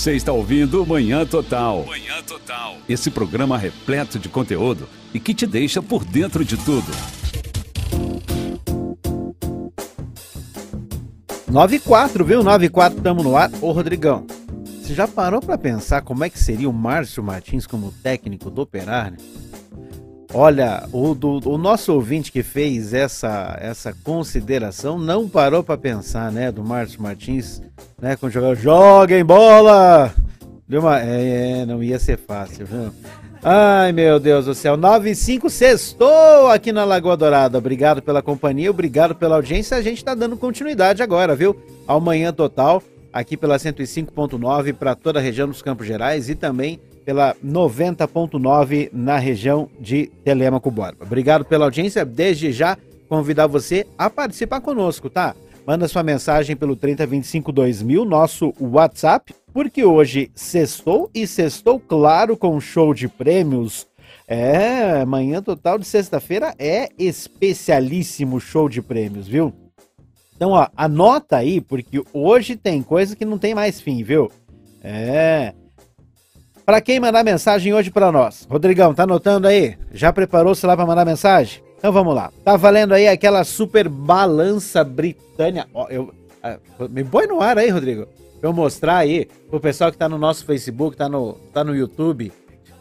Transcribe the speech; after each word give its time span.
Você 0.00 0.14
está 0.14 0.32
ouvindo 0.32 0.86
Manhã 0.86 1.26
Total. 1.26 1.84
Manhã. 1.84 2.09
Esse 2.90 3.08
programa 3.08 3.56
repleto 3.56 4.18
de 4.18 4.28
conteúdo 4.28 4.88
e 5.14 5.20
que 5.20 5.32
te 5.32 5.46
deixa 5.46 5.80
por 5.80 6.04
dentro 6.04 6.44
de 6.44 6.56
tudo. 6.56 6.90
94, 11.46 12.24
viu? 12.24 12.42
94, 12.42 12.98
estamos 12.98 13.22
no 13.22 13.36
ar. 13.36 13.48
Ô, 13.60 13.70
Rodrigão, 13.70 14.26
você 14.82 14.92
já 14.92 15.06
parou 15.06 15.40
para 15.40 15.56
pensar 15.56 16.02
como 16.02 16.24
é 16.24 16.28
que 16.28 16.36
seria 16.40 16.68
o 16.68 16.72
Márcio 16.72 17.22
Martins 17.22 17.64
como 17.64 17.92
técnico 18.02 18.50
do 18.50 18.62
Operário? 18.62 19.18
Olha, 20.34 20.88
o, 20.92 21.14
do, 21.14 21.48
o 21.48 21.56
nosso 21.56 21.94
ouvinte 21.94 22.32
que 22.32 22.42
fez 22.42 22.92
essa, 22.92 23.56
essa 23.60 23.94
consideração 24.02 24.98
não 24.98 25.28
parou 25.28 25.62
para 25.62 25.78
pensar, 25.78 26.32
né, 26.32 26.50
do 26.50 26.64
Márcio 26.64 27.00
Martins, 27.00 27.62
né, 28.02 28.16
quando 28.16 28.32
jogava, 28.32 28.56
joguem 28.56 29.24
bola! 29.24 30.12
Uma, 30.78 31.00
é, 31.00 31.60
é, 31.60 31.66
não 31.66 31.82
ia 31.82 31.98
ser 31.98 32.16
fácil, 32.16 32.66
viu? 32.66 32.92
Ai, 33.42 33.90
meu 33.90 34.20
Deus 34.20 34.44
do 34.44 34.54
céu, 34.54 34.76
95 34.76 35.48
sextou 35.48 36.48
aqui 36.48 36.72
na 36.72 36.84
Lagoa 36.84 37.16
Dourada. 37.16 37.56
Obrigado 37.56 38.02
pela 38.02 38.22
companhia, 38.22 38.70
obrigado 38.70 39.14
pela 39.14 39.36
audiência. 39.36 39.76
A 39.76 39.82
gente 39.82 40.04
tá 40.04 40.14
dando 40.14 40.36
continuidade 40.36 41.02
agora, 41.02 41.34
viu? 41.34 41.56
Ao 41.86 42.00
Manhã 42.00 42.32
Total, 42.32 42.82
aqui 43.12 43.36
pela 43.36 43.56
105.9 43.56 44.74
para 44.74 44.94
toda 44.94 45.18
a 45.18 45.22
região 45.22 45.48
dos 45.48 45.62
Campos 45.62 45.86
Gerais 45.86 46.28
e 46.28 46.34
também 46.34 46.78
pela 47.04 47.34
90.9 47.44 48.90
na 48.92 49.16
região 49.18 49.68
de 49.80 50.06
Telemaco 50.22 50.70
Borba. 50.70 50.98
Obrigado 51.04 51.44
pela 51.44 51.64
audiência. 51.64 52.04
Desde 52.04 52.52
já 52.52 52.76
convidar 53.08 53.46
você 53.46 53.86
a 53.98 54.08
participar 54.08 54.60
conosco, 54.60 55.10
tá? 55.10 55.34
Manda 55.66 55.86
sua 55.86 56.02
mensagem 56.02 56.56
pelo 56.56 56.74
3025 56.74 57.52
2000, 57.52 58.04
nosso 58.04 58.52
WhatsApp, 58.58 59.34
porque 59.52 59.84
hoje 59.84 60.30
sextou 60.34 61.10
e 61.14 61.26
sextou, 61.26 61.78
claro, 61.78 62.36
com 62.36 62.60
show 62.60 62.94
de 62.94 63.08
prêmios. 63.08 63.86
É, 64.26 65.04
manhã 65.04 65.42
total 65.42 65.78
de 65.78 65.84
sexta-feira 65.84 66.54
é 66.58 66.88
especialíssimo 66.98 68.40
show 68.40 68.68
de 68.68 68.80
prêmios, 68.80 69.26
viu? 69.28 69.52
Então, 70.34 70.52
ó, 70.52 70.68
anota 70.76 71.36
aí, 71.36 71.60
porque 71.60 72.02
hoje 72.12 72.56
tem 72.56 72.82
coisa 72.82 73.14
que 73.14 73.24
não 73.24 73.38
tem 73.38 73.54
mais 73.54 73.80
fim, 73.80 74.02
viu? 74.02 74.30
É, 74.82 75.52
para 76.64 76.80
quem 76.80 77.00
mandar 77.00 77.24
mensagem 77.24 77.74
hoje 77.74 77.90
para 77.90 78.12
nós. 78.12 78.46
Rodrigão, 78.48 78.94
tá 78.94 79.02
anotando 79.02 79.48
aí? 79.48 79.76
Já 79.92 80.12
preparou-se 80.12 80.64
lá 80.64 80.76
para 80.76 80.86
mandar 80.86 81.04
mensagem? 81.04 81.62
Então 81.80 81.90
vamos 81.90 82.14
lá. 82.14 82.30
Tá 82.44 82.58
valendo 82.58 82.92
aí 82.92 83.08
aquela 83.08 83.42
super 83.42 83.88
balança 83.88 84.84
britânia. 84.84 85.66
Ó, 85.72 85.88
eu, 85.88 86.12
uh, 86.44 86.88
me 86.90 87.02
põe 87.02 87.26
no 87.26 87.40
ar 87.40 87.56
aí, 87.56 87.70
Rodrigo. 87.70 88.06
Pra 88.38 88.50
eu 88.50 88.52
mostrar 88.52 88.98
aí 88.98 89.26
pro 89.48 89.58
pessoal 89.58 89.90
que 89.90 89.96
tá 89.96 90.06
no 90.06 90.18
nosso 90.18 90.44
Facebook, 90.44 90.94
tá 90.94 91.08
no, 91.08 91.38
tá 91.54 91.64
no 91.64 91.74
YouTube, 91.74 92.30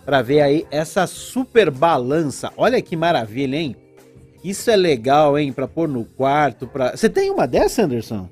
para 0.06 0.22
ver 0.22 0.42
aí 0.42 0.68
essa 0.70 1.08
super 1.08 1.72
balança. 1.72 2.52
Olha 2.58 2.82
que 2.82 2.98
maravilha, 2.98 3.56
hein? 3.56 3.74
Isso 4.44 4.70
é 4.70 4.76
legal, 4.76 5.40
hein? 5.40 5.54
Pra 5.54 5.66
pôr 5.66 5.88
no 5.88 6.04
quarto. 6.04 6.68
Pra... 6.68 6.92
Você 6.92 7.10
tem 7.10 7.32
uma 7.32 7.48
dessa, 7.48 7.84
Anderson? 7.84 8.28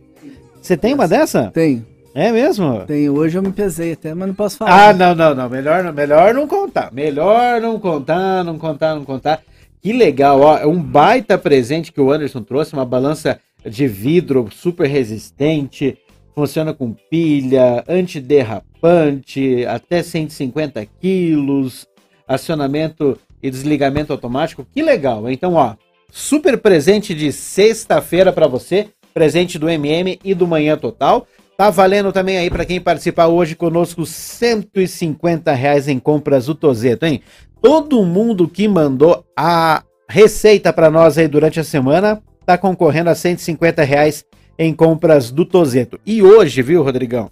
Você 0.62 0.76
tem 0.76 0.94
uma 0.94 1.08
dessa? 1.08 1.50
Tenho. 1.54 1.86
É 2.14 2.30
mesmo? 2.30 2.84
Tem, 2.86 3.10
hoje 3.10 3.38
eu 3.38 3.42
me 3.42 3.54
pesei 3.54 3.94
até, 3.94 4.14
mas 4.14 4.28
não 4.28 4.36
posso 4.36 4.58
falar. 4.58 4.90
Ah, 4.90 4.94
não, 4.94 5.16
não, 5.16 5.34
não. 5.34 5.50
Melhor, 5.50 5.94
melhor 5.94 6.34
não 6.34 6.46
contar. 6.46 6.92
Melhor 6.92 7.62
não 7.62 7.80
contar, 7.80 8.44
não 8.44 8.58
contar, 8.58 8.96
não 8.96 9.06
contar. 9.06 9.42
Que 9.82 9.94
legal, 9.94 10.42
ó. 10.42 10.58
É 10.58 10.66
um 10.66 10.82
baita 10.82 11.38
presente 11.38 11.92
que 11.92 12.02
o 12.02 12.12
Anderson 12.12 12.42
trouxe, 12.42 12.74
uma 12.74 12.86
balança 12.86 13.40
de 13.66 13.88
vidro 13.88 14.50
super 14.52 14.88
resistente, 14.88 15.98
funciona 16.34 16.74
com 16.74 16.94
pilha, 17.10 17.84
antiderrapante, 17.88 19.66
até 19.66 20.04
150 20.04 20.86
quilos, 21.00 21.88
acionamento 22.28 23.18
e 23.42 23.50
desligamento 23.50 24.14
automático. 24.14 24.66
Que 24.74 24.82
legal. 24.82 25.30
Então, 25.30 25.54
ó, 25.54 25.76
super 26.12 26.58
presente 26.58 27.14
de 27.14 27.32
sexta-feira 27.32 28.32
para 28.32 28.48
você, 28.48 28.90
presente 29.14 29.58
do 29.58 29.70
MM 29.70 30.20
e 30.24 30.34
do 30.34 30.48
Manhã 30.48 30.78
Total. 30.78 31.28
Tá 31.58 31.72
valendo 31.72 32.14
também 32.14 32.38
aí 32.38 32.52
para 32.52 32.66
quem 32.66 32.80
participar 32.80 33.28
hoje 33.28 33.56
conosco 33.56 34.06
150 34.06 35.52
reais 35.54 35.88
em 35.88 35.98
compras 35.98 36.46
do 36.46 36.54
Tozeto, 36.54 37.08
hein? 37.08 37.24
Todo 37.62 38.06
mundo 38.06 38.48
que 38.48 38.68
mandou 38.68 39.26
a 39.36 39.84
receita 40.10 40.72
para 40.72 40.90
nós 40.90 41.18
aí 41.18 41.28
durante 41.28 41.60
a 41.60 41.64
semana 41.64 42.22
tá 42.46 42.58
concorrendo 42.58 43.10
a 43.10 43.16
150 43.16 43.84
reais 43.84 44.24
em 44.58 44.74
compras 44.74 45.32
do 45.32 45.46
Tozeto. 45.46 46.00
E 46.06 46.24
hoje, 46.24 46.62
viu, 46.62 46.84
Rodrigão? 46.84 47.30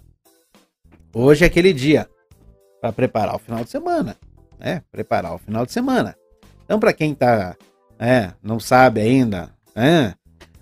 Hoje 1.14 1.44
é 1.44 1.46
aquele 1.46 1.72
dia 1.72 2.08
para 2.80 2.92
preparar 2.92 3.34
o 3.34 3.38
final 3.38 3.64
de 3.64 3.70
semana, 3.70 4.16
né? 4.58 4.82
Preparar 4.92 5.34
o 5.34 5.38
final 5.38 5.64
de 5.64 5.72
semana. 5.72 6.14
Então, 6.64 6.78
para 6.78 6.92
quem 6.92 7.14
tá, 7.14 7.56
é, 7.98 8.32
não 8.42 8.60
sabe 8.60 9.00
ainda, 9.00 9.50
é, 9.74 10.12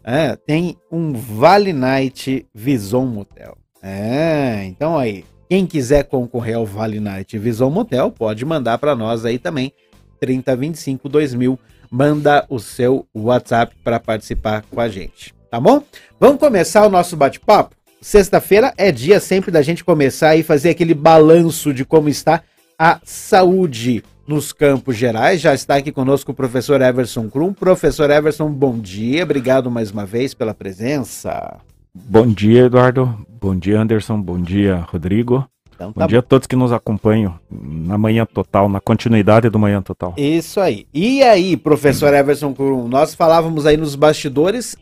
é, 0.04 0.36
tem 0.36 0.76
um 0.92 1.12
Vale 1.14 1.72
Night 1.72 2.46
Vison 2.54 3.06
Motel. 3.06 3.56
É, 3.82 4.64
então 4.64 4.96
aí, 4.96 5.24
quem 5.48 5.66
quiser 5.66 6.04
concorrer 6.04 6.56
ao 6.56 6.66
Vale 6.66 7.00
Night 7.00 7.38
Vison 7.38 7.70
Motel, 7.70 8.10
pode 8.10 8.44
mandar 8.44 8.78
para 8.78 8.96
nós 8.96 9.24
aí 9.24 9.38
também, 9.38 9.72
3025 10.20 11.08
2000, 11.08 11.58
manda 11.90 12.44
o 12.48 12.58
seu 12.58 13.06
WhatsApp 13.14 13.74
para 13.84 14.00
participar 14.00 14.62
com 14.70 14.80
a 14.80 14.88
gente, 14.88 15.34
tá 15.50 15.60
bom? 15.60 15.82
Vamos 16.18 16.40
começar 16.40 16.86
o 16.86 16.90
nosso 16.90 17.16
bate-papo? 17.16 17.76
Sexta-feira 18.00 18.72
é 18.76 18.92
dia 18.92 19.18
sempre 19.18 19.50
da 19.50 19.62
gente 19.62 19.82
começar 19.82 20.36
e 20.36 20.42
fazer 20.42 20.70
aquele 20.70 20.92
balanço 20.92 21.72
de 21.72 21.84
como 21.84 22.08
está 22.08 22.42
a 22.78 23.00
saúde 23.02 24.02
nos 24.26 24.52
Campos 24.52 24.96
Gerais. 24.96 25.40
Já 25.40 25.54
está 25.54 25.76
aqui 25.76 25.92
conosco 25.92 26.32
o 26.32 26.34
professor 26.34 26.80
Everson 26.82 27.30
Krum. 27.30 27.52
Professor 27.52 28.10
Everson, 28.10 28.50
bom 28.50 28.78
dia. 28.78 29.22
Obrigado 29.22 29.70
mais 29.70 29.90
uma 29.90 30.04
vez 30.04 30.34
pela 30.34 30.52
presença. 30.52 31.60
Bom 31.94 32.26
dia, 32.26 32.64
Eduardo. 32.64 33.16
Bom 33.40 33.54
dia, 33.54 33.80
Anderson. 33.80 34.20
Bom 34.20 34.42
dia, 34.42 34.84
Rodrigo. 34.90 35.48
Então, 35.74 35.92
tá 35.92 36.00
bom 36.00 36.06
dia 36.08 36.18
a 36.18 36.22
todos 36.22 36.46
que 36.46 36.56
nos 36.56 36.72
acompanham 36.72 37.38
na 37.48 37.96
Manhã 37.96 38.26
Total, 38.26 38.68
na 38.68 38.80
continuidade 38.80 39.48
do 39.48 39.60
Manhã 39.60 39.80
Total. 39.80 40.12
Isso 40.16 40.60
aí. 40.60 40.86
E 40.92 41.22
aí, 41.22 41.56
professor 41.56 42.12
Everson 42.12 42.52
Krum, 42.52 42.88
nós 42.88 43.14
falávamos 43.14 43.64
aí 43.64 43.76
nos 43.76 43.94
bastidores, 43.94 44.76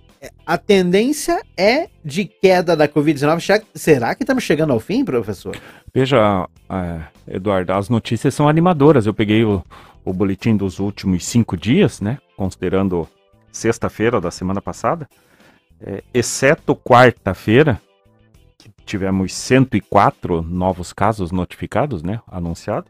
a 0.46 0.56
tendência 0.56 1.42
é 1.56 1.88
de 2.02 2.24
queda 2.24 2.74
da 2.74 2.88
Covid-19. 2.88 3.62
Será 3.74 4.14
que 4.14 4.22
estamos 4.22 4.42
chegando 4.42 4.72
ao 4.72 4.80
fim, 4.80 5.04
professor? 5.04 5.56
Veja, 5.92 6.48
é, 6.70 7.00
Eduardo, 7.34 7.72
as 7.72 7.90
notícias 7.90 8.34
são 8.34 8.48
animadoras. 8.48 9.04
Eu 9.06 9.12
peguei 9.12 9.44
o, 9.44 9.62
o 10.02 10.12
boletim 10.14 10.56
dos 10.56 10.78
últimos 10.78 11.26
cinco 11.26 11.58
dias, 11.58 12.00
né? 12.00 12.18
Considerando 12.36 13.06
sexta-feira 13.50 14.20
da 14.20 14.30
semana 14.30 14.62
passada, 14.62 15.06
é, 15.84 16.02
exceto 16.14 16.74
quarta-feira, 16.74 17.80
que 18.58 18.70
tivemos 18.84 19.34
104 19.34 20.42
novos 20.42 20.92
casos 20.92 21.32
notificados, 21.32 22.02
né? 22.02 22.20
Anunciado. 22.30 22.86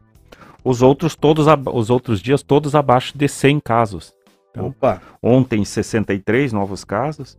Os 0.64 0.82
outros 0.82 1.16
todos, 1.16 1.46
os 1.72 1.90
outros 1.90 2.20
dias 2.20 2.42
todos 2.42 2.74
abaixo 2.74 3.16
de 3.16 3.26
100 3.28 3.60
casos. 3.60 4.14
Então, 4.50 4.66
Opa. 4.66 5.00
Ontem 5.22 5.64
63 5.64 6.52
novos 6.52 6.84
casos. 6.84 7.38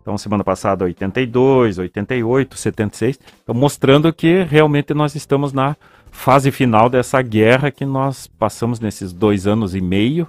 Então, 0.00 0.18
semana 0.18 0.44
passada 0.44 0.84
82, 0.84 1.78
88, 1.78 2.56
76. 2.56 3.20
Então, 3.42 3.54
mostrando 3.54 4.12
que 4.12 4.42
realmente 4.42 4.92
nós 4.92 5.14
estamos 5.14 5.52
na 5.52 5.76
fase 6.10 6.50
final 6.50 6.90
dessa 6.90 7.22
guerra 7.22 7.70
que 7.70 7.86
nós 7.86 8.26
passamos 8.26 8.80
nesses 8.80 9.12
dois 9.12 9.46
anos 9.46 9.74
e 9.74 9.80
meio, 9.80 10.28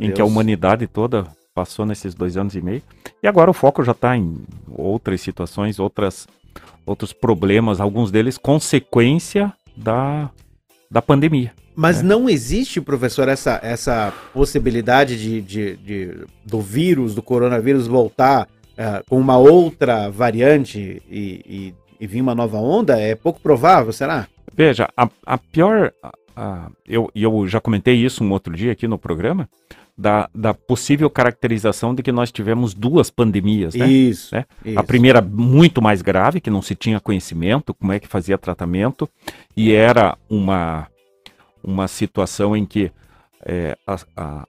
em 0.00 0.10
que 0.10 0.20
a 0.20 0.24
humanidade 0.24 0.86
toda 0.86 1.26
passou 1.56 1.86
nesses 1.86 2.14
dois 2.14 2.36
anos 2.36 2.54
e 2.54 2.60
meio. 2.60 2.82
E 3.22 3.26
agora 3.26 3.50
o 3.50 3.54
foco 3.54 3.82
já 3.82 3.92
está 3.92 4.14
em 4.14 4.36
outras 4.68 5.22
situações, 5.22 5.78
outras, 5.78 6.28
outros 6.84 7.14
problemas, 7.14 7.80
alguns 7.80 8.10
deles 8.10 8.36
consequência 8.36 9.50
da, 9.74 10.30
da 10.90 11.00
pandemia. 11.00 11.54
Mas 11.74 12.02
né? 12.02 12.10
não 12.10 12.28
existe, 12.28 12.78
professor, 12.78 13.26
essa, 13.26 13.58
essa 13.62 14.12
possibilidade 14.34 15.18
de, 15.18 15.40
de, 15.40 15.76
de 15.76 16.26
do 16.44 16.60
vírus, 16.60 17.14
do 17.14 17.22
coronavírus, 17.22 17.86
voltar 17.86 18.46
uh, 18.72 19.02
com 19.08 19.18
uma 19.18 19.38
outra 19.38 20.10
variante 20.10 21.02
e, 21.08 21.42
e, 21.46 21.74
e 21.98 22.06
vir 22.06 22.20
uma 22.20 22.34
nova 22.34 22.58
onda? 22.58 23.00
É 23.00 23.14
pouco 23.14 23.40
provável, 23.40 23.94
será? 23.94 24.28
Veja, 24.54 24.88
a, 24.94 25.08
a 25.24 25.38
pior, 25.38 25.92
a, 26.36 26.70
eu, 26.86 27.10
eu 27.14 27.48
já 27.48 27.62
comentei 27.62 27.94
isso 27.94 28.22
um 28.22 28.30
outro 28.30 28.54
dia 28.54 28.72
aqui 28.72 28.86
no 28.86 28.98
programa, 28.98 29.48
da, 29.96 30.28
da 30.34 30.52
possível 30.52 31.08
caracterização 31.08 31.94
de 31.94 32.02
que 32.02 32.12
nós 32.12 32.30
tivemos 32.30 32.74
duas 32.74 33.08
pandemias, 33.10 33.74
né? 33.74 33.86
Isso, 33.86 34.34
né? 34.34 34.44
isso. 34.64 34.78
A 34.78 34.82
primeira 34.82 35.22
muito 35.22 35.80
mais 35.80 36.02
grave, 36.02 36.40
que 36.40 36.50
não 36.50 36.60
se 36.60 36.74
tinha 36.74 37.00
conhecimento, 37.00 37.72
como 37.72 37.92
é 37.92 37.98
que 37.98 38.06
fazia 38.06 38.36
tratamento, 38.36 39.08
e 39.56 39.72
era 39.72 40.16
uma, 40.28 40.86
uma 41.62 41.88
situação 41.88 42.54
em 42.56 42.66
que 42.66 42.92
é, 43.44 43.76
a, 43.86 43.96
a, 44.16 44.46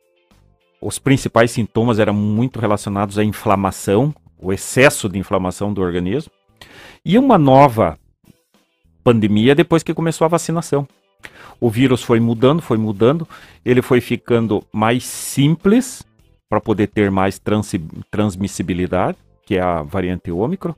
os 0.81 0.99
principais 0.99 1.51
sintomas 1.51 1.97
eram 1.97 2.13
muito 2.13 2.59
relacionados 2.59 3.17
à 3.17 3.23
inflamação, 3.23 4.13
o 4.37 4.51
excesso 4.51 5.07
de 5.07 5.17
inflamação 5.17 5.73
do 5.73 5.81
organismo, 5.81 6.31
e 7.05 7.17
uma 7.17 7.37
nova 7.37 7.97
pandemia 9.01 9.55
depois 9.55 9.81
que 9.81 9.93
começou 9.93 10.25
a 10.25 10.29
vacinação. 10.29 10.85
O 11.59 11.69
vírus 11.69 12.03
foi 12.03 12.19
mudando, 12.19 12.61
foi 12.61 12.77
mudando, 12.77 13.27
ele 13.65 13.81
foi 13.81 14.01
ficando 14.01 14.63
mais 14.71 15.03
simples 15.03 16.05
para 16.49 16.61
poder 16.61 16.87
ter 16.87 17.11
mais 17.11 17.39
transi- 17.39 17.81
transmissibilidade, 18.09 19.17
que 19.45 19.55
é 19.57 19.61
a 19.61 19.81
variante 19.81 20.31
Ômicron, 20.31 20.75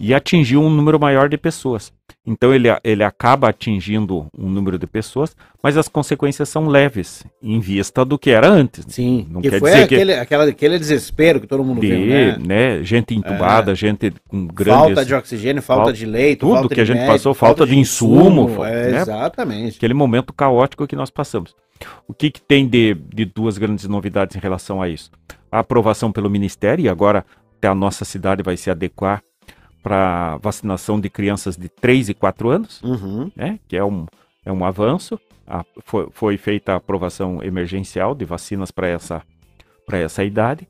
e 0.00 0.14
atingiu 0.14 0.62
um 0.62 0.70
número 0.70 0.98
maior 0.98 1.28
de 1.28 1.36
pessoas. 1.36 1.92
Então 2.30 2.52
ele, 2.54 2.68
ele 2.84 3.02
acaba 3.02 3.48
atingindo 3.48 4.26
um 4.36 4.50
número 4.50 4.78
de 4.78 4.86
pessoas, 4.86 5.34
mas 5.62 5.78
as 5.78 5.88
consequências 5.88 6.46
são 6.50 6.66
leves 6.68 7.24
em 7.42 7.58
vista 7.58 8.04
do 8.04 8.18
que 8.18 8.28
era 8.30 8.46
antes. 8.48 8.84
Sim, 8.88 9.26
Não 9.30 9.40
que 9.40 9.48
quer 9.48 9.58
foi 9.60 9.70
dizer 9.70 9.88
que- 9.88 9.94
aquele, 9.94 10.12
aquela, 10.14 10.44
aquele 10.44 10.78
desespero 10.78 11.40
que 11.40 11.46
todo 11.46 11.64
mundo 11.64 11.80
De, 11.80 11.88
viu, 11.88 12.06
né? 12.06 12.36
né, 12.38 12.84
gente 12.84 13.14
entubada, 13.14 13.74
gente 13.74 14.12
com 14.28 14.46
grandes 14.46 14.84
Falta 14.84 15.04
de 15.06 15.14
oxigênio, 15.14 15.62
falta, 15.62 15.84
falta- 15.84 15.98
de 15.98 16.04
leito, 16.04 16.40
tudo 16.40 16.52
falta 16.52 16.68
que 16.68 16.74
de 16.74 16.80
a 16.82 16.84
gente 16.84 16.96
médico, 16.96 17.12
passou, 17.14 17.32
falta 17.32 17.66
de 17.66 17.78
insumo, 17.78 18.64
é, 18.64 18.90
né? 18.92 19.00
Exatamente. 19.00 19.76
aquele 19.78 19.94
momento 19.94 20.30
caótico 20.32 20.86
que 20.86 20.94
nós 20.94 21.08
passamos. 21.08 21.56
O 22.06 22.12
que, 22.12 22.30
que 22.30 22.42
tem 22.42 22.68
de, 22.68 22.94
de 23.14 23.24
duas 23.24 23.56
grandes 23.56 23.86
novidades 23.88 24.36
em 24.36 24.40
relação 24.40 24.82
a 24.82 24.88
isso? 24.88 25.10
A 25.50 25.60
aprovação 25.60 26.12
pelo 26.12 26.28
Ministério, 26.28 26.84
e 26.84 26.88
agora 26.90 27.24
até 27.56 27.68
a 27.68 27.74
nossa 27.74 28.04
cidade 28.04 28.42
vai 28.42 28.56
se 28.56 28.70
adequar 28.70 29.22
para 29.88 30.36
vacinação 30.36 31.00
de 31.00 31.08
crianças 31.08 31.56
de 31.56 31.66
3 31.70 32.10
e 32.10 32.14
4 32.14 32.50
anos, 32.50 32.82
Uhum. 32.82 33.32
né, 33.34 33.58
que 33.66 33.74
é 33.74 33.82
um, 33.82 34.04
é 34.44 34.52
um 34.52 34.62
avanço. 34.62 35.18
A- 35.46 35.64
foi, 35.82 36.08
foi 36.12 36.36
feita 36.36 36.74
a 36.74 36.76
aprovação 36.76 37.42
emergencial 37.42 38.14
de 38.14 38.26
vacinas 38.26 38.70
para 38.70 38.86
essa, 38.86 39.22
essa 39.90 40.22
idade. 40.22 40.68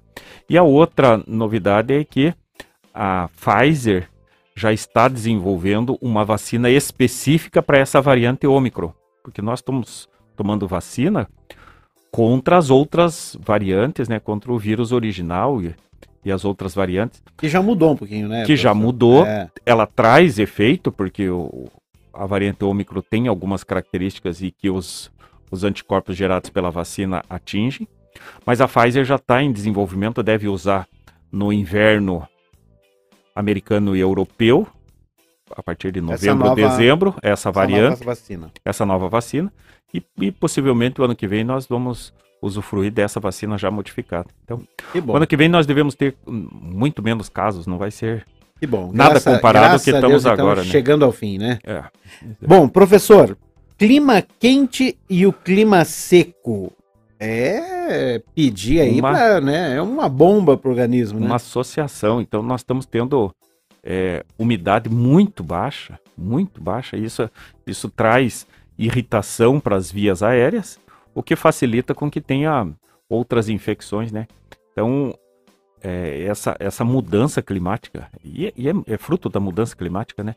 E 0.48 0.56
a 0.56 0.62
outra 0.62 1.20
novidade 1.26 1.92
é 1.92 2.04
que 2.04 2.32
a 2.94 3.28
Pfizer 3.36 4.08
já 4.54 4.72
está 4.72 5.08
desenvolvendo 5.08 5.98
uma 6.00 6.24
vacina 6.24 6.70
específica 6.70 7.60
para 7.60 7.78
essa 7.78 8.00
variante 8.00 8.46
Ômicron, 8.46 8.92
porque 9.24 9.42
nós 9.42 9.58
estamos 9.58 10.08
tomando 10.36 10.68
vacina 10.68 11.28
contra 12.12 12.56
as 12.56 12.70
outras 12.70 13.36
variantes, 13.40 14.08
né, 14.08 14.20
contra 14.20 14.52
o 14.52 14.58
vírus 14.58 14.92
original 14.92 15.60
e, 15.60 15.74
e 16.24 16.32
as 16.32 16.44
outras 16.44 16.74
variantes, 16.74 17.22
Que 17.36 17.48
já 17.48 17.62
mudou 17.62 17.92
um 17.92 17.96
pouquinho, 17.96 18.28
né? 18.28 18.44
que 18.44 18.56
já 18.56 18.70
professor? 18.70 18.86
mudou, 18.86 19.26
É. 19.26 19.48
ela 19.64 19.86
traz 19.86 20.38
efeito, 20.38 20.90
porque 20.92 21.28
o, 21.28 21.68
a 22.12 22.26
variante 22.26 22.64
Ômicron 22.64 23.00
tem 23.02 23.28
algumas 23.28 23.62
características 23.64 24.42
e 24.42 24.50
que 24.50 24.68
os, 24.68 25.10
os 25.50 25.64
anticorpos 25.64 26.16
gerados 26.16 26.50
pela 26.50 26.70
vacina 26.70 27.22
atingem, 27.30 27.86
mas 28.44 28.60
a 28.60 28.66
Pfizer 28.68 29.04
já 29.04 29.14
está 29.16 29.42
em 29.42 29.52
desenvolvimento, 29.52 30.22
deve 30.22 30.48
usar 30.48 30.86
no 31.30 31.52
inverno 31.52 32.26
americano 33.34 33.94
e 33.96 34.00
europeu, 34.00 34.66
a 35.56 35.62
partir 35.62 35.92
de 35.92 36.00
Essa 36.00 36.06
novembro 36.10 36.48
ou 36.50 36.56
nova- 36.56 36.68
dezembro, 36.76 37.14
essa 37.22 37.28
Essa 37.32 37.52
variante, 37.52 37.90
nova 38.00 38.04
vacina. 38.04 38.50
essa 38.64 38.84
nova 38.84 39.08
vacina, 39.08 39.52
e, 39.94 40.02
e 40.20 40.30
possivelmente 40.32 41.00
o 41.00 41.04
ano 41.04 41.16
que 41.16 41.26
vem 41.26 41.44
nós 41.44 41.66
vamos 41.66 42.12
usufruir 42.40 42.90
dessa 42.92 43.18
vacina 43.20 43.58
já 43.58 43.70
modificada. 43.70 44.26
Então, 44.44 44.62
Que 44.92 45.00
bom. 45.00 45.12
o 45.14 45.16
ano 45.16 45.26
que 45.26 45.36
vem 45.36 45.48
nós 45.48 45.66
devemos 45.66 45.94
ter 45.94 46.16
muito 46.26 47.02
menos 47.02 47.28
casos, 47.28 47.66
não 47.66 47.78
vai 47.78 47.90
ser 47.90 48.24
Que 48.60 48.66
bom. 48.66 48.90
Nada 48.92 49.20
comparado 49.20 49.74
ao 49.74 49.80
que 49.80 49.90
estamos 49.90 50.22
Deus, 50.22 50.26
agora, 50.26 50.62
né? 50.62 50.66
Chegando 50.70 51.04
ao 51.04 51.12
fim, 51.12 51.38
né? 51.38 51.58
É. 51.64 51.84
Bom, 52.46 52.68
professor, 52.68 53.36
clima 53.76 54.22
quente 54.38 54.96
e 55.08 55.26
o 55.26 55.32
clima 55.32 55.84
seco. 55.84 56.72
É 57.20 58.22
pedir 58.34 58.80
aí 58.80 59.00
Uma- 59.00 59.10
pra, 59.10 59.40
né? 59.40 59.76
É 59.76 59.82
uma 59.82 60.08
bomba 60.08 60.56
pro 60.56 60.70
organismo, 60.70 61.18
né? 61.18 61.26
uma 61.26 61.36
associação. 61.36 62.20
Então 62.20 62.42
nós 62.42 62.60
estamos 62.60 62.86
tendo 62.86 63.34
é, 63.82 64.24
umidade 64.38 64.88
muito 64.88 65.42
baixa, 65.42 65.98
muito 66.16 66.60
baixa. 66.62 66.96
Isso, 66.96 67.28
isso 67.66 67.88
traz 67.88 68.46
irritação 68.78 69.58
para 69.58 69.74
as 69.76 69.90
vias 69.90 70.22
aéreas, 70.22 70.78
o 71.18 71.22
que 71.22 71.34
facilita 71.36 71.94
com 71.94 72.10
que 72.10 72.20
tenha 72.20 72.68
outras 73.08 73.48
infecções, 73.48 74.12
né? 74.12 74.26
Então 74.72 75.12
é, 75.82 76.22
essa, 76.24 76.56
essa 76.58 76.84
mudança 76.84 77.40
climática, 77.42 78.08
e, 78.24 78.52
e 78.56 78.68
é, 78.68 78.72
é 78.86 78.96
fruto 78.98 79.28
da 79.28 79.40
mudança 79.40 79.76
climática, 79.76 80.22
né? 80.22 80.34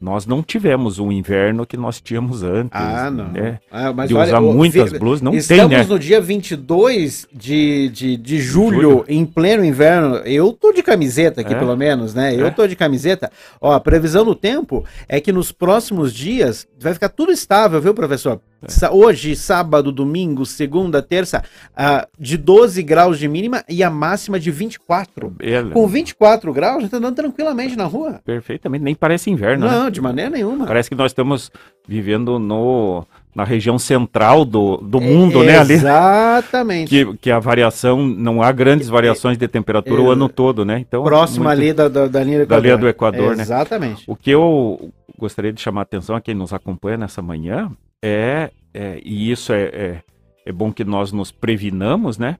Nós 0.00 0.24
não 0.24 0.42
tivemos 0.42 0.98
o 0.98 1.12
inverno 1.12 1.66
que 1.66 1.76
nós 1.76 2.00
tínhamos 2.00 2.42
antes. 2.42 2.70
Ah, 2.72 3.10
não. 3.10 3.28
Né? 3.32 3.58
Ah, 3.70 3.92
de 4.06 4.14
olha, 4.14 4.24
usar 4.28 4.40
muitas 4.40 4.92
vi- 4.92 4.98
blusas, 4.98 5.20
não 5.20 5.34
Estamos 5.34 5.68
tem, 5.68 5.78
né? 5.78 5.84
no 5.84 5.98
dia 5.98 6.18
22 6.22 7.28
de, 7.30 7.90
de, 7.90 8.16
de 8.16 8.38
julho, 8.40 8.80
Julho. 8.80 9.04
em 9.06 9.26
pleno 9.26 9.62
inverno. 9.62 10.16
Eu 10.24 10.54
tô 10.54 10.72
de 10.72 10.82
camiseta 10.82 11.42
aqui, 11.42 11.52
É. 11.52 11.58
pelo 11.58 11.76
menos, 11.76 12.14
né? 12.14 12.34
Eu 12.34 12.46
É. 12.46 12.50
tô 12.50 12.66
de 12.66 12.74
camiseta. 12.76 13.30
Ó, 13.60 13.72
a 13.74 13.80
previsão 13.80 14.24
do 14.24 14.34
tempo 14.34 14.86
é 15.06 15.20
que 15.20 15.32
nos 15.32 15.52
próximos 15.52 16.14
dias 16.14 16.66
vai 16.80 16.94
ficar 16.94 17.10
tudo 17.10 17.30
estável, 17.30 17.78
viu, 17.78 17.92
professor? 17.92 18.40
É. 18.62 18.90
Hoje, 18.90 19.34
sábado, 19.36 19.90
domingo, 19.90 20.44
segunda, 20.44 21.00
terça, 21.00 21.42
ah, 21.76 22.06
de 22.18 22.36
12 22.36 22.82
graus 22.82 23.18
de 23.18 23.26
mínima 23.26 23.64
e 23.68 23.82
a 23.82 23.88
máxima 23.90 24.38
de 24.38 24.50
24. 24.50 25.32
Ele- 25.40 25.70
Com 25.70 25.86
24 25.86 26.52
graus, 26.52 26.76
a 26.78 26.80
gente 26.80 26.90
tá 26.90 26.96
andando 26.98 27.14
tranquilamente 27.16 27.74
na 27.76 27.84
rua. 27.84 28.20
Perfeitamente, 28.24 28.84
nem 28.84 28.94
parece 28.94 29.30
inverno, 29.30 29.66
né? 29.66 29.72
Não, 29.72 29.90
de 29.90 30.00
maneira 30.00 30.30
nenhuma. 30.30 30.66
Parece 30.66 30.88
que 30.90 30.94
nós 30.94 31.10
estamos 31.10 31.50
vivendo 31.88 32.38
no, 32.38 33.04
na 33.34 33.44
região 33.44 33.78
central 33.78 34.44
do, 34.44 34.76
do 34.76 35.00
mundo, 35.00 35.42
né? 35.42 35.58
Ali, 35.58 35.74
Exatamente. 35.74 36.88
que, 36.88 37.16
que 37.18 37.30
a 37.30 37.38
variação, 37.38 38.06
não 38.06 38.42
há 38.42 38.52
grandes 38.52 38.88
variações 38.88 39.38
de 39.38 39.48
temperatura 39.48 40.02
o 40.02 40.10
É. 40.10 40.12
ano 40.12 40.28
todo, 40.28 40.64
né? 40.64 40.78
Então, 40.80 41.02
Próximo 41.02 41.44
muito- 41.44 41.52
ali 41.58 41.72
da, 41.72 41.88
da, 41.88 42.06
da 42.06 42.22
linha 42.22 42.38
do 42.40 42.46
da 42.46 42.56
Equador. 42.56 42.62
linha 42.64 42.76
do 42.76 42.88
Equador, 42.88 43.36
né? 43.36 43.42
Exatamente. 43.42 44.04
O 44.06 44.14
que 44.14 44.30
eu 44.30 44.90
gostaria 45.20 45.52
de 45.52 45.60
chamar 45.60 45.82
a 45.82 45.84
atenção 45.84 46.16
a 46.16 46.20
quem 46.20 46.34
nos 46.34 46.52
acompanha 46.52 46.96
nessa 46.96 47.20
manhã 47.22 47.70
é, 48.02 48.50
é- 48.74 49.00
e 49.04 49.30
isso 49.30 49.52
é, 49.52 49.62
é, 49.62 50.02
é 50.46 50.52
bom 50.52 50.72
que 50.72 50.82
nós 50.84 51.12
nos 51.12 51.30
previnamos, 51.30 52.16
né? 52.18 52.38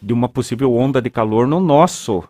De 0.00 0.12
uma 0.12 0.28
possível 0.28 0.72
onda 0.74 1.02
de 1.02 1.10
calor 1.10 1.46
no 1.46 1.58
nosso 1.60 2.22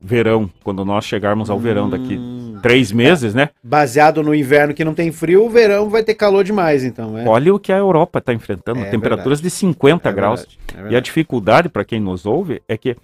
verão, 0.00 0.48
quando 0.62 0.84
nós 0.84 1.04
chegarmos 1.04 1.50
ao 1.50 1.58
verão 1.58 1.88
daqui 1.90 2.16
Hum. 2.16 2.58
três 2.62 2.92
meses, 2.92 3.34
né? 3.34 3.48
Baseado 3.64 4.22
no 4.22 4.34
inverno 4.34 4.72
que 4.74 4.84
não 4.84 4.94
tem 4.94 5.10
frio, 5.10 5.44
o 5.46 5.50
verão 5.50 5.88
vai 5.90 6.02
ter 6.04 6.14
calor 6.14 6.44
demais, 6.44 6.84
então. 6.84 7.18
É, 7.18 7.26
Olha 7.26 7.54
o 7.54 7.58
que 7.58 7.72
a 7.72 7.76
Europa 7.78 8.18
está 8.20 8.32
enfrentando, 8.32 8.80
É 8.80 8.90
temperaturas 8.90 9.40
de 9.40 9.50
50 9.50 10.08
É 10.08 10.12
graus. 10.12 10.40
verdade, 10.40 10.58
é 10.68 10.74
E 10.74 10.78
a 10.78 10.82
verdade. 10.82 11.04
dificuldade 11.06 11.68
para 11.68 11.84
quem 11.84 11.98
nos 11.98 12.24
ouve 12.26 12.62
é 12.68 12.76
que 12.76 12.96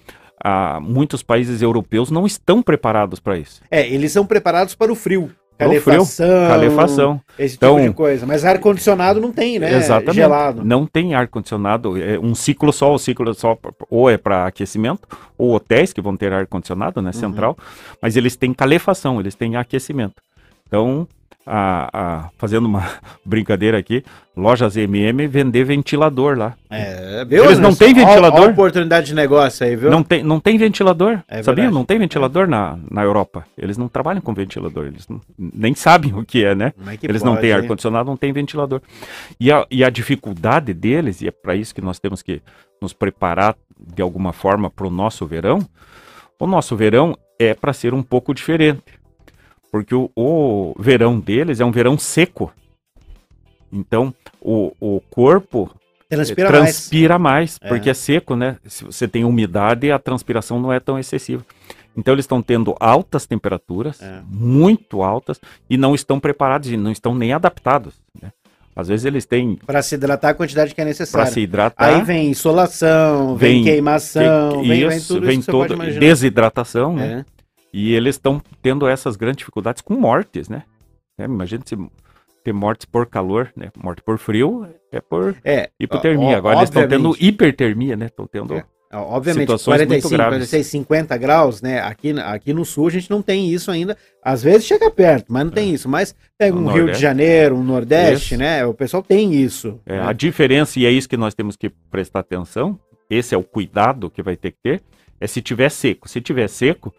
ah, 0.45 0.79
muitos 0.81 1.23
países 1.23 1.63
europeus 1.63 2.11
não 2.11 2.27
estão 2.27 2.63
preparados 2.63 3.19
para 3.21 3.39
isso. 3.39 3.63
É, 3.71 3.89
eles 3.89 4.11
são 4.13 4.27
preparados 4.27 4.75
para 4.75 4.93
o 4.93 4.95
frio. 4.97 5.31
Frio, 5.81 5.83
Calefação, 5.85 6.49
Calefação. 6.49 7.21
esse 7.39 7.57
Então- 7.57 7.77
tipo 7.77 7.89
de 7.89 7.95
coisa. 7.95 8.27
Mas 8.27 8.45
ar-condicionado 8.45 9.21
não 9.21 9.33
tem, 9.33 9.59
né? 9.59 9.75
Exatamente. 9.77 10.15
Gelado. 10.17 10.65
Não 10.65 10.87
tem 10.87 11.15
ar-condicionado. 11.15 12.01
É 12.03 12.19
um 12.19 12.35
ciclo 12.35 12.73
só, 12.73 12.95
o 12.95 12.99
ciclo 12.99 13.33
só 13.35 13.57
ou 13.91 14.09
é 14.11 14.17
para 14.17 14.47
aquecimento, 14.47 15.07
ou 15.39 15.53
hotéis 15.55 15.93
que 15.93 16.01
vão 16.01 16.17
ter 16.17 16.33
ar-condicionado, 16.33 17.01
Uhum. 17.01 17.07
né? 17.07 17.13
Central. 17.13 17.57
Mas 18.01 18.17
eles 18.17 18.37
têm 18.37 18.53
calefação, 18.53 19.21
eles 19.21 19.35
têm 19.35 19.57
aquecimento. 19.57 20.15
Então, 20.67 21.07
a- 21.47 21.89
a- 21.93 22.31
fazendo 22.39 22.67
uma 22.67 22.83
brincadeira 23.25 23.77
aqui, 23.79 24.05
lojas 24.37 24.77
MM 24.77 25.27
vender 25.27 25.65
ventilador 25.65 26.37
lá. 26.39 26.55
É, 26.71 27.25
viu? 27.25 27.45
Eles 27.45 27.59
não 27.59 27.75
têm 27.75 27.93
ventilador? 27.95 28.49
a 28.49 28.51
oportunidade 28.51 29.07
de 29.07 29.15
negócio 29.15 29.67
aí, 29.67 29.75
viu? 29.77 29.91
Não 29.91 30.03
tem, 30.03 30.23
não 30.23 30.39
tem 30.41 30.57
ventilador, 30.57 31.19
É 31.29 31.43
sabia? 31.43 31.71
Não 31.71 31.85
tem 31.85 31.99
ventilador 31.99 32.47
na, 32.49 32.79
na 32.91 33.03
Europa. 33.03 33.45
Eles 33.59 33.77
não 33.77 33.89
trabalham 33.89 34.21
com 34.21 34.33
ventilador, 34.33 34.87
eles 34.87 35.07
não- 35.09 35.21
nem 35.39 35.75
sabem 35.75 36.15
o 36.15 36.25
que 36.25 36.45
é, 36.45 36.55
né? 36.55 36.73
É 36.87 36.97
que 36.97 37.07
eles 37.07 37.23
não 37.23 37.33
pode, 37.33 37.43
têm 37.43 37.51
hein? 37.51 37.57
ar-condicionado, 37.57 38.09
não 38.09 38.17
têm 38.17 38.33
ventilador. 38.33 38.81
E 39.41 39.51
a, 39.53 39.67
e 39.71 39.83
a 39.85 39.91
dificuldade 39.91 40.73
deles, 40.73 41.21
e 41.23 41.29
é 41.29 41.31
para 41.31 41.55
isso 41.55 41.75
que 41.75 41.81
nós 41.81 41.99
temos 41.99 42.23
que 42.23 42.41
nos 42.81 42.93
preparar 42.93 43.57
de 43.95 44.01
alguma 44.01 44.33
forma 44.33 44.71
para 44.71 44.87
o 44.87 44.91
nosso 44.91 45.27
verão, 45.27 45.59
o 46.39 46.47
nosso 46.47 46.75
verão 46.77 47.17
é 47.39 47.55
para 47.55 47.73
ser 47.73 47.95
um 47.95 48.03
pouco 48.03 48.33
diferente. 48.35 48.83
Porque 49.73 49.95
o, 49.95 50.11
o 50.15 50.75
verão 50.79 51.19
deles 51.19 51.59
é 51.59 51.65
um 51.65 51.73
verão 51.73 51.99
seco. 51.99 52.53
Então, 53.73 54.15
o, 54.41 54.73
o 54.79 55.01
corpo 55.11 55.71
Transpira 56.09 56.51
mais. 56.51 56.61
transpira 56.77 57.19
mais, 57.19 57.59
É. 57.63 57.69
porque 57.69 57.89
é 57.89 57.95
seco, 57.95 58.37
né? 58.37 58.59
Se 58.67 58.85
você 58.85 59.09
tem 59.09 59.25
umidade, 59.25 59.91
a 59.91 59.99
transpiração 59.99 60.61
não 60.61 60.71
é 60.71 60.79
tão 60.79 60.99
excessiva. 60.99 61.43
Então 61.97 62.13
eles 62.15 62.25
estão 62.25 62.43
tendo 62.43 62.75
altas 62.79 63.27
temperaturas, 63.27 64.01
É. 64.03 64.21
muito 64.27 65.03
altas, 65.03 65.41
e 65.71 65.79
não 65.79 65.95
estão 65.95 66.21
preparados 66.21 66.71
e 66.71 66.77
não 66.77 66.91
estão 66.93 67.15
nem 67.15 67.33
adaptados 67.35 67.95
né, 68.21 68.31
Às 68.77 68.89
vezes 68.89 69.05
eles 69.07 69.25
têm 69.27 69.57
Para 69.67 69.83
se 69.83 69.95
hidratar 69.95 70.31
a 70.31 70.35
quantidade 70.35 70.75
que 70.75 70.81
é 70.81 70.85
para 70.85 70.89
necessária. 70.91 71.31
se 71.31 71.41
hidratar. 71.41 71.95
Aí 71.97 72.03
vem 72.03 72.29
insolação, 72.31 73.37
vem, 73.37 73.57
Vem- 73.57 73.65
queimação, 73.65 74.63
que- 74.63 74.69
vem, 74.69 74.89
vem 74.89 74.97
isso, 74.99 75.15
tudo 75.15 75.27
vem 75.27 75.39
isso 75.39 75.51
toda 75.51 75.69
pode 75.69 75.75
imaginar. 75.75 76.01
desidratação, 76.01 76.95
né? 76.97 77.25
É. 77.73 77.77
E 77.77 77.95
eles 77.95 78.17
estão 78.17 78.41
tendo 78.61 78.87
essas 78.87 79.17
grandes 79.17 79.39
dificuldades 79.39 79.83
com 79.83 79.95
mortes, 79.95 80.49
né? 80.49 80.63
É, 81.19 81.25
imagina 81.25 81.63
se 81.65 81.77
ter 82.45 82.53
mortes 82.53 82.85
por 82.87 83.07
calor, 83.07 83.53
né? 83.57 83.71
Morte 83.77 84.03
por 84.03 84.19
frio 84.19 84.67
é 84.91 85.01
por 85.01 85.37
É, 85.45 85.71
hipotermia. 85.79 86.35
ó, 86.35 86.39
Agora 86.39 86.57
eles 86.57 86.69
estão 86.69 86.87
tendo 86.89 87.17
hipertermia, 87.21 87.97
né? 87.97 88.07
Estão 88.07 88.27
tendo. 88.27 88.55
É. 88.55 88.65
obviamente, 88.93 89.43
situações 89.43 89.79
muito 89.79 89.89
45, 90.03 90.11
graves. 90.11 90.35
46, 90.51 90.67
50 90.67 91.17
graus, 91.17 91.63
né? 91.63 91.81
Aqui, 91.81 92.11
aqui 92.21 92.53
no 92.53 92.65
sul 92.65 92.89
a 92.89 92.91
gente 92.91 93.11
não 93.11 93.23
tem 93.23 93.51
isso 93.51 93.71
ainda. 93.71 93.97
Às 94.23 94.43
vezes 94.43 94.67
chega 94.67 94.91
perto, 94.91 95.33
mas 95.33 95.45
não 95.45 95.53
tem 95.53 95.73
isso. 95.73 95.89
Mas 95.89 96.15
pega 96.37 96.57
um 96.57 96.67
Rio 96.67 96.93
de. 96.93 96.99
Janeiro, 96.99 97.57
um 97.57 97.63
Nordeste, 97.63 98.37
né? 98.37 98.67
O 98.67 98.75
pessoal 98.75 99.03
tem 99.03 99.35
isso. 99.35 99.81
É, 99.87 99.97
né? 99.99 100.07
A 100.07 100.13
diferença, 100.13 100.79
e 100.79 100.85
é 100.85 100.91
isso 100.91 101.09
que 101.09 101.17
nós 101.17 101.35
temos 101.35 101.57
que 101.57 101.71
prestar 101.91 102.21
atenção, 102.21 102.79
esse 103.09 103.35
é 103.35 103.39
o 103.39 103.43
cuidado 103.45 104.11
que 104.11 104.23
vai 104.23 104.37
ter 104.37 104.51
que 104.51 104.59
ter, 104.63 104.83
é 105.21 105.27
se 105.27 105.41
tiver 105.41 105.71
seco. 105.71 106.09
Se 106.09 106.21
tiver 106.21 106.49
seco, 106.49 106.93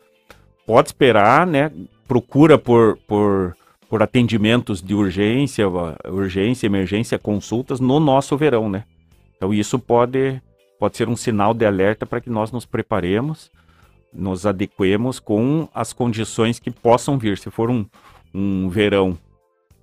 pode 0.65 0.89
esperar, 0.89 1.45
né? 1.45 1.71
Procura 2.07 2.57
por, 2.57 2.97
por, 3.07 3.55
por 3.89 4.03
atendimentos 4.03 4.81
de 4.81 4.93
urgência, 4.93 5.65
urgência, 6.05 6.67
emergência, 6.67 7.19
consultas 7.19 7.79
no 7.79 7.99
nosso 7.99 8.37
verão, 8.37 8.69
né? 8.69 8.83
Então 9.35 9.53
isso 9.53 9.77
pode, 9.79 10.41
pode 10.79 10.97
ser 10.97 11.09
um 11.09 11.15
sinal 11.15 11.53
de 11.53 11.65
alerta 11.65 12.05
para 12.05 12.21
que 12.21 12.29
nós 12.29 12.51
nos 12.51 12.65
preparemos, 12.65 13.51
nos 14.13 14.45
adequemos 14.45 15.19
com 15.19 15.67
as 15.73 15.91
condições 15.91 16.59
que 16.59 16.71
possam 16.71 17.17
vir. 17.17 17.37
Se 17.37 17.49
for 17.49 17.69
um, 17.69 17.85
um 18.33 18.69
verão 18.69 19.17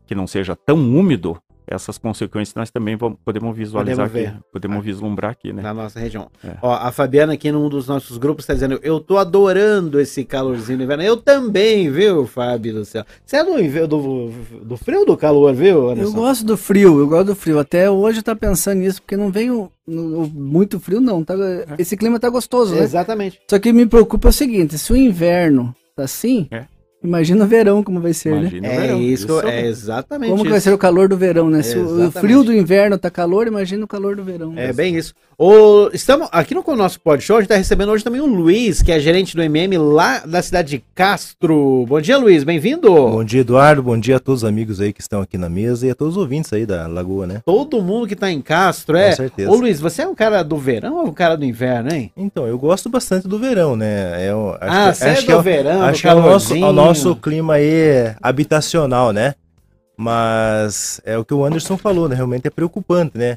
que 0.06 0.14
não 0.14 0.26
seja 0.26 0.56
tão 0.56 0.76
úmido, 0.76 1.40
essas 1.70 1.96
consequências 1.96 2.54
nós 2.54 2.70
também 2.70 2.96
vamos, 2.96 3.18
podemos 3.24 3.56
visualizar 3.56 4.08
Podemos 4.08 4.28
aqui, 4.30 4.36
ver. 4.38 4.42
podemos 4.52 4.78
Ah. 4.78 4.80
vislumbrar 4.80 5.30
aqui, 5.30 5.52
né? 5.52 5.62
Na 5.62 5.72
nossa 5.72 6.00
região. 6.00 6.28
É. 6.44 6.54
Ó, 6.60 6.72
a 6.74 6.90
Fabiana 6.90 7.34
aqui 7.34 7.50
num 7.52 7.68
dos 7.68 7.86
nossos 7.86 8.18
grupos 8.18 8.42
está 8.44 8.54
dizendo: 8.54 8.78
Eu 8.82 8.98
tô 9.00 9.16
adorando 9.16 10.00
esse 10.00 10.24
calorzinho 10.24 10.78
do 10.78 10.84
inverno. 10.84 11.02
Eu 11.04 11.16
também, 11.16 11.90
viu, 11.90 12.26
Fábio 12.26 12.74
do 12.74 12.84
céu? 12.84 13.04
Você 13.24 13.36
é 13.36 13.44
do, 13.44 13.86
do, 13.86 14.30
do 14.64 14.76
frio 14.76 15.00
ou 15.00 15.06
do 15.06 15.16
calor, 15.16 15.54
viu, 15.54 15.68
Eu 15.84 15.90
Anderson? 15.90 16.12
gosto 16.12 16.44
do 16.44 16.56
frio, 16.56 16.98
eu 16.98 17.06
gosto 17.06 17.26
do 17.28 17.34
frio. 17.36 17.58
Até 17.58 17.90
hoje 17.90 18.18
eu 18.18 18.22
tá 18.22 18.34
pensando 18.34 18.78
nisso, 18.80 19.00
porque 19.00 19.16
não 19.16 19.30
veio 19.30 19.70
no- 19.86 20.26
muito 20.28 20.80
frio, 20.80 21.00
não. 21.00 21.22
Tá, 21.24 21.34
esse 21.78 21.96
clima 21.96 22.18
tá 22.18 22.28
gostoso, 22.28 22.74
né? 22.74 22.82
Exatamente. 22.82 23.40
Só 23.48 23.58
que 23.58 23.72
me 23.72 23.86
preocupa 23.86 24.28
o 24.28 24.32
seguinte: 24.32 24.76
se 24.78 24.92
o 24.92 24.96
inverno 24.96 25.74
tá 25.94 26.04
assim, 26.04 26.48
É. 26.50 26.64
imagina 27.02 27.44
o 27.44 27.48
verão 27.48 27.82
como 27.82 28.00
vai 28.00 28.12
ser, 28.12 28.32
né? 28.32 28.38
Imagina 28.52 28.68
o 28.68 28.70
É 28.70 28.78
verão. 28.80 29.00
isso, 29.02 29.40
é 29.46 29.66
exatamente 29.66 30.30
Como 30.30 30.42
isso. 30.42 30.50
vai 30.50 30.60
ser 30.60 30.72
o 30.72 30.78
calor 30.78 31.08
do 31.08 31.16
verão, 31.16 31.48
né? 31.50 31.62
Se 31.62 31.78
o- 31.78 32.06
o 32.08 32.10
frio 32.10 32.42
do 32.44 32.52
inverno 32.52 32.98
tá 32.98 33.10
calor, 33.10 33.46
imagina 33.46 33.84
o 33.84 33.88
calor 33.88 34.16
do 34.16 34.22
verão. 34.24 34.52
É 34.56 34.72
bem 34.72 34.96
isso. 34.96 35.14
O, 35.42 35.88
estamos 35.94 36.28
aqui 36.32 36.54
no 36.54 36.62
nosso 36.76 37.00
pod 37.00 37.22
show, 37.24 37.36
a 37.36 37.40
gente 37.40 37.46
está 37.46 37.56
recebendo 37.56 37.90
hoje 37.90 38.04
também 38.04 38.20
o 38.20 38.26
Luiz, 38.26 38.82
que 38.82 38.92
é 38.92 39.00
gerente 39.00 39.34
do 39.34 39.42
MM 39.42 39.78
lá 39.78 40.18
da 40.18 40.42
cidade 40.42 40.68
de 40.76 40.84
Castro. 40.94 41.86
Bom 41.88 41.98
dia, 41.98 42.18
Luiz, 42.18 42.44
bem-vindo. 42.44 42.90
Bom 42.92 43.24
dia, 43.24 43.40
Eduardo. 43.40 43.82
Bom 43.82 43.98
dia 43.98 44.16
a 44.16 44.20
todos 44.20 44.42
os 44.42 44.48
amigos 44.48 44.82
aí 44.82 44.92
que 44.92 45.00
estão 45.00 45.22
aqui 45.22 45.38
na 45.38 45.48
mesa 45.48 45.86
e 45.86 45.90
a 45.90 45.94
todos 45.94 46.16
os 46.16 46.20
ouvintes 46.22 46.52
aí 46.52 46.66
da 46.66 46.86
Lagoa, 46.86 47.26
né? 47.26 47.40
Todo 47.46 47.80
mundo 47.80 48.06
que 48.06 48.12
está 48.12 48.30
em 48.30 48.42
Castro, 48.42 48.98
é. 48.98 49.08
Com 49.10 49.16
certeza. 49.16 49.50
Ô 49.50 49.54
Luiz, 49.56 49.80
você 49.80 50.02
é 50.02 50.06
um 50.06 50.14
cara 50.14 50.42
do 50.42 50.58
verão 50.58 50.96
ou 50.98 51.06
um 51.06 51.12
cara 51.14 51.36
do 51.38 51.44
inverno, 51.46 51.90
hein? 51.94 52.12
Então, 52.14 52.46
eu 52.46 52.58
gosto 52.58 52.90
bastante 52.90 53.26
do 53.26 53.38
verão, 53.38 53.74
né? 53.76 54.26
É, 54.26 54.34
o- 54.34 54.50
acho 54.60 54.76
ah, 54.76 54.90
que, 54.92 54.98
você 54.98 55.04
é 55.04 55.10
acho 55.12 55.20
do 55.22 55.26
que 55.26 55.32
é, 55.32 55.36
o- 55.36 55.42
verão, 55.42 55.82
acho 55.84 55.98
do 55.98 56.02
que 56.02 56.08
é 56.08 56.12
o 56.14 56.20
nosso, 56.20 56.54
nosso 56.90 57.16
clima 57.16 57.54
aí 57.54 58.14
habitacional, 58.22 59.12
né? 59.12 59.34
Mas 59.96 61.00
é 61.04 61.18
o 61.18 61.24
que 61.24 61.34
o 61.34 61.44
Anderson 61.44 61.76
falou, 61.76 62.08
né? 62.08 62.16
Realmente 62.16 62.46
é 62.46 62.50
preocupante, 62.50 63.16
né? 63.18 63.36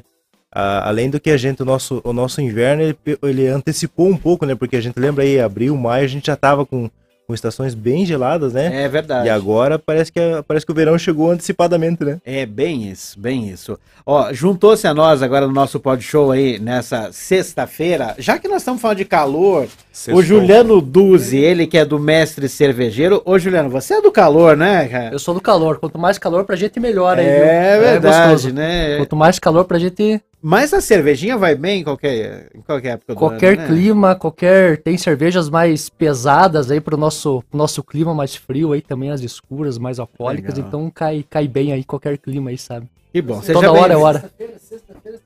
A- 0.50 0.88
além 0.88 1.10
do 1.10 1.20
que 1.20 1.30
a 1.30 1.36
gente, 1.36 1.62
o 1.62 1.64
nosso, 1.66 2.00
o 2.04 2.12
nosso 2.12 2.40
inverno, 2.40 2.82
ele, 2.82 2.96
ele 3.22 3.46
antecipou 3.48 4.08
um 4.08 4.16
pouco, 4.16 4.46
né? 4.46 4.54
Porque 4.54 4.76
a 4.76 4.80
gente 4.80 4.98
lembra 4.98 5.24
aí, 5.24 5.38
abril, 5.38 5.76
maio, 5.76 6.04
a 6.04 6.08
gente 6.08 6.26
já 6.28 6.36
tava 6.36 6.64
com, 6.64 6.88
com 7.26 7.34
estações 7.34 7.74
bem 7.74 8.06
geladas, 8.06 8.54
né? 8.54 8.84
É 8.84 8.88
verdade. 8.88 9.26
E 9.26 9.30
agora 9.30 9.78
parece 9.78 10.10
que, 10.10 10.18
a- 10.20 10.42
parece 10.42 10.64
que 10.64 10.72
o 10.72 10.74
verão 10.74 10.96
chegou 10.96 11.30
antecipadamente, 11.30 12.02
né? 12.04 12.18
É 12.24 12.46
bem 12.46 12.88
isso, 12.88 13.18
bem 13.20 13.48
isso. 13.50 13.78
Ó, 14.06 14.32
juntou-se 14.32 14.86
a 14.86 14.94
nós 14.94 15.22
agora 15.22 15.46
no 15.46 15.52
nosso 15.52 15.78
pod 15.78 16.02
show 16.02 16.30
aí 16.32 16.58
nessa 16.58 17.12
sexta-feira, 17.12 18.14
já 18.18 18.38
que 18.38 18.48
nós 18.48 18.58
estamos 18.62 18.80
falando 18.80 18.98
de 18.98 19.04
calor, 19.04 19.66
Sextou. 19.94 20.16
o 20.20 20.22
Juliano 20.22 20.80
Duzi, 20.80 21.36
ele 21.38 21.68
que 21.68 21.78
é 21.78 21.84
do 21.84 22.00
mestre 22.00 22.48
cervejeiro. 22.48 23.22
Ô 23.24 23.38
Juliano, 23.38 23.70
você 23.70 23.94
é 23.94 24.02
do 24.02 24.10
calor, 24.10 24.56
né, 24.56 24.88
cara? 24.88 25.14
Eu 25.14 25.20
sou 25.20 25.32
do 25.32 25.40
calor. 25.40 25.78
Quanto 25.78 25.96
mais 25.98 26.18
calor 26.18 26.44
pra 26.44 26.56
gente, 26.56 26.80
melhor 26.80 27.16
aí. 27.16 27.24
É 27.24 27.74
viu? 27.78 27.88
verdade, 27.88 28.24
gostoso. 28.32 28.52
né? 28.52 28.96
Quanto 28.96 29.14
mais 29.14 29.38
calor 29.38 29.64
pra 29.64 29.78
gente. 29.78 30.20
Mas 30.42 30.74
a 30.74 30.80
cervejinha 30.80 31.38
vai 31.38 31.54
bem 31.54 31.80
em 31.80 31.84
qualquer, 31.84 32.50
em 32.54 32.60
qualquer 32.60 32.88
época 32.94 33.14
do 33.14 33.18
Qualquer 33.20 33.52
ano, 33.54 33.62
né? 33.62 33.66
clima, 33.68 34.14
qualquer. 34.16 34.78
Tem 34.82 34.98
cervejas 34.98 35.48
mais 35.48 35.88
pesadas 35.88 36.72
aí 36.72 36.80
pro 36.80 36.96
nosso, 36.96 37.42
pro 37.48 37.56
nosso 37.56 37.82
clima 37.82 38.12
mais 38.12 38.34
frio 38.34 38.72
aí 38.72 38.82
também, 38.82 39.10
as 39.10 39.20
escuras, 39.20 39.78
mais 39.78 40.00
alcoólicas. 40.00 40.54
Legal. 40.56 40.68
Então 40.68 40.90
cai, 40.92 41.24
cai 41.30 41.46
bem 41.46 41.72
aí 41.72 41.84
qualquer 41.84 42.18
clima 42.18 42.50
aí, 42.50 42.58
sabe? 42.58 42.88
Que 43.12 43.22
bom. 43.22 43.40
Seja 43.40 43.54
Toda 43.54 43.72
bem- 43.72 43.80
hora 43.80 43.92
é 43.92 43.96
hora. 43.96 44.30
Sexta-feira 44.58 45.18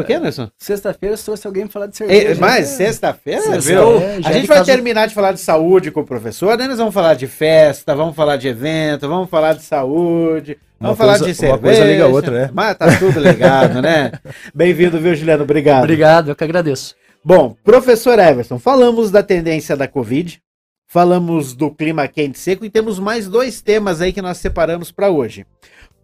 o 0.00 0.04
quê, 0.04 0.14
Anderson? 0.14 0.48
Sexta-feira, 0.58 1.16
se 1.16 1.24
trouxe 1.24 1.46
alguém 1.46 1.66
falar 1.68 1.86
de 1.86 1.96
cerveja. 1.96 2.28
Ei, 2.28 2.34
mas 2.34 2.70
né? 2.70 2.76
sexta-feira, 2.76 3.42
Sexta- 3.42 3.60
viu? 3.60 3.98
é, 3.98 4.06
a 4.06 4.18
é 4.18 4.22
gente 4.22 4.40
de 4.42 4.46
vai 4.46 4.56
caso- 4.58 4.70
terminar 4.70 5.06
de 5.08 5.14
falar 5.14 5.32
de 5.32 5.40
saúde 5.40 5.90
com 5.90 6.00
o 6.00 6.04
professor, 6.04 6.56
daí 6.56 6.68
nós 6.68 6.78
vamos 6.78 6.92
falar 6.94 7.14
de 7.14 7.26
festa, 7.26 7.94
vamos 7.94 8.14
falar 8.14 8.36
de 8.36 8.48
evento, 8.48 9.08
vamos 9.08 9.30
falar 9.30 9.54
de 9.54 9.62
saúde, 9.62 10.58
Uma 10.80 10.88
vamos 10.88 10.98
falar 10.98 11.18
coisa- 11.18 11.24
de 11.24 11.30
uma 11.30 11.34
cerveja. 11.58 11.58
coisa 11.62 11.84
liga 11.92 12.04
a 12.04 12.08
outra, 12.08 12.30
né? 12.42 12.50
Mas 12.52 12.76
tá 12.76 12.98
tudo 12.98 13.20
ligado, 13.20 13.80
né? 13.80 14.12
Bem-vindo, 14.54 14.98
viu, 15.00 15.14
Juliano? 15.14 15.44
Obrigado. 15.44 15.82
Obrigado, 15.84 16.28
eu 16.30 16.36
que 16.36 16.44
agradeço. 16.44 16.94
Bom, 17.24 17.56
professor 17.64 18.18
Everson, 18.18 18.58
falamos 18.58 19.10
da 19.10 19.22
tendência 19.22 19.76
da 19.76 19.88
Covid, 19.88 20.40
falamos 20.86 21.54
do 21.54 21.70
clima 21.70 22.06
quente 22.06 22.36
e 22.36 22.38
seco 22.38 22.64
e 22.64 22.70
temos 22.70 22.98
mais 22.98 23.26
dois 23.26 23.60
temas 23.60 24.00
aí 24.00 24.12
que 24.12 24.22
nós 24.22 24.38
separamos 24.38 24.92
para 24.92 25.10
hoje. 25.10 25.44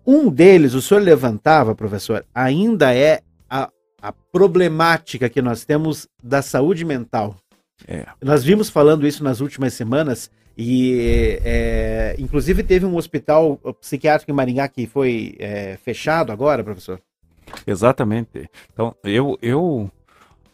Um 0.04 0.28
deles, 0.28 0.75
o 0.75 0.82
senhor 0.82 1.00
levantava, 1.00 1.76
professor, 1.76 2.25
ainda 2.35 2.92
é 2.92 3.21
a, 4.02 4.12
problemática 4.12 5.28
que 5.28 5.40
nós 5.40 5.64
temos 5.64 6.09
da 6.23 6.42
saúde 6.42 6.85
mental. 6.85 7.37
É. 7.87 8.06
Nós 8.21 8.44
vimos 8.44 8.68
falando 8.68 9.06
isso 9.06 9.23
nas 9.25 9.40
últimas 9.40 9.73
semanas 9.75 10.30
e, 10.56 11.38
é, 11.44 12.14
inclusive, 12.18 12.62
teve 12.62 12.85
um 12.85 12.97
hospital 12.97 13.59
psiquiátrico 13.80 14.30
em 14.30 14.35
Maringá 14.35 14.68
que 14.68 14.87
foi 14.87 15.35
é, 15.38 15.76
fechado 15.82 16.32
agora, 16.32 16.62
professor. 16.62 17.00
Exatamente. 17.66 18.50
Então, 18.73 18.94
eu, 19.02 19.38
eu, 19.40 19.90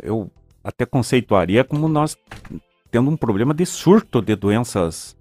eu 0.02 0.30
até 0.62 0.86
conceituaria 0.86 1.64
como 1.64 1.88
nós 1.88 2.16
tendo 2.90 3.10
um 3.10 3.16
problema 3.16 3.52
de 3.52 3.66
surto 3.66 4.22
de 4.22 4.34
doenças 4.34 5.16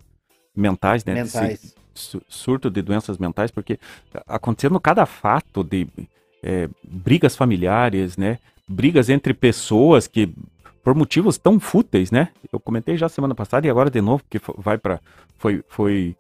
mentais, 0.56 1.04
né? 1.04 1.14
Mentais. 1.16 1.76
su- 1.94 2.22
surto 2.28 2.70
de 2.70 2.82
doenças 2.82 3.18
mentais, 3.18 3.52
porque 3.52 3.78
acontecendo 4.26 4.80
cada 4.80 5.06
fato 5.06 5.64
de 5.64 5.88
é, 6.44 6.70
brigas 6.84 7.36
familiares, 7.36 8.18
né? 8.18 8.38
Brigas 8.68 9.10
entre 9.10 9.34
pessoas 9.34 10.08
que 10.08 10.30
por 10.84 10.94
motivos 10.96 11.38
tão 11.38 11.60
fúteis, 11.60 12.12
né? 12.12 12.30
Eu 12.52 12.60
comentei 12.60 12.96
já 12.98 13.10
semana 13.10 13.36
passada 13.36 13.68
e 13.68 13.70
agora 13.70 13.90
de 13.90 14.02
novo 14.02 14.24
porque 14.24 14.40
fo- 14.40 14.56
vai 14.58 14.78
para 14.78 15.00
foi 15.38 15.64
foi 15.68 16.16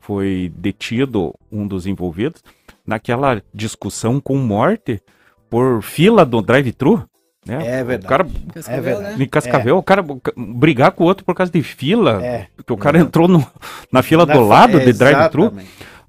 foi 0.00 0.50
detido 0.56 1.34
um 1.52 1.66
dos 1.66 1.86
envolvidos 1.86 2.42
naquela 2.86 3.42
discussão 3.52 4.20
com 4.20 4.36
morte 4.38 5.02
por 5.50 5.82
fila 5.82 6.24
do 6.24 6.40
drive-thru, 6.40 7.04
né? 7.46 7.78
É 7.78 7.82
O 7.82 7.86
verdade. 7.86 8.06
cara 8.08 8.26
Cascavel, 8.54 8.78
É 8.78 8.80
verdade. 8.94 9.18
né? 9.18 9.24
em 9.24 9.28
Cascavel, 9.28 9.76
o 9.78 9.82
cara 9.82 10.04
brigar 10.36 10.92
com 10.92 11.04
o 11.04 11.06
outro 11.06 11.24
por 11.24 11.34
causa 11.34 11.52
de 11.52 11.62
fila, 11.62 12.24
É. 12.24 12.46
porque 12.56 12.72
o 12.72 12.76
cara 12.76 12.98
entrou 12.98 13.28
no- 13.28 13.46
na 13.92 14.02
fila 14.02 14.24
Na 14.24 14.32
do 14.34 14.40
lado 14.46 14.80
de 14.80 14.92
drive-thru. 14.92 15.52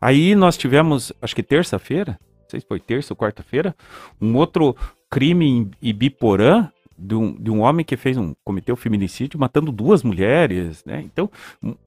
Aí 0.02 0.34
nós 0.34 0.56
tivemos, 0.58 1.12
acho 1.22 1.36
que 1.36 1.44
terça-feira, 1.44 2.18
sei 2.50 2.60
se 2.60 2.66
foi 2.68 2.80
terça 2.80 3.14
ou 3.14 3.18
quarta-feira, 3.18 3.76
um 4.22 4.36
outro 4.36 4.76
crime 5.10 5.46
em 5.48 5.72
Ibiporã 5.82 6.70
de 6.98 7.16
um, 7.16 7.34
de 7.34 7.50
um 7.50 7.62
homem 7.62 7.86
que 7.86 7.96
fez 7.96 8.18
um 8.18 8.34
cometeu 8.44 8.76
feminicídio 8.76 9.40
matando 9.40 9.72
duas 9.72 10.04
mulheres, 10.04 10.84
né? 10.86 11.02
Então, 11.06 11.30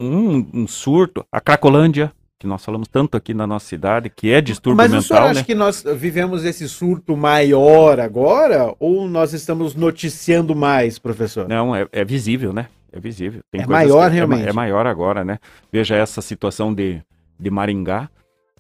um, 0.01 0.47
um- 0.55 0.67
surto, 0.67 1.25
a 1.31 1.41
Cracolândia, 1.41 2.13
que 2.39 2.47
nós 2.47 2.65
falamos 2.65 2.89
tanto 2.89 3.17
aqui 3.17 3.35
na 3.35 3.47
nossa 3.47 3.67
cidade, 3.67 4.09
que 4.11 4.33
é 4.33 4.41
distúrbio 4.41 4.79
Mas 4.79 4.93
o 4.93 5.03
senhor 5.03 5.21
mental, 5.21 5.31
acha 5.31 5.41
né? 5.41 5.45
que 5.45 5.55
nós 5.55 5.85
vivemos 5.97 6.45
esse 6.45 6.69
surto 6.69 7.17
maior 7.17 8.01
agora 8.01 8.75
ou 8.81 9.07
nós 9.07 9.33
estamos 9.33 9.75
noticiando 9.75 10.57
mais, 10.57 10.99
professor? 10.99 11.47
Não, 11.49 11.77
é, 11.77 11.87
é 11.93 12.05
visível, 12.05 12.53
né? 12.53 12.67
É 12.91 12.99
visível. 12.99 13.43
Tem 13.51 13.61
É 13.63 13.67
maior, 13.67 14.09
que 14.09 14.13
é 14.13 14.17
realmente. 14.17 14.49
É, 14.49 14.53
maior 14.53 14.87
agora, 14.87 15.25
né? 15.25 15.39
Veja 15.71 15.95
essa 15.95 16.21
situação 16.21 16.75
de, 16.75 17.01
de 17.39 17.51
Maringá. 17.51 18.09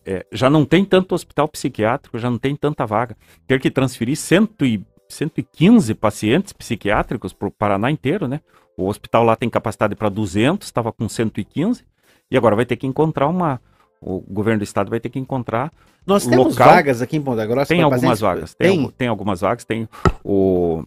É, 0.04 0.26
já 0.32 0.50
não 0.50 0.64
tem 0.64 0.84
tanto 0.84 1.14
hospital 1.14 1.46
psiquiátrico, 1.48 2.18
já 2.18 2.28
não 2.30 2.38
tem 2.38 2.56
tanta 2.56 2.84
vaga. 2.84 3.16
Ter 3.46 3.60
que 3.60 3.70
transferir 3.70 4.16
cento 4.16 4.64
e, 4.64 4.84
115 5.08 5.94
pacientes 5.94 6.52
psiquiátricos 6.54 7.32
para 7.34 7.46
o 7.48 7.50
Paraná 7.50 7.90
inteiro, 7.90 8.26
né? 8.26 8.40
O 8.76 8.88
hospital 8.88 9.22
lá 9.24 9.36
tem 9.36 9.50
capacidade 9.50 9.94
para 9.94 10.08
200, 10.08 10.66
estava 10.66 10.90
com 10.90 11.06
115, 11.08 11.84
e 12.30 12.36
agora 12.36 12.56
vai 12.56 12.64
ter 12.64 12.76
que 12.76 12.86
encontrar 12.86 13.28
uma. 13.28 13.60
O 14.00 14.20
governo 14.20 14.58
do 14.60 14.64
estado 14.64 14.90
vai 14.90 14.98
ter 14.98 15.10
que 15.10 15.18
encontrar 15.20 15.70
Nós 16.04 16.26
temos 16.26 16.54
local. 16.54 16.66
vagas 16.74 17.00
aqui 17.00 17.16
em 17.16 17.22
Ponta 17.22 17.46
Grossa 17.46 17.68
Tem 17.68 17.82
algumas 17.82 18.00
pacientes? 18.00 18.20
vagas. 18.20 18.54
Tem, 18.54 18.68
algu- 18.70 18.90
tem 18.92 19.06
algumas 19.08 19.40
vagas. 19.42 19.64
Tem 19.64 19.88
o, 20.24 20.82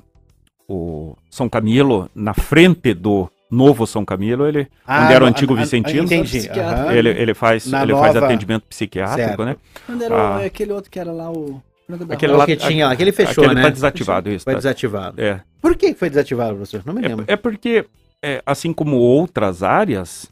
o 0.68 1.16
São 1.30 1.48
Camilo, 1.48 2.10
na 2.14 2.34
frente 2.34 2.94
do 2.94 3.30
novo 3.50 3.86
São 3.86 4.04
Camilo, 4.04 4.46
ele, 4.48 4.68
Ah, 4.86 5.04
onde 5.06 5.14
era 5.14 5.24
o 5.24 5.28
antigo 5.28 5.54
a- 5.54 5.58
a- 5.58 5.62
Vicentino. 5.62 6.04
Entendi. 6.04 6.50
Aham. 6.50 6.92
ele, 6.94 7.10
ele 7.10 7.34
faz, 7.34 7.68
Na 7.68 7.84
ele 7.84 7.94
faz 7.94 8.14
nova- 8.16 8.26
atendimento 8.26 8.64
psiquiátrico, 8.68 9.28
Certo. 9.28 9.46
né? 9.46 9.56
Quando 9.86 10.02
era 10.04 10.14
o- 10.14 10.18
Ah. 10.18 10.46
aquele 10.46 10.72
outro 10.74 10.90
que 10.92 11.00
era 11.00 11.12
lá 11.12 11.32
o. 11.32 11.62
Aquele 12.10 12.32
É 12.32 12.36
o 12.36 12.40
lá- 12.40 12.46
que 12.48 12.56
tinha 12.56 12.88
lá, 12.88 12.94
aquele 12.94 13.12
fechou, 13.12 13.44
Aquele 13.44 13.56
né? 13.56 13.62
tá 13.62 13.70
desativado, 13.70 14.32
isso. 14.32 14.44
Foi 14.44 14.54
tá- 14.54 14.58
desativado. 14.60 15.22
É, 15.22 15.42
Por 15.62 15.76
que 15.78 15.94
foi 15.94 16.10
desativado, 16.10 16.56
professor? 16.56 16.82
Não 16.86 16.94
me 16.94 17.02
lembro. 17.02 17.26
É, 17.28 17.34
é 17.34 17.36
porque, 17.36 17.86
é, 18.24 18.42
assim 18.46 18.74
como 18.74 18.98
outras 18.98 19.62
áreas 19.62 20.32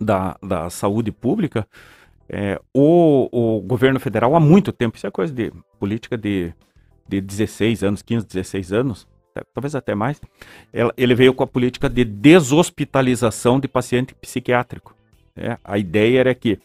da, 0.00 0.36
da 0.42 0.68
saúde 0.68 1.10
pública, 1.10 1.66
é, 2.28 2.60
o, 2.74 3.28
o 3.32 3.60
governo 3.62 3.98
federal 4.00 4.34
há 4.36 4.40
muito 4.40 4.72
tempo, 4.72 4.96
isso 4.96 5.06
é 5.06 5.10
coisa 5.10 5.32
de 5.32 5.50
política 5.78 6.18
de, 6.18 6.52
de 7.08 7.20
16 7.20 7.82
anos, 7.82 8.02
15, 8.02 8.26
16 8.26 8.72
anos, 8.72 9.06
talvez 9.54 9.74
até 9.74 9.94
mais, 9.94 10.20
ele 10.96 11.14
veio 11.14 11.32
com 11.34 11.42
a 11.42 11.46
política 11.46 11.88
de 11.88 12.04
deshospitalização 12.04 13.58
de 13.60 13.68
paciente 13.68 14.14
psiquiátrico. 14.14 14.94
né? 15.36 15.58
A 15.64 15.78
ideia 15.78 16.20
era 16.20 16.34
que, 16.34 16.58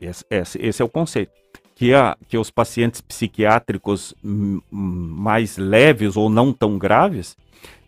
esse, 0.00 0.24
esse- 0.30 0.82
é 0.82 0.84
o 0.84 0.88
conceito, 0.88 1.32
que, 1.74 1.94
a, 1.94 2.16
que 2.28 2.36
os 2.38 2.50
pacientes 2.50 3.00
psiquiátricos 3.00 4.14
mais 4.22 5.56
leves 5.56 6.16
ou 6.16 6.28
não 6.28 6.52
tão 6.52 6.78
graves, 6.78 7.36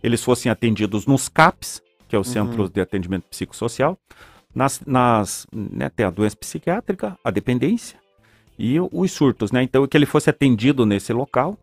eles 0.02 0.22
fossem 0.22 0.50
atendidos 0.50 1.06
nos 1.06 1.28
CAPs, 1.28 1.82
que 2.08 2.16
é 2.16 2.18
o 2.18 2.24
Centro 2.24 2.68
de 2.68 2.80
Atendimento 2.80 3.24
Psicossocial, 3.30 3.98
nas, 4.54 4.80
nas 4.86 5.46
né, 5.52 5.88
tem 5.88 6.06
a 6.06 6.10
doença 6.10 6.36
psiquiátrica, 6.36 7.18
a 7.24 7.30
dependência 7.30 7.98
e 8.58 8.76
os 8.80 9.10
surtos, 9.10 9.50
né? 9.50 9.62
Então 9.64 9.84
que 9.86 9.96
ele 9.96 10.06
fosse 10.06 10.30
atendido 10.30 10.86
nesse 10.86 11.12
local 11.12 11.58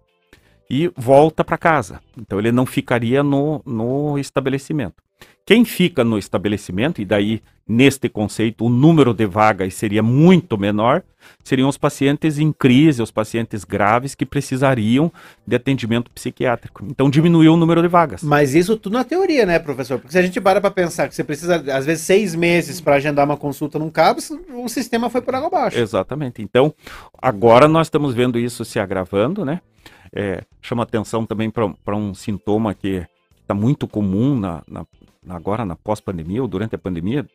e 0.71 0.89
volta 0.95 1.43
para 1.43 1.57
casa. 1.57 1.99
Então 2.17 2.39
ele 2.39 2.49
não 2.49 2.65
ficaria 2.65 3.21
no, 3.21 3.61
no 3.65 4.17
estabelecimento. 4.17 5.03
Quem 5.45 5.65
fica 5.65 6.01
no 6.01 6.17
estabelecimento, 6.17 7.01
e 7.01 7.05
daí 7.05 7.41
neste 7.67 8.07
conceito 8.07 8.65
o 8.65 8.69
número 8.69 9.13
de 9.13 9.25
vagas 9.25 9.73
seria 9.73 10.01
muito 10.01 10.57
menor, 10.57 11.03
seriam 11.43 11.67
os 11.67 11.77
pacientes 11.77 12.39
em 12.39 12.53
crise, 12.53 13.01
os 13.01 13.11
pacientes 13.11 13.65
graves 13.65 14.15
que 14.15 14.25
precisariam 14.25 15.11
de 15.45 15.57
atendimento 15.57 16.09
psiquiátrico. 16.09 16.85
Então 16.89 17.09
diminuiu 17.09 17.53
o 17.53 17.57
número 17.57 17.81
de 17.81 17.89
vagas. 17.89 18.23
Mas 18.23 18.55
isso 18.55 18.77
tudo 18.77 18.93
na 18.93 19.03
teoria, 19.03 19.45
né, 19.45 19.59
professor? 19.59 19.99
Porque 19.99 20.13
se 20.13 20.19
a 20.19 20.21
gente 20.21 20.39
para 20.39 20.61
pra 20.61 20.71
pensar 20.71 21.09
que 21.09 21.15
você 21.15 21.23
precisa, 21.23 21.57
às 21.75 21.85
vezes, 21.85 22.05
seis 22.05 22.33
meses 22.33 22.79
para 22.79 22.95
agendar 22.95 23.25
uma 23.25 23.37
consulta 23.37 23.77
num 23.77 23.89
cabo, 23.89 24.21
o 24.55 24.69
sistema 24.69 25.09
foi 25.09 25.21
por 25.21 25.35
água 25.35 25.47
abaixo. 25.47 25.77
Exatamente. 25.77 26.41
Então, 26.41 26.73
agora 27.21 27.67
nós 27.67 27.87
estamos 27.87 28.13
vendo 28.13 28.39
isso 28.39 28.63
se 28.63 28.79
agravando, 28.79 29.43
né? 29.43 29.59
É, 30.13 30.43
chama 30.61 30.83
atenção 30.83 31.25
também 31.25 31.49
para 31.49 31.95
um 31.95 32.13
sintoma 32.13 32.73
que 32.73 33.05
está 33.41 33.53
muito 33.53 33.87
comum 33.87 34.37
na, 34.37 34.61
na- 34.67 34.85
agora 35.29 35.65
na 35.65 35.75
pós-pandemia 35.75 36.41
ou 36.41 36.47
durante 36.47 36.75
a 36.75 36.77
pandemia, 36.77 37.25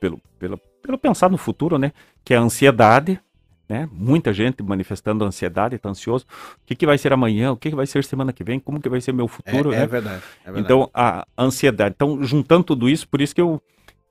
pelo, 0.00 0.20
pelo, 0.38 0.58
pelo 0.82 0.98
pensar 0.98 1.30
no 1.30 1.38
futuro, 1.38 1.78
né? 1.78 1.92
Que 2.24 2.34
é 2.34 2.36
a 2.36 2.40
ansiedade, 2.40 3.20
né? 3.68 3.88
Muita 3.92 4.32
gente 4.32 4.62
manifestando 4.62 5.24
ansiedade, 5.24 5.76
está 5.76 5.88
ansioso. 5.88 6.26
O 6.54 6.66
que, 6.66 6.74
que 6.74 6.86
vai 6.86 6.98
ser 6.98 7.12
amanhã? 7.12 7.52
O 7.52 7.56
que, 7.56 7.70
que 7.70 7.76
vai 7.76 7.86
ser 7.86 8.04
semana 8.04 8.32
que 8.32 8.42
vem? 8.44 8.58
Como 8.58 8.80
que 8.80 8.88
vai 8.88 9.00
ser 9.00 9.12
meu 9.12 9.26
É, 9.26 9.28
futuro, 9.28 9.72
é 9.72 9.76
né? 9.80 9.86
verdade, 9.86 10.24
é 10.44 10.52
verdade. 10.52 10.64
Então, 10.64 10.90
a 10.92 11.26
ansiedade. 11.38 11.94
Então, 11.94 12.22
juntando 12.24 12.64
tudo 12.64 12.88
isso, 12.88 13.08
por 13.08 13.20
isso 13.20 13.34
que 13.34 13.40
eu 13.40 13.62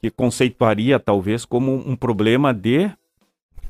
que 0.01 0.09
conceituaria 0.11 0.99
talvez 0.99 1.45
como 1.45 1.75
um 1.87 1.95
problema 1.95 2.53
de 2.53 2.91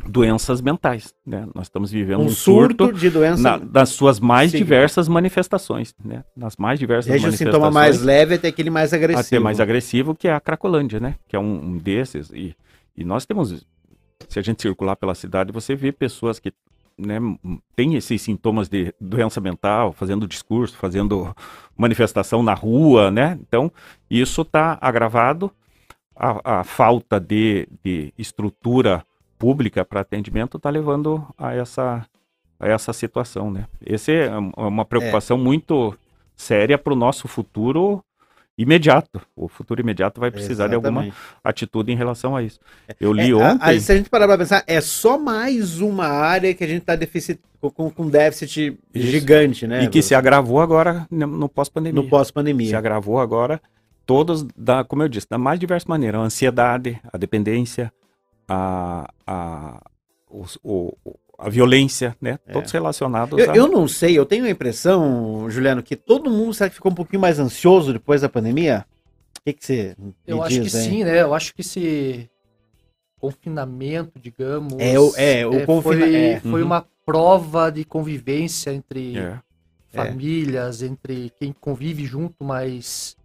doenças 0.07 0.61
mentais, 0.61 1.13
né? 1.25 1.47
Nós 1.55 1.65
estamos 1.67 1.91
vivendo 1.91 2.21
um, 2.21 2.25
um 2.25 2.29
surto, 2.29 2.91
de 2.91 3.09
doença. 3.09 3.41
na- 3.41 3.57
das 3.57 3.89
suas 3.89 4.19
mais 4.19 4.51
Sim. 4.51 4.57
diversas 4.57 5.07
manifestações, 5.07 5.93
né? 6.03 6.23
Nas 6.35 6.55
mais 6.57 6.77
diversas 6.79 7.05
Desde 7.09 7.25
o 7.25 7.27
manifestações. 7.27 7.53
sintoma 7.55 7.71
mais 7.71 8.01
leve 8.01 8.35
até 8.35 8.47
aquele 8.49 8.69
mais 8.69 8.93
agressivo. 8.93 9.27
até 9.27 9.39
mais 9.39 9.59
agressivo, 9.59 10.13
que 10.15 10.27
é 10.27 10.33
a 10.33 10.39
Cracolândia, 10.39 10.99
né? 10.99 11.15
Que 11.27 11.35
é 11.35 11.39
um, 11.39 11.53
um 11.65 11.77
desses. 11.77 12.29
E, 12.31 12.55
e 12.97 13.03
nós 13.03 13.25
temos, 13.25 13.65
se 14.27 14.39
a 14.39 14.41
gente 14.41 14.61
circular 14.61 14.95
pela 14.95 15.15
cidade, 15.15 15.51
você 15.51 15.75
vê 15.75 15.91
pessoas 15.91 16.39
que 16.39 16.51
né, 16.97 17.15
m- 17.15 17.39
têm 17.75 17.95
esses 17.95 18.21
sintomas 18.21 18.69
de 18.69 18.93
doença 19.01 19.41
mental, 19.41 19.93
fazendo 19.93 20.27
discurso, 20.27 20.77
fazendo 20.77 21.35
manifestação 21.75 22.43
na 22.43 22.53
rua, 22.53 23.09
né? 23.09 23.37
Então, 23.41 23.71
isso 24.09 24.41
está 24.43 24.77
agravado. 24.81 25.51
A, 26.15 26.59
a 26.59 26.63
falta 26.63 27.19
de, 27.19 27.67
de 27.83 28.13
estrutura 28.15 29.03
pública 29.43 29.83
para 29.83 29.99
atendimento 29.99 30.55
está 30.55 30.69
levando 30.69 31.21
a 31.37 31.53
essa, 31.53 32.05
a 32.57 32.67
essa 32.69 32.93
situação, 32.93 33.51
né? 33.51 33.65
Essa 33.85 34.11
é 34.13 34.39
um- 34.39 34.51
uma 34.55 34.85
preocupação 34.85 35.37
muito 35.37 35.93
séria 36.33 36.77
para 36.77 36.93
o 36.93 36.95
nosso 36.95 37.27
futuro 37.27 38.01
imediato. 38.57 39.19
O 39.35 39.49
futuro 39.49 39.81
imediato 39.81 40.21
vai 40.21 40.31
precisar 40.31 40.67
de 40.69 40.75
alguma 40.75 41.01
Exatamente. 41.07 41.17
atitude 41.43 41.91
em 41.91 41.95
relação 41.95 42.35
a 42.37 42.41
isso. 42.41 42.57
Eu 43.01 43.11
li 43.11 43.31
É, 43.31 43.35
ontem. 43.35 43.69
a- 43.77 43.79
se 43.81 43.91
a 43.91 43.97
gente 43.97 44.09
parar 44.09 44.27
pra 44.27 44.37
pensar, 44.37 44.63
é 44.65 44.79
só 44.79 45.17
mais 45.19 45.81
uma 45.81 46.05
área 46.07 46.53
que 46.53 46.63
a 46.63 46.67
gente 46.67 46.83
tá 46.83 46.95
deficit, 46.95 47.39
com, 47.59 47.89
com 47.89 48.07
déficit 48.09 48.77
Isso. 48.93 49.07
gigante, 49.07 49.67
né? 49.67 49.83
e 49.83 49.89
que 49.89 50.01
se 50.01 50.15
agravou 50.15 50.61
agora 50.61 51.05
no 51.11 51.27
no 51.27 51.49
pós-pandemia. 51.49 51.95
no 51.99 52.03
Se 52.05 52.09
pós-pandemia. 52.09 52.77
agravou 52.77 53.19
agora, 53.19 53.59
todos, 54.05 54.43
da, 54.55 54.83
como 54.85 55.03
eu 55.03 55.09
disse, 55.09 55.27
da 55.29 55.37
mais 55.37 55.59
diversas 55.59 55.87
maneiras. 55.87 56.21
A 56.21 56.23
ansiedade, 56.23 56.97
a 57.11 57.17
dependência, 57.17 57.91
a, 58.47 59.09
a, 59.25 59.81
o- 60.29 60.45
o- 60.63 61.17
a 61.37 61.49
violência, 61.49 62.15
né? 62.21 62.37
Todos 62.51 62.71
relacionados 62.71 63.37
É. 63.39 63.45
Eu, 63.47 63.51
a... 63.51 63.55
eu 63.57 63.67
não 63.67 63.87
sei, 63.87 64.17
eu 64.17 64.25
tenho 64.25 64.45
a 64.45 64.49
impressão, 64.49 65.49
Juliano, 65.49 65.81
que 65.83 65.95
todo 65.95 66.29
mundo 66.29 66.53
será 66.53 66.69
que 66.69 66.75
ficou 66.75 66.91
um 66.91 66.95
pouquinho 66.95 67.21
mais 67.21 67.39
ansioso 67.39 67.91
depois 67.93 68.21
da 68.21 68.29
pandemia? 68.29 68.85
O 69.39 69.43
que, 69.43 69.53
que 69.53 69.65
você 69.65 69.95
me 69.97 70.13
Eu 70.25 70.41
acho 70.43 70.55
que 70.55 70.61
hein? 70.61 70.69
sim, 70.69 71.03
né? 71.03 71.21
Eu 71.21 71.33
acho 71.33 71.53
que 71.53 71.61
esse 71.61 72.29
confinamento, 73.19 74.19
digamos. 74.19 74.73
É, 74.79 74.99
o- 74.99 75.13
é, 75.15 75.45
o 75.45 75.65
confina- 75.65 76.05
Foi, 76.05 76.15
é. 76.15 76.39
foi 76.39 76.61
Uhum. 76.61 76.67
uma 76.67 76.85
prova 77.05 77.69
de 77.71 77.83
convivência 77.83 78.71
entre 78.73 79.17
É. 79.17 79.39
famílias, 79.91 80.81
entre 80.81 81.31
quem 81.39 81.53
convive 81.53 82.05
junto, 82.05 82.43
mas 82.43 83.15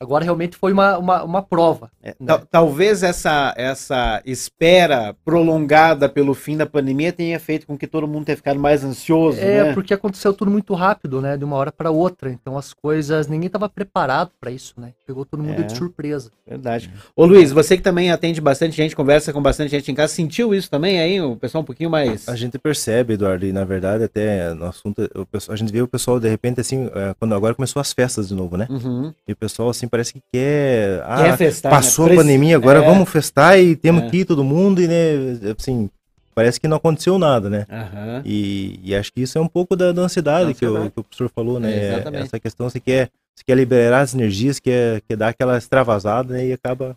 agora 0.00 0.24
realmente 0.24 0.56
foi 0.56 0.72
uma, 0.72 0.96
uma, 0.98 1.22
uma 1.24 1.42
prova. 1.42 1.90
É, 2.02 2.10
né? 2.10 2.26
tal- 2.26 2.42
talvez 2.50 3.02
essa, 3.02 3.52
essa 3.56 4.22
espera 4.24 5.14
prolongada 5.24 6.08
pelo 6.08 6.34
fim 6.34 6.56
da 6.56 6.66
pandemia 6.66 7.12
tenha 7.12 7.38
feito 7.40 7.66
com 7.66 7.76
que 7.76 7.86
todo 7.86 8.06
mundo 8.06 8.24
tenha 8.26 8.36
ficado 8.36 8.58
mais 8.58 8.84
ansioso, 8.84 9.38
É, 9.40 9.64
né? 9.64 9.72
porque 9.74 9.94
aconteceu 9.94 10.32
tudo 10.32 10.50
muito 10.50 10.74
rápido, 10.74 11.20
né? 11.20 11.36
De 11.36 11.44
uma 11.44 11.56
hora 11.56 11.72
para 11.72 11.90
outra. 11.90 12.30
Então 12.30 12.56
as 12.58 12.72
coisas, 12.72 13.26
ninguém 13.28 13.46
estava 13.46 13.68
preparado 13.68 14.30
para 14.40 14.50
isso, 14.50 14.74
né? 14.78 14.92
Pegou 15.06 15.24
todo 15.24 15.42
mundo 15.42 15.60
É. 15.60 15.64
de 15.64 15.76
surpresa. 15.76 16.30
Verdade. 16.46 16.90
Ô 17.14 17.24
Luiz, 17.24 17.52
você 17.52 17.76
que 17.76 17.82
também 17.82 18.10
atende 18.10 18.40
bastante 18.40 18.76
gente, 18.76 18.96
conversa 18.96 19.32
com 19.32 19.42
bastante 19.42 19.70
gente 19.70 19.90
em 19.90 19.94
casa, 19.94 20.12
sentiu 20.14 20.54
isso 20.54 20.70
também 20.70 21.00
aí? 21.00 21.20
O 21.20 21.36
pessoal 21.36 21.62
um 21.62 21.64
pouquinho 21.64 21.90
mais. 21.90 22.28
A 22.28 22.36
gente 22.36 22.58
percebe, 22.58 23.14
Eduardo, 23.14 23.44
e 23.46 23.52
na 23.52 23.64
verdade 23.64 24.04
até 24.04 24.54
no 24.54 24.66
assunto, 24.66 25.08
o 25.14 25.26
pessoal- 25.26 25.54
a 25.54 25.56
gente 25.56 25.72
vê 25.72 25.82
o 25.82 25.88
pessoal 25.88 26.18
de 26.20 26.28
repente 26.28 26.60
assim, 26.60 26.86
é, 26.94 27.14
quando 27.18 27.34
agora 27.34 27.54
começou 27.54 27.80
as 27.80 27.92
festas 27.92 28.28
de 28.28 28.34
novo, 28.34 28.56
né? 28.56 28.66
Uhum. 28.70 29.12
E 29.26 29.32
o 29.32 29.36
pessoal 29.36 29.68
assim 29.68 29.87
parece 29.88 30.12
que 30.12 30.20
quer, 30.32 31.02
ah, 31.04 31.24
Quer 31.24 31.36
festar, 31.36 31.70
passou 31.70 32.06
né? 32.06 32.12
a 32.12 32.16
pandemia, 32.16 32.56
agora 32.56 32.80
É. 32.80 32.84
vamos 32.84 33.08
festar 33.08 33.58
e 33.58 33.74
temos 33.76 34.04
É. 34.04 34.10
que 34.10 34.16
ir 34.18 34.24
todo 34.24 34.42
mundo 34.44 34.80
e 34.82 34.88
né, 34.88 35.54
assim, 35.58 35.88
parece 36.34 36.60
que 36.60 36.68
não 36.68 36.76
aconteceu 36.76 37.18
nada, 37.18 37.48
né? 37.50 37.66
Aham. 37.70 38.22
E, 38.24 38.78
e 38.84 38.94
acho 38.94 39.12
que 39.12 39.20
isso 39.22 39.36
é 39.38 39.40
um 39.40 39.48
pouco 39.48 39.74
da, 39.74 39.92
da 39.92 40.02
ansiedade, 40.02 40.52
Da 40.52 40.54
que, 40.54 40.66
o, 40.66 40.90
que 40.90 41.00
o 41.00 41.04
professor 41.04 41.30
falou, 41.34 41.58
né? 41.58 41.72
É, 41.72 41.92
exatamente. 41.94 42.24
Essa 42.24 42.38
questão, 42.40 42.68
você 42.70 42.78
quer, 42.80 43.10
você 43.34 43.42
quer 43.46 43.56
liberar 43.56 44.00
as 44.00 44.14
energias, 44.14 44.58
quer, 44.60 45.00
quer 45.08 45.16
dar 45.16 45.28
aquela 45.28 45.58
extravasada 45.58 46.34
né, 46.34 46.46
e 46.46 46.52
acaba... 46.52 46.96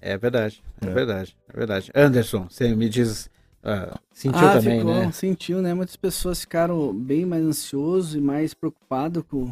É 0.00 0.16
verdade, 0.16 0.62
é, 0.80 0.86
É. 0.86 0.90
verdade, 0.90 1.36
é 1.52 1.56
verdade. 1.56 1.90
Anderson, 1.94 2.46
você 2.48 2.74
me 2.74 2.88
diz. 2.88 3.28
ah, 3.64 3.98
sentiu 4.12 4.46
ah, 4.46 4.52
também, 4.52 4.78
ficou, 4.78 4.94
né? 4.94 5.10
sentiu, 5.12 5.60
né? 5.62 5.74
Muitas 5.74 5.96
pessoas 5.96 6.40
ficaram 6.42 6.92
bem 6.94 7.24
mais 7.26 7.42
ansiosos 7.44 8.14
e 8.14 8.20
mais 8.20 8.54
preocupados 8.54 9.24
com. 9.28 9.50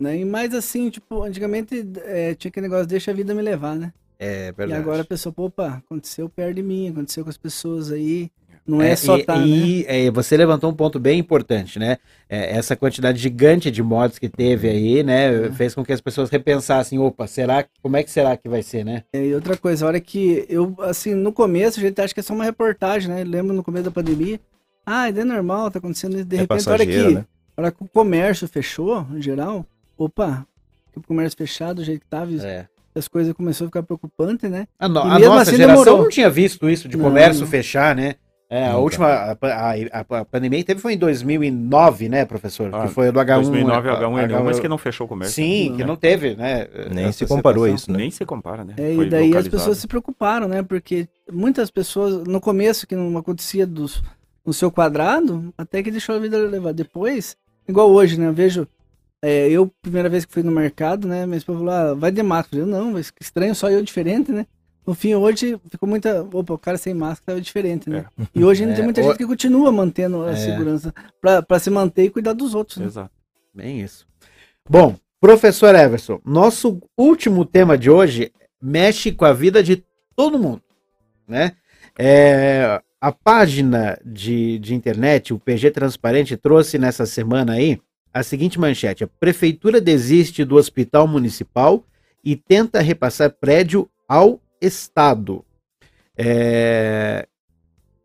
Né? 0.00 0.18
E 0.18 0.24
mais 0.24 0.54
assim, 0.54 0.88
tipo, 0.88 1.22
antigamente 1.22 1.86
é, 2.04 2.34
tinha 2.34 2.48
aquele 2.48 2.66
negócio, 2.68 2.86
deixa 2.86 3.10
a 3.10 3.14
vida 3.14 3.34
me 3.34 3.42
levar, 3.42 3.76
né? 3.76 3.92
É 4.18 4.48
E 4.48 4.52
verdade. 4.52 4.80
agora 4.80 5.02
a 5.02 5.04
pessoa, 5.04 5.32
opa, 5.36 5.82
aconteceu 5.84 6.28
perto 6.28 6.54
de 6.56 6.62
mim, 6.62 6.88
aconteceu 6.88 7.22
com 7.22 7.30
as 7.30 7.36
pessoas 7.36 7.92
aí. 7.92 8.30
Não 8.66 8.80
é, 8.80 8.94
só 8.94 9.18
e, 9.18 9.24
tá, 9.24 9.36
né? 9.36 9.46
e, 9.46 9.84
é, 9.88 10.10
você 10.10 10.36
levantou 10.36 10.70
um 10.70 10.74
ponto 10.74 10.98
bem 11.00 11.18
importante, 11.18 11.78
né? 11.78 11.96
É, 12.28 12.56
essa 12.56 12.76
quantidade 12.76 13.18
gigante 13.18 13.70
de 13.70 13.82
mortes 13.82 14.18
que 14.18 14.28
teve 14.28 14.68
aí, 14.68 15.02
né? 15.02 15.50
Fez 15.52 15.74
com 15.74 15.84
que 15.84 15.92
as 15.92 16.00
pessoas 16.00 16.30
repensassem, 16.30 16.98
opa, 16.98 17.26
será 17.26 17.64
como 17.82 17.96
é 17.96 18.02
que 18.02 18.10
será 18.10 18.36
que 18.36 18.48
vai 18.48 18.62
ser, 18.62 18.84
né? 18.84 19.02
É, 19.12 19.26
E 19.26 19.34
outra 19.34 19.56
coisa, 19.56 19.84
a 19.84 19.88
hora 19.88 20.00
que 20.00 20.44
eu, 20.48 20.76
assim, 20.80 21.14
no 21.14 21.32
começo 21.32 21.80
a 21.80 21.82
gente 21.82 22.00
acha 22.00 22.14
que 22.14 22.20
é 22.20 22.22
só 22.22 22.32
uma 22.34 22.44
reportagem, 22.44 23.08
né? 23.08 23.24
Lembro 23.24 23.54
no 23.54 23.64
começo 23.64 23.84
da 23.84 23.90
pandemia. 23.90 24.38
Ah, 24.86 25.08
é 25.08 25.24
normal, 25.24 25.70
tá 25.70 25.78
acontecendo 25.78 26.16
isso. 26.16 26.24
De 26.26 26.36
É 26.36 26.40
repente, 26.40 26.68
a 26.68 26.72
hora 26.72 26.86
que, 26.86 27.14
né? 27.14 27.24
a 27.56 27.60
hora 27.62 27.72
que 27.72 27.82
o 27.82 27.88
comércio 27.88 28.46
fechou, 28.46 29.06
em 29.14 29.22
geral, 29.22 29.66
opa, 30.04 30.46
o 30.96 31.02
comércio 31.02 31.36
fechado, 31.36 31.76
do 31.76 31.84
jeito 31.84 32.00
que 32.00 32.06
tava, 32.08 32.32
É. 32.44 32.66
as 32.94 33.06
coisas 33.08 33.32
começaram 33.32 33.66
a 33.66 33.68
ficar 33.70 33.82
preocupantes, 33.82 34.50
né? 34.50 34.66
A, 34.78 34.88
no- 34.88 35.00
a 35.00 35.18
nossa 35.18 35.42
assim 35.42 35.56
geração 35.56 35.84
demorou. 35.84 36.02
não 36.04 36.08
tinha 36.10 36.28
visto 36.30 36.68
isso 36.68 36.88
de 36.88 36.96
Não, 36.96 37.04
comércio 37.04 37.42
não. 37.42 37.48
fechar, 37.48 37.94
né? 37.94 38.14
É, 38.52 38.66
a 38.66 38.76
última 38.78 39.06
a, 39.06 39.30
a- 39.40 39.74
a- 39.92 40.18
a 40.20 40.24
pandemia 40.24 40.58
que 40.58 40.64
teve 40.64 40.80
foi 40.80 40.94
em 40.94 40.98
2009, 40.98 42.08
né, 42.08 42.24
professor? 42.24 42.68
Ah, 42.74 42.82
que 42.82 42.88
foi 42.92 43.08
o 43.10 43.12
do 43.12 43.20
H1. 43.20 43.42
2009 43.42 43.88
a- 43.88 43.92
H1N1, 44.00 44.42
mas 44.42 44.56
H1. 44.56 44.60
que 44.60 44.68
não 44.68 44.76
fechou 44.76 45.04
o 45.04 45.08
comércio. 45.08 45.36
Sim, 45.36 45.74
que 45.76 45.84
não 45.84 45.94
teve, 45.94 46.34
né? 46.34 46.66
Nem 46.92 47.12
se 47.12 47.24
comparou 47.26 47.62
situação. 47.64 47.74
isso, 47.76 47.92
né? 47.92 47.98
Nem 47.98 48.10
se 48.10 48.24
compara, 48.26 48.64
né? 48.64 48.74
É, 48.76 48.94
Foi 48.96 49.06
e 49.06 49.08
daí 49.08 49.36
as 49.36 49.46
pessoas 49.46 49.78
se 49.78 49.86
preocuparam, 49.86 50.48
né? 50.48 50.64
Porque 50.64 51.08
muitas 51.32 51.70
pessoas, 51.70 52.24
no 52.26 52.40
começo, 52.40 52.88
que 52.88 52.96
não 52.96 53.16
acontecia 53.16 53.64
dos, 53.64 54.02
no 54.44 54.52
seu 54.52 54.68
quadrado, 54.68 55.54
até 55.56 55.80
que 55.80 55.90
deixou 55.92 56.16
a 56.16 56.18
vida 56.18 56.36
levar. 56.38 56.72
Depois, 56.72 57.36
igual 57.68 57.88
hoje, 57.88 58.18
né? 58.18 58.26
Eu 58.26 58.32
vejo. 58.32 58.66
É, 59.22 59.48
eu, 59.50 59.70
primeira 59.82 60.08
vez 60.08 60.24
que 60.24 60.32
fui 60.32 60.42
no 60.42 60.50
mercado, 60.52 61.06
né? 61.06 61.26
Minha 61.26 61.38
esposa 61.38 61.58
falou, 61.58 61.72
ah, 61.74 61.94
vai 61.94 62.10
de 62.10 62.22
máscara. 62.22 62.62
Eu, 62.62 62.66
não, 62.66 62.92
mas 62.92 63.10
que 63.10 63.22
estranho, 63.22 63.54
só 63.54 63.70
eu 63.70 63.82
diferente, 63.82 64.32
né? 64.32 64.46
No 64.86 64.94
fim, 64.94 65.14
hoje 65.14 65.60
ficou 65.70 65.88
muita. 65.88 66.22
Opa, 66.32 66.54
o 66.54 66.58
cara 66.58 66.78
sem 66.78 66.94
máscara 66.94 67.26
tava 67.34 67.40
diferente, 67.40 67.88
né? 67.90 68.06
E 68.34 68.42
hoje 68.42 68.62
ainda 68.62 68.72
É, 68.74 68.76
tem 68.76 68.84
muita 68.84 69.00
o- 69.00 69.04
gente 69.04 69.18
que 69.18 69.26
continua 69.26 69.70
mantendo 69.70 70.22
a 70.24 70.32
É. 70.32 70.36
segurança 70.36 70.92
pra, 71.20 71.42
pra 71.42 71.58
se 71.58 71.68
manter 71.70 72.04
e 72.04 72.10
cuidar 72.10 72.32
dos 72.32 72.54
outros. 72.54 72.78
Né? 72.78 72.86
Exato. 72.86 73.10
Bem 73.54 73.80
isso. 73.82 74.06
Bom, 74.68 74.96
professor 75.20 75.74
Everson, 75.74 76.20
nosso 76.24 76.80
último 76.96 77.44
tema 77.44 77.76
de 77.76 77.90
hoje 77.90 78.32
mexe 78.60 79.12
com 79.12 79.24
a 79.26 79.32
vida 79.32 79.62
de 79.62 79.84
todo 80.16 80.38
mundo, 80.38 80.62
né? 81.28 81.52
É, 81.98 82.80
a 83.00 83.12
página 83.12 83.98
de, 84.04 84.58
de 84.58 84.74
internet, 84.74 85.34
o 85.34 85.38
PG 85.38 85.70
Transparente, 85.72 86.36
trouxe 86.36 86.78
nessa 86.78 87.04
semana 87.04 87.52
aí 87.54 87.78
a 88.12 88.22
seguinte 88.22 88.58
manchete: 88.58 89.04
a 89.04 89.08
prefeitura 89.08 89.80
desiste 89.80 90.44
do 90.44 90.56
hospital 90.56 91.06
municipal 91.06 91.84
e 92.24 92.36
tenta 92.36 92.80
repassar 92.80 93.30
prédio 93.30 93.88
ao 94.08 94.40
Estado. 94.60 95.44
É, 96.16 97.26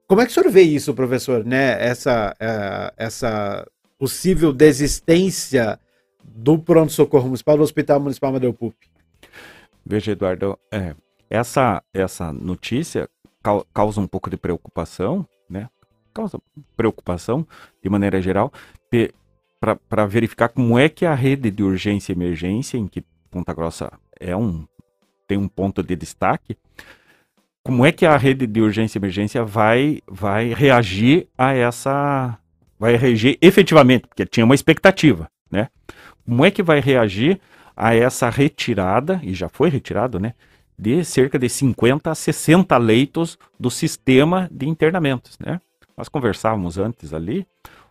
Como 0.08 0.22
é 0.22 0.26
que 0.26 0.32
o 0.32 0.34
senhor 0.34 0.50
vê 0.50 0.62
isso, 0.62 0.94
professor? 0.94 1.44
Né? 1.44 1.84
Essa, 1.84 2.34
é, 2.40 2.94
essa 2.96 3.68
possível 3.98 4.54
desistência 4.54 5.80
do 6.24 6.58
pronto-socorro 6.58 7.26
municipal, 7.26 7.58
do 7.58 7.64
Hospital 7.64 8.00
Municipal 8.00 8.30
Amadeu 8.30 8.54
Pup. 8.54 8.76
Veja, 9.86 10.12
Eduardo, 10.12 10.58
é, 10.72 10.96
essa, 11.30 11.84
essa 11.94 12.32
notícia 12.32 13.10
cau- 13.44 13.66
causa 13.74 14.00
um 14.00 14.08
pouco 14.08 14.30
de 14.30 14.38
preocupação, 14.38 15.28
né? 15.50 15.70
Causa 16.14 16.40
preocupação, 16.78 17.46
de 17.84 17.90
maneira 17.90 18.22
geral, 18.22 18.52
para 19.60 20.06
verificar 20.06 20.50
como 20.50 20.78
é 20.78 20.88
que 20.90 21.06
a 21.06 21.14
rede 21.14 21.50
de 21.50 21.64
urgência 21.64 22.12
e 22.12 22.16
emergência, 22.16 22.78
em 22.78 22.88
que 22.88 23.04
Ponta 23.32 23.54
Grossa 23.54 23.92
é 24.20 24.36
um, 24.36 24.66
tem 25.28 25.38
um 25.38 25.48
ponto 25.48 25.82
de 25.82 25.96
destaque, 25.96 26.58
como 27.66 27.84
é 27.84 27.92
que 27.92 28.06
a 28.06 28.16
rede 28.16 28.46
de 28.46 28.62
urgência 28.62 28.98
e 28.98 29.00
emergência 29.00 29.44
vai, 29.44 30.00
vai 30.08 30.54
reagir 30.54 31.28
a 31.36 31.52
essa. 31.54 32.38
Vai 32.78 32.96
reagir 32.96 33.40
efetivamente, 33.42 34.06
porque 34.08 34.24
tinha 34.24 34.46
uma 34.46 34.54
expectativa, 34.54 35.28
né? 35.50 35.70
Como 36.24 36.46
é 36.46 36.52
que 36.52 36.62
vai 36.62 36.80
reagir 36.80 37.40
a 37.76 37.96
essa 37.96 38.30
retirada, 38.30 39.20
e 39.24 39.34
já 39.34 39.50
foi 39.50 39.70
retirado, 39.70 40.20
né? 40.20 40.34
De 40.78 41.04
cerca 41.04 41.40
de 41.40 41.50
50 41.50 42.12
a 42.12 42.14
60 42.14 42.78
leitos 42.78 43.40
do 43.60 43.72
sistema 43.72 44.48
de 44.52 44.70
internamentos, 44.70 45.36
né? 45.40 45.60
Nós 45.98 46.08
conversávamos 46.08 46.78
antes 46.78 47.14
ali, 47.14 47.48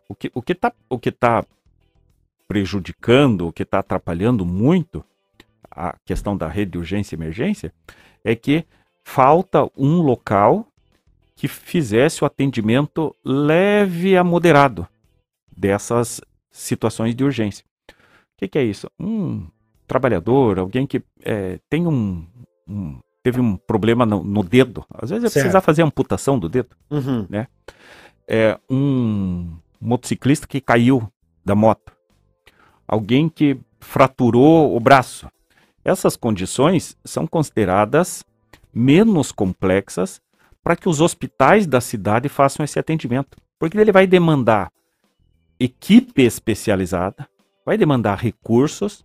o 0.08 0.14
que 0.14 0.30
o 0.34 0.42
que 0.42 0.52
está 0.52 0.72
o 0.88 0.98
que 0.98 1.10
tá 1.12 1.44
prejudicando, 2.46 3.48
o 3.48 3.52
que 3.52 3.62
está 3.62 3.78
atrapalhando 3.78 4.44
muito 4.44 5.04
a 5.70 5.96
questão 6.04 6.36
da 6.36 6.46
rede 6.48 6.72
de 6.72 6.78
urgência 6.78 7.14
e 7.14 7.18
emergência 7.18 7.72
é 8.22 8.34
que 8.36 8.64
falta 9.02 9.68
um 9.76 10.00
local 10.00 10.66
que 11.36 11.48
fizesse 11.48 12.22
o 12.22 12.26
atendimento 12.26 13.14
leve 13.24 14.16
a 14.16 14.22
moderado 14.22 14.86
dessas 15.56 16.20
situações 16.50 17.14
de 17.14 17.24
urgência. 17.24 17.64
O 17.90 17.94
que, 18.38 18.48
que 18.48 18.58
é 18.58 18.62
isso? 18.64 18.88
Um 18.98 19.46
trabalhador, 19.86 20.58
alguém 20.58 20.86
que 20.86 21.02
é, 21.22 21.58
tem 21.68 21.86
um, 21.86 22.24
um- 22.68 22.98
teve 23.22 23.40
um 23.40 23.56
problema 23.56 24.06
no, 24.06 24.22
no 24.22 24.42
dedo, 24.44 24.84
às 24.90 25.10
vezes 25.10 25.24
é 25.24 25.28
precisar 25.40 25.60
fazer 25.60 25.82
amputação 25.82 26.38
do 26.38 26.48
dedo. 26.48 26.76
Uhum. 26.90 27.26
É 28.28 28.58
um 28.70 29.56
motociclista 29.84 30.46
que 30.46 30.60
caiu 30.60 31.06
da 31.44 31.54
moto, 31.54 31.92
alguém 32.88 33.28
que 33.28 33.58
fraturou 33.80 34.74
o 34.74 34.80
braço. 34.80 35.28
Essas 35.84 36.16
condições 36.16 36.96
são 37.04 37.26
consideradas 37.26 38.24
menos 38.72 39.30
complexas 39.30 40.20
para 40.62 40.74
que 40.74 40.88
os 40.88 41.02
hospitais 41.02 41.66
da 41.66 41.80
cidade 41.80 42.28
façam 42.28 42.64
esse 42.64 42.78
atendimento, 42.78 43.36
porque 43.58 43.76
ele 43.76 43.92
vai 43.92 44.06
demandar 44.06 44.72
equipe 45.60 46.22
especializada, 46.22 47.28
vai 47.64 47.76
demandar 47.76 48.16
recursos 48.16 49.04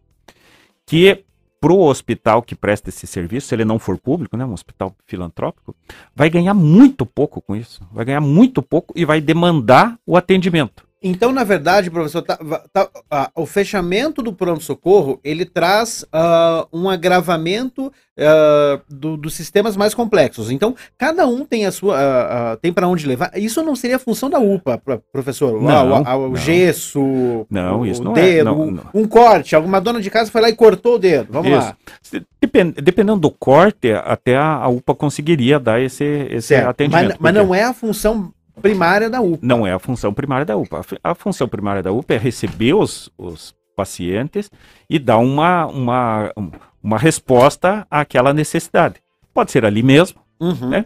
que 0.85 1.25
para 1.59 1.73
o 1.73 1.81
hospital 1.81 2.41
que 2.41 2.55
presta 2.55 2.89
esse 2.89 3.05
serviço, 3.05 3.47
se 3.47 3.55
ele 3.55 3.65
não 3.65 3.77
for 3.77 3.97
público, 3.97 4.37
né, 4.37 4.45
um 4.45 4.53
hospital 4.53 4.95
filantrópico, 5.05 5.75
vai 6.15 6.29
ganhar 6.29 6.53
muito 6.53 7.05
pouco 7.05 7.41
com 7.41 7.55
isso, 7.55 7.81
vai 7.91 8.05
ganhar 8.05 8.21
muito 8.21 8.61
pouco 8.61 8.93
e 8.95 9.05
vai 9.05 9.19
demandar 9.19 9.97
o 10.05 10.15
atendimento. 10.15 10.88
Então, 11.01 11.31
na 11.31 11.45
verdade, 11.45 11.89
professor, 11.89 12.21
tá- 12.21 12.37
tá- 12.73 12.89
ah, 13.09 13.31
o 13.33 13.45
fechamento 13.45 14.21
do 14.21 14.33
pronto-socorro, 14.33 15.17
ele 15.23 15.45
traz 15.45 16.03
ah, 16.11 16.67
um 16.73 16.89
agravamento 16.89 17.89
ah, 18.19 18.81
do- 18.89 19.15
dos 19.15 19.33
sistemas 19.33 19.77
mais 19.77 19.93
complexos. 19.93 20.51
Então, 20.51 20.75
cada 20.97 21.25
um 21.25 21.45
tem 21.45 21.65
a 21.65 21.71
sua, 21.71 21.95
ah, 21.97 22.57
tem 22.57 22.73
para 22.73 22.85
onde 22.87 23.07
levar. 23.07 23.31
Isso 23.37 23.63
não 23.63 23.77
seria 23.77 23.95
a 23.95 23.99
função 23.99 24.29
da 24.29 24.39
UPA, 24.39 24.77
pro- 24.77 25.01
professor? 25.11 25.61
Não, 25.61 25.89
o, 25.89 26.01
o 26.01 26.29
não. 26.31 26.35
gesso, 26.35 27.45
Não, 27.49 27.79
o 27.81 27.85
isso 27.85 28.03
não 28.03 28.11
é, 28.11 28.21
dedo, 28.21 28.45
não, 28.45 28.61
um- 28.61 28.71
não. 28.71 28.83
um 28.93 29.07
corte. 29.07 29.55
Alguma 29.55 29.79
dona 29.79 30.01
de 30.01 30.09
casa 30.09 30.29
foi 30.29 30.41
lá 30.41 30.49
e 30.49 30.53
cortou 30.55 30.95
o 30.95 30.99
dedo. 30.99 31.27
Vamos 31.31 31.49
lá. 31.49 31.77
Se- 32.01 32.21
depen- 32.41 32.71
dependendo 32.75 33.19
do 33.21 33.31
corte, 33.31 33.91
até 33.93 34.35
a, 34.35 34.67
UPA 34.67 34.93
conseguiria 34.95 35.57
dar 35.59 35.79
esse, 35.81 36.03
esse 36.29 36.47
Certo. 36.49 36.67
atendimento. 36.67 37.07
Mas, 37.11 37.17
mas 37.19 37.33
porque 37.33 37.45
não 37.47 37.55
é 37.55 37.63
a 37.63 37.73
função 37.73 38.33
primária 38.59 39.09
da 39.09 39.21
UPA. 39.21 39.39
não 39.41 39.65
é 39.65 39.71
a 39.73 39.79
função 39.79 40.13
primária 40.13 40.45
da 40.45 40.55
UPA. 40.57 40.79
A 40.79 40.83
fu- 40.83 40.97
A 41.03 41.15
função 41.15 41.47
primária 41.47 41.81
da 41.83 41.91
UPA 41.91 42.13
é 42.15 42.17
receber 42.17 42.73
os, 42.73 43.09
os 43.17 43.55
pacientes 43.75 44.51
e 44.89 44.99
dar 44.99 45.17
uma, 45.19 45.65
uma, 45.67 46.31
um- 46.37 46.51
uma 46.83 46.97
resposta 46.97 47.87
àquela 47.89 48.33
necessidade. 48.33 48.95
Pode 49.33 49.51
ser 49.51 49.65
ali 49.65 49.81
mesmo, 49.83 50.19
Uhum. 50.39 50.69
né? 50.69 50.85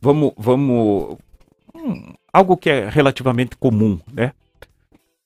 vamos, 0.00 0.32
vamos 0.36 1.16
hum, 1.74 2.12
algo 2.32 2.56
que 2.56 2.68
é 2.70 2.88
relativamente 2.88 3.56
comum, 3.56 3.98
né? 4.12 4.32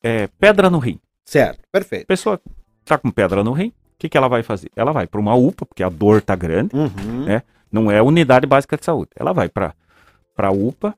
É, 0.03 0.29
pedra 0.39 0.69
no 0.69 0.79
rim. 0.79 0.99
Certo, 1.25 1.61
perfeito. 1.73 2.03
A 2.05 2.07
pessoa 2.07 2.41
está 2.83 2.99
com 2.99 3.11
pedra 3.11 3.43
no 3.43 3.53
rim, 3.53 3.69
o 3.69 3.73
que, 3.99 4.09
que 4.09 4.17
ela 4.19 4.29
vai 4.29 4.43
fazer? 4.43 4.71
Ela 4.77 4.93
vai 4.93 5.07
para 5.07 5.21
uma 5.21 5.35
UPA, 5.35 5.65
porque 5.65 5.83
a 5.83 5.89
dor 5.89 6.19
está 6.19 6.35
grande, 6.37 6.77
Uhum. 6.77 7.29
É. 7.29 7.43
não 7.73 7.91
é 7.91 8.03
unidade 8.03 8.47
básica 8.47 8.77
de 8.77 8.85
saúde. 8.85 9.11
Ela 9.17 9.33
vai 9.33 9.49
para 9.49 9.75
a 10.37 10.51
UPA. 10.51 10.95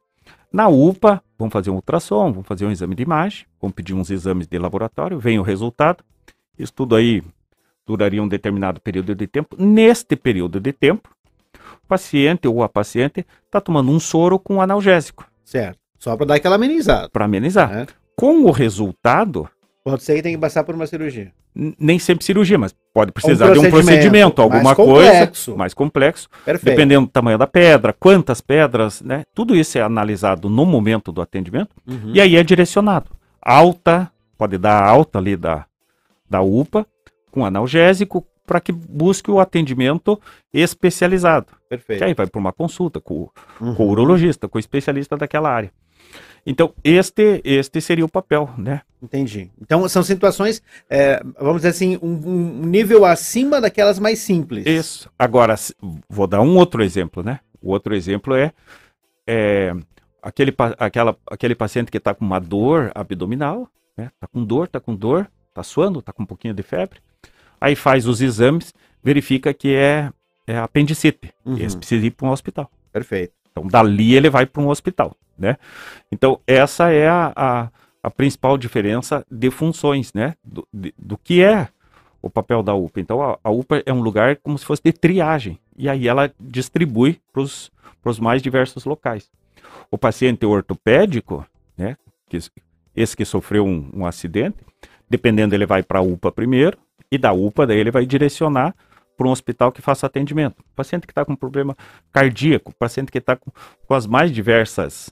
Na 0.53 0.69
UPA, 0.69 1.23
vão 1.39 1.51
fazer 1.51 1.71
um 1.71 1.75
ultrassom, 1.75 2.33
vão 2.33 2.43
fazer 2.43 2.65
um 2.67 2.71
exame 2.71 2.95
de 2.95 3.03
imagem, 3.03 3.47
vão 3.61 3.71
pedir 3.71 3.95
uns 3.95 4.11
exames 4.11 4.47
de 4.47 4.59
laboratório, 4.59 5.19
vem 5.19 5.39
o 5.39 5.43
resultado. 5.43 6.03
Isso 6.59 6.73
tudo 6.73 6.97
aí 6.97 7.23
duraria 7.87 8.23
um 8.23 8.29
determinado 8.29 8.81
período 8.81 9.15
de 9.15 9.27
tempo. 9.27 9.57
Neste 9.59 10.17
período 10.17 10.59
de 10.59 10.73
tempo, 10.73 11.11
o 11.85 11.87
paciente 11.87 12.49
ou 12.49 12.63
a 12.63 12.69
paciente 12.69 13.27
está 13.45 13.61
tomando 13.61 13.91
um 13.91 14.01
soro 14.01 14.39
com 14.39 14.61
analgésico 14.61 15.27
Certo. 15.45 15.79
Só 15.99 16.17
para 16.17 16.27
dar 16.27 16.35
aquela 16.35 16.57
amenizada. 16.57 17.09
para 17.09 17.25
amenizar. 17.25 17.73
É. 17.73 17.87
Com 18.17 18.45
o 18.45 18.51
resultado, 18.51 19.49
Pode 19.91 20.03
ser 20.03 20.17
que 20.17 20.23
tem 20.23 20.35
que 20.35 20.41
passar 20.41 20.65
por 20.65 20.75
uma 20.75 20.87
cirurgia. 20.87 21.33
nem 21.55 21.97
sempre 21.99 22.25
cirurgia, 22.25 22.59
mas 22.59 22.75
pode 22.93 23.13
precisar 23.13 23.53
de 23.53 23.59
um 23.61 23.71
procedimento 23.71 24.43
alguma 24.43 24.63
mais 24.65 24.77
coisa 24.77 25.33
mais 25.57 25.73
complexo. 25.75 26.29
Perfeito. 26.45 26.65
Dependendo 26.75 27.07
do 27.07 27.13
tamanho 27.13 27.39
da 27.39 27.47
pedra, 27.47 27.93
quantas 27.93 28.41
pedras, 28.41 29.01
né? 29.01 29.23
Tudo 29.33 29.55
isso 29.55 29.79
é 29.79 29.83
analisado 29.83 30.51
no 30.51 30.67
momento 30.67 31.13
do 31.13 31.21
atendimento 31.23 31.71
Uhum. 31.87 32.11
e 32.13 32.21
aí 32.21 32.35
é 32.37 32.43
direcionado. 32.43 33.11
Alta, 33.41 34.11
pode 34.37 34.59
dar 34.59 34.83
alta 34.83 35.19
ali 35.19 35.37
da, 35.37 35.65
da 36.29 36.43
UPA, 36.43 36.85
com 37.31 37.45
analgésico, 37.47 38.27
para 38.45 38.61
que 38.61 38.73
busque 38.73 39.31
o 39.31 39.39
atendimento 39.41 40.21
especializado. 40.53 41.47
Perfeito. 41.69 41.99
Que 41.99 42.05
aí 42.05 42.15
vai 42.15 42.27
para 42.27 42.39
uma 42.41 42.53
consulta 42.53 43.01
com, 43.01 43.29
Uhum. 43.61 43.75
com 43.75 43.87
o 43.87 43.91
urologista, 43.91 44.49
com 44.49 44.59
o 44.59 44.61
especialista 44.61 45.17
daquela 45.17 45.49
área. 45.51 45.71
Então, 46.47 46.73
este, 46.85 47.43
este 47.45 47.81
seria 47.81 48.05
o 48.05 48.09
papel, 48.09 48.49
né? 48.57 48.83
Entendi. 49.03 49.51
Então 49.61 49.89
são 49.89 50.03
situações, 50.03 50.63
é, 50.89 51.21
vamos 51.39 51.57
dizer 51.57 51.69
assim, 51.69 51.99
um, 52.01 52.61
um 52.63 52.67
nível 52.67 53.05
acima 53.05 53.61
daquelas 53.61 53.99
mais 53.99 54.21
simples. 54.21 54.65
Isso. 54.65 55.11
Agora, 55.19 55.57
vou 56.09 56.27
dar 56.27 56.41
um 56.41 56.57
outro 56.57 56.83
exemplo, 56.83 57.23
né? 57.23 57.41
O 57.61 57.73
outro 57.73 57.95
exemplo 57.95 58.35
é, 58.35 58.53
é 59.27 59.75
aquele, 60.23 60.55
aquela, 60.79 61.17
aquele 61.29 61.55
paciente 61.55 61.91
que 61.91 61.99
está 61.99 62.15
com 62.15 62.25
uma 62.25 62.39
dor 62.39 62.93
abdominal, 62.95 63.69
né? 63.97 64.11
Tá 64.21 64.27
com 64.27 64.45
dor, 64.45 64.69
tá 64.69 64.79
com 64.79 64.95
dor, 64.95 65.29
tá 65.53 65.65
suando, 65.65 66.01
tá 66.01 66.13
com 66.13 66.23
um 66.23 66.27
pouquinho 66.27 66.55
de 66.55 66.63
febre. 66.63 67.01
Aí 67.61 67.75
faz 67.75 68.07
os 68.07 68.21
exames, 68.21 68.73
verifica 69.03 69.53
que 69.53 69.75
é, 69.75 70.11
é 70.47 70.59
apendicite. 70.59 71.33
Uhum. 71.45 71.59
Esse 71.59 71.77
precisa 71.77 72.07
ir 72.07 72.13
para 72.13 72.29
um 72.29 72.31
hospital. 72.31 72.71
Perfeito. 72.93 73.33
Então, 73.51 73.67
dali 73.67 74.15
ele 74.15 74.31
vai 74.31 74.47
para 74.47 74.63
um 74.63 74.69
hospital. 74.69 75.17
Né? 75.39 75.57
Então, 76.11 76.41
essa 76.47 76.91
é 76.91 77.09
a, 77.09 77.33
a, 77.35 77.69
a 78.03 78.11
principal 78.11 78.57
diferença 78.57 79.25
de 79.31 79.51
funções, 79.51 80.13
né? 80.13 80.35
Do, 80.45 80.67
de, 80.73 80.95
do 80.99 81.17
que 81.19 81.43
é 81.43 81.69
o 82.21 82.31
papel 82.31 82.63
da 82.63 82.75
UPA. 82.75 83.01
Então, 83.01 83.23
a, 83.23 83.39
a, 83.43 83.51
UPA 83.51 83.83
é 83.87 83.93
um 83.93 84.01
lugar 84.01 84.37
como 84.37 84.59
se 84.59 84.65
fosse 84.65 84.83
de 84.83 84.93
triagem, 84.93 85.59
e 85.77 85.89
aí 85.89 86.09
ela 86.09 86.33
distribui 86.41 87.21
para 87.33 87.43
os 87.43 88.21
mais 88.21 88.43
diversos 88.43 88.85
locais. 88.85 89.31
O 89.91 89.99
paciente 89.99 90.45
ortopédico, 90.45 91.47
né, 91.77 91.97
que, 92.29 92.39
esse 92.95 93.17
que 93.17 93.25
sofreu 93.25 93.65
um, 93.65 93.91
um 93.95 94.07
acidente, 94.07 94.57
dependendo, 95.09 95.55
ele 95.55 95.67
vai 95.67 95.83
para 95.83 96.01
a 96.01 96.03
UPA 96.03 96.33
primeiro, 96.33 96.79
e 97.11 97.19
da 97.19 97.33
UPA 97.33 97.67
daí 97.67 97.79
ele 97.79 97.91
vai 97.91 98.05
direcionar 98.05 98.75
para 99.17 99.27
um 99.27 99.31
hospital 99.31 99.73
que 99.73 99.81
faça 99.81 100.07
atendimento. 100.07 100.63
Paciente 100.75 101.07
que 101.07 101.13
está 101.13 101.25
com 101.25 101.35
problema 101.35 101.77
cardíaco, 102.13 102.75
paciente 102.75 103.11
que 103.11 103.19
está 103.19 103.37
com, 103.37 103.51
com, 103.87 103.95
as 103.95 104.07
mais 104.07 104.31
diversas 104.31 105.11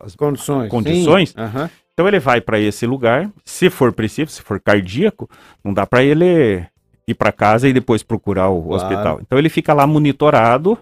as 0.00 0.14
condições. 0.14 0.70
condições 0.70 1.34
uhum. 1.36 1.68
Então 1.92 2.06
ele 2.06 2.20
vai 2.20 2.42
para 2.42 2.60
esse 2.60 2.86
lugar, 2.86 3.30
se 3.42 3.70
for 3.70 3.90
preciso, 3.90 4.30
se 4.30 4.42
for 4.42 4.60
cardíaco, 4.60 5.30
não 5.64 5.72
dá 5.72 5.86
para 5.86 6.04
ele 6.04 6.66
ir 7.08 7.14
para 7.14 7.32
casa 7.32 7.66
e 7.66 7.72
depois 7.72 8.02
procurar 8.02 8.50
o 8.50 8.62
claro. 8.62 8.74
hospital. 8.74 9.20
Então 9.22 9.38
ele 9.38 9.48
fica 9.48 9.72
lá 9.72 9.86
monitorado, 9.86 10.76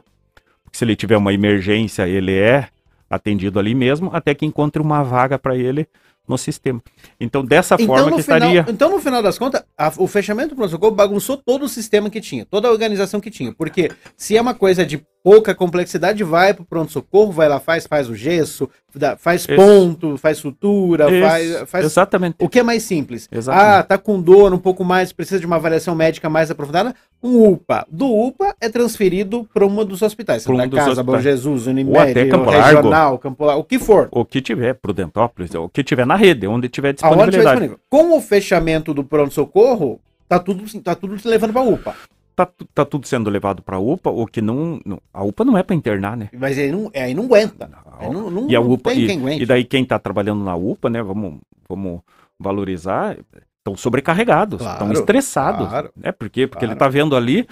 se 0.73 0.85
ele 0.85 0.97
tiver 0.97 1.17
uma 1.17 1.33
emergência, 1.33 2.09
ele 2.09 2.35
é 2.35 2.67
atendido 3.09 3.61
ali 3.61 3.77
mesmo, 3.77 4.11
até 4.13 4.35
que 4.35 4.45
encontre 4.45 4.83
uma 4.83 5.05
vaga 5.05 5.39
para 5.39 5.57
ele 5.57 5.87
no 6.27 6.37
sistema. 6.37 6.83
Então, 7.21 7.45
dessa 7.45 7.75
então, 7.75 7.87
forma 7.87 8.17
que 8.17 8.23
final, 8.23 8.39
estaria. 8.39 8.67
Então, 8.69 8.91
no 8.91 8.99
final 8.99 9.23
das 9.23 9.39
contas, 9.39 9.63
a, 9.79 9.93
o 9.99 10.09
fechamento 10.09 10.51
do 10.51 10.57
pronto-socorro 10.57 10.95
bagunçou 10.95 11.37
todo 11.37 11.65
o 11.65 11.69
sistema 11.69 12.11
que 12.11 12.21
tinha, 12.21 12.45
toda 12.45 12.67
a 12.67 12.73
organização 12.73 13.21
que 13.21 13.31
tinha. 13.31 13.53
Porque 13.53 13.91
se 14.17 14.37
é 14.37 14.41
uma 14.41 14.55
coisa 14.55 14.85
de 14.85 15.05
pouca 15.25 15.55
complexidade, 15.55 16.23
vai 16.23 16.53
para 16.53 16.63
o 16.63 16.67
pronto-socorro, 16.67 17.33
vai 17.33 17.49
lá, 17.49 17.59
faz, 17.59 17.87
faz 17.87 18.11
o 18.11 18.15
gesso, 18.15 18.69
faz 19.17 19.41
Isso. 19.41 19.57
ponto, 19.57 20.19
faz 20.19 20.37
sutura, 20.37 21.07
faz, 21.09 21.63
faz. 21.71 21.87
Exatamente. 21.87 22.37
O 22.39 22.47
que 22.47 22.59
é 22.59 22.63
mais 22.63 22.83
simples. 22.83 23.27
Exatamente. 23.33 23.71
Ah, 23.71 23.83
tá 23.83 23.97
com 23.97 24.21
dor 24.21 24.53
um 24.53 24.59
pouco 24.59 24.85
mais, 24.85 25.15
precisa 25.15 25.41
de 25.41 25.47
uma 25.47 25.57
avaliação 25.57 25.95
médica 25.95 26.29
mais 26.29 26.51
aprofundada. 26.51 26.95
Um 27.23 27.43
UPA. 27.43 27.87
Do 27.91 28.07
UPA 28.07 28.55
é 28.61 28.69
transferido 28.69 29.49
para 29.55 29.65
um 29.65 29.83
dos 29.83 30.03
hospitais. 30.03 30.43
Santa 30.43 30.63
um 30.63 30.69
Casa, 30.69 31.03
Bom 31.03 31.19
Jesus, 31.19 31.67
Unimed, 31.67 32.29
Campo 32.29 32.51
Regional, 32.51 33.19
Campo 33.19 33.45
Largo, 33.47 33.63
o 33.63 33.65
que 33.65 33.79
for. 33.79 34.09
O 34.11 34.27
que 34.27 34.43
tiver, 34.43 34.75
Prudentópolis, 34.75 35.55
o 35.55 35.71
que 35.71 35.83
tiver 35.83 36.07
na 36.07 36.17
rede, 36.17 36.47
onde 36.47 36.69
tiver 36.69 36.93
disponibilidade. 36.93 37.63
Tiver 37.63 37.77
Com 37.89 38.15
o 38.15 38.21
fechamento 38.21 38.93
do 38.93 39.03
pronto-socorro, 39.03 39.99
tá 40.29 40.39
tudo, 40.39 40.65
tá 40.83 40.95
tudo 40.95 41.17
levando 41.25 41.55
para 41.55 41.63
UPA 41.63 41.95
tá, 42.35 42.49
tá 42.75 42.85
tudo 42.85 43.07
sendo 43.07 43.31
levado 43.31 43.63
para 43.63 43.77
a 43.77 43.81
UPA, 43.81 44.11
o 44.11 44.27
que 44.27 44.41
não, 44.41 44.81
não, 44.85 45.01
A 45.13 45.25
UPA 45.25 45.45
não 45.45 45.57
é 45.57 45.63
para 45.63 45.77
internar, 45.77 46.17
né? 46.17 46.29
Mas 46.33 46.59
aí 46.59 46.71
não, 46.71 46.91
aí 46.95 47.15
não 47.15 47.25
aguenta. 47.25 47.69
Não, 48.01 48.13
não, 48.13 48.31
não, 48.31 48.51
e 48.51 48.57
a 48.57 48.61
UPA, 48.61 48.93
e, 48.93 49.43
e, 49.43 49.47
daí 49.47 49.65
quem 49.65 49.83
está 49.83 49.99
trabalhando 49.99 50.45
na 50.45 50.55
UPA, 50.57 50.91
né? 50.91 51.03
Vamos, 51.03 51.41
vamos 51.69 52.01
valorizar. 52.39 53.17
Estão 53.59 53.77
sobrecarregados, 53.77 54.61
estão 54.61 54.77
claro, 54.77 54.93
estressados. 54.93 55.69
Claro, 55.69 55.91
né? 55.97 56.13
Por 56.13 56.29
quê? 56.29 56.47
Porque 56.47 56.67
claro. 56.67 56.73
ele 56.73 56.75
está 56.75 56.89
vendo 56.89 57.17
ali 57.17 57.47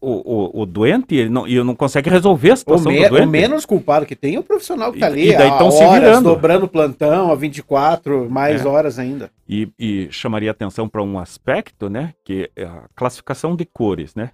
o, 0.00 0.60
o, 0.60 0.62
o, 0.62 0.66
doente 0.66 1.14
ele 1.14 1.28
não, 1.28 1.46
não 1.46 1.74
consegue 1.74 2.08
resolver 2.08 2.52
a 2.52 2.56
situação 2.56 2.90
o 2.90 2.94
me, 2.94 3.02
do 3.02 3.10
doente. 3.10 3.26
O 3.26 3.30
menos 3.30 3.66
culpado 3.66 4.06
que 4.06 4.16
tem 4.16 4.34
é 4.34 4.38
o 4.38 4.42
profissional 4.42 4.90
que 4.90 4.96
está 4.96 5.06
ali. 5.06 5.30
E 5.30 5.36
daí 5.36 5.50
estão 5.50 5.70
se 5.70 5.86
virando. 5.86 6.30
dobrando 6.30 6.66
plantão 6.66 7.30
a 7.30 7.34
24, 7.34 8.30
mais 8.30 8.64
é. 8.64 8.68
horas 8.68 8.98
ainda. 8.98 9.30
E, 9.46 9.68
e 9.78 10.08
chamaria 10.10 10.50
atenção 10.50 10.88
para 10.88 11.02
um 11.02 11.18
aspecto, 11.18 11.90
né? 11.90 12.14
Que 12.24 12.50
é 12.56 12.64
a 12.64 12.84
classificação 12.94 13.54
de 13.54 13.66
cores, 13.66 14.14
né? 14.14 14.30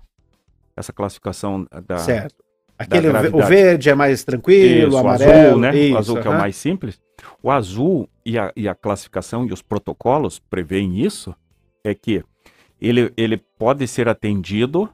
Essa 0.77 0.93
classificação 0.93 1.67
da. 1.87 1.99
Certo. 1.99 2.47
Aquele, 2.79 3.09
o 3.09 3.47
verde 3.47 3.89
é 3.89 3.95
mais 3.95 4.23
tranquilo, 4.23 4.89
isso, 4.89 4.97
o 4.97 5.01
amarelo. 5.01 5.33
Azul, 5.33 5.59
né? 5.59 5.77
Isso, 5.77 5.95
o 5.95 5.99
azul 5.99 6.21
que 6.21 6.29
é 6.29 6.31
o 6.31 6.39
mais 6.39 6.57
simples. 6.57 7.01
O 7.43 7.51
azul 7.51 8.09
e 8.25 8.39
a, 8.39 8.53
e 8.55 8.69
a 8.69 8.75
classificação 8.75 9.47
e 9.47 9.53
os 9.53 9.63
protocolos 9.63 10.39
preveem 10.39 11.01
isso, 11.01 11.35
é 11.83 11.95
que 11.95 12.23
ele, 12.81 13.11
ele 13.17 13.39
pode 13.59 13.87
ser 13.89 14.09
atendido 14.09 14.91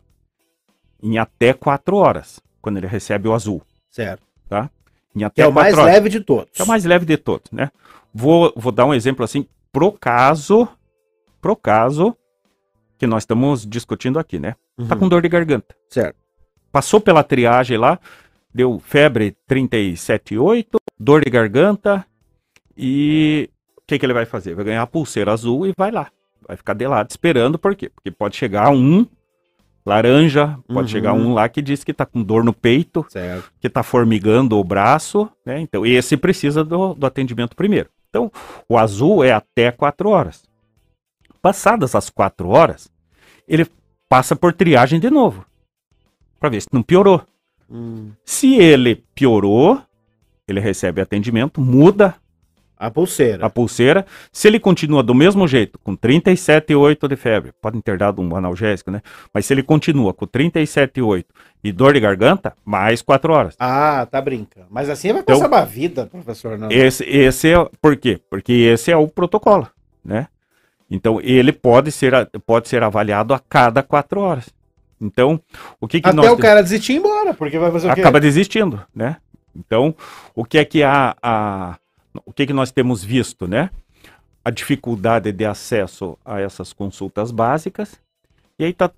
em 1.03 1.19
até 1.19 1.53
quatro 1.53 1.97
horas, 1.97 2.41
quando 2.61 2.77
ele 2.77 2.87
recebe 2.87 3.29
o 3.29 3.35
azul. 3.35 3.63
Certo. 3.91 4.23
Tá? 4.49 4.71
Em 5.15 5.25
até 5.25 5.37
que 5.37 5.43
é 5.43 5.47
o 5.47 5.53
mais 5.53 5.77
horas. 5.77 5.93
leve 5.93 6.09
de 6.09 6.21
todos. 6.21 6.59
é 6.59 6.63
o 6.63 6.67
mais 6.67 6.85
leve 6.85 7.05
de 7.05 7.17
todos, 7.17 7.51
né? 7.51 7.71
Vou, 8.15 8.53
vou 8.57 8.71
dar 8.71 8.87
um 8.87 8.95
exemplo 8.95 9.25
assim, 9.25 9.47
pro 9.73 9.93
caso, 9.93 10.69
pro 11.41 11.57
caso 11.57 12.17
que 12.99 13.07
nós 13.07 13.23
estamos 13.23 13.67
discutindo 13.67 14.19
aqui, 14.19 14.39
né? 14.39 14.53
Tá 14.53 14.59
uhum. 14.83 14.89
Tá 14.89 14.97
com 14.97 15.09
dor 15.09 15.23
de 15.23 15.29
garganta. 15.29 15.75
Certo. 15.89 16.17
Passou 16.71 17.01
pela 17.01 17.25
triagem 17.25 17.77
lá, 17.77 17.99
deu 18.55 18.79
febre 18.79 19.37
37,8, 19.49 20.77
dor 20.99 21.25
de 21.25 21.31
garganta 21.31 22.07
e 22.77 23.51
o 23.77 23.83
que, 23.87 23.99
que 23.99 24.07
ele 24.07 24.15
vai 24.15 24.25
fazer? 24.25 24.55
Vai 24.55 24.65
ganhar 24.65 24.83
a 24.83 24.87
pulseira 24.87 25.33
azul 25.33 25.67
e 25.67 25.73
vai 25.77 25.91
lá. 25.91 26.11
Vai 26.47 26.57
ficar 26.57 26.75
de 26.75 26.87
lado 26.87 27.11
esperando, 27.11 27.59
por 27.59 27.75
quê? 27.75 27.91
Porque 27.91 28.11
pode 28.11 28.37
chegar 28.37 28.71
um 28.71 29.07
laranja, 29.85 30.59
pode 30.67 30.81
uhum. 30.81 30.89
chegar 30.89 31.13
um 31.13 31.35
lá 31.35 31.49
que 31.49 31.61
diz 31.61 31.83
que 31.83 31.93
tá 31.93 32.07
com 32.07 32.23
dor 32.23 32.45
no 32.45 32.53
peito, 32.53 33.05
certo. 33.09 33.53
que 33.61 33.69
tá 33.69 33.83
formigando 33.83 34.59
o 34.59 34.65
braço, 34.65 35.29
né? 35.45 35.61
Então, 35.61 35.85
esse 35.85 36.17
precisa 36.17 36.65
do, 36.65 36.95
do 36.95 37.07
atendimento 37.07 37.57
primeiro. 37.57 37.89
Então, 38.09 38.31
o 38.69 38.79
azul 38.79 39.25
é 39.25 39.33
até 39.33 39.71
4 39.73 40.09
horas. 40.09 40.45
Passadas 41.41 41.95
as 41.95 42.09
4 42.11 42.49
horas, 42.49 42.91
ele 43.49 43.67
passa 44.09 44.37
por 44.37 44.53
triagem 44.53 45.01
de 45.01 45.11
novo, 45.11 45.45
para 46.39 46.51
ver 46.51 46.61
se 46.61 46.69
não 46.73 46.83
piorou. 46.83 47.23
Hum. 47.71 48.11
Se 48.25 48.55
ele 48.57 49.03
piorou, 49.15 49.83
ele 50.47 50.61
recebe 50.61 51.01
atendimento, 51.01 51.61
muda 51.61 52.15
a 52.83 52.91
pulseira. 52.91 53.47
A 53.47 53.49
pulseira. 53.49 54.05
Se 54.33 54.49
ele 54.49 54.59
continua 54.59 55.05
do 55.05 55.15
mesmo 55.15 55.47
jeito, 55.47 55.79
com 55.85 55.97
37,8 55.97 57.07
de 57.07 57.15
febre, 57.15 57.53
pode 57.63 57.81
ter 57.81 57.97
dado 57.97 58.21
um 58.21 58.35
analgésico, 58.35 58.91
né? 58.91 59.01
Mas 59.33 59.47
se 59.47 59.55
ele 59.55 59.63
continua 59.63 60.13
com 60.13 60.27
37,8 60.27 61.25
e 61.63 61.71
dor 61.71 61.93
de 61.93 62.01
garganta, 62.01 62.55
mais 62.65 63.01
4 63.01 63.33
horas. 63.33 63.55
Ah, 63.57 64.05
tá 64.11 64.21
brincando. 64.21 64.67
Mas 64.69 64.91
assim 64.91 65.13
vai 65.13 65.23
então, 65.23 65.37
passar 65.37 65.47
uma 65.47 65.65
vida, 65.65 66.07
professor. 66.07 66.59
Não. 66.59 66.73
Esse, 66.73 67.05
esse 67.05 67.53
é. 67.53 67.69
Por 67.81 67.97
quê? 67.97 68.21
Porque 68.29 68.53
esse 68.53 68.91
é 68.91 68.97
o 68.97 69.07
protocolo, 69.07 69.69
né? 70.05 70.27
Então, 70.91 71.21
ele 71.23 71.53
pode 71.53 71.93
ser, 71.93 72.29
pode 72.45 72.69
ser 72.69 72.83
avaliado 72.83 73.33
a 73.33 73.39
cada 73.39 73.81
4 73.81 74.21
horas. 74.21 74.51
Então, 75.01 75.41
o 75.81 75.87
que, 75.87 76.01
que 76.01 76.09
Até 76.09 76.17
nós... 76.17 76.31
o 76.33 76.37
cara 76.37 76.63
desistir 76.63 76.95
ir 76.95 76.97
embora, 76.97 77.33
porque 77.33 77.61
vai 77.61 77.71
fazer 77.71 77.89
o 77.89 77.95
quê? 77.95 78.01
Acaba 78.01 78.21
desistindo, 78.21 78.83
né? 78.93 79.19
Então, 79.55 79.95
o 80.35 80.45
que 80.45 80.59
é 80.59 80.65
que 80.65 80.83
a, 80.83 81.15
a 81.23 81.77
o 82.25 82.33
que, 82.33 82.47
que 82.47 82.53
nós 82.53 82.71
temos 82.71 83.03
visto, 83.03 83.47
né? 83.47 83.71
A 84.45 84.51
dificuldade 84.51 85.33
de 85.33 85.45
acesso 85.45 86.19
a 86.25 86.41
essas 86.41 86.73
consultas 86.73 87.31
básicas, 87.31 88.01
e 88.59 88.65
aí 88.65 88.71
está 88.71 88.91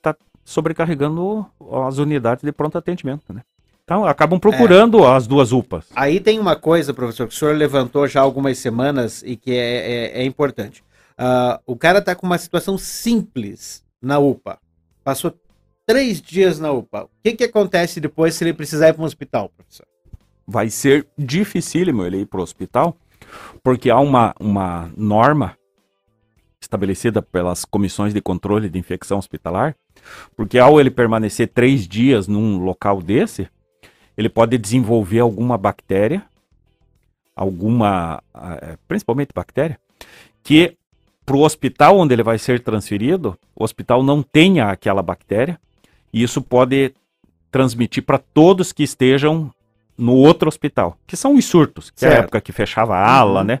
tá 0.00 0.16
sobrecarregando 0.44 1.46
as 1.86 1.98
unidades 1.98 2.44
de 2.44 2.52
pronto 2.52 2.76
atendimento, 2.76 3.32
né? 3.32 3.42
Então, 3.84 4.04
acabam 4.04 4.38
procurando 4.38 5.04
é. 5.04 5.16
as 5.16 5.26
duas 5.26 5.50
UPAs. 5.50 5.86
Aí 5.96 6.20
tem 6.20 6.38
uma 6.38 6.54
coisa, 6.54 6.94
professor, 6.94 7.26
que 7.26 7.34
o 7.34 7.36
senhor 7.36 7.56
levantou 7.56 8.06
já 8.06 8.20
há 8.20 8.22
algumas 8.22 8.56
semanas 8.58 9.20
e 9.26 9.36
que 9.36 9.50
é, 9.50 10.12
é, 10.14 10.20
é 10.20 10.24
importante. 10.24 10.84
Uh, 11.18 11.58
o 11.66 11.76
cara 11.76 11.98
está 11.98 12.14
com 12.14 12.24
uma 12.24 12.38
situação 12.38 12.78
simples 12.78 13.84
na 14.00 14.20
UPA. 14.20 14.58
Passou 15.02 15.34
três 15.84 16.22
dias 16.22 16.60
na 16.60 16.70
UPA. 16.70 17.04
O 17.04 17.10
que, 17.22 17.32
que 17.32 17.44
acontece 17.44 18.00
depois 18.00 18.34
se 18.34 18.44
ele 18.44 18.54
precisar 18.54 18.90
ir 18.90 18.92
para 18.92 19.02
um 19.02 19.06
hospital, 19.06 19.48
professor? 19.48 19.86
Vai 20.50 20.68
ser 20.68 21.06
dificílimo 21.16 22.04
ele 22.04 22.22
ir 22.22 22.26
para 22.26 22.40
o 22.40 22.42
hospital, 22.42 22.96
porque 23.62 23.88
há 23.88 24.00
uma, 24.00 24.34
uma 24.40 24.90
norma 24.96 25.56
estabelecida 26.60 27.22
pelas 27.22 27.64
comissões 27.64 28.12
de 28.12 28.20
controle 28.20 28.68
de 28.68 28.78
infecção 28.78 29.18
hospitalar, 29.18 29.76
porque 30.36 30.58
ao 30.58 30.80
ele 30.80 30.90
permanecer 30.90 31.48
três 31.48 31.86
dias 31.86 32.26
num 32.26 32.58
local 32.58 33.00
desse, 33.00 33.48
ele 34.16 34.28
pode 34.28 34.58
desenvolver 34.58 35.20
alguma 35.20 35.56
bactéria, 35.56 36.22
alguma, 37.34 38.20
eh, 38.34 38.76
principalmente 38.88 39.30
bactéria, 39.32 39.78
que 40.42 40.76
para 41.24 41.36
o 41.36 41.42
hospital 41.42 41.96
onde 41.96 42.12
ele 42.12 42.24
vai 42.24 42.38
ser 42.38 42.60
transferido, 42.60 43.38
o 43.54 43.62
hospital 43.62 44.02
não 44.02 44.20
tenha 44.20 44.66
aquela 44.66 45.00
bactéria, 45.00 45.58
e 46.12 46.22
isso 46.22 46.42
pode 46.42 46.92
transmitir 47.52 48.02
para 48.02 48.18
todos 48.18 48.72
que 48.72 48.82
estejam 48.82 49.50
no 49.96 50.14
outro 50.14 50.48
hospital, 50.48 50.96
que 51.06 51.16
são 51.16 51.34
os 51.34 51.44
surtos, 51.44 51.90
que 51.90 52.04
é 52.04 52.08
a 52.08 52.12
época 52.20 52.40
que 52.40 52.52
fechava 52.52 52.96
a 52.96 53.10
ala, 53.10 53.40
uhum. 53.40 53.46
né? 53.46 53.60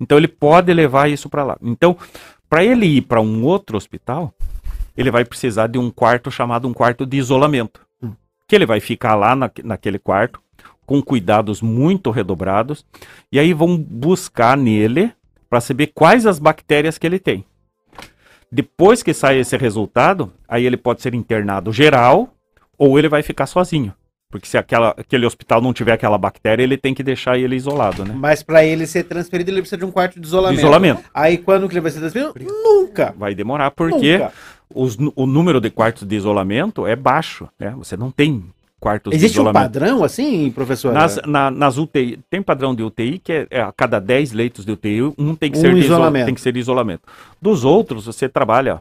Então 0.00 0.18
ele 0.18 0.28
pode 0.28 0.72
levar 0.72 1.08
isso 1.08 1.28
para 1.28 1.44
lá. 1.44 1.56
Então, 1.62 1.96
para 2.48 2.64
ele 2.64 2.86
ir 2.86 3.02
para 3.02 3.20
um 3.20 3.44
outro 3.44 3.76
hospital, 3.76 4.32
ele 4.96 5.10
vai 5.10 5.24
precisar 5.24 5.66
de 5.66 5.78
um 5.78 5.90
quarto 5.90 6.30
chamado 6.30 6.66
um 6.66 6.72
quarto 6.72 7.06
de 7.06 7.16
isolamento, 7.16 7.80
uhum. 8.02 8.14
que 8.46 8.54
ele 8.54 8.66
vai 8.66 8.80
ficar 8.80 9.14
lá 9.14 9.36
na, 9.36 9.50
naquele 9.64 9.98
quarto 9.98 10.40
com 10.88 11.02
cuidados 11.02 11.60
muito 11.60 12.10
redobrados, 12.10 12.82
e 13.30 13.38
aí 13.38 13.52
vão 13.52 13.76
buscar 13.76 14.56
nele 14.56 15.12
para 15.48 15.60
saber 15.60 15.88
quais 15.88 16.24
as 16.24 16.38
bactérias 16.38 16.96
que 16.96 17.06
ele 17.06 17.18
tem. 17.18 17.44
Depois 18.50 19.02
que 19.02 19.12
sai 19.12 19.38
esse 19.38 19.54
resultado, 19.58 20.32
aí 20.48 20.64
ele 20.64 20.78
pode 20.78 21.02
ser 21.02 21.14
internado 21.14 21.70
geral 21.72 22.32
ou 22.78 22.98
ele 22.98 23.08
vai 23.08 23.22
ficar 23.22 23.44
sozinho. 23.44 23.92
Porque 24.30 24.46
se 24.46 24.58
aquela, 24.58 24.90
aquele 24.90 25.24
hospital 25.24 25.62
não 25.62 25.72
tiver 25.72 25.92
aquela 25.92 26.18
bactéria, 26.18 26.62
ele 26.62 26.76
tem 26.76 26.92
que 26.92 27.02
deixar 27.02 27.38
ele 27.38 27.56
isolado, 27.56 28.04
né? 28.04 28.14
Mas 28.14 28.42
para 28.42 28.62
ele 28.62 28.86
ser 28.86 29.04
transferido, 29.04 29.50
ele 29.50 29.60
precisa 29.62 29.78
de 29.78 29.86
um 29.86 29.90
quarto 29.90 30.20
de 30.20 30.26
isolamento. 30.26 30.58
Isolamento. 30.58 31.04
Aí 31.14 31.38
quando 31.38 31.66
que 31.66 31.72
ele 31.74 31.80
vai 31.80 31.90
ser 31.90 32.00
transferido? 32.00 32.34
Nunca. 32.38 33.14
Vai 33.16 33.34
demorar 33.34 33.70
porque 33.70 34.20
os 34.74 34.98
o 35.16 35.26
número 35.26 35.60
de 35.62 35.70
quartos 35.70 36.06
de 36.06 36.14
isolamento 36.14 36.86
é 36.86 36.94
baixo, 36.94 37.48
né? 37.58 37.74
Você 37.78 37.96
não 37.96 38.10
tem 38.10 38.44
quartos 38.78 39.10
de 39.10 39.16
Existe 39.16 39.38
um 39.38 39.42
isolamento. 39.44 39.62
padrão 39.62 40.04
assim, 40.04 40.50
professor? 40.50 40.92
Nas, 40.92 41.18
na- 41.26 41.50
nas 41.50 41.78
UTI, 41.78 42.20
tem 42.28 42.42
padrão 42.42 42.74
de 42.74 42.82
UTI 42.82 43.18
que 43.18 43.32
é, 43.32 43.46
é 43.50 43.60
a 43.62 43.72
cada 43.72 43.98
10 43.98 44.32
leitos 44.32 44.64
de 44.66 44.72
UTI, 44.72 45.02
um 45.16 45.34
tem 45.34 45.50
que, 45.50 45.56
Um 45.56 45.60
ser, 45.62 45.72
de 45.72 45.78
iso- 45.80 45.86
isolamento. 45.86 46.26
tem 46.26 46.34
que 46.34 46.40
ser 46.42 46.52
de 46.52 46.60
isolamento. 46.60 47.00
Dos 47.40 47.64
outros, 47.64 48.04
você 48.04 48.28
trabalha 48.28 48.80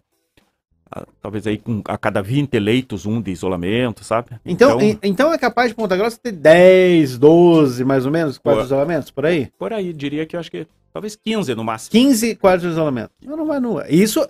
talvez 1.22 1.46
aí 1.48 1.58
com 1.58 1.82
a 1.88 1.98
cada 1.98 2.22
20 2.22 2.58
leitos, 2.60 3.06
um 3.06 3.22
de 3.22 3.32
isolamento, 3.32 4.04
sabe? 4.04 4.30
Então, 4.46 4.80
en- 4.82 4.98
então 5.04 5.34
é 5.34 5.38
capaz 5.38 5.70
de 5.70 5.76
Ponta 5.76 5.96
Grossa 5.98 6.18
ter 6.22 6.32
10, 6.32 7.18
12, 7.18 7.84
mais 7.84 8.06
ou 8.06 8.12
menos, 8.12 8.38
quartos 8.38 8.64
de 8.64 8.74
isolamentos, 8.74 9.12
por 9.12 9.26
aí? 9.26 9.50
por 9.58 9.74
aí, 9.74 9.92
diria 9.94 10.26
que 10.26 10.36
eu 10.36 10.40
acho 10.40 10.50
que 10.52 10.66
talvez 10.94 11.16
15 11.16 11.54
no 11.56 11.64
máximo. 11.64 11.92
15 11.92 12.36
quartos 12.36 12.64
de 12.64 12.70
isolamento. 12.70 13.12
Não, 13.24 13.36
não 13.38 13.46
vai 13.46 13.60
no. 13.60 13.82
Isso 13.90 14.28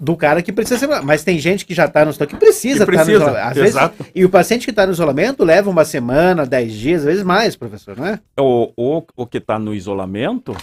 do 0.00 0.16
cara 0.16 0.40
que 0.42 0.52
precisa 0.52 0.78
ser. 0.78 0.86
Mas 1.02 1.24
tem 1.24 1.38
gente 1.38 1.66
que 1.66 1.74
já 1.74 1.88
tá 1.88 2.04
no 2.04 2.12
estoque 2.12 2.34
que 2.34 2.38
precisa 2.40 2.84
Que 2.86 2.92
no 2.92 2.96
precisa, 2.96 3.12
isolamento. 3.16 3.48
Às 3.48 3.54
vezes, 3.56 3.70
exato. 3.74 4.06
e 4.14 4.24
o 4.24 4.30
paciente 4.30 4.64
que 4.64 4.70
está 4.70 4.86
no 4.86 4.92
isolamento 4.92 5.42
leva 5.44 5.68
uma 5.68 5.84
semana, 5.84 6.46
10 6.46 6.72
dias, 6.72 7.00
às 7.00 7.06
vezes 7.06 7.24
mais, 7.24 7.56
professor, 7.56 7.96
não 7.96 8.06
é? 8.06 8.20
O, 8.38 8.72
o, 8.76 9.02
o 9.16 9.26
que 9.26 9.38
está 9.38 9.58
no 9.58 9.74
isolamento, 9.74 10.56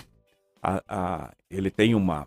a- 0.63 0.81
a- 0.87 1.31
ele 1.51 1.69
tem 1.69 1.93
uma 1.95 2.25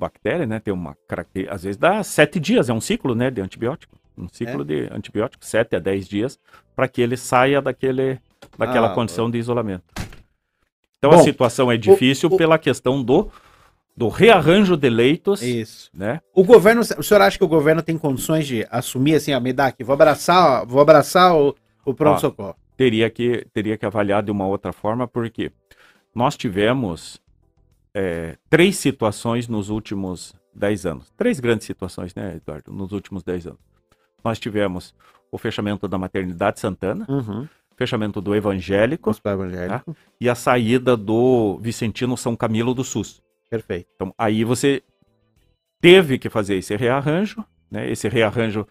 bactéria, 0.00 0.46
né? 0.46 0.58
Tem 0.58 0.72
uma 0.74 0.96
característica, 1.06 1.54
às 1.54 1.62
vezes 1.62 1.76
dá 1.76 2.02
sete 2.02 2.40
dias, 2.40 2.68
é 2.68 2.72
um 2.72 2.80
ciclo, 2.80 3.14
né? 3.14 3.30
De 3.30 3.40
antibiótico. 3.40 3.96
Um 4.18 4.24
É. 4.24 4.28
ciclo 4.32 4.64
de 4.64 4.88
antibiótico, 4.92 5.44
7 5.44 5.76
a 5.76 5.78
10 5.78 6.06
dias, 6.08 6.38
para 6.76 6.86
que 6.88 7.00
ele 7.00 7.16
saia 7.16 7.62
daquele, 7.62 8.18
daquela 8.58 8.88
Ah, 8.88 8.94
condição 8.94 9.30
de 9.30 9.38
isolamento. 9.38 9.84
Então 10.98 11.10
Bom, 11.10 11.20
a 11.20 11.22
situação 11.22 11.70
é 11.72 11.76
difícil 11.78 12.28
o- 12.30 12.36
pela 12.36 12.58
questão 12.58 13.02
do, 13.02 13.30
do 13.96 14.08
rearranjo 14.08 14.76
de 14.76 14.90
leitos, 14.90 15.40
Isso. 15.42 15.90
né? 15.94 16.20
O 16.34 16.44
governo, 16.44 16.82
o 16.82 17.02
senhor 17.02 17.22
acha 17.22 17.38
que 17.38 17.44
o 17.44 17.48
governo 17.48 17.82
tem 17.82 17.96
condições 17.96 18.46
de 18.46 18.66
assumir 18.70 19.14
assim, 19.14 19.32
a 19.32 19.40
me 19.40 19.52
dá 19.54 19.66
aqui, 19.68 19.82
vou 19.82 19.94
abraçar, 19.94 20.66
vou 20.66 20.80
abraçar 20.82 21.34
o, 21.34 21.54
o 21.84 21.94
pronto-socorro? 21.94 22.54
teria 22.76 23.08
que, 23.08 23.46
teria 23.54 23.78
que 23.78 23.86
avaliar 23.86 24.22
de 24.22 24.30
uma 24.30 24.46
outra 24.46 24.72
forma, 24.72 25.06
porque 25.08 25.50
nós 26.14 26.36
tivemos 26.36 27.18
é, 27.94 28.36
três 28.48 28.76
situações 28.76 29.48
nos 29.48 29.68
últimos 29.70 30.34
10 30.54 30.86
anos. 30.86 31.12
Três 31.16 31.40
grandes 31.40 31.66
situações, 31.66 32.14
né, 32.14 32.36
Eduardo, 32.36 32.72
nos 32.72 32.92
últimos 32.92 33.22
10 33.22 33.46
anos. 33.48 33.60
Nós 34.24 34.38
tivemos 34.38 34.94
o 35.32 35.38
fechamento 35.38 35.86
da 35.88 35.96
Maternidade 35.98 36.60
Santana, 36.60 37.06
Uhum. 37.08 37.48
fechamento 37.76 38.20
do 38.20 38.34
Evangélico 38.34 39.10
Evangélico. 39.24 39.96
e 40.20 40.28
a 40.28 40.34
saída 40.34 40.96
do 40.96 41.58
Vicentino 41.62 42.16
São 42.16 42.36
Camilo 42.36 42.74
do 42.74 42.84
SUS. 42.84 43.22
Perfeito. 43.48 43.88
Então, 43.96 44.14
aí 44.18 44.44
você 44.44 44.82
teve 45.80 46.18
que 46.18 46.28
fazer 46.28 46.56
esse 46.56 46.76
rearranjo, 46.76 47.44
né? 47.70 47.90
Esse 47.90 48.08
rearranjo 48.08 48.66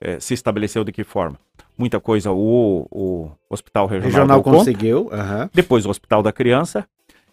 eh, 0.00 0.20
se 0.20 0.34
estabeleceu 0.34 0.84
de 0.84 0.92
que 0.92 1.02
forma? 1.04 1.38
Muita 1.76 1.98
coisa 1.98 2.30
o, 2.30 2.86
o 2.90 3.30
Hospital 3.50 3.86
Regional, 3.86 4.12
Regional 4.12 4.42
conseguiu. 4.42 5.08
aham. 5.12 5.50
depois 5.52 5.84
o 5.84 5.90
Hospital 5.90 6.22
da 6.22 6.32
Criança 6.32 6.86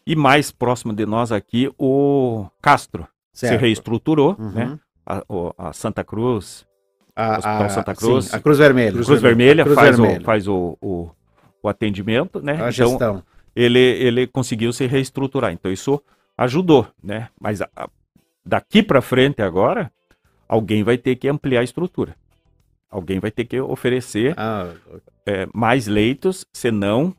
e 0.06 0.16
mais 0.16 0.52
próximo 0.52 0.94
de 0.94 1.06
nós 1.06 1.32
aqui 1.32 1.70
o 1.78 2.46
Castro 2.62 3.08
se 3.32 3.48
Certo. 3.48 3.62
reestruturou, 3.62 4.36
Uhum. 4.38 4.52
né? 4.52 4.80
A, 5.06 5.24
o- 5.28 5.54
a 5.58 5.74
Santa 5.74 6.04
Cruz, 6.04 6.66
A, 7.16 7.38
Hospital 7.38 7.70
Santa 7.70 7.96
Cruz. 7.96 8.26
sim, 8.26 8.36
a 8.36 8.40
Cruz 8.40 8.58
Vermelha. 8.58 8.92
Cruz, 8.92 9.22
Vermelha, 9.22 9.64
Cruz 9.64 9.76
faz, 9.76 9.98
Vermelha. 9.98 10.22
O, 10.22 10.24
faz 10.24 10.48
o, 10.48 10.78
o, 10.82 11.10
o 11.64 11.68
atendimento, 11.70 12.42
né? 12.42 12.54
A 12.54 12.56
Então, 12.70 12.72
gestão. 12.72 13.24
ele, 13.56 13.80
ele 13.80 14.28
conseguiu 14.28 14.72
se 14.74 14.86
reestruturar. 14.86 15.52
Então 15.52 15.72
isso 15.72 16.02
ajudou, 16.38 16.88
né? 17.04 17.30
Mas 17.40 17.62
a- 17.62 17.70
a- 17.76 17.90
daqui 18.46 18.82
para 18.84 19.02
frente 19.02 19.42
agora, 19.42 19.92
alguém 20.48 20.84
vai 20.84 20.98
ter 20.98 21.16
que 21.16 21.28
ampliar 21.28 21.62
a 21.62 21.64
estrutura. 21.64 22.16
Alguém 22.90 23.20
vai 23.20 23.32
ter 23.32 23.46
que 23.46 23.60
oferecer 23.62 24.34
Ah, 24.38 24.72
é, 25.26 25.48
mais 25.54 25.88
leitos, 25.88 26.46
senão 26.54 27.16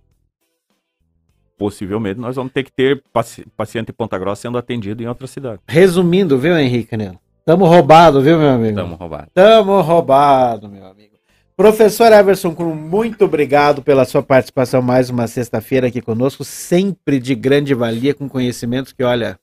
possivelmente 1.63 2.19
nós 2.19 2.35
vamos 2.35 2.53
ter 2.53 2.65
que 2.65 2.73
ter 2.73 3.03
paci- 3.13 3.47
paciente 3.57 3.91
em 3.91 3.93
Ponta 3.93 4.19
Grossa 4.19 4.43
sendo 4.43 4.59
atendido 4.59 5.01
em 5.01 5.07
outra 5.07 5.29
cidade. 5.29 5.61
resumindo, 5.69 6.37
viu, 6.37 6.59
Henrique 6.59 6.91
Canelo? 6.91 7.21
Tamo 7.45 7.65
roubado, 7.67 8.21
viu, 8.21 8.37
meu 8.39 8.49
amigo? 8.51 8.71
Estamos 8.71 8.99
roubados. 8.99 9.29
Tamo 9.33 9.81
roubado, 9.81 10.69
meu 10.69 10.85
amigo. 10.87 11.13
Professor 11.57 12.11
Everson 12.13 12.53
Krum, 12.55 12.75
muito 12.75 13.25
obrigado 13.25 13.81
pela 13.83 14.05
sua 14.05 14.23
participação 14.23 14.83
mais 14.83 15.09
uma 15.11 15.27
sexta-feira 15.29 15.87
aqui 15.87 16.01
conosco, 16.01 16.45
sempre 16.45 17.21
de 17.21 17.35
grande 17.37 17.75
valia, 17.75 18.13
com 18.15 18.29
conhecimentos 18.29 18.93
que, 18.93 19.05
olha, 19.05 19.39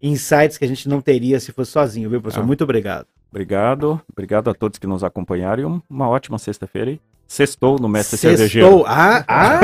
insights 0.00 0.56
que 0.58 0.64
a 0.64 0.68
gente 0.68 0.88
não 0.88 1.00
teria 1.00 1.40
se 1.40 1.50
fosse 1.50 1.72
sozinho, 1.72 2.08
viu, 2.08 2.20
professor? 2.20 2.42
Ah. 2.42 2.46
Muito 2.46 2.62
obrigado. 2.62 3.06
Obrigado, 3.30 4.00
obrigado 4.10 4.48
a 4.50 4.54
todos 4.54 4.78
que 4.78 4.86
nos 4.86 5.04
acompanharam 5.04 5.82
uma 5.88 6.08
ótima 6.08 6.38
sexta-feira. 6.38 6.92
e 6.92 7.00
Sextou 7.26 7.78
no 7.78 7.88
Mestre 7.88 8.16
Sextou. 8.16 8.38
Cervejeiro. 8.48 8.84
Ah, 8.86 9.22
ah! 9.28 9.60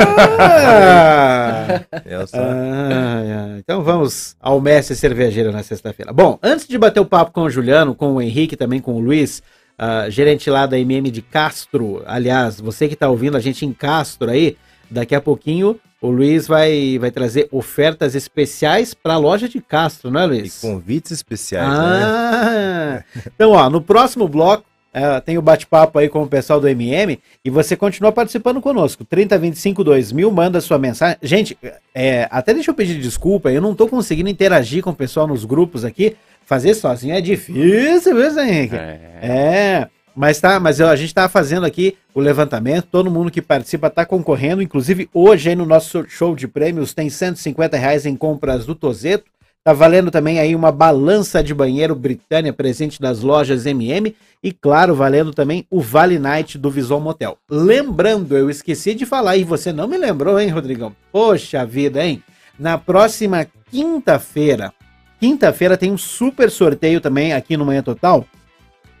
Só- 2.27 2.37
Ah, 2.37 3.23
ah, 3.25 3.55
então 3.57 3.81
vamos 3.83 4.35
ao 4.39 4.61
mestre 4.61 4.95
cervejeiro 4.95 5.51
na 5.51 5.63
sexta-feira. 5.63 6.13
Bom, 6.13 6.37
antes 6.43 6.67
de 6.67 6.77
bater 6.77 6.99
o 6.99 7.05
papo 7.05 7.31
com 7.31 7.41
o 7.41 7.49
Juliano, 7.49 7.95
com 7.95 8.13
o 8.13 8.21
Henrique, 8.21 8.55
também 8.55 8.79
com 8.79 8.93
o 8.93 8.99
Luiz, 8.99 9.41
ah, 9.79 10.07
gerente 10.09 10.47
lá 10.49 10.67
da 10.67 10.77
MM 10.77 11.09
de 11.09 11.23
Castro. 11.23 12.03
Aliás, 12.05 12.59
você 12.59 12.87
que 12.87 12.93
está 12.93 13.09
ouvindo 13.09 13.35
a 13.35 13.39
gente 13.39 13.65
em 13.65 13.73
Castro 13.73 14.29
aí, 14.29 14.57
daqui 14.89 15.15
a 15.15 15.21
pouquinho 15.21 15.79
o 16.05 16.11
Luiz 16.11 16.47
vai, 16.47 16.97
vai 16.99 17.11
trazer 17.11 17.47
ofertas 17.51 18.15
especiais 18.15 18.93
para 18.93 19.13
a 19.13 19.17
loja 19.17 19.49
de 19.49 19.59
Castro, 19.61 20.11
não 20.11 20.21
é, 20.21 20.25
E 20.25 20.27
Luiz? 20.27 20.59
convites 20.59 21.11
especiais, 21.11 21.67
né? 21.67 22.03
Ah, 22.05 23.03
então, 23.33 23.51
ó, 23.51 23.69
no 23.69 23.81
próximo 23.81 24.27
bloco 24.27 24.63
é, 24.93 25.19
tem 25.19 25.37
o 25.37 25.41
bate-papo 25.41 25.99
aí 25.99 26.07
com 26.07 26.23
o 26.23 26.27
pessoal 26.27 26.61
do 26.61 26.69
MM 26.69 27.19
e 27.43 27.49
você 27.49 27.75
continua 27.75 28.13
participando 28.13 28.61
conosco. 28.61 29.03
3025 29.03 29.83
2000, 29.83 30.31
manda 30.31 30.61
sua 30.61 30.79
mensagem. 30.79 31.17
Gente, 31.21 31.57
é, 31.93 32.27
até 32.31 32.53
deixa 32.53 32.71
eu 32.71 32.75
pedir 32.75 32.99
desculpa, 33.01 33.51
eu 33.51 33.61
não 33.61 33.75
tô 33.75 33.87
conseguindo 33.87 34.29
interagir 34.29 34.81
com 34.81 34.91
o 34.91 34.95
pessoal 34.95 35.27
nos 35.27 35.43
grupos 35.43 35.83
aqui. 35.83 36.15
Fazer 36.45 36.75
sozinho 36.75 37.15
é 37.15 37.19
difícil, 37.19 38.15
viu, 38.15 38.31
Zé 38.31 38.47
Henrique? 38.47 38.75
É. 38.75 38.99
É, 39.21 39.87
mas 40.15 40.39
tá, 40.39 40.59
mas 40.59 40.79
a 40.79 40.95
gente 40.95 41.13
tá 41.13 41.27
fazendo 41.27 41.65
aqui 41.65 41.97
o 42.13 42.21
levantamento, 42.21 42.87
todo 42.89 43.11
mundo 43.11 43.29
que 43.29 43.41
participa 43.41 43.89
tá 43.89 44.05
concorrendo, 44.05 44.61
inclusive 44.61 45.09
hoje 45.13 45.49
aí 45.49 45.55
no 45.55 45.65
nosso 45.65 46.05
show 46.07 46.35
de 46.35 46.47
prêmios 46.47 46.93
tem 46.93 47.09
150 47.09 47.75
reais 47.75 48.05
em 48.05 48.15
compras 48.15 48.65
do 48.65 48.73
Tozeto, 48.73 49.25
tá 49.61 49.73
valendo 49.73 50.09
também 50.09 50.39
aí 50.39 50.55
uma 50.55 50.71
balança 50.71 51.43
de 51.43 51.53
banheiro 51.53 51.93
Britânia 51.93 52.53
presente 52.53 53.01
das 53.01 53.21
lojas 53.21 53.65
MM 53.65 54.15
e 54.41 54.53
claro, 54.53 54.95
valendo 54.95 55.33
também 55.33 55.65
o 55.69 55.81
Vale 55.81 56.17
Night 56.17 56.57
do 56.57 56.71
Visual 56.71 57.01
Motel. 57.01 57.37
Lembrando, 57.49 58.37
eu 58.37 58.49
esqueci 58.49 58.93
de 58.93 59.05
falar 59.05 59.35
e 59.35 59.43
você 59.43 59.73
não 59.73 59.87
me 59.87 59.97
lembrou, 59.97 60.39
hein, 60.39 60.49
Rodrigão? 60.49 60.95
Poxa 61.11 61.65
vida, 61.65 62.05
hein? 62.05 62.23
Na 62.57 62.77
próxima 62.77 63.45
quinta-feira, 63.69 64.71
quinta-feira 65.19 65.75
tem 65.75 65.91
um 65.91 65.97
super 65.97 66.49
sorteio 66.49 67.01
também 67.01 67.33
aqui 67.33 67.57
no 67.57 67.65
Manhã 67.65 67.83
Total, 67.83 68.23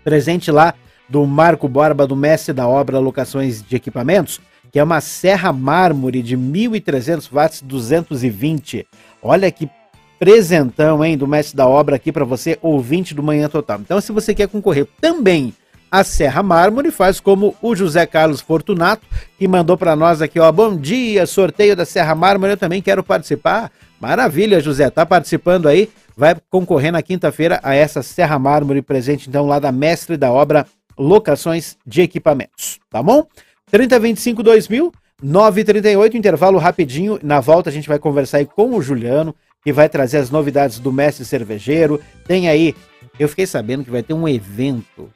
presente 0.03 0.51
lá 0.51 0.73
do 1.07 1.25
Marco 1.25 1.67
Borba, 1.67 2.07
do 2.07 2.15
mestre 2.15 2.53
da 2.53 2.67
obra 2.67 2.99
Locações 2.99 3.61
de 3.61 3.75
Equipamentos, 3.75 4.39
que 4.71 4.79
é 4.79 4.83
uma 4.83 5.01
serra 5.01 5.53
mármore 5.53 6.21
de 6.21 6.37
1.300 6.37 7.31
watts 7.31 7.61
220. 7.61 8.85
Olha 9.21 9.51
que 9.51 9.69
presentão, 10.19 11.03
hein, 11.03 11.17
do 11.17 11.27
mestre 11.27 11.55
da 11.55 11.67
obra 11.67 11.95
aqui 11.95 12.11
para 12.11 12.25
você, 12.25 12.57
ouvinte 12.61 13.13
do 13.13 13.23
Manhã 13.23 13.47
Total. 13.47 13.79
Então, 13.79 13.99
se 14.01 14.11
você 14.11 14.33
quer 14.33 14.47
concorrer 14.47 14.87
também 14.99 15.53
a 15.91 16.03
Serra 16.03 16.43
Mármore, 16.43 16.91
faz 16.91 17.19
como 17.19 17.55
o 17.61 17.75
José 17.75 18.05
Carlos 18.05 18.41
Fortunato, 18.41 19.05
que 19.37 19.47
mandou 19.47 19.77
para 19.77 19.95
nós 19.95 20.21
aqui, 20.21 20.39
ó, 20.39 20.51
bom 20.51 20.75
dia, 20.75 21.25
sorteio 21.25 21.75
da 21.75 21.85
Serra 21.85 22.15
Mármore, 22.15 22.53
eu 22.53 22.57
também 22.57 22.81
quero 22.81 23.03
participar. 23.03 23.71
Maravilha, 23.99 24.59
José, 24.59 24.89
tá 24.89 25.05
participando 25.05 25.67
aí, 25.67 25.89
vai 26.17 26.35
concorrer 26.49 26.91
na 26.91 27.01
quinta-feira 27.01 27.59
a 27.63 27.73
essa 27.73 28.03
Serra 28.03 28.37
Mármore 28.37 28.81
presente 28.81 29.29
então 29.29 29.45
lá 29.45 29.59
da 29.59 29.71
mestre 29.71 30.17
da 30.17 30.31
obra 30.31 30.65
Locações 30.97 31.77
de 31.85 32.01
Equipamentos, 32.01 32.79
tá 32.89 33.01
bom? 33.01 33.25
3025 33.71 34.43
2000 34.43 34.91
938, 35.21 36.17
intervalo 36.17 36.57
rapidinho. 36.57 37.19
Na 37.23 37.39
volta 37.39 37.69
a 37.69 37.73
gente 37.73 37.87
vai 37.87 37.97
conversar 37.97 38.37
aí 38.37 38.45
com 38.45 38.75
o 38.75 38.81
Juliano, 38.81 39.33
que 39.63 39.71
vai 39.71 39.87
trazer 39.89 40.17
as 40.17 40.29
novidades 40.29 40.79
do 40.79 40.91
mestre 40.91 41.25
cervejeiro. 41.25 42.01
Tem 42.27 42.49
aí, 42.49 42.75
eu 43.19 43.27
fiquei 43.29 43.47
sabendo 43.47 43.83
que 43.83 43.91
vai 43.91 44.03
ter 44.03 44.13
um 44.13 44.27
evento 44.27 45.09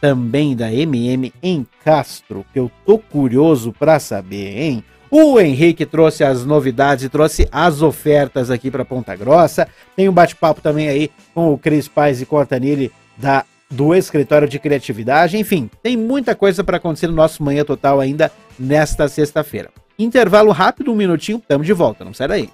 também 0.00 0.56
da 0.56 0.72
MM 0.72 1.32
em 1.42 1.66
Castro, 1.84 2.44
que 2.52 2.58
eu 2.58 2.70
tô 2.84 2.98
curioso 2.98 3.72
para 3.72 3.98
saber, 3.98 4.58
hein? 4.58 4.84
O 5.10 5.38
Henrique 5.38 5.86
trouxe 5.86 6.24
as 6.24 6.44
novidades 6.44 7.08
trouxe 7.08 7.46
as 7.52 7.82
ofertas 7.82 8.50
aqui 8.50 8.70
para 8.70 8.84
Ponta 8.84 9.14
Grossa. 9.14 9.68
Tem 9.94 10.08
um 10.08 10.12
bate-papo 10.12 10.60
também 10.60 10.88
aí 10.88 11.10
com 11.32 11.52
o 11.52 11.58
Cris 11.58 11.86
Paz 11.86 12.20
e 12.20 12.26
Cortanilli 12.26 12.90
da 13.16 13.44
do 13.70 13.94
escritório 13.94 14.48
de 14.48 14.58
criatividade, 14.58 15.36
enfim, 15.36 15.70
tem 15.82 15.96
muita 15.96 16.34
coisa 16.34 16.62
para 16.62 16.76
acontecer 16.76 17.06
no 17.06 17.14
nosso 17.14 17.42
Manhã 17.42 17.64
Total 17.64 18.00
ainda 18.00 18.30
nesta 18.58 19.08
sexta-feira. 19.08 19.70
Intervalo 19.98 20.52
rápido, 20.52 20.92
um 20.92 20.96
minutinho, 20.96 21.38
estamos 21.38 21.66
de 21.66 21.72
volta, 21.72 22.04
não 22.04 22.14
sai 22.14 22.28
daí. 22.28 22.50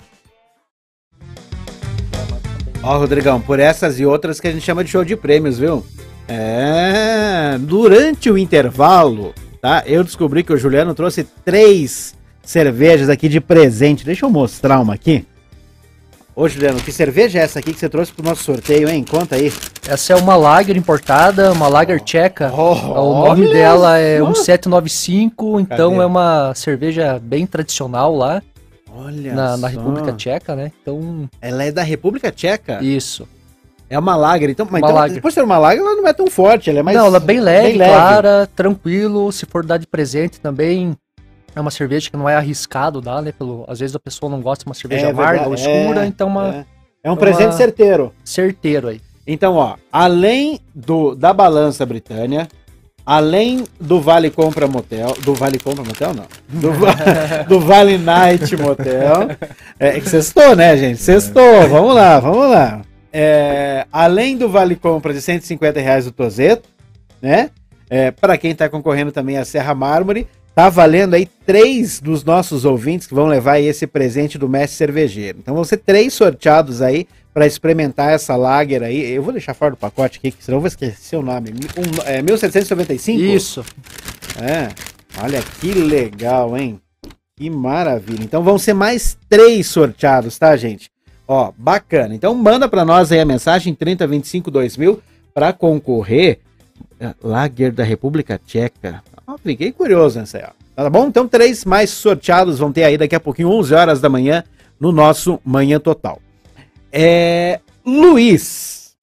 Ó, 2.83 2.99
Rodrigão, 2.99 3.41
por 3.41 3.61
essas 3.61 4.01
e 4.01 4.07
outras 4.07 4.41
que 4.41 4.49
a 4.49 4.53
gente 4.53 4.65
chama 4.65 4.83
de 4.83 4.91
show 4.91 5.05
de 5.05 5.15
prêmios, 5.15 5.59
viu? 5.59 5.85
É, 6.27 7.59
durante 7.59 8.31
o 8.31 8.39
intervalo, 8.39 9.35
tá? 9.61 9.83
Eu 9.87 10.03
descobri 10.03 10.43
que 10.43 10.53
o 10.53 10.57
Juliano 10.57 10.95
trouxe 10.95 11.25
três 11.45 12.15
cervejas 12.43 13.09
aqui 13.09 13.29
de 13.29 13.41
presente. 13.41 14.05
Deixa 14.05 14.25
eu 14.25 14.31
mostrar 14.31 14.81
uma 14.81 14.95
aqui. 14.95 15.27
Ô, 16.41 16.49
Juliano, 16.49 16.81
que 16.81 16.91
cerveja 16.91 17.39
é 17.39 17.43
essa 17.43 17.59
aqui 17.59 17.71
que 17.71 17.79
você 17.79 17.87
trouxe 17.87 18.11
pro 18.15 18.25
nosso 18.25 18.43
sorteio, 18.43 18.89
hein? 18.89 19.05
Conta 19.05 19.37
aí. 19.37 19.53
Essa 19.87 20.15
é 20.15 20.17
uma 20.17 20.37
lager 20.37 20.75
importada, 20.75 21.53
uma 21.53 21.69
lager 21.69 22.01
tcheca. 22.01 22.51
Oh, 22.51 22.73
o 22.73 23.27
nome 23.27 23.43
olha 23.45 23.53
dela 23.53 23.99
é 23.99 24.17
só. 24.21 24.25
1795, 24.25 25.61
então 25.61 25.91
Cadê? 25.91 26.03
é 26.03 26.07
uma 26.07 26.55
cerveja 26.55 27.21
bem 27.23 27.45
tradicional 27.47 28.17
lá 28.17 28.43
Olha 28.91 29.35
na, 29.35 29.59
na. 29.59 29.69
República 29.69 30.15
Tcheca, 30.15 30.57
né? 30.57 30.73
Então, 30.81 31.29
Ela 31.43 31.65
é 31.65 31.71
da 31.73 31.83
República 31.83 32.33
Tcheca? 32.33 32.83
isso. 32.83 33.29
É 33.91 33.99
uma 33.99 34.17
lager, 34.17 34.49
então, 34.49 34.65
mas 34.71 34.81
Uma 34.81 34.89
então, 34.89 34.99
lager. 34.99 35.15
depois 35.17 35.35
de 35.35 35.41
ser 35.41 35.45
uma 35.45 35.59
lager, 35.59 35.83
ela 35.83 35.95
não 35.95 36.09
é 36.09 36.13
tão 36.15 36.29
forte, 36.29 36.71
ela 36.71 36.79
é 36.79 36.83
mais 36.83 36.97
Não, 36.97 37.05
ela 37.05 37.19
é 37.19 37.21
bem 37.21 37.39
leve, 37.39 37.77
clara, 37.77 38.49
tranquilo. 38.57 39.31
Se 39.31 39.45
for 39.45 39.63
dar 39.63 39.77
de 39.77 39.87
presente 39.87 40.41
também, 40.41 40.97
é 41.61 41.63
uma 41.63 41.71
cerveja 41.71 42.11
que 42.11 42.17
não 42.17 42.29
é 42.29 42.35
arriscado 42.37 43.01
dar, 43.01 43.23
né? 43.23 43.33
Pelo, 43.33 43.65
às 43.69 43.79
vezes 43.81 43.95
a 43.95 44.01
pessoa 44.01 44.31
não 44.31 44.41
gosta 44.41 44.65
de 44.65 44.69
uma 44.69 44.75
cerveja 44.75 45.07
É 45.07 45.11
amarga 45.11 45.47
ou 45.47 45.55
escura, 45.55 46.05
é, 46.05 46.07
então 46.07 46.29
uma 46.29 46.49
É, 46.57 46.65
É 47.05 47.11
um 47.11 47.17
presente 47.17 47.47
uma- 47.47 47.53
certeiro. 47.53 48.13
certeiro 48.25 48.89
aí. 48.89 49.01
Então, 49.27 49.55
ó, 49.57 49.77
além 49.93 50.59
do 50.75 51.15
da 51.15 51.33
balança 51.33 51.87
Britânia, 51.87 52.49
além 53.07 53.65
do 53.81 54.01
Vale 54.01 54.31
Compra 54.31 54.67
Motel, 54.67 55.15
do 55.25 55.35
Vale 55.35 55.59
Compra 55.59 55.85
Motel 55.85 56.15
não, 56.15 56.25
do, 56.49 56.71
do 57.49 57.61
Vale 57.61 57.97
Night 57.99 58.57
Motel, 58.57 59.31
é, 59.79 59.89
é 59.97 60.01
que 60.01 60.09
sextou, 60.09 60.57
né, 60.57 60.77
gente? 60.77 61.01
Sextou, 61.01 61.69
vamos 61.69 61.95
lá, 61.95 62.19
vamos 62.21 62.51
lá. 62.51 62.83
É, 63.13 63.87
além 63.93 64.37
do 64.37 64.49
Vale 64.49 64.77
Compra 64.77 65.13
de 65.13 65.21
150 65.21 65.81
reais 65.81 66.05
do 66.05 66.13
Tozeto, 66.13 66.69
né? 67.21 67.51
É, 67.89 68.11
para 68.13 68.39
quem 68.39 68.55
tá 68.55 68.69
concorrendo 68.69 69.11
também 69.11 69.37
a 69.37 69.45
Serra 69.45 69.75
Mármore, 69.75 70.29
tá 70.55 70.69
valendo 70.69 71.15
aí 71.15 71.27
três 71.47 72.01
dos 72.01 72.25
nossos 72.25 72.65
ouvintes 72.65 73.07
que 73.07 73.15
vão 73.15 73.27
levar 73.27 73.53
aí 73.53 73.67
esse 73.67 73.87
presente 73.87 74.39
do 74.39 74.49
Mestre 74.49 74.77
Cervejeiro. 74.77 75.39
Então 75.39 75.55
vão 75.55 75.65
ser 75.65 75.79
três 75.79 76.13
sorteados 76.13 76.83
aí 76.83 77.07
para 77.33 77.47
experimentar 77.47 78.13
essa 78.13 78.37
lager 78.37 78.83
aí. 78.83 79.13
Eu 79.13 79.23
vou 79.23 79.33
deixar 79.33 79.55
fora 79.55 79.73
do 79.73 79.77
pacote 79.77 80.19
aqui, 80.19 80.31
que 80.31 80.45
senão 80.45 80.59
eu 80.59 80.61
vou 80.61 80.69
esquecer 80.69 81.17
o 81.17 81.23
nome. 81.23 81.51
Um, 81.51 82.03
é, 82.05 82.21
1795? 82.23 83.23
Isso. 83.23 83.65
É. 84.41 84.69
Olha 85.23 85.43
que 85.61 85.73
legal, 85.73 86.57
hein? 86.57 86.81
Que 87.37 87.49
maravilha. 87.49 88.23
Então 88.23 88.43
vão 88.43 88.59
ser 88.59 88.75
mais 88.75 89.17
três 89.29 89.67
sorteados, 89.67 90.39
tá, 90.39 90.57
gente? 90.57 90.91
Ó, 91.27 91.53
bacana. 91.57 92.15
Então 92.15 92.35
manda 92.35 92.69
para 92.69 92.85
nós 92.85 93.13
aí 93.13 93.21
a 93.21 93.25
mensagem 93.25 93.75
3025 93.75 94.51
2000 94.51 95.01
para 95.33 95.53
concorrer 95.53 96.41
Lager 97.23 97.73
da 97.73 97.85
República 97.85 98.39
Tcheca. 98.45 99.03
Ó, 99.31 99.39
fiquei 99.39 99.71
curioso 99.71 100.19
nessa 100.19 100.39
aí, 100.39 100.45
ó. 100.45 100.83
Tá 100.83 100.91
bom? 100.91 101.07
Então 101.07 101.29
três 101.29 101.65
mais 101.65 101.91
sorteados 101.91 102.59
vão 102.59 102.73
ter 102.73 102.83
aí 102.83 102.99
daqui 102.99 103.15
a 103.15 103.21
pouquinho, 103.21 103.49
11 103.51 103.75
horas 103.75 104.01
da 104.01 104.09
manhã, 104.09 104.43
no 104.79 104.91
nosso 104.91 105.39
Manhã 105.45 105.79
Total. 105.79 106.21
É, 106.93 107.61
Luiz, 107.87 108.97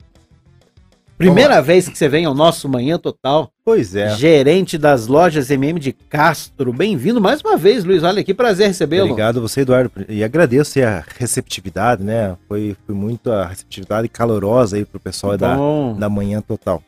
primeira 1.17 1.61
vez 1.61 1.87
que 1.87 1.97
você 1.97 2.09
vem 2.09 2.25
ao 2.25 2.33
nosso 2.33 2.67
Manhã 2.67 2.97
Total, 2.97 3.49
Pois 3.63 3.95
é. 3.95 4.09
gerente 4.17 4.77
das 4.77 5.07
lojas 5.07 5.49
MM 5.49 5.79
de 5.79 5.93
Castro. 5.93 6.73
Bem-vindo 6.73 7.21
mais 7.21 7.39
uma 7.39 7.55
vez, 7.55 7.85
Luiz. 7.85 8.03
Olha 8.03 8.21
que 8.21 8.33
prazer 8.33 8.67
recebê-lo. 8.67 9.05
Obrigado 9.05 9.39
você, 9.39 9.61
Eduardo. 9.61 9.91
E 10.09 10.25
agradeço 10.25 10.77
a 10.81 11.05
receptividade, 11.17 12.03
né? 12.03 12.35
Foi, 12.49 12.75
foi 12.85 12.95
muito 12.95 13.31
a 13.31 13.45
receptividade 13.45 14.09
calorosa 14.09 14.75
aí 14.75 14.83
pro 14.83 14.99
pessoal 14.99 15.37
da, 15.37 15.55
da 15.97 16.09
manhã 16.09 16.41
total. 16.41 16.83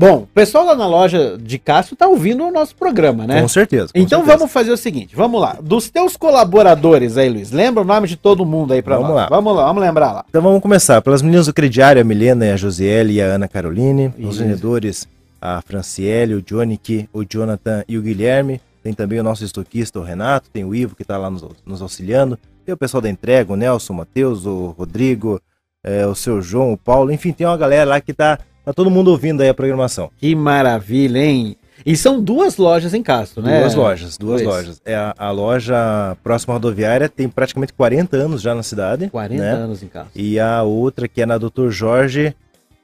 Bom, 0.00 0.18
o 0.18 0.26
pessoal 0.28 0.64
lá 0.64 0.76
na 0.76 0.86
loja 0.86 1.36
de 1.36 1.58
Castro 1.58 1.96
tá 1.96 2.06
ouvindo 2.06 2.44
o 2.46 2.52
nosso 2.52 2.72
programa, 2.76 3.26
né? 3.26 3.42
Com 3.42 3.48
certeza. 3.48 3.88
com 3.92 3.98
Então 3.98 4.20
certeza. 4.20 4.38
vamos 4.38 4.52
fazer 4.52 4.70
o 4.70 4.76
seguinte, 4.76 5.16
vamos 5.16 5.40
lá. 5.40 5.58
Dos 5.60 5.90
teus 5.90 6.16
colaboradores 6.16 7.16
aí, 7.18 7.28
Luiz, 7.28 7.50
lembra 7.50 7.82
o 7.82 7.84
nome 7.86 8.06
de 8.06 8.16
todo 8.16 8.46
mundo 8.46 8.72
aí 8.72 8.80
pra 8.80 8.94
Vamos 8.94 9.10
nós. 9.10 9.22
lá. 9.22 9.28
Vamos 9.28 9.56
lá, 9.56 9.64
vamos 9.64 9.82
lembrar 9.82 10.12
lá. 10.12 10.24
Então 10.28 10.40
vamos 10.40 10.60
começar. 10.62 11.02
Pelas 11.02 11.20
meninas 11.20 11.46
do 11.46 11.52
crediário, 11.52 12.00
a 12.00 12.04
Milena, 12.04 12.52
a 12.52 12.56
Josiele 12.56 13.14
e 13.14 13.20
a 13.20 13.24
Ana 13.24 13.48
Caroline. 13.48 14.14
Os 14.20 14.36
Isso. 14.36 14.44
vendedores, 14.44 15.08
a 15.42 15.60
Franciele, 15.62 16.34
o 16.34 16.42
Johnny, 16.42 16.78
o 17.12 17.24
Jonathan 17.24 17.82
e 17.88 17.98
o 17.98 18.02
Guilherme. 18.02 18.60
Tem 18.84 18.92
também 18.94 19.18
o 19.18 19.24
nosso 19.24 19.44
estoquista, 19.44 19.98
o 19.98 20.04
Renato. 20.04 20.48
Tem 20.48 20.64
o 20.64 20.76
Ivo, 20.76 20.94
que 20.94 21.02
está 21.02 21.18
lá 21.18 21.28
nos, 21.28 21.44
nos 21.66 21.82
auxiliando. 21.82 22.38
Tem 22.64 22.72
o 22.72 22.78
pessoal 22.78 23.00
da 23.00 23.10
entrega, 23.10 23.52
o 23.52 23.56
Nelson, 23.56 23.92
o 23.94 23.96
Matheus, 23.96 24.46
o 24.46 24.76
Rodrigo, 24.78 25.40
é, 25.84 26.06
o 26.06 26.14
seu 26.14 26.40
João, 26.40 26.72
o 26.72 26.76
Paulo. 26.78 27.10
Enfim, 27.10 27.32
tem 27.32 27.44
uma 27.48 27.56
galera 27.56 27.90
lá 27.90 28.00
que 28.00 28.12
tá, 28.12 28.38
tá 28.68 28.72
todo 28.74 28.90
mundo 28.90 29.08
ouvindo 29.10 29.40
aí 29.42 29.48
a 29.48 29.54
programação. 29.54 30.10
Que 30.16 30.34
maravilha, 30.34 31.18
hein? 31.18 31.56
E 31.86 31.96
são 31.96 32.20
duas 32.20 32.56
lojas 32.56 32.92
em 32.92 33.02
Castro, 33.02 33.42
né? 33.42 33.60
Duas 33.60 33.74
lojas, 33.74 34.18
duas 34.18 34.42
Pois. 34.42 34.54
lojas. 34.56 34.82
É 34.84 34.94
a, 34.94 35.14
a 35.16 35.30
loja 35.30 36.16
próxima 36.24 36.52
à 36.52 36.56
rodoviária 36.56 37.08
tem 37.08 37.28
praticamente 37.28 37.72
40 37.72 38.16
anos 38.16 38.42
já 38.42 38.54
na 38.54 38.62
cidade. 38.62 39.08
40 39.10 39.42
né? 39.42 39.50
anos 39.52 39.82
em 39.82 39.86
Castro. 39.86 40.10
E 40.14 40.38
a 40.40 40.62
outra, 40.64 41.06
que 41.06 41.22
é 41.22 41.26
na 41.26 41.38
Dr. 41.38 41.68
Jorge, 41.70 42.34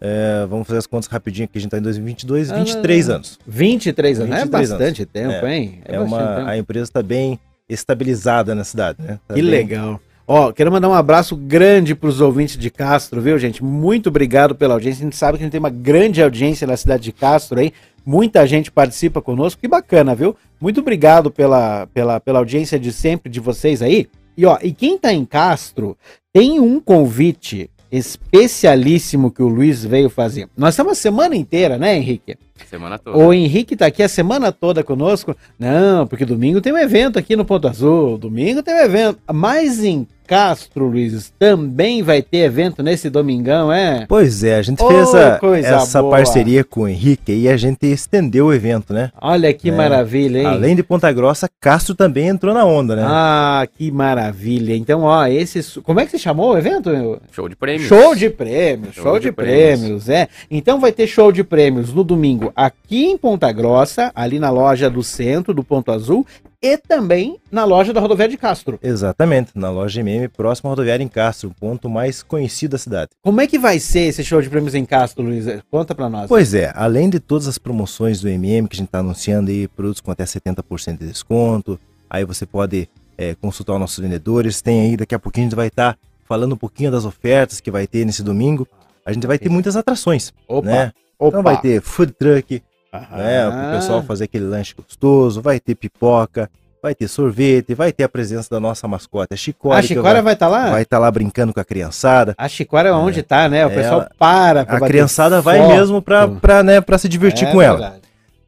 é, 0.01 0.47
vamos 0.49 0.66
fazer 0.66 0.78
as 0.78 0.87
contas 0.87 1.09
rapidinho, 1.09 1.49
que 1.49 1.59
a 1.59 1.61
gente 1.61 1.70
tá 1.70 1.78
em 1.78 1.82
2022, 1.82 2.53
Ah, 2.53 2.57
23 2.57 3.09
anos. 3.11 3.39
23 3.47 4.20
anos, 4.20 4.32
é 4.32 4.41
23 4.43 4.70
bastante 4.70 5.05
tempo, 5.07 5.47
É. 5.47 5.57
hein? 5.57 5.80
É, 5.85 5.99
bastante 5.99 6.09
uma, 6.22 6.37
tempo. 6.37 6.49
a 6.51 6.57
empresa 6.59 6.85
está 6.85 7.03
bem 7.03 7.39
estabilizada 7.68 8.55
na 8.55 8.64
cidade, 8.64 8.99
né? 9.03 9.18
Tá 9.26 9.35
Que 9.35 9.43
bem- 9.43 9.51
legal. 9.51 10.01
Ó, 10.27 10.53
quero 10.53 10.72
mandar 10.72 10.89
um 10.89 10.95
abraço 10.95 11.37
grande 11.37 11.95
para 11.95 12.09
os 12.09 12.20
ouvintes 12.20 12.57
de 12.57 12.70
Castro, 12.70 13.20
viu, 13.20 13.39
gente? 13.39 13.62
Muito 13.62 14.09
obrigado 14.09 14.55
pela 14.55 14.72
audiência. 14.72 15.03
A 15.03 15.05
gente 15.05 15.16
sabe 15.16 15.37
que 15.37 15.43
a 15.43 15.45
gente 15.45 15.53
tem 15.53 15.59
uma 15.59 15.68
grande 15.68 16.22
audiência 16.22 16.66
na 16.66 16.79
cidade 16.79 17.03
de 17.03 17.12
Castro 17.12 17.61
aí. 17.61 17.72
Muita 18.07 18.47
gente 18.47 18.72
participa 18.72 19.20
conosco. 19.20 19.61
Que 19.61 19.68
bacana, 19.68 20.14
viu? 20.14 20.35
Muito 20.59 20.81
obrigado 20.81 21.31
pela, 21.31 21.87
pela, 21.89 22.20
pela 22.20 22.39
audiência 22.39 22.79
de 22.79 22.91
sempre 22.91 23.31
de 23.31 23.39
vocês 23.39 23.83
aí. 23.83 24.09
E 24.37 24.47
ó, 24.47 24.59
e 24.62 24.72
quem 24.72 24.99
tá 24.99 25.12
em 25.12 25.27
Castro 25.27 25.95
tem 26.33 26.59
um 26.59 26.81
convite 26.81 27.70
especialíssimo 27.93 29.31
que 29.31 29.43
o 29.43 29.49
Luiz 29.49 29.85
veio 29.85 30.09
fazer. 30.09 30.49
Nós 30.57 30.75
estamos 30.75 30.93
a 30.93 30.97
semana 30.97 31.37
inteira, 31.37 31.77
né, 31.77 31.97
Henrique? 31.97 32.37
Semana 32.69 32.99
toda. 32.99 33.19
O 33.19 33.33
Henrique 33.33 33.77
tá 33.77 33.87
aqui 33.87 34.03
a 34.03 34.09
semana 34.09 34.53
toda 34.53 34.85
conosco. 34.85 35.37
Não, 35.59 36.07
porque 36.07 36.25
domingo 36.25 36.61
tem 36.61 36.73
um 36.73 36.79
evento 36.79 37.19
aqui 37.19 37.35
no 37.35 37.45
Ponto 37.45 37.67
Azul. 37.67 38.17
Domingo 38.17 38.63
tem 38.63 38.75
um 38.75 38.79
evento. 38.79 39.19
Mas 39.33 39.83
em 39.83 40.07
Castro, 40.27 40.87
Luiz, 40.89 41.33
também 41.39 42.03
vai 42.03 42.22
ter 42.22 42.39
evento 42.39 42.83
nesse 42.83 43.11
domingão, 43.11 43.72
é? 43.72 44.07
Pois 44.09 44.43
é, 44.43 44.57
a 44.57 44.62
gente 44.62 44.83
Ô, 44.83 44.89
fez 44.89 45.14
a- 45.14 45.39
essa 45.77 46.01
boa. 46.01 46.16
parceria 46.16 46.64
com 46.64 46.83
o 46.83 46.89
Henrique 46.89 47.33
e 47.33 47.49
a 47.49 47.57
gente 47.57 47.87
estendeu 47.87 48.47
o 48.47 48.53
evento, 48.55 48.93
né? 48.93 49.11
Olha 49.20 49.53
que 49.53 49.68
É. 49.68 49.72
maravilha, 49.72 50.39
hein? 50.39 50.47
Além 50.47 50.75
de 50.77 50.83
Ponta 50.83 51.11
Grossa, 51.12 51.49
Castro 51.61 51.95
também 51.95 52.29
entrou 52.29 52.55
na 52.55 52.64
onda, 52.64 52.97
né? 52.97 53.03
Ah, 53.07 53.66
que 53.77 53.91
maravilha. 53.91 54.75
Então, 54.75 55.03
ó, 55.03 55.27
esse. 55.27 55.81
Como 55.81 56.01
é 56.01 56.05
que 56.05 56.11
se 56.12 56.18
chamou 56.18 56.53
o 56.53 56.59
evento? 56.59 56.91
meu? 56.91 57.20
Show 57.31 57.49
de 57.49 57.57
prêmios. 57.57 57.89
Show 57.89 58.14
de 58.14 58.31
prêmios, 58.31 58.95
show, 58.95 59.05
Show 59.05 59.18
de, 59.18 59.27
de 59.27 59.33
prêmios. 59.33 59.81
prêmios. 59.81 60.09
é. 60.09 60.29
Então 60.51 60.81
vai 60.81 60.93
ter 60.93 61.07
show 61.07 61.31
de 61.31 61.45
prêmios 61.45 61.93
no 61.93 62.03
domingo 62.03 62.53
aqui 62.57 63.05
em 63.07 63.16
Ponta 63.18 63.51
Grossa, 63.53 64.11
ali 64.14 64.39
na 64.39 64.51
loja 64.51 64.89
do 64.89 65.03
centro 65.03 65.53
do 65.53 65.62
Ponto 65.62 65.93
Azul, 65.93 66.27
e 66.65 66.79
também 66.79 67.39
na 67.53 67.62
loja 67.67 67.93
da 67.93 68.01
Rodoviária 68.01 68.31
de 68.31 68.39
Castro. 68.39 68.79
Exatamente, 68.83 69.51
na 69.55 69.71
loja 69.71 70.01
MM, 70.01 70.29
próximo 70.29 70.69
à 70.69 70.73
rodoviária 70.73 71.05
em 71.05 71.09
Castro, 71.09 71.51
o 71.51 71.55
ponto 71.55 71.91
mais 71.91 72.23
conhecido 72.23 72.71
da 72.71 72.79
cidade. 72.79 73.11
Como 73.23 73.39
é 73.39 73.47
que 73.47 73.59
vai 73.59 73.79
ser 73.79 74.09
esse 74.09 74.25
show 74.25 74.41
de 74.41 74.49
prêmios 74.49 74.75
em 74.75 74.87
Castro, 74.87 75.23
Luiz? 75.23 75.45
Conta 75.71 75.95
pra 75.95 76.09
nós. 76.09 76.27
Pois 76.27 76.55
é, 76.55 76.73
além 76.75 77.11
de 77.11 77.21
todas 77.21 77.47
as 77.47 77.59
promoções 77.59 78.23
do 78.23 78.31
MM 78.31 78.67
que 78.67 78.77
a 78.77 78.79
gente 78.79 78.87
está 78.87 79.01
anunciando 79.01 79.51
aí, 79.51 79.69
produtos 79.69 80.01
com 80.01 80.11
até 80.11 80.25
70% 80.25 80.97
de 80.99 81.07
desconto, 81.07 81.79
aí 82.09 82.25
você 82.25 82.47
pode 82.47 82.89
é, 83.19 83.35
consultar 83.35 83.75
os 83.75 83.81
nossos 83.81 83.99
vendedores, 83.99 84.62
tem 84.62 84.81
aí, 84.81 84.97
daqui 84.97 85.15
a 85.15 85.19
pouquinho 85.19 85.47
a 85.47 85.51
gente 85.51 85.57
vai 85.57 85.67
estar 85.67 85.99
falando 86.27 86.55
um 86.55 86.59
pouquinho 86.59 86.91
das 86.91 87.05
ofertas 87.05 87.61
que 87.61 87.71
vai 87.71 87.87
ter 87.87 88.07
nesse 88.07 88.23
domingo. 88.23 88.67
A 89.05 89.12
gente 89.12 89.27
vai 89.27 89.39
ter 89.39 89.51
muitas 89.51 89.77
atrações, 89.77 90.33
Opa, 90.49 90.67
né? 90.67 90.93
opa. 91.19 91.29
Então 91.29 91.43
vai 91.43 91.61
ter 91.61 91.83
food 91.83 92.12
truck, 92.12 92.62
Aham. 92.95 93.17
né, 93.17 93.51
para 93.51 93.69
o 93.69 93.71
pessoal 93.73 94.03
fazer 94.03 94.25
aquele 94.25 94.45
lanche 94.45 94.75
gostoso, 94.75 95.43
vai 95.43 95.59
ter 95.59 95.75
pipoca, 95.75 96.49
vai 96.83 96.95
ter 96.95 97.09
sorvete, 97.09 97.75
vai 97.75 97.93
ter 97.93 98.05
a 98.05 98.09
presença 98.09 98.49
da 98.51 98.61
nossa 98.61 98.87
mascote, 98.87 99.33
a 99.33 99.37
Chicória, 99.37 99.79
A 99.79 99.83
que 99.83 99.89
Chicória 99.89 100.23
vai 100.23 100.35
estar 100.35 100.49
lá? 100.49 100.71
vai 100.71 100.83
estar 100.83 100.99
lá 100.99 101.11
brincando 101.11 101.53
com 101.53 101.59
a 101.61 101.65
criançada. 101.65 102.35
A 102.39 102.47
Chicória 102.49 102.91
é 102.91 102.93
onde 102.93 103.23
tá, 103.23 103.49
né? 103.49 103.67
O 103.67 103.71
É, 103.71 103.75
pessoal 103.75 104.01
ela- 104.03 104.11
para 104.19 104.65
pra 104.65 104.77
A 104.77 104.81
criançada 104.81 105.41
vai 105.41 105.67
mesmo 105.67 106.01
pra, 106.01 106.63
né, 106.63 106.81
pra 106.81 106.97
se 106.99 107.09
divertir 107.09 107.49
É 107.49 107.53
com 107.53 107.61
ela. 107.61 107.79
verdade. 107.79 108.03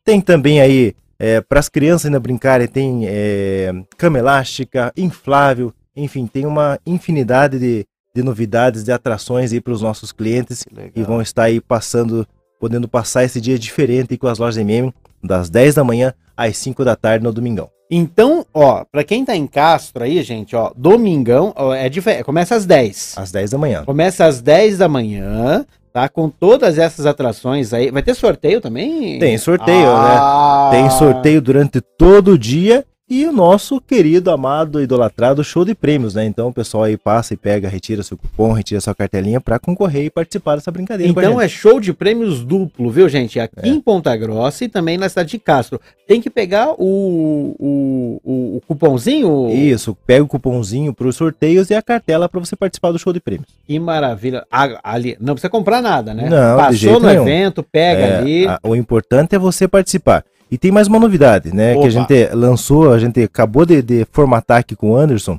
Tem 0.04 0.20
também 0.20 0.60
aí, 0.60 0.94
é, 1.18 1.40
para 1.40 1.58
as 1.58 1.68
crianças 1.68 2.06
ainda 2.06 2.20
brincarem, 2.20 2.68
tem 2.68 3.04
é, 3.08 3.72
cama 3.96 4.18
elástica, 4.18 4.92
inflável, 4.96 5.72
enfim, 5.96 6.26
tem 6.26 6.44
uma 6.46 6.78
infinidade 6.86 7.58
de, 7.58 7.86
de 8.14 8.22
novidades, 8.22 8.84
de 8.84 8.92
atrações 8.92 9.52
aí 9.52 9.60
para 9.60 9.72
os 9.72 9.80
nossos 9.82 10.12
clientes 10.12 10.64
que 10.94 11.02
vão 11.02 11.20
estar 11.22 11.44
aí 11.44 11.60
passando 11.60 12.26
podendo 12.60 12.88
passar 12.88 13.24
esse 13.24 13.40
dia 13.40 13.58
diferente 13.58 14.16
com 14.16 14.26
as 14.26 14.38
lojas 14.38 14.56
MM, 14.58 14.92
das 15.22 15.48
10 15.50 15.74
da 15.74 15.84
manhã 15.84 16.12
às 16.36 16.56
5 16.58 16.84
da 16.84 16.94
tarde 16.96 17.24
no 17.24 17.32
domingão. 17.32 17.68
Então, 17.90 18.44
ó, 18.52 18.84
pra 18.90 19.04
quem 19.04 19.24
tá 19.24 19.36
em 19.36 19.46
Castro 19.46 20.02
aí, 20.02 20.20
gente, 20.22 20.56
ó, 20.56 20.72
domingão, 20.76 21.52
ó, 21.54 21.72
é 21.72 21.88
diferente, 21.88 22.24
começa 22.24 22.56
às 22.56 22.66
10. 22.66 23.14
Às 23.16 23.30
10 23.30 23.50
da 23.50 23.58
manhã. 23.58 23.84
Começa 23.84 24.24
às 24.26 24.40
10 24.40 24.78
da 24.78 24.88
manhã, 24.88 25.64
tá? 25.92 26.08
Com 26.08 26.28
todas 26.28 26.78
essas 26.78 27.06
atrações 27.06 27.72
aí. 27.72 27.90
Vai 27.92 28.02
ter 28.02 28.14
sorteio 28.14 28.60
também? 28.60 29.18
Tem 29.20 29.38
sorteio, 29.38 29.88
Ah. 29.88 30.70
né? 30.72 30.78
Tem 30.78 30.90
sorteio 30.90 31.40
durante 31.40 31.80
todo 31.80 32.32
o 32.32 32.38
dia 32.38 32.84
e 33.08 33.24
o 33.24 33.30
nosso 33.30 33.80
querido, 33.80 34.32
amado, 34.32 34.82
idolatrado 34.82 35.44
show 35.44 35.64
de 35.64 35.76
prêmios, 35.76 36.14
né? 36.14 36.24
Então 36.26 36.48
o 36.48 36.52
pessoal 36.52 36.82
aí 36.84 36.96
passa 36.96 37.34
e 37.34 37.36
pega, 37.36 37.68
retira 37.68 38.02
seu 38.02 38.16
cupom, 38.16 38.50
retira 38.52 38.80
sua 38.80 38.96
cartelinha 38.96 39.40
pra 39.40 39.60
concorrer 39.60 40.06
e 40.06 40.10
participar 40.10 40.56
dessa 40.56 40.72
brincadeira. 40.72 41.10
Então 41.12 41.40
é 41.40 41.46
show 41.46 41.78
de 41.78 41.92
prêmios 41.92 42.44
duplo, 42.44 42.90
viu, 42.90 43.08
gente? 43.08 43.38
Aqui 43.38 43.54
É. 43.62 43.68
em 43.68 43.80
Ponta 43.80 44.16
Grossa 44.16 44.64
e 44.64 44.68
também 44.68 44.98
na 44.98 45.08
cidade 45.08 45.30
de 45.30 45.38
Castro. 45.38 45.80
Tem 46.08 46.20
que 46.20 46.28
pegar 46.28 46.72
o, 46.72 47.54
o, 47.60 48.20
o, 48.24 48.56
o 48.56 48.60
cupomzinho? 48.66 49.50
Isso, 49.50 49.96
pega 50.04 50.24
o 50.24 50.28
cupomzinho 50.28 50.92
pros 50.92 51.14
sorteios 51.14 51.70
e 51.70 51.74
a 51.74 51.82
cartela 51.82 52.28
pra 52.28 52.40
você 52.40 52.56
participar 52.56 52.90
do 52.90 52.98
show 52.98 53.12
de 53.12 53.20
prêmios. 53.20 53.46
Que 53.66 53.78
maravilha. 53.78 54.44
Ali, 54.82 55.16
não 55.20 55.34
precisa 55.34 55.48
comprar 55.50 55.80
nada, 55.80 56.12
né? 56.12 56.28
Não, 56.28 56.56
Passou 56.56 56.98
no 56.98 57.06
nenhum. 57.06 57.22
evento, 57.22 57.62
pega 57.62 58.00
É, 58.02 58.18
ali. 58.18 58.46
a- 58.48 58.58
o 58.64 58.74
importante 58.74 59.34
é 59.36 59.38
você 59.38 59.68
participar. 59.68 60.24
E 60.50 60.56
tem 60.56 60.70
mais 60.70 60.86
uma 60.86 60.98
novidade, 60.98 61.52
né? 61.52 61.72
Opa. 61.72 61.82
Que 61.82 61.86
a 61.86 61.90
gente 61.90 62.34
lançou, 62.34 62.92
a 62.92 62.98
gente 62.98 63.22
acabou 63.22 63.66
de, 63.66 63.82
de 63.82 64.06
formatar 64.12 64.58
aqui 64.58 64.76
com 64.76 64.92
o 64.92 64.96
Anderson. 64.96 65.34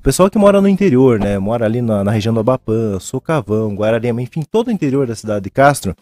O 0.00 0.02
pessoal 0.02 0.28
que 0.30 0.38
mora 0.38 0.60
no 0.60 0.68
interior, 0.68 1.20
né? 1.20 1.38
Mora 1.38 1.64
ali 1.64 1.80
na, 1.80 2.02
na 2.02 2.10
região 2.10 2.34
do 2.34 2.40
Abapã, 2.40 2.98
Socavão, 2.98 3.74
Guararema, 3.74 4.20
enfim, 4.20 4.42
todo 4.42 4.68
o 4.68 4.72
interior 4.72 5.06
da 5.06 5.14
cidade 5.14 5.44
de 5.44 5.50
Castro. 5.50 5.94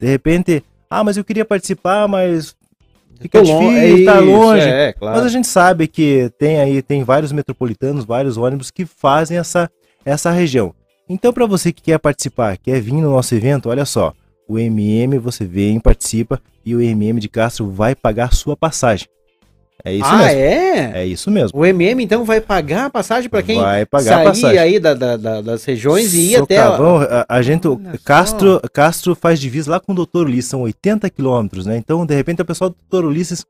De 0.00 0.06
repente, 0.06 0.64
ah, 0.90 1.04
mas 1.04 1.16
eu 1.16 1.24
queria 1.24 1.44
participar, 1.44 2.08
mas 2.08 2.56
fica 3.20 3.38
Tô 3.38 3.44
difícil, 3.44 4.04
tá 4.04 4.20
isso, 4.20 4.30
longe. 4.30 4.68
É, 4.68 4.92
claro. 4.92 5.16
Mas 5.16 5.26
a 5.26 5.28
gente 5.28 5.46
sabe 5.46 5.86
que 5.86 6.30
tem 6.38 6.58
aí, 6.58 6.82
tem 6.82 7.04
vários 7.04 7.30
metropolitanos, 7.30 8.04
vários 8.04 8.36
ônibus 8.36 8.70
que 8.70 8.84
fazem 8.84 9.38
essa, 9.38 9.70
essa 10.04 10.30
região. 10.30 10.74
Então, 11.08 11.32
para 11.32 11.46
você 11.46 11.72
que 11.72 11.82
quer 11.82 11.98
participar, 11.98 12.56
quer 12.56 12.80
vir 12.80 12.94
no 12.94 13.10
nosso 13.10 13.34
evento, 13.34 13.68
olha 13.68 13.84
só, 13.84 14.12
o 14.48 14.58
MM 14.58 15.18
você 15.18 15.44
vem, 15.44 15.78
participa 15.78 16.40
e 16.64 16.74
o 16.74 16.80
MM 16.80 17.20
de 17.20 17.28
Castro 17.28 17.70
vai 17.70 17.94
pagar 17.94 18.26
a 18.26 18.30
sua 18.30 18.56
passagem. 18.56 19.08
É 19.84 19.92
isso 19.92 20.04
ah, 20.06 20.16
mesmo. 20.18 20.40
é? 20.40 21.02
É 21.02 21.06
isso 21.06 21.30
mesmo. 21.30 21.58
O 21.58 21.66
MM 21.66 22.04
então 22.04 22.24
vai 22.24 22.40
pagar 22.40 22.86
a 22.86 22.90
passagem 22.90 23.28
para 23.28 23.42
quem 23.42 23.60
Vai 23.60 23.84
pagar 23.84 24.12
a 24.12 24.14
sair 24.14 24.24
passagem. 24.26 24.58
aí 24.58 24.78
da, 24.78 24.94
da- 24.94 25.16
da- 25.16 25.40
das 25.40 25.64
regiões 25.64 26.14
e 26.14 26.32
ir 26.32 26.36
até 26.36 26.58
a... 26.58 26.68
A, 26.68 27.26
a 27.28 27.42
gente, 27.42 27.66
Olha 27.66 27.98
Castro, 28.04 28.60
Castro 28.72 29.14
faz 29.16 29.40
divisa 29.40 29.72
lá 29.72 29.80
com 29.80 29.92
o 29.92 30.06
Dr. 30.06 30.18
Ulisses, 30.20 30.50
são 30.50 30.62
80 30.62 31.10
quilômetros, 31.10 31.66
né? 31.66 31.76
Então, 31.76 32.06
de 32.06 32.14
repente, 32.14 32.40
o 32.40 32.44
pessoal 32.44 32.70
do 32.70 32.76
Dr. 32.88 33.06
Ulisses 33.06 33.44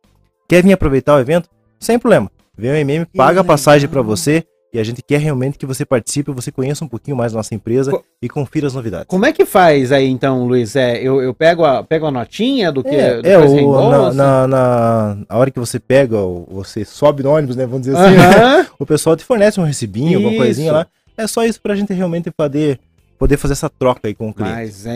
quer 0.48 0.62
vir 0.62 0.72
aproveitar 0.72 1.16
o 1.16 1.20
evento, 1.20 1.50
sem 1.78 1.98
problema. 1.98 2.30
Vem 2.56 2.70
o 2.70 2.76
MM, 2.76 3.06
paga 3.14 3.40
a 3.40 3.44
passagem 3.44 3.88
para 3.88 4.00
você 4.00 4.44
e 4.72 4.78
a 4.78 4.84
gente 4.84 5.02
quer 5.02 5.18
realmente 5.18 5.58
que 5.58 5.66
você 5.66 5.84
participe, 5.84 6.30
você 6.30 6.50
conheça 6.50 6.82
um 6.84 6.88
pouquinho 6.88 7.16
mais 7.16 7.32
da 7.32 7.36
nossa 7.36 7.54
empresa 7.54 7.90
Co- 7.90 8.02
e 8.22 8.28
confira 8.28 8.66
as 8.66 8.74
novidades. 8.74 9.06
Como 9.08 9.26
é 9.26 9.32
que 9.32 9.44
faz 9.44 9.92
aí 9.92 10.08
então, 10.08 10.46
Luiz? 10.46 10.74
É, 10.74 10.96
eu, 11.02 11.20
eu 11.22 11.34
pego, 11.34 11.64
a, 11.64 11.84
pego 11.84 12.06
a 12.06 12.10
notinha 12.10 12.72
do 12.72 12.82
que 12.82 12.94
É, 12.94 13.18
é 13.18 13.22
depois 13.22 13.50
o, 13.52 13.88
na, 13.90 14.12
na, 14.14 14.46
na- 14.46 15.16
a 15.28 15.38
hora 15.38 15.50
que 15.50 15.60
você 15.60 15.78
pega, 15.78 16.16
você 16.48 16.84
sobe 16.86 17.22
no 17.22 17.30
ônibus, 17.30 17.54
né? 17.54 17.66
Vamos 17.66 17.86
dizer 17.86 17.98
assim, 17.98 18.16
Aham. 18.16 18.66
o 18.78 18.86
pessoal 18.86 19.14
te 19.14 19.24
fornece 19.24 19.60
um 19.60 19.64
recibinho, 19.64 20.16
alguma 20.18 20.36
coisinha 20.36 20.68
Isso. 20.68 20.74
lá. 20.74 20.86
É 21.18 21.26
só 21.26 21.44
isso 21.44 21.60
pra 21.60 21.74
gente 21.76 21.92
realmente 21.92 22.30
poder, 22.30 22.80
poder 23.18 23.36
fazer 23.36 23.52
essa 23.52 23.68
troca 23.68 24.08
aí 24.08 24.14
com 24.14 24.30
o 24.30 24.34
cliente. 24.34 24.54
Mas 24.54 24.86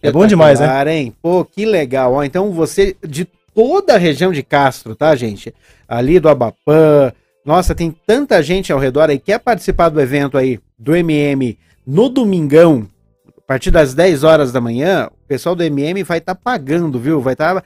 é 0.00 0.08
É 0.08 0.12
bom 0.12 0.24
demais, 0.26 0.60
né? 0.60 0.94
hein? 0.96 1.12
Pô, 1.20 1.44
que 1.44 1.66
legal. 1.66 2.12
Ó, 2.12 2.22
então 2.22 2.52
você, 2.52 2.96
de 3.04 3.26
toda 3.52 3.94
a 3.94 3.98
região 3.98 4.30
de 4.30 4.44
Castro, 4.44 4.94
tá, 4.94 5.14
gente? 5.16 5.52
Ali 5.88 6.20
do 6.20 6.28
Abapã. 6.28 7.12
Nossa, 7.44 7.74
tem 7.74 7.94
tanta 8.06 8.42
gente 8.42 8.72
ao 8.72 8.78
redor 8.78 9.10
aí. 9.10 9.18
Que 9.18 9.26
quer 9.26 9.38
participar 9.38 9.90
do 9.90 10.00
evento 10.00 10.38
aí, 10.38 10.58
do 10.78 10.96
MM, 10.96 11.58
no 11.86 12.08
domingão, 12.08 12.88
a 13.26 13.46
partir 13.46 13.70
das 13.70 13.92
10 13.92 14.24
horas 14.24 14.50
da 14.50 14.60
manhã, 14.60 15.10
o 15.12 15.28
pessoal 15.28 15.54
do 15.54 15.62
MM 15.62 16.02
vai 16.02 16.18
estar 16.18 16.34
pagando, 16.34 16.98
viu? 16.98 17.20
Vai 17.20 17.34
estar 17.34 17.62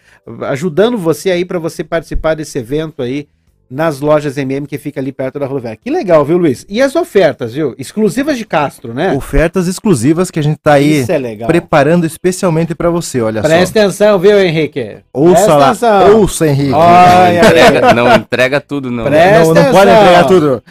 ajudando 0.48 0.98
você 0.98 1.30
aí 1.30 1.44
para 1.44 1.58
você 1.58 1.84
participar 1.84 2.34
desse 2.34 2.58
evento 2.58 3.00
aí 3.00 3.28
nas 3.70 4.00
lojas 4.00 4.36
MM 4.38 4.66
que 4.66 4.78
fica 4.78 4.98
ali 5.00 5.12
perto 5.12 5.38
da 5.38 5.46
rodoviária. 5.46 5.78
Que 5.82 5.90
legal, 5.90 6.24
viu, 6.24 6.38
Luiz? 6.38 6.64
E 6.68 6.80
as 6.80 6.96
ofertas, 6.96 7.52
viu? 7.52 7.74
Exclusivas 7.78 8.38
de 8.38 8.44
Castro, 8.44 8.94
né? 8.94 9.12
Ofertas 9.12 9.66
exclusivas 9.68 10.30
que 10.30 10.38
a 10.38 10.42
gente 10.42 10.58
tá 10.58 10.74
aí 10.74 11.04
é 11.08 11.46
preparando 11.46 12.06
especialmente 12.06 12.74
pra 12.74 12.88
você, 12.90 13.20
olha 13.20 13.42
Presta 13.42 13.80
atenção, 13.80 14.18
viu, 14.18 14.40
Henrique? 14.40 14.98
só. 15.12 15.20
Ouça 15.20 15.34
Presta 15.34 15.54
lá, 15.56 15.68
atenção. 15.68 16.18
ouça 16.20 16.46
Henrique. 16.48 16.72
Olha, 16.72 17.38
Entrega, 17.38 17.94
não 17.94 18.14
entrega 18.14 18.60
tudo, 18.60 18.90
não. 18.90 19.04
Presta 19.04 19.54
não, 19.54 19.54
não 19.54 19.72
pode 19.72 19.90
atenção. 19.90 20.02
entregar 20.02 20.24
tudo. 20.26 20.62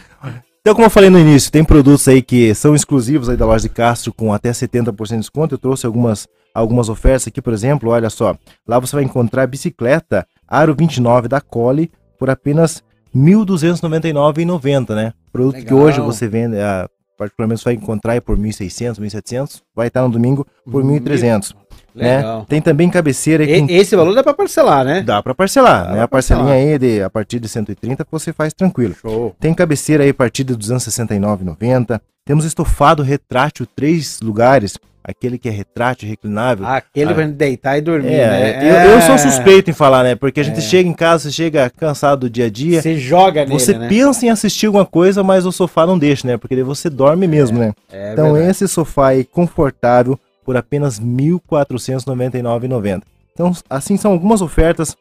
Então, 0.60 0.74
como 0.74 0.86
eu 0.86 0.90
falei 0.90 1.08
no 1.08 1.18
início, 1.18 1.50
tem 1.50 1.64
produtos 1.64 2.06
aí 2.08 2.20
que 2.20 2.54
são 2.54 2.74
exclusivos 2.74 3.28
aí 3.28 3.36
da 3.36 3.46
loja 3.46 3.62
de 3.62 3.68
Castro 3.74 4.12
com 4.12 4.32
até 4.34 4.50
70% 4.50 5.08
de 5.08 5.16
desconto. 5.18 5.54
Eu 5.54 5.58
trouxe 5.58 5.86
algumas, 5.86 6.26
algumas 6.52 6.88
ofertas 6.90 7.26
aqui, 7.28 7.40
por 7.40 7.54
exemplo, 7.54 7.90
olha 7.90 8.10
só. 8.10 8.36
Lá 8.66 8.78
você 8.78 8.96
vai 8.96 9.04
encontrar 9.04 9.44
a 9.44 9.46
bicicleta 9.46 10.26
Aro 10.46 10.74
29 10.74 11.26
da 11.28 11.40
Cole 11.40 11.90
por 12.18 12.28
apenas 12.28 12.76
R$ 12.78 12.82
1.299,90, 13.14 14.94
né? 14.94 15.12
Produto 15.32 15.54
que 15.56 15.60
Legal. 15.62 15.78
hoje 15.78 16.00
você 16.00 16.28
vende, 16.28 16.58
ah, 16.58 16.88
particularmente 17.16 17.60
você 17.60 17.64
vai 17.64 17.74
encontrar 17.74 18.12
aí 18.12 18.20
por 18.20 18.36
1.600, 18.38 18.98
1.700, 19.00 19.60
vai 19.74 19.88
estar 19.88 20.02
no 20.02 20.08
domingo 20.10 20.46
por 20.70 20.82
1.300. 20.84 21.54
né? 21.94 22.16
Legal. 22.18 22.46
Tem 22.48 22.60
também 22.62 22.88
cabeceira 22.88 23.42
E- 23.44 23.60
com 23.60 23.66
esse 23.72 23.96
valor 23.96 24.14
dá 24.14 24.22
pra 24.22 24.32
parcelar, 24.34 24.84
né? 24.84 25.02
Dá 25.02 25.22
pra 25.22 25.34
parcelar, 25.34 25.86
Dá 25.88 25.92
né? 25.94 26.02
A 26.02 26.08
parcelinha 26.08 26.46
parcelar. 26.46 26.72
aí 26.72 26.78
de, 26.78 27.02
a 27.02 27.10
partir 27.10 27.40
de 27.40 27.48
130 27.48 28.06
você 28.10 28.32
faz 28.32 28.52
tranquilo. 28.52 28.94
Show. 28.94 29.34
Tem 29.40 29.52
cabeceira 29.52 30.04
aí 30.04 30.10
a 30.10 30.14
partir 30.14 30.44
de 30.44 30.54
269,90. 30.56 32.00
Temos 32.24 32.44
estofado 32.44 33.02
retrátil 33.02 33.66
três 33.74 34.20
lugares, 34.20 34.76
aquele 35.02 35.38
que 35.38 35.48
é 35.48 35.52
retrátil 35.52 36.08
reclinável. 36.08 36.66
Ah, 36.66 36.76
aquele 36.76 37.10
Ah. 37.10 37.14
pra 37.14 37.24
gente 37.24 37.36
deitar 37.36 37.78
e 37.78 37.80
dormir, 37.80 38.12
é, 38.14 38.26
né? 38.28 38.86
eu, 38.86 38.90
eu 38.92 39.00
sou 39.02 39.16
suspeito 39.18 39.70
em 39.70 39.72
falar, 39.74 40.02
né? 40.04 40.14
Porque 40.14 40.40
a 40.40 40.42
gente 40.42 40.58
É. 40.58 40.60
chega 40.60 40.88
em 40.88 40.92
casa, 40.92 41.24
você 41.24 41.32
chega 41.32 41.70
cansado 41.70 42.20
do 42.20 42.30
dia 42.30 42.46
a 42.46 42.50
dia, 42.50 42.82
Você 42.82 42.96
joga 42.96 43.44
nele, 43.46 43.58
você 43.58 43.76
né? 43.76 43.88
pensa 43.88 44.26
em 44.26 44.28
assistir 44.30 44.66
alguma 44.66 44.84
coisa, 44.84 45.22
mas 45.22 45.46
o 45.46 45.52
sofá 45.52 45.86
não 45.86 45.98
deixa, 45.98 46.26
né? 46.26 46.36
Porque 46.36 46.54
daí 46.54 46.64
você 46.64 46.90
dorme 46.90 47.26
mesmo, 47.26 47.58
né? 47.58 47.72
É 47.90 48.12
Então 48.12 48.32
verdade. 48.32 48.50
esse 48.50 48.68
sofá 48.68 49.08
aí 49.08 49.24
confortável 49.24 50.18
por 50.44 50.56
apenas 50.56 50.98
R$ 50.98 51.04
1.499,90. 51.04 53.02
Então 53.32 53.52
assim 53.68 53.96
são 53.96 54.12
algumas 54.12 54.40
ofertas 54.42 54.96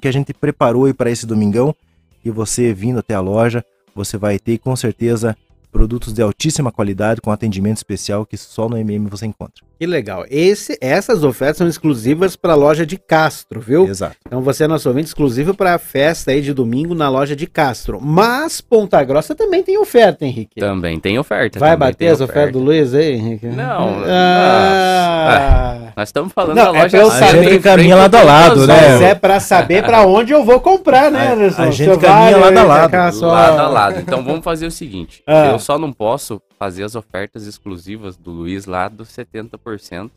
que 0.00 0.08
a 0.08 0.12
gente 0.12 0.32
preparou 0.34 0.84
aí 0.86 0.92
para 0.92 1.10
esse 1.10 1.26
domingão 1.26 1.74
e 2.24 2.30
você 2.30 2.72
vindo 2.72 2.98
até 2.98 3.14
a 3.14 3.20
loja, 3.20 3.64
você 3.94 4.16
vai 4.16 4.38
ter 4.38 4.58
com 4.58 4.74
certeza 4.76 5.36
produtos 5.72 6.12
de 6.12 6.20
altíssima 6.22 6.70
qualidade 6.70 7.20
com 7.20 7.30
atendimento 7.32 7.78
especial 7.78 8.26
que 8.26 8.36
só 8.36 8.68
no 8.68 8.76
MM 8.76 9.08
você 9.08 9.24
encontra. 9.26 9.64
Que 9.80 9.86
legal. 9.86 10.24
Esse, 10.30 10.78
essas 10.80 11.24
ofertas 11.24 11.56
são 11.56 11.66
exclusivas 11.66 12.36
pra 12.36 12.54
loja 12.54 12.86
de 12.86 12.96
Castro, 12.96 13.60
viu? 13.60 13.88
Exato. 13.88 14.14
Então 14.24 14.40
você 14.40 14.62
é 14.62 14.68
nosso 14.68 14.88
ouvinte 14.88 15.08
exclusivo 15.08 15.54
pra 15.54 15.76
festa 15.78 16.30
aí 16.30 16.40
de 16.40 16.52
domingo 16.54 16.94
na 16.94 17.08
loja 17.08 17.34
de 17.34 17.48
Castro. 17.48 17.98
Mas 18.00 18.60
Ponta 18.60 19.02
Grossa 19.02 19.34
também 19.34 19.62
tem 19.64 19.76
oferta, 19.78 20.24
Henrique. 20.24 20.60
Também 20.60 21.00
tem 21.00 21.18
oferta. 21.18 21.58
Vai 21.58 21.76
bater 21.76 22.08
as 22.08 22.20
ofertas 22.20 22.52
do 22.52 22.60
Luiz 22.60 22.94
aí, 22.94 23.14
Henrique? 23.14 23.46
Não, 23.46 24.04
Ah, 24.06 25.78
Nós 25.96 26.08
estamos 26.08 26.32
falando 26.32 26.56
Não, 26.56 26.72
da 26.72 26.78
é 26.78 26.82
loja 26.82 26.90
pra 26.98 27.00
eu 27.06 27.10
saber. 27.10 27.24
A 27.38 27.42
gente 27.50 27.58
caminha 27.62 27.96
lado 27.96 28.14
a 28.14 28.22
lado, 28.22 28.66
né? 28.66 28.74
Mas 28.92 29.02
é 29.02 29.14
pra 29.14 29.40
saber 29.40 29.82
pra 29.82 30.06
onde 30.06 30.32
eu 30.32 30.44
vou 30.44 30.60
comprar, 30.60 31.10
né, 31.10 31.28
A- 31.28 31.32
Anderson? 31.32 31.62
a 31.62 31.70
gente 31.70 31.98
caminha 31.98 32.38
vai, 32.38 32.52
lado 32.54 32.58
a 32.58 32.62
lado. 32.62 33.20
Lado 33.20 33.60
a 33.60 33.68
lado. 33.68 34.00
Então 34.00 34.22
vamos 34.24 34.44
fazer 34.44 34.66
o 34.66 34.70
seguinte: 34.70 35.22
Ah. 35.26 35.50
eu 35.52 35.58
só 35.62 35.78
não 35.78 35.92
posso 35.92 36.40
fazer 36.58 36.84
as 36.84 36.94
ofertas 36.94 37.46
exclusivas 37.46 38.16
do 38.16 38.30
Luiz 38.30 38.66
lá 38.66 38.88
dos 38.88 39.08
70%, 39.08 40.10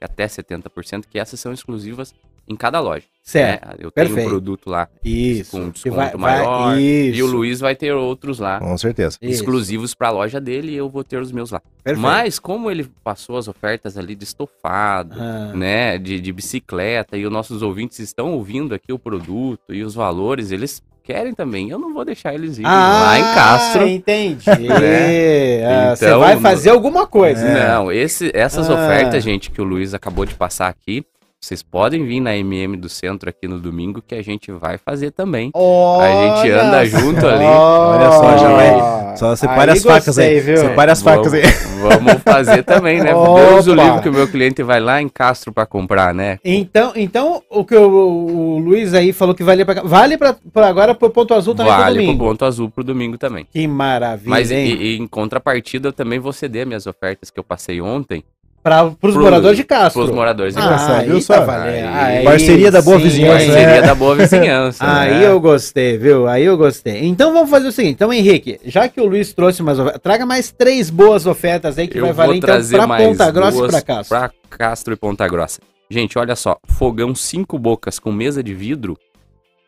e 0.00 0.04
até 0.04 0.26
70%, 0.26 1.04
que 1.08 1.18
essas 1.18 1.38
são 1.38 1.52
exclusivas 1.52 2.14
em 2.48 2.56
cada 2.56 2.80
loja. 2.80 3.04
Certo. 3.22 3.68
né? 3.68 3.74
Eu 3.78 3.92
tenho 3.92 4.08
perfeito. 4.08 4.26
um 4.26 4.30
produto 4.30 4.68
lá 4.68 4.88
Isso. 5.04 5.52
com 5.52 5.66
Que 5.70 5.84
desconto 5.84 5.94
vai- 5.96 6.10
vai- 6.10 6.16
maior. 6.44 6.76
isso. 6.76 7.18
E 7.18 7.22
o 7.22 7.26
Luiz 7.26 7.60
vai 7.60 7.76
ter 7.76 7.92
outros 7.94 8.40
lá. 8.40 8.58
Com 8.58 8.76
certeza. 8.76 9.16
Exclusivos 9.22 9.94
para 9.94 10.08
a 10.08 10.10
loja 10.10 10.40
dele 10.40 10.72
e 10.72 10.76
eu 10.76 10.88
vou 10.88 11.04
ter 11.04 11.22
os 11.22 11.30
meus 11.30 11.52
lá. 11.52 11.62
Perfeito. 11.84 12.02
Mas 12.02 12.40
como 12.40 12.68
ele 12.68 12.90
passou 13.04 13.36
as 13.36 13.46
ofertas 13.46 13.96
ali 13.96 14.16
de 14.16 14.24
estofado, 14.24 15.14
Ah. 15.20 15.52
né, 15.54 15.98
de, 15.98 16.20
de 16.20 16.32
bicicleta 16.32 17.16
e 17.16 17.24
os 17.24 17.30
nossos 17.32 17.62
ouvintes 17.62 18.00
estão 18.00 18.32
ouvindo 18.32 18.74
aqui 18.74 18.92
o 18.92 18.98
produto 18.98 19.72
e 19.72 19.84
os 19.84 19.94
valores, 19.94 20.50
eles 20.50 20.82
querem 21.02 21.34
também. 21.34 21.68
Eu 21.68 21.78
não 21.78 21.92
vou 21.92 22.04
deixar 22.04 22.32
eles 22.34 22.58
irem 22.58 22.70
lá 22.70 23.18
em 23.18 23.34
Castro. 23.34 23.82
Ah, 23.82 23.88
Entendi. 23.88 24.44
Né? 24.68 25.64
Ah, 25.64 25.96
Você 25.96 26.06
Então, 26.06 26.20
vai 26.20 26.36
fazer 26.38 26.70
alguma 26.70 27.06
coisa. 27.06 27.44
Não, 27.44 27.90
esse, 27.92 28.30
essas 28.34 28.70
Ah. 28.70 28.74
ofertas, 28.74 29.22
gente, 29.24 29.50
que 29.50 29.60
o 29.60 29.64
Luiz 29.64 29.92
acabou 29.94 30.24
de 30.24 30.34
passar 30.34 30.68
aqui, 30.68 31.04
vocês 31.44 31.60
podem 31.60 32.06
vir 32.06 32.20
na 32.20 32.36
MM 32.36 32.76
do 32.76 32.88
centro 32.88 33.28
aqui 33.28 33.48
no 33.48 33.58
domingo 33.58 34.00
que 34.00 34.14
a 34.14 34.22
gente 34.22 34.52
vai 34.52 34.78
fazer 34.78 35.10
também. 35.10 35.50
Olha 35.52 36.06
a 36.06 36.36
gente 36.36 36.52
anda 36.52 36.84
junto 36.86 37.26
ali. 37.26 37.44
Olha 37.44 38.12
só, 38.12 38.38
já 38.38 38.48
vai-. 38.52 39.16
Só 39.16 39.34
separe 39.36 39.72
as 39.72 39.82
facas 39.82 40.18
aí. 40.20 40.40
Separe 40.40 40.92
as 40.92 41.02
facas 41.02 41.34
aí. 41.34 41.42
Vamos, 41.82 41.96
vamos 41.96 42.22
fazer 42.22 42.62
também, 42.62 43.00
né? 43.00 43.12
Deus 43.12 43.66
o 43.66 43.74
livro 43.74 44.00
que 44.00 44.08
o 44.08 44.12
meu 44.12 44.28
cliente 44.28 44.62
vai 44.62 44.78
lá 44.78 45.02
em 45.02 45.08
Castro 45.08 45.52
para 45.52 45.66
comprar, 45.66 46.14
né? 46.14 46.38
Então, 46.44 46.92
então 46.94 47.42
o 47.50 47.64
que 47.64 47.74
o, 47.74 47.90
o 47.90 48.58
Luiz 48.60 48.94
aí 48.94 49.12
falou 49.12 49.34
que 49.34 49.42
valia 49.42 49.66
pra 49.66 49.74
cá. 49.74 49.82
Vale 49.84 50.16
pra 50.16 50.36
agora 50.54 50.94
pro 50.94 51.10
ponto 51.10 51.34
azul 51.34 51.56
também 51.56 51.72
pro 51.72 51.82
Vale 51.82 51.96
pro 51.96 52.04
domingo. 52.06 52.24
ponto 52.24 52.44
azul 52.44 52.70
pro 52.70 52.84
domingo 52.84 53.18
também. 53.18 53.48
Que 53.50 53.66
maravilha, 53.66 54.30
Mas 54.30 54.52
e, 54.52 54.54
e 54.54 54.96
em 54.96 55.08
contrapartida 55.08 55.88
eu 55.88 55.92
também 55.92 56.20
vou 56.20 56.32
ceder 56.32 56.64
minhas 56.64 56.86
ofertas 56.86 57.30
que 57.30 57.40
eu 57.40 57.44
passei 57.44 57.80
ontem 57.80 58.22
Pros 58.62 59.14
pro- 59.14 59.24
moradores 59.24 59.56
de 59.56 59.64
Castro. 59.64 60.02
pros 60.04 60.14
moradores 60.14 60.54
de 60.54 60.60
Ah, 60.60 60.68
Castro. 60.68 60.94
aí 60.94 61.08
viu 61.08 61.26
tá 61.26 61.40
valendo. 61.40 62.24
Parceria 62.24 62.70
da 62.70 62.80
boa 62.80 62.96
sim, 62.98 63.02
vizinhança, 63.02 63.38
né? 63.46 63.52
Parceria 63.54 63.82
da 63.82 63.94
boa 63.94 64.14
vizinhança. 64.14 64.84
Aí 65.00 65.10
né? 65.18 65.26
eu 65.26 65.40
gostei, 65.40 65.98
viu? 65.98 66.28
Aí 66.28 66.44
eu 66.44 66.56
gostei. 66.56 67.04
Então 67.06 67.32
vamos 67.32 67.50
fazer 67.50 67.66
o 67.66 67.72
seguinte. 67.72 67.94
Então, 67.94 68.12
Henrique, 68.12 68.60
já 68.64 68.88
que 68.88 69.00
o 69.00 69.06
Luiz 69.06 69.32
trouxe 69.32 69.62
mais 69.64 69.80
ofertas, 69.80 70.00
traga 70.00 70.24
mais 70.24 70.52
três 70.52 70.90
boas 70.90 71.26
ofertas 71.26 71.76
aí 71.76 71.88
que 71.88 71.98
Eu 71.98 72.04
vai 72.04 72.12
valer 72.12 72.36
então 72.36 72.86
mais 72.86 73.04
Ponta 73.08 73.30
Grossa 73.32 73.64
e 73.64 73.68
pra 73.68 73.82
Castro. 73.82 74.08
Pra 74.18 74.30
Castro 74.48 74.92
e 74.94 74.96
Ponta 74.96 75.26
Grossa. 75.26 75.60
Gente, 75.90 76.16
olha 76.16 76.36
só. 76.36 76.56
Fogão 76.68 77.14
cinco 77.16 77.58
bocas 77.58 77.98
com 77.98 78.12
mesa 78.12 78.42
de 78.44 78.54
vidro, 78.54 78.96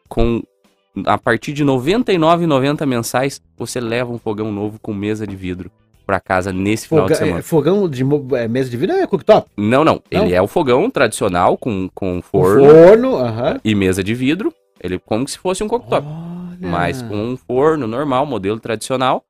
com 0.09 0.40
a 1.05 1.18
partir 1.18 1.53
de 1.53 1.64
R$ 1.64 1.70
99,90 1.70 2.86
mensais, 2.86 3.42
você 3.59 3.80
leva 3.80 4.12
um 4.12 4.18
fogão 4.18 4.53
novo 4.53 4.78
com 4.80 4.95
mesa 4.95 5.26
de 5.26 5.34
vidro 5.34 5.68
pra 6.05 6.20
casa 6.20 6.52
nesse 6.52 6.86
final 6.88 7.07
de 7.07 7.14
Foga- 7.14 7.24
semana. 7.24 7.38
é, 7.40 7.42
fogão 7.42 7.88
de 7.88 8.02
é, 8.36 8.48
mesa 8.48 8.68
de 8.70 8.76
vidro 8.76 8.96
é 8.96 9.07
cooktop? 9.07 9.48
Não, 9.57 9.84
não. 9.84 10.02
Não? 10.12 10.24
Ele 10.24 10.34
é 10.34 10.40
o 10.42 10.46
fogão 10.46 10.88
tradicional 10.90 11.57
com, 11.57 11.88
com 11.94 12.20
Forno, 12.22 12.64
forno 12.64 12.86
forno 12.88 13.16
aham. 13.16 13.61
e 13.64 13.74
mesa 13.74 14.02
de 14.05 14.14
vidro. 14.14 14.52
Ele 14.82 14.98
como 14.98 15.26
se 15.26 15.38
fosse 15.38 15.62
um 15.64 15.68
cooktop. 15.68 16.07
Olha. 16.07 16.70
mas 16.70 17.02
com 17.02 17.16
um 17.16 17.36
forno 17.36 17.86
normal, 17.86 18.24
modelo 18.26 18.61
tradicional. 18.61 19.24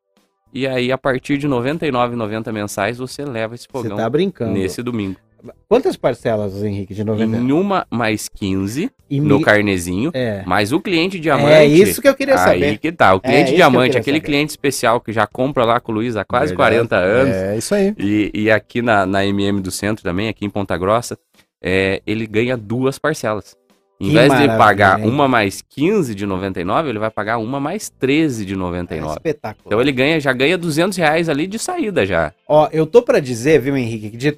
E 0.53 0.66
aí, 0.68 0.93
a 0.93 0.99
partir 0.99 1.37
de 1.37 1.49
R$ 1.49 1.53
99,90 1.55 2.53
mensais, 2.53 2.99
você 2.99 3.25
leva 3.25 3.55
esse 3.57 3.66
fogão 3.70 3.97
tá 3.97 4.09
brincando. 4.09 4.53
nesse 4.53 4.83
domingo. 4.85 5.16
Quantas 5.68 5.97
parcelas, 5.97 6.62
Henrique, 6.62 6.95
de 6.95 7.05
90? 7.05 7.36
Em 7.36 7.53
uma 7.53 7.86
mais 7.90 8.28
15 8.28 8.90
E 9.11 9.20
no 9.20 9.38
mi- 9.38 9.45
carnezinho. 9.45 10.11
É. 10.14 10.42
Mas 10.47 10.72
o 10.72 10.80
cliente 10.80 11.18
diamante. 11.20 11.53
É 11.53 11.64
isso 11.66 12.01
que 12.01 12.09
eu 12.09 12.14
queria 12.14 12.34
aí 12.34 12.40
saber. 12.61 12.78
que 12.78 12.90
tá. 12.92 13.14
O 13.14 13.18
É 13.18 13.20
cliente 13.20 13.45
que 13.47 13.51
eu 13.53 13.57
diamante, 13.57 13.86
queria 13.88 14.01
aquele 14.01 14.16
saber. 14.18 14.26
cliente 14.26 14.51
especial 14.51 15.01
que 15.01 15.12
já 15.12 15.26
compra 15.26 15.64
lá 15.64 15.80
com 15.80 15.92
o 15.92 15.95
Luiz 15.97 16.16
há 16.16 16.24
quase 16.24 16.55
Verdade. 16.55 16.76
40 16.88 16.97
anos. 16.97 17.34
É 17.34 17.57
isso 17.57 17.74
aí. 17.74 17.95
E, 17.99 18.30
e 18.34 18.51
aqui 18.51 18.80
na, 18.80 19.05
na 19.05 19.24
MM 19.26 19.61
do 19.61 19.70
centro 19.70 20.03
também, 20.03 20.28
aqui 20.28 20.45
em 20.47 20.51
Ponta 20.51 20.76
Grossa, 20.78 21.18
é, 21.62 22.01
ele 22.07 22.26
ganha 22.26 22.57
duas 22.57 22.99
parcelas. 22.99 23.57
Em 24.01 24.09
Que 24.09 24.14
vez 24.14 24.32
de 24.38 24.49
pagar 24.49 24.99
hein? 25.01 25.09
uma 25.09 25.28
mais 25.28 25.62
15 25.62 26.14
de 26.16 26.26
99, 26.26 26.88
ele 26.88 26.99
vai 26.99 27.11
pagar 27.11 27.38
uma 27.38 27.61
mais 27.61 27.88
13 27.88 28.45
de 28.45 28.57
99. 28.57 29.12
Espetáculo. 29.14 29.62
Então 29.66 29.80
ele 29.80 29.92
ganha, 29.92 30.18
já 30.18 30.32
ganha 30.32 30.59
200 30.59 30.99
reais 30.99 31.28
ali 31.28 31.47
de 31.47 31.59
saída 31.61 32.05
já. 32.05 32.32
Ó, 32.49 32.68
eu 32.72 32.86
tô 32.86 33.03
pra 33.03 33.20
dizer, 33.20 33.61
viu, 33.61 33.76
Henrique, 33.76 34.11
que 34.11 34.16
de 34.16 34.36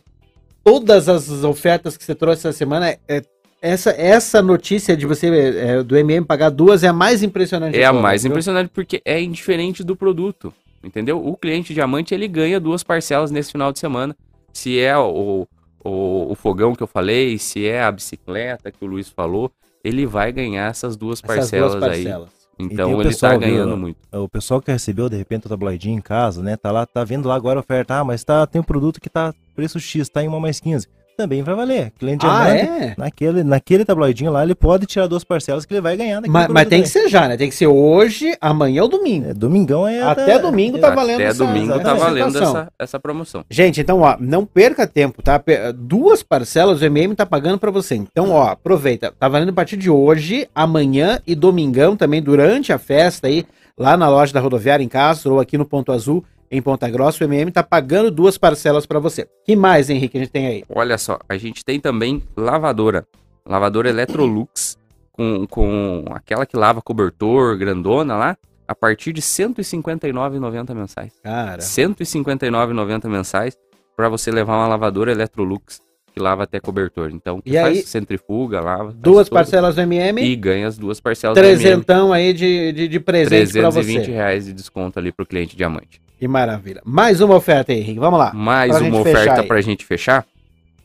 todas 0.67 1.09
as 1.09 1.29
ofertas 1.45 1.97
que 1.97 2.03
você 2.03 2.13
trouxe 2.13 2.41
essa 2.41 2.53
semana, 2.53 2.99
é, 3.07 3.23
essa, 3.63 3.91
essa 3.91 4.43
notícia 4.43 4.97
de 4.97 5.07
você, 5.07 5.29
é, 5.29 5.81
do 5.81 5.97
MM 5.97 6.27
pagar 6.27 6.51
duas, 6.51 6.83
é 6.83 6.89
a 6.89 6.93
mais 6.93 7.23
impressionante. 7.23 7.79
É 7.79 7.85
a 7.85 7.93
mais 7.93 8.25
impressionante 8.25 8.71
porque 8.75 9.01
é 9.05 9.23
indiferente 9.23 9.85
do 9.85 9.95
produto, 9.95 10.53
entendeu? 10.83 11.25
O 11.25 11.37
cliente 11.37 11.73
diamante 11.73 12.13
ele 12.13 12.27
ganha 12.27 12.59
duas 12.59 12.83
parcelas 12.83 13.31
nesse 13.31 13.53
final 13.53 13.73
de 13.73 13.79
semana. 13.79 14.17
Se 14.53 14.81
é 14.81 14.99
o, 14.99 15.47
o, 15.85 16.33
o 16.33 16.35
fogão 16.35 16.75
que 16.75 16.83
eu 16.83 16.89
falei, 16.89 17.39
se 17.39 17.65
é 17.65 17.85
a 17.85 17.93
bicicleta 17.93 18.73
que 18.73 18.85
o 18.85 18.89
Luiz 18.89 19.09
falou, 19.09 19.53
ele 19.85 20.05
vai 20.05 20.33
ganhar 20.33 20.69
essas 20.69 20.97
duas 20.97 21.23
Essas 21.23 21.37
parcelas, 21.37 21.73
duas 21.75 21.85
aí. 21.85 22.03
parcelas. 22.03 22.31
E 22.31 22.46
Então 22.59 23.01
ele 23.01 23.11
pessoal, 23.11 23.33
tá 23.33 23.39
viu, 23.39 23.49
ganhando 23.49 23.77
muito. 23.77 23.99
O 24.13 24.29
pessoal 24.29 24.61
que 24.61 24.71
recebeu, 24.71 25.09
de 25.09 25.17
repente, 25.17 25.47
o 25.47 25.49
tabloidinho 25.49 25.99
em 25.99 26.01
casa, 26.01 26.43
né? 26.43 26.57
Tá 26.57 26.71
lá, 26.71 26.87
tá 26.87 27.05
vendo 27.05 27.29
lá 27.29 27.35
agora 27.35 27.59
a 27.59 27.61
oferta. 27.61 27.99
Ah, 27.99 28.05
mas 28.05 28.25
tá, 28.25 28.47
tem 28.47 28.61
um 28.61 28.65
produto 28.65 29.01
que 29.01 29.11
tá 29.11 29.35
preço 29.55 29.79
X, 29.79 30.09
tá 30.09 30.23
em 30.23 30.29
uma 30.29 30.41
mais 30.41 30.59
15. 30.59 30.89
Também 31.17 31.43
vai 31.43 31.55
valer. 31.55 31.93
Cliente 31.99 32.27
Ah, 32.29 32.49
é? 32.55 32.95
naquele, 32.99 33.43
naquele 33.43 33.85
tabloidinho 33.85 34.31
lá, 34.31 34.43
ele 34.43 34.55
pode 34.55 34.85
tirar 34.87 35.07
duas 35.07 35.25
parcelas 35.25 35.65
que 35.65 35.73
ele 35.73 35.81
vai 35.81 35.97
ganhar 35.97 36.17
naquele 36.17 36.33
Mas, 36.33 36.49
mas 36.49 36.69
tem 36.69 36.83
que 36.83 36.89
ser 36.89 37.09
já, 37.09 37.27
né? 37.27 37.37
Tem 37.37 37.49
que 37.49 37.55
ser 37.55 37.67
hoje, 37.67 38.37
amanhã 38.41 38.83
ou 38.83 38.89
domingo. 38.89 39.31
É, 39.31 39.35
domingão 39.35 39.89
é 39.89 40.03
Até 40.03 40.39
domingo 40.39 40.79
tá 40.79 40.91
valendo 40.91 41.17
Até 41.17 41.25
essa- 41.25 41.45
domingo 41.45 41.79
tá 41.81 41.95
valendo 41.95 42.39
essa, 42.39 42.69
essa 42.79 43.01
promoção. 43.01 43.45
Gente, 43.51 43.81
então, 43.81 44.01
ó, 44.03 44.17
não 44.21 44.45
perca 44.45 44.87
tempo, 44.87 45.23
tá? 45.23 45.43
Duas 45.75 46.23
parcelas 46.23 46.81
o 46.83 46.85
MM 46.85 47.15
tá 47.15 47.25
pagando 47.25 47.59
pra 47.59 47.71
você. 47.71 47.95
Então, 47.95 48.31
ó, 48.31 48.49
aproveita. 48.49 49.13
Tá 49.19 49.29
valendo 49.29 49.51
a 49.51 49.55
partir 49.55 49.77
de 49.77 49.89
hoje, 49.91 50.47
amanhã 50.55 51.19
e 51.27 51.35
domingão 51.35 51.97
também, 51.97 52.21
durante 52.23 52.73
a 52.73 52.79
festa 52.79 53.27
aí, 53.27 53.47
lá 53.79 53.97
na 53.97 54.09
loja 54.09 54.33
da 54.33 54.41
rodoviária 54.41 54.85
em 54.85 54.89
Castro 54.89 55.35
ou 55.35 55.41
aqui 55.41 55.57
no 55.57 55.65
Ponto 55.65 55.93
Azul, 55.93 56.25
em 56.51 56.61
Ponta 56.63 56.89
Grossa, 56.89 57.23
o 57.25 57.27
MM 57.27 57.51
tá 57.51 57.63
pagando 57.63 58.11
duas 58.11 58.37
parcelas 58.39 58.87
pra 58.87 58.99
você. 58.99 59.29
que 59.45 59.55
mais, 59.57 59.89
Henrique, 59.91 60.17
a 60.17 60.21
gente 60.21 60.31
tem 60.33 60.47
aí? 60.47 60.65
Olha 60.69 60.97
só, 60.99 61.19
a 61.29 61.37
gente 61.37 61.65
tem 61.65 61.79
também 61.81 62.23
lavadora. 62.37 63.07
Lavadora 63.49 63.89
Electrolux, 63.89 64.77
com, 65.13 65.47
com 65.47 66.05
aquela 66.11 66.45
que 66.45 66.57
lava 66.57 66.83
cobertor, 66.83 67.57
grandona 67.57 68.17
lá, 68.17 68.37
a 68.67 68.75
partir 68.75 69.13
de 69.13 69.21
R$ 69.21 69.27
159,90 69.27 70.75
mensais. 70.75 71.13
Cara, 71.23 71.53
R$ 71.53 71.59
159,90 71.63 73.09
mensais 73.09 73.57
para 73.97 74.09
você 74.09 74.31
levar 74.31 74.57
uma 74.57 74.67
lavadora 74.69 75.11
Electrolux 75.13 75.81
que 76.13 76.21
lava 76.21 76.45
até 76.45 76.59
cobertor. 76.59 77.11
Então, 77.13 77.43
E 77.45 77.53
faz 77.53 77.67
aí, 77.79 77.83
centrifuga, 77.83 78.61
lava. 78.61 78.91
duas 78.93 79.29
parcelas 79.29 79.75
do 79.75 79.83
MM, 79.83 80.23
E 80.23 80.35
ganha 80.35 80.67
as 80.67 80.79
duas 80.79 80.99
parcelas 80.99 81.35
do 81.37 81.41
MM. 81.45 81.59
trezentão 81.61 82.13
aí 82.13 82.33
de, 82.33 82.73
de, 82.73 82.89
de 82.89 83.01
presente 83.01 83.53
320 83.53 84.05
você. 84.07 84.11
reais 84.13 84.47
de 84.47 84.53
desconto 84.55 84.99
ali 84.99 85.13
pro 85.13 85.27
cliente 85.27 85.55
diamante. 85.57 86.01
Que 86.19 86.27
maravilha. 86.27 86.81
Mais 86.85 87.21
uma 87.21 87.35
oferta 87.37 87.73
aí, 87.73 87.81
Henrique, 87.81 87.99
vamos 88.01 88.19
lá. 88.19 88.33
Mais 88.33 88.75
uma 88.81 89.01
oferta 89.01 89.43
aí. 89.43 89.47
pra 89.47 89.61
gente 89.61 89.85
fechar. 89.85 90.27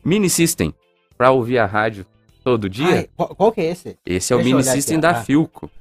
Mini 0.04 0.30
System, 0.30 0.74
pra 1.18 1.32
ouvir 1.32 1.58
a 1.60 1.66
rádio 1.66 2.06
todo 2.44 2.70
dia. 2.70 2.88
Ai, 2.96 3.10
qual, 3.16 3.36
qual 3.36 3.52
que 3.52 3.62
é 3.62 3.70
esse? 3.72 3.98
Esse 4.06 4.34
é 4.34 4.36
o 4.36 4.40
deixa 4.40 4.50
eu 4.52 4.58
Mini 4.58 4.64
System 4.68 4.98
aqui, 4.98 5.02
da 5.02 5.12
ah. 5.12 5.24
Filco. 5.24 5.72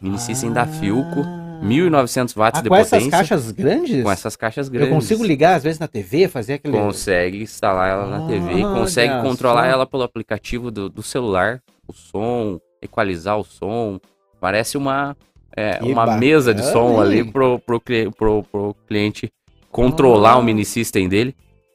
Mini 0.00 0.18
System 0.18 0.52
da 0.52 0.66
Filco, 0.66 1.20
Ah. 1.20 1.60
1900 1.62 2.34
watts 2.34 2.58
Ah, 2.58 2.62
de 2.64 2.68
com 2.68 2.74
essas 2.74 2.90
potência. 2.90 3.10
caixas 3.10 3.50
grandes? 3.52 4.02
com 4.02 4.10
essas 4.10 4.34
caixas 4.34 4.66
Eu 4.66 4.72
grandes. 4.72 4.92
consigo 4.94 5.22
ligar, 5.22 5.54
às 5.54 5.62
vezes, 5.62 5.78
na 5.78 5.86
TV, 5.86 6.26
fazer 6.26 6.54
aquele... 6.54 6.76
Consegue 6.76 7.40
instalar 7.40 7.88
ela 7.88 8.06
na 8.18 8.26
TV 8.26 8.52
e 8.54 8.64
Olha 8.64 8.80
consegue 8.80 9.22
controlar 9.22 9.66
ela 9.68 9.86
pelo 9.86 10.02
aplicativo 10.02 10.72
do, 10.72 10.88
do 10.88 11.02
celular, 11.04 11.62
o 11.86 11.92
som, 11.92 12.58
equalizar 12.82 13.38
o 13.38 13.44
som. 13.44 14.00
Parece 14.40 14.76
uma, 14.76 15.16
é, 15.56 15.78
uma 15.82 15.94
bacana, 16.06 16.18
mesa 16.18 16.54
de 16.54 16.64
som 16.64 17.00
ali 17.00 17.24
pro, 17.24 17.58
pro, 17.58 17.80
cli- 17.80 18.10
pro, 18.10 18.42
pro 18.50 18.74
cliente 18.86 19.32
controlar 19.70 20.32
Ah. 20.32 20.38
o 20.38 20.42
mini 20.42 20.64
system 20.64 21.08
dele. 21.08 21.34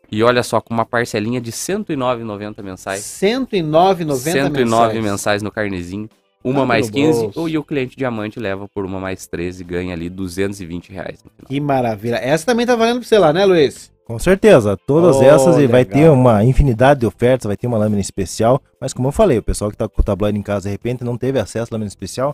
E 0.09 0.23
olha 0.23 0.41
só, 0.41 0.61
com 0.61 0.73
uma 0.73 0.85
parcelinha 0.85 1.41
de 1.41 1.49
R$ 1.49 1.55
109,90 1.57 2.63
mensais. 2.63 3.01
109,90 3.03 4.15
109 4.15 5.01
mensais. 5.01 5.41
no 5.43 5.51
carnezinho. 5.51 6.09
Uma 6.43 6.63
Ah, 6.63 6.65
mais 6.65 6.87
no 6.87 6.93
15. 6.93 7.21
bolso. 7.23 7.49
E 7.49 7.57
o 7.57 7.63
cliente 7.63 7.97
diamante 7.97 8.39
leva 8.39 8.67
por 8.73 8.85
uma 8.85 8.99
mais 9.01 9.27
13 9.27 9.63
e 9.63 9.65
ganha 9.65 9.93
ali 9.93 10.09
220 10.09 10.91
reais 10.93 11.21
no 11.23 11.31
final. 11.31 11.47
Que 11.49 11.59
maravilha. 11.59 12.15
Essa 12.15 12.45
também 12.45 12.65
tá 12.65 12.75
valendo 12.75 12.99
pra 12.99 13.07
você 13.07 13.17
lá, 13.17 13.33
né, 13.33 13.43
Luiz? 13.43 13.91
Com 14.05 14.17
certeza, 14.17 14.77
todas 14.87 15.17
Oh, 15.17 15.23
essas 15.23 15.57
e 15.57 15.67
vai 15.67 15.83
ter 15.83 16.09
uma 16.09 16.41
infinidade 16.45 17.01
de 17.01 17.05
ofertas, 17.05 17.45
vai 17.45 17.57
ter 17.57 17.67
uma 17.67 17.77
lâmina 17.77 17.99
especial, 17.99 18.61
mas 18.79 18.93
como 18.93 19.09
eu 19.09 19.11
falei, 19.11 19.37
o 19.39 19.43
pessoal 19.43 19.69
que 19.69 19.75
tá 19.75 19.89
com 19.89 19.99
o 19.99 20.03
tabloide 20.05 20.39
em 20.39 20.41
casa 20.41 20.69
de 20.69 20.69
repente 20.69 21.03
não 21.03 21.17
teve 21.17 21.37
acesso 21.39 21.73
à 21.73 21.75
lâmina 21.75 21.89
especial, 21.89 22.33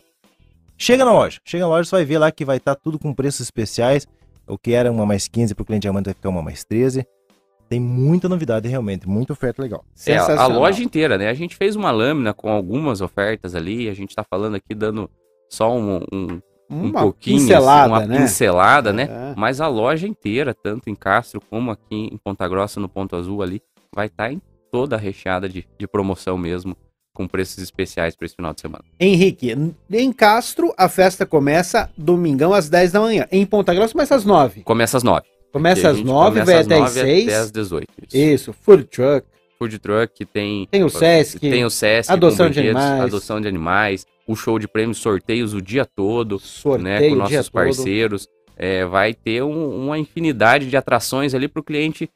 chega 0.77 1.05
na 1.05 1.11
loja, 1.11 1.39
chega 1.43 1.63
na 1.63 1.69
loja, 1.69 1.89
você 1.89 1.95
vai 1.95 2.05
ver 2.05 2.17
lá 2.17 2.31
que 2.31 2.45
vai 2.45 2.57
estar 2.57 2.75
tudo 2.75 2.99
com 2.99 3.13
preços 3.13 3.41
especiais, 3.41 4.07
o 4.47 4.57
que 4.57 4.73
era 4.73 4.91
uma 4.91 5.05
mais 5.05 5.27
15 5.27 5.55
para 5.55 5.63
o 5.63 5.65
cliente 5.65 5.83
diamante 5.83 6.05
vai 6.05 6.13
ficar 6.13 6.29
uma 6.29 6.41
mais 6.41 6.63
13, 6.63 7.05
tem 7.73 7.79
muita 7.79 8.29
novidade 8.29 8.67
realmente, 8.67 9.07
muita 9.07 9.33
oferta 9.33 9.61
legal. 9.61 9.83
É, 10.05 10.15
a 10.15 10.45
loja 10.45 10.83
inteira, 10.83 11.17
né? 11.17 11.29
A 11.29 11.33
gente 11.33 11.55
fez 11.55 11.75
uma 11.75 11.89
lâmina 11.89 12.31
com 12.31 12.49
algumas 12.49 13.01
ofertas 13.01 13.55
ali. 13.55 13.89
A 13.89 13.95
gente 13.95 14.15
tá 14.15 14.23
falando 14.23 14.55
aqui 14.55 14.75
dando 14.75 15.09
só 15.49 15.75
um, 15.75 15.95
um, 16.13 16.41
um 16.69 16.83
Uma 16.89 17.01
pouquinho, 17.01 17.37
assim, 17.37 17.47
pincelada, 17.47 17.87
uma 17.87 18.05
né? 18.05 18.17
pincelada, 18.19 18.93
né? 18.93 19.03
É. 19.03 19.33
Mas 19.35 19.59
a 19.59 19.67
loja 19.67 20.07
inteira, 20.07 20.53
tanto 20.53 20.87
em 20.87 20.93
Castro 20.93 21.41
como 21.49 21.71
aqui 21.71 22.09
em 22.11 22.17
Ponta 22.17 22.47
Grossa, 22.47 22.79
no 22.79 22.87
Ponto 22.87 23.15
Azul 23.15 23.41
ali, 23.41 23.59
vai 23.91 24.05
estar 24.05 24.31
em 24.31 24.39
toda 24.71 24.95
recheada 24.95 25.49
de, 25.49 25.65
de 25.77 25.87
promoção 25.87 26.37
mesmo, 26.37 26.77
com 27.13 27.27
preços 27.27 27.59
especiais 27.59 28.15
para 28.15 28.25
esse 28.25 28.35
final 28.35 28.53
de 28.53 28.61
semana. 28.61 28.83
Henrique, 28.99 29.55
em 29.91 30.11
Castro, 30.11 30.73
a 30.77 30.89
festa 30.89 31.25
começa 31.25 31.89
domingão 31.97 32.53
às 32.53 32.69
10 32.69 32.91
da 32.91 32.99
manhã. 32.99 33.27
Em 33.31 33.45
Ponta 33.45 33.73
Grossa 33.73 33.93
começa 33.93 34.15
às 34.15 34.25
9. 34.25 34.63
Começa 34.63 34.97
às 34.97 35.03
9. 35.03 35.25
Começa 35.51 35.89
às 35.89 36.01
9, 36.01 36.41
vai 36.41 36.55
até 36.55 36.79
às 36.81 36.91
6. 36.91 37.27
Até 37.27 37.35
às 37.37 37.51
18. 37.51 37.87
Isso. 38.07 38.17
Isso, 38.17 38.53
food 38.53 38.85
truck. 38.85 39.27
Food 39.59 39.77
truck, 39.79 40.25
tem... 40.25 40.67
Tem 40.71 40.83
o 40.83 40.89
Sesc. 40.89 41.39
Tem 41.39 41.63
o 41.63 41.69
Sesc, 41.69 42.11
adoção 42.11 42.49
de 42.49 42.59
animais. 42.59 43.01
adoção 43.01 43.39
de 43.39 43.47
animais, 43.47 44.05
o 44.27 44.35
show 44.35 44.57
de 44.57 44.67
prêmios, 44.67 44.97
sorteios 44.97 45.53
o 45.53 45.61
dia 45.61 45.85
todo, 45.85 46.39
Sorteio 46.39 46.83
né, 46.83 47.09
com 47.09 47.15
nossos 47.15 47.49
parceiros. 47.49 48.27
É, 48.57 48.85
vai 48.85 49.13
ter 49.13 49.43
um- 49.43 49.83
uma 49.85 49.97
infinidade 49.97 50.67
de 50.69 50.75
atrações 50.77 51.33
ali 51.33 51.47
para 51.47 51.59
o 51.59 51.63
cliente 51.63 52.09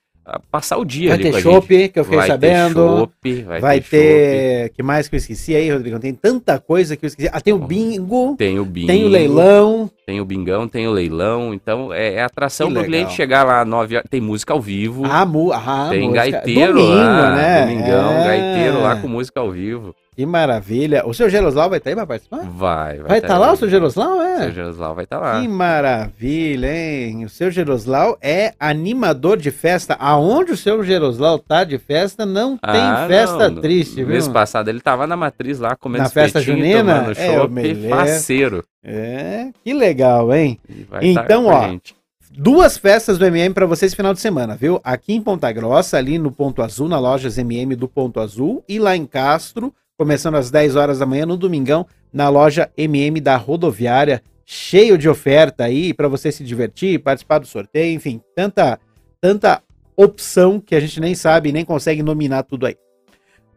passar 0.51 0.77
o 0.77 0.83
dia 0.85 1.09
Vai 1.09 1.17
ter 1.19 1.41
chopp, 1.41 1.89
que 1.89 1.99
eu 1.99 2.03
fiquei 2.03 2.17
vai 2.19 2.27
sabendo. 2.27 2.73
Ter 2.73 2.97
chopp, 2.99 3.41
vai, 3.43 3.59
Vai 3.61 3.79
ter, 3.81 3.89
ter. 3.89 4.69
que 4.75 4.83
mais 4.83 5.07
que 5.07 5.15
eu 5.15 5.17
esqueci 5.17 5.55
aí, 5.55 5.71
Rodrigo? 5.71 5.99
Tem 5.99 6.13
tanta 6.13 6.59
coisa 6.59 6.95
que 6.97 7.05
eu 7.05 7.07
esqueci. 7.07 7.29
Ah, 7.31 7.39
tem 7.39 7.53
o 7.53 7.57
bingo, 7.59 8.35
tem 8.37 8.59
o 8.59 8.65
bingo, 8.65 8.87
tem 8.87 9.05
o 9.05 9.07
leilão. 9.07 9.89
tem 10.05 10.19
o 10.19 10.25
bingão, 10.25 10.67
tem 10.67 10.87
o 10.87 10.91
leilão. 10.91 11.53
Então 11.53 11.93
é, 11.93 12.15
é 12.15 12.23
atração 12.23 12.67
pro 12.67 12.81
legal. 12.81 12.89
cliente 12.91 13.13
chegar 13.13 13.43
lá 13.43 13.63
nove 13.63 13.95
horas. 13.95 14.09
Tem 14.09 14.19
música 14.21 14.53
ao 14.53 14.61
vivo. 14.61 15.03
Ah, 15.05 15.25
mu 15.25 15.51
ah, 15.53 15.87
tem 15.89 16.09
música. 16.09 16.29
gaiteiro 16.31 16.73
Domingo, 16.73 16.93
lá, 16.95 17.35
né? 17.35 17.61
domingão, 17.61 18.11
É. 18.11 18.23
gaiteiro 18.25 18.81
lá 18.81 18.95
com 18.97 19.07
música 19.07 19.39
ao 19.39 19.51
vivo. 19.51 19.95
Que 20.17 20.25
maravilha. 20.25 21.03
O 21.07 21.13
seu 21.13 21.29
Geroslau 21.29 21.69
vai 21.69 21.77
estar 21.77 21.91
aí 21.91 21.95
pra 21.95 22.07
participar? 22.07 22.39
Vai, 22.49 22.97
Vai 22.97 23.17
estar 23.19 23.27
tá 23.27 23.37
lá 23.37 23.49
aí. 23.49 23.53
o 23.53 23.55
seu 23.55 23.69
Geroslau, 23.69 24.17
O 24.17 24.21
é? 24.23 24.37
seu 24.39 24.51
Geroslau 24.51 24.95
vai 24.95 25.03
estar 25.03 25.19
lá. 25.19 25.39
Que 25.39 25.47
maravilha, 25.47 26.67
hein? 26.75 27.23
O 27.23 27.29
seu 27.29 27.51
Geroslau 27.51 28.17
é 28.19 28.53
animador 28.59 29.37
de 29.37 29.51
festa. 29.51 29.95
Aonde 29.99 30.53
o 30.53 30.57
seu 30.57 30.83
Geroslau 30.83 31.37
tá 31.37 31.63
de 31.63 31.77
festa, 31.77 32.25
não 32.25 32.57
tem 32.57 32.81
Ah, 32.81 33.05
festa 33.07 33.47
não. 33.47 33.61
triste, 33.61 33.91
No 34.01 34.07
viu? 34.07 34.13
mês 34.15 34.27
passado 34.27 34.69
ele 34.69 34.81
tava 34.81 35.05
na 35.05 35.15
matriz 35.15 35.59
lá 35.59 35.75
comendo 35.75 36.05
Na 36.05 36.09
festa 36.09 36.41
junina? 36.41 36.79
tomando 36.95 37.11
É, 37.11 37.35
chopp, 37.35 37.53
lembro. 37.53 37.89
faceiro. 37.89 38.63
É, 38.83 39.49
que 39.63 39.71
legal, 39.71 40.33
hein? 40.33 40.59
Vai 40.89 41.13
tá 41.13 41.23
Então, 41.23 41.45
ó, 41.45 41.61
gente. 41.69 41.95
Duas 42.31 42.75
festas 42.75 43.19
do 43.19 43.25
MM 43.25 43.53
para 43.53 43.65
vocês 43.67 43.93
final 43.93 44.13
de 44.15 44.19
semana, 44.19 44.55
viu? 44.55 44.79
Aqui 44.83 45.13
em 45.13 45.21
Ponta 45.21 45.51
Grossa, 45.51 45.97
ali 45.97 46.17
no 46.17 46.31
Ponto 46.31 46.61
Azul, 46.63 46.87
na 46.89 46.99
lojas 46.99 47.37
MM 47.37 47.75
do 47.75 47.87
Ponto 47.87 48.19
Azul, 48.19 48.63
e 48.67 48.77
lá 48.79 48.95
em 48.95 49.05
Castro, 49.05 49.73
começando 49.97 50.35
às 50.35 50.51
10 50.51 50.75
horas 50.75 50.99
da 50.99 51.05
manhã 51.05 51.25
no 51.25 51.35
domingão, 51.35 51.85
na 52.13 52.29
loja 52.29 52.69
MM 52.77 53.19
da 53.19 53.35
Rodoviária, 53.35 54.21
cheio 54.45 54.97
de 54.97 55.09
oferta 55.09 55.63
aí 55.63 55.93
para 55.93 56.07
você 56.07 56.31
se 56.31 56.43
divertir, 56.43 56.99
participar 56.99 57.39
do 57.39 57.47
sorteio, 57.47 57.95
enfim, 57.95 58.21
tanta 58.35 58.79
tanta 59.19 59.61
opção 59.95 60.59
que 60.59 60.75
a 60.75 60.79
gente 60.79 60.99
nem 60.99 61.15
sabe, 61.15 61.51
nem 61.51 61.65
consegue 61.65 62.03
nominar 62.03 62.43
tudo 62.43 62.67
aí. 62.67 62.77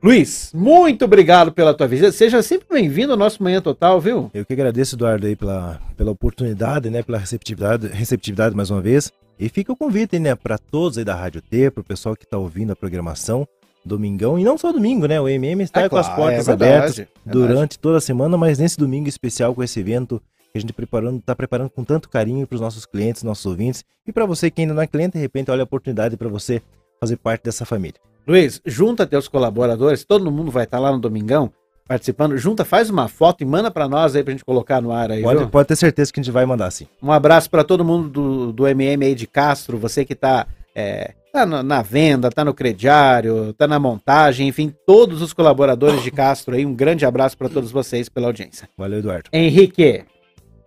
Luiz, 0.03 0.51
muito 0.55 1.05
obrigado 1.05 1.53
pela 1.53 1.75
tua 1.75 1.87
visita. 1.87 2.11
Seja 2.11 2.43
sempre 2.43 2.67
bem-vindo 2.71 3.13
ao 3.13 3.19
nosso 3.19 3.43
Manhã 3.43 3.61
Total, 3.61 4.01
viu? 4.01 4.31
Eu 4.33 4.47
que 4.47 4.55
agradeço, 4.55 4.97
Eduardo, 4.97 5.27
aí 5.27 5.37
pela, 5.37 5.79
pela 5.95 6.11
oportunidade, 6.11 6.89
né, 6.89 7.03
pela 7.03 7.19
receptividade, 7.19 7.87
receptividade 7.89 8.57
mais 8.57 8.71
uma 8.71 8.81
vez. 8.81 9.13
E 9.39 9.51
fica 9.51 9.71
o 9.71 9.77
convite, 9.77 10.19
né, 10.19 10.35
para 10.35 10.57
todos 10.57 10.97
aí 10.97 11.05
da 11.05 11.15
Rádio 11.15 11.43
T, 11.43 11.71
para 11.71 11.83
o 11.83 11.85
pessoal 11.85 12.17
que 12.17 12.25
está 12.25 12.39
ouvindo 12.39 12.73
a 12.73 12.77
programação, 12.77 13.47
domingão, 13.85 14.39
e 14.39 14.45
não 14.45 14.59
só 14.59 14.73
domingo, 14.73 15.07
né, 15.07 15.21
o 15.21 15.29
MM 15.29 15.63
está 15.63 15.83
É 15.83 15.89
com 15.89 15.97
as 15.97 16.07
claro, 16.07 16.23
portas 16.23 16.49
é 16.49 16.51
verdade, 16.51 16.75
abertas 16.75 16.97
verdade. 16.97 17.17
durante 17.27 17.79
toda 17.79 17.99
a 17.99 18.01
semana, 18.01 18.37
mas 18.37 18.59
nesse 18.59 18.77
domingo 18.77 19.09
especial 19.09 19.55
com 19.55 19.63
esse 19.63 19.81
evento 19.81 20.21
que 20.53 20.59
a 20.59 20.61
gente 20.61 20.73
preparando, 20.73 21.19
está 21.19 21.35
preparando 21.35 21.71
com 21.71 21.85
tanto 21.85 22.09
carinho 22.09 22.47
para 22.47 22.57
os 22.57 22.61
nossos 22.61 22.85
clientes, 22.85 23.23
nossos 23.23 23.47
ouvintes, 23.47 23.85
e 24.07 24.13
para 24.13 24.27
você 24.27 24.51
que 24.51 24.61
ainda 24.61 24.75
não 24.75 24.83
é 24.83 24.87
cliente, 24.87 25.13
de 25.17 25.21
repente 25.21 25.51
olha 25.51 25.63
a 25.63 25.65
oportunidade 25.65 26.17
para 26.17 26.29
você 26.29 26.61
fazer 26.99 27.17
parte 27.17 27.45
dessa 27.45 27.65
família. 27.65 28.01
Luiz, 28.27 28.61
junta 28.67 29.07
teus 29.07 29.29
colaboradores, 29.29 30.05
todo 30.05 30.31
mundo 30.31 30.51
vai 30.51 30.65
estar 30.65 30.79
lá 30.79 30.93
no 30.93 30.99
Domingão 30.99 31.51
participando. 31.91 32.37
Junta, 32.37 32.65
faz 32.65 32.89
uma 32.89 33.09
foto 33.09 33.43
e 33.43 33.45
manda 33.45 33.69
para 33.69 33.89
nós 33.89 34.15
aí 34.15 34.23
pra 34.23 34.31
gente 34.31 34.45
colocar 34.45 34.81
no 34.81 34.93
ar 34.93 35.11
aí. 35.11 35.23
Pode, 35.23 35.39
viu? 35.41 35.49
pode 35.49 35.67
ter 35.67 35.75
certeza 35.75 36.13
que 36.13 36.21
a 36.21 36.23
gente 36.23 36.33
vai 36.33 36.47
mandar 36.47 36.71
sim. 36.71 36.87
Um 37.03 37.11
abraço 37.11 37.51
para 37.51 37.65
todo 37.65 37.85
mundo 37.85 38.09
do, 38.09 38.53
do 38.53 38.69
MM 38.69 39.05
aí 39.05 39.15
de 39.15 39.27
Castro, 39.27 39.77
você 39.77 40.05
que 40.05 40.15
tá, 40.15 40.47
é, 40.73 41.15
tá 41.33 41.47
na, 41.47 41.63
na 41.63 41.83
venda, 41.83 42.31
tá 42.31 42.45
no 42.45 42.53
crediário, 42.55 43.53
tá 43.55 43.67
na 43.69 43.79
montagem, 43.79 44.49
enfim, 44.49 44.73
todos 44.87 45.23
os 45.23 45.33
colaboradores 45.33 46.03
de 46.03 46.11
Castro 46.11 46.55
aí, 46.55 46.67
um 46.67 46.75
grande 46.75 47.05
abraço 47.07 47.37
para 47.37 47.49
todos 47.49 47.71
vocês 47.71 48.09
pela 48.09 48.27
audiência. 48.27 48.69
Valeu, 48.77 48.99
Eduardo. 48.99 49.31
Henrique, 49.33 50.05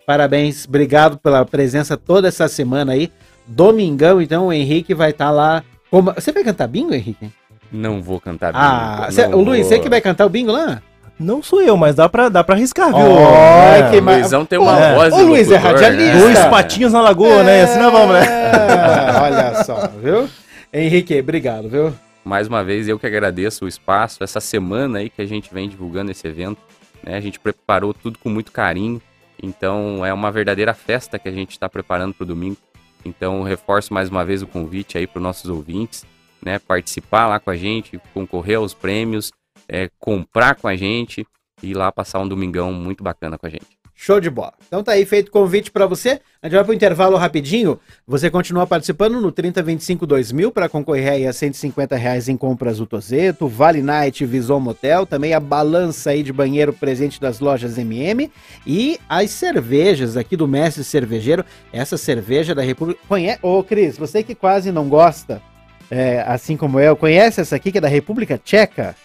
parabéns, 0.05 0.65
obrigado 0.67 1.17
pela 1.17 1.43
presença 1.45 1.97
toda 1.97 2.27
essa 2.27 2.47
semana 2.47 2.93
aí. 2.93 3.11
Domingão, 3.45 4.21
então, 4.21 4.47
o 4.47 4.53
Henrique 4.53 4.93
vai 4.93 5.09
estar 5.11 5.29
lá. 5.31 5.63
Como... 5.91 6.13
Você 6.13 6.31
vai 6.31 6.43
cantar 6.43 6.67
bingo, 6.67 6.93
Henrique? 6.93 7.29
Não 7.71 8.01
vou 8.01 8.19
cantar 8.21 8.51
Ah, 8.55 8.97
bingo, 9.01 9.11
cê- 9.11 9.27
não 9.27 9.39
o 9.39 9.43
Luiz, 9.43 9.67
você 9.67 9.79
que 9.79 9.89
vai 9.89 9.99
cantar 9.99 10.25
o 10.25 10.29
bingo 10.29 10.51
lá? 10.51 10.81
Não 11.19 11.43
sou 11.43 11.61
eu, 11.61 11.77
mas 11.77 11.93
dá 11.95 12.09
pra, 12.09 12.27
dá 12.29 12.43
pra 12.43 12.55
arriscar, 12.55 12.87
viu? 12.87 12.97
Ai, 13.27 13.81
É, 13.81 13.89
que 13.91 13.99
O 13.99 14.03
ma- 14.03 14.13
Luizão 14.13 14.45
tem 14.45 14.57
uma 14.57 14.79
É. 14.79 14.95
voz 14.95 15.13
Ô, 15.13 15.17
de 15.17 15.23
Luiz, 15.23 15.51
é 15.51 15.55
locutor, 15.59 15.73
radialista. 15.81 16.17
Dois 16.17 16.39
É. 16.39 16.49
patinhos 16.49 16.93
na 16.93 17.01
lagoa, 17.01 17.43
né? 17.43 17.63
Assim 17.63 17.79
nós 17.79 17.91
vamos, 17.91 18.13
né? 18.15 18.25
É, 18.25 19.21
Olha 19.21 19.63
só, 19.63 19.89
viu? 20.01 20.27
Henrique, 20.75 21.19
obrigado, 21.19 21.69
viu? 21.69 21.93
Mais 22.25 22.47
uma 22.47 22.63
vez, 22.63 22.87
eu 22.87 22.97
que 22.97 23.05
agradeço 23.05 23.63
o 23.63 23.67
espaço, 23.67 24.23
essa 24.23 24.41
semana 24.41 24.97
aí 24.97 25.09
que 25.09 25.21
a 25.21 25.25
gente 25.25 25.53
vem 25.53 25.69
divulgando 25.69 26.09
esse 26.09 26.27
evento. 26.27 26.59
né? 27.03 27.15
A 27.15 27.19
gente 27.19 27.39
preparou 27.39 27.93
tudo 27.93 28.17
com 28.17 28.27
muito 28.27 28.51
carinho. 28.51 28.99
Então, 29.41 30.03
é 30.03 30.11
uma 30.11 30.31
verdadeira 30.31 30.73
festa 30.73 31.19
que 31.19 31.29
a 31.29 31.31
gente 31.31 31.51
está 31.51 31.69
preparando 31.69 32.15
para 32.15 32.23
o 32.23 32.27
domingo. 32.27 32.57
Então, 33.05 33.43
reforço 33.43 33.93
mais 33.93 34.09
uma 34.09 34.25
vez 34.25 34.41
o 34.41 34.47
convite 34.47 34.97
aí 34.97 35.05
para 35.05 35.19
os 35.19 35.23
nossos 35.23 35.47
ouvintes, 35.47 36.05
né? 36.43 36.57
Participar 36.57 37.27
lá 37.27 37.39
com 37.39 37.51
a 37.51 37.55
gente, 37.55 38.01
concorrer 38.11 38.57
aos 38.57 38.73
prêmios, 38.73 39.31
é, 39.69 39.91
comprar 39.99 40.55
com 40.55 40.67
a 40.67 40.75
gente 40.75 41.23
e 41.61 41.69
ir 41.69 41.73
lá 41.75 41.91
passar 41.91 42.19
um 42.19 42.27
domingão 42.27 42.73
muito 42.73 43.03
bacana 43.03 43.37
com 43.37 43.45
a 43.45 43.49
gente. 43.49 43.82
Show 43.95 44.19
de 44.19 44.29
bola. 44.29 44.53
Então 44.67 44.83
tá 44.83 44.93
aí 44.93 45.05
feito 45.05 45.29
o 45.29 45.31
convite 45.31 45.71
para 45.71 45.85
você. 45.85 46.19
A 46.41 46.47
gente 46.47 46.55
vai 46.55 46.63
pro 46.63 46.73
intervalo 46.73 47.15
rapidinho. 47.15 47.79
Você 48.07 48.29
continua 48.29 48.65
participando 48.65 49.21
no 49.21 49.31
3025 49.31 50.05
2000 50.05 50.51
para 50.51 50.67
concorrer 50.67 51.13
aí 51.13 51.27
a 51.27 51.31
150 51.31 51.95
reais 51.95 52.27
em 52.27 52.35
compras 52.35 52.79
do 52.79 52.85
Tozeto, 52.85 53.47
Vale 53.47 53.81
Night 53.81 54.25
Vison 54.25 54.59
Motel, 54.59 55.05
também 55.05 55.33
a 55.33 55.39
balança 55.39 56.09
aí 56.09 56.23
de 56.23 56.33
banheiro 56.33 56.73
presente 56.73 57.21
das 57.21 57.39
lojas 57.39 57.77
MM 57.77 58.29
e 58.65 58.99
as 59.07 59.29
cervejas 59.29 60.17
aqui 60.17 60.35
do 60.35 60.47
Mestre 60.47 60.83
Cervejeiro. 60.83 61.45
Essa 61.71 61.97
cerveja 61.97 62.55
da 62.55 62.61
República. 62.61 62.99
Conhece? 63.07 63.39
Ô, 63.41 63.63
Cris, 63.63 63.97
você 63.97 64.23
que 64.23 64.35
quase 64.35 64.71
não 64.71 64.89
gosta, 64.89 65.41
é, 65.89 66.23
assim 66.27 66.57
como 66.57 66.79
eu, 66.79 66.95
conhece 66.97 67.39
essa 67.39 67.55
aqui 67.55 67.71
que 67.71 67.77
é 67.77 67.81
da 67.81 67.87
República 67.87 68.37
Tcheca? 68.43 68.95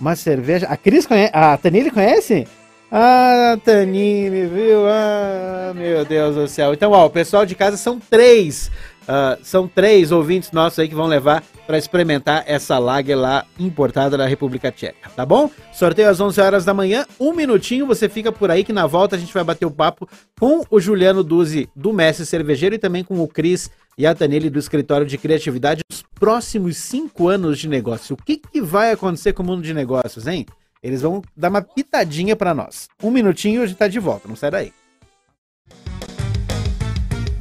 Uma 0.00 0.16
cerveja. 0.16 0.66
A 0.66 0.76
Cris 0.76 1.06
conhece? 1.06 1.30
A 1.32 1.56
Tanile 1.56 1.90
conhece? 1.90 2.46
Ah, 2.94 3.56
Tanine, 3.64 4.44
viu? 4.46 4.86
Ah, 4.86 5.72
meu 5.74 6.04
Deus 6.04 6.34
do 6.34 6.46
céu. 6.46 6.74
Então, 6.74 6.92
ó, 6.92 7.06
o 7.06 7.10
pessoal 7.10 7.46
de 7.46 7.54
casa 7.54 7.78
são 7.78 7.98
três. 7.98 8.70
ah, 9.08 9.38
são 9.42 9.66
três 9.66 10.12
ouvintes 10.12 10.52
nossos 10.52 10.78
aí 10.78 10.86
que 10.88 10.94
vão 10.94 11.06
levar 11.06 11.42
para 11.66 11.78
experimentar 11.78 12.44
essa 12.46 12.78
lager 12.78 13.16
lá 13.16 13.46
importada 13.58 14.18
da 14.18 14.26
República 14.26 14.70
Tcheca, 14.70 15.08
tá 15.16 15.24
bom? 15.24 15.50
Sorteio 15.72 16.10
às 16.10 16.20
11 16.20 16.38
horas 16.38 16.64
da 16.66 16.74
manhã. 16.74 17.06
Um 17.18 17.32
minutinho, 17.32 17.86
você 17.86 18.10
fica 18.10 18.30
por 18.30 18.50
aí 18.50 18.62
que 18.62 18.74
na 18.74 18.86
volta 18.86 19.16
a 19.16 19.18
gente 19.18 19.32
vai 19.32 19.42
bater 19.42 19.64
o 19.64 19.70
papo 19.70 20.06
com 20.38 20.62
o 20.70 20.78
Juliano 20.78 21.24
Duzi 21.24 21.70
do 21.74 21.94
Mestre 21.94 22.26
Cervejeiro 22.26 22.74
e 22.74 22.78
também 22.78 23.02
com 23.02 23.18
o 23.20 23.26
Cris 23.26 23.70
e 23.96 24.06
a 24.06 24.14
Tanile 24.14 24.50
do 24.50 24.58
Escritório 24.58 25.06
de 25.06 25.16
Criatividade. 25.16 25.82
Os 25.90 26.04
próximos 26.20 26.76
cinco 26.76 27.26
anos 27.26 27.58
de 27.58 27.68
negócio. 27.68 28.14
O 28.14 28.22
que, 28.22 28.36
que 28.36 28.60
vai 28.60 28.92
acontecer 28.92 29.32
com 29.32 29.42
o 29.42 29.46
mundo 29.46 29.62
de 29.62 29.72
negócios, 29.72 30.26
hein? 30.26 30.44
Eles 30.82 31.00
vão 31.00 31.22
dar 31.36 31.48
uma 31.48 31.62
pitadinha 31.62 32.34
pra 32.34 32.52
nós. 32.52 32.88
Um 33.00 33.10
minutinho 33.10 33.60
e 33.60 33.64
a 33.64 33.66
gente 33.66 33.76
tá 33.76 33.86
de 33.86 34.00
volta, 34.00 34.26
não 34.26 34.34
sai 34.34 34.50
daí. 34.50 34.72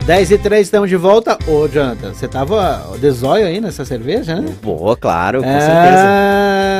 10 0.05 0.31
e 0.31 0.37
3 0.37 0.67
estamos 0.67 0.89
de 0.89 0.95
volta. 0.95 1.37
Ô, 1.47 1.67
Jonathan, 1.67 2.13
você 2.13 2.27
tava 2.27 2.97
de 2.99 3.09
zóio 3.09 3.47
aí 3.47 3.59
nessa 3.59 3.83
cerveja, 3.83 4.35
né? 4.35 4.55
Boa, 4.61 4.95
claro, 4.95 5.41
com 5.41 5.49
certeza. 5.49 6.70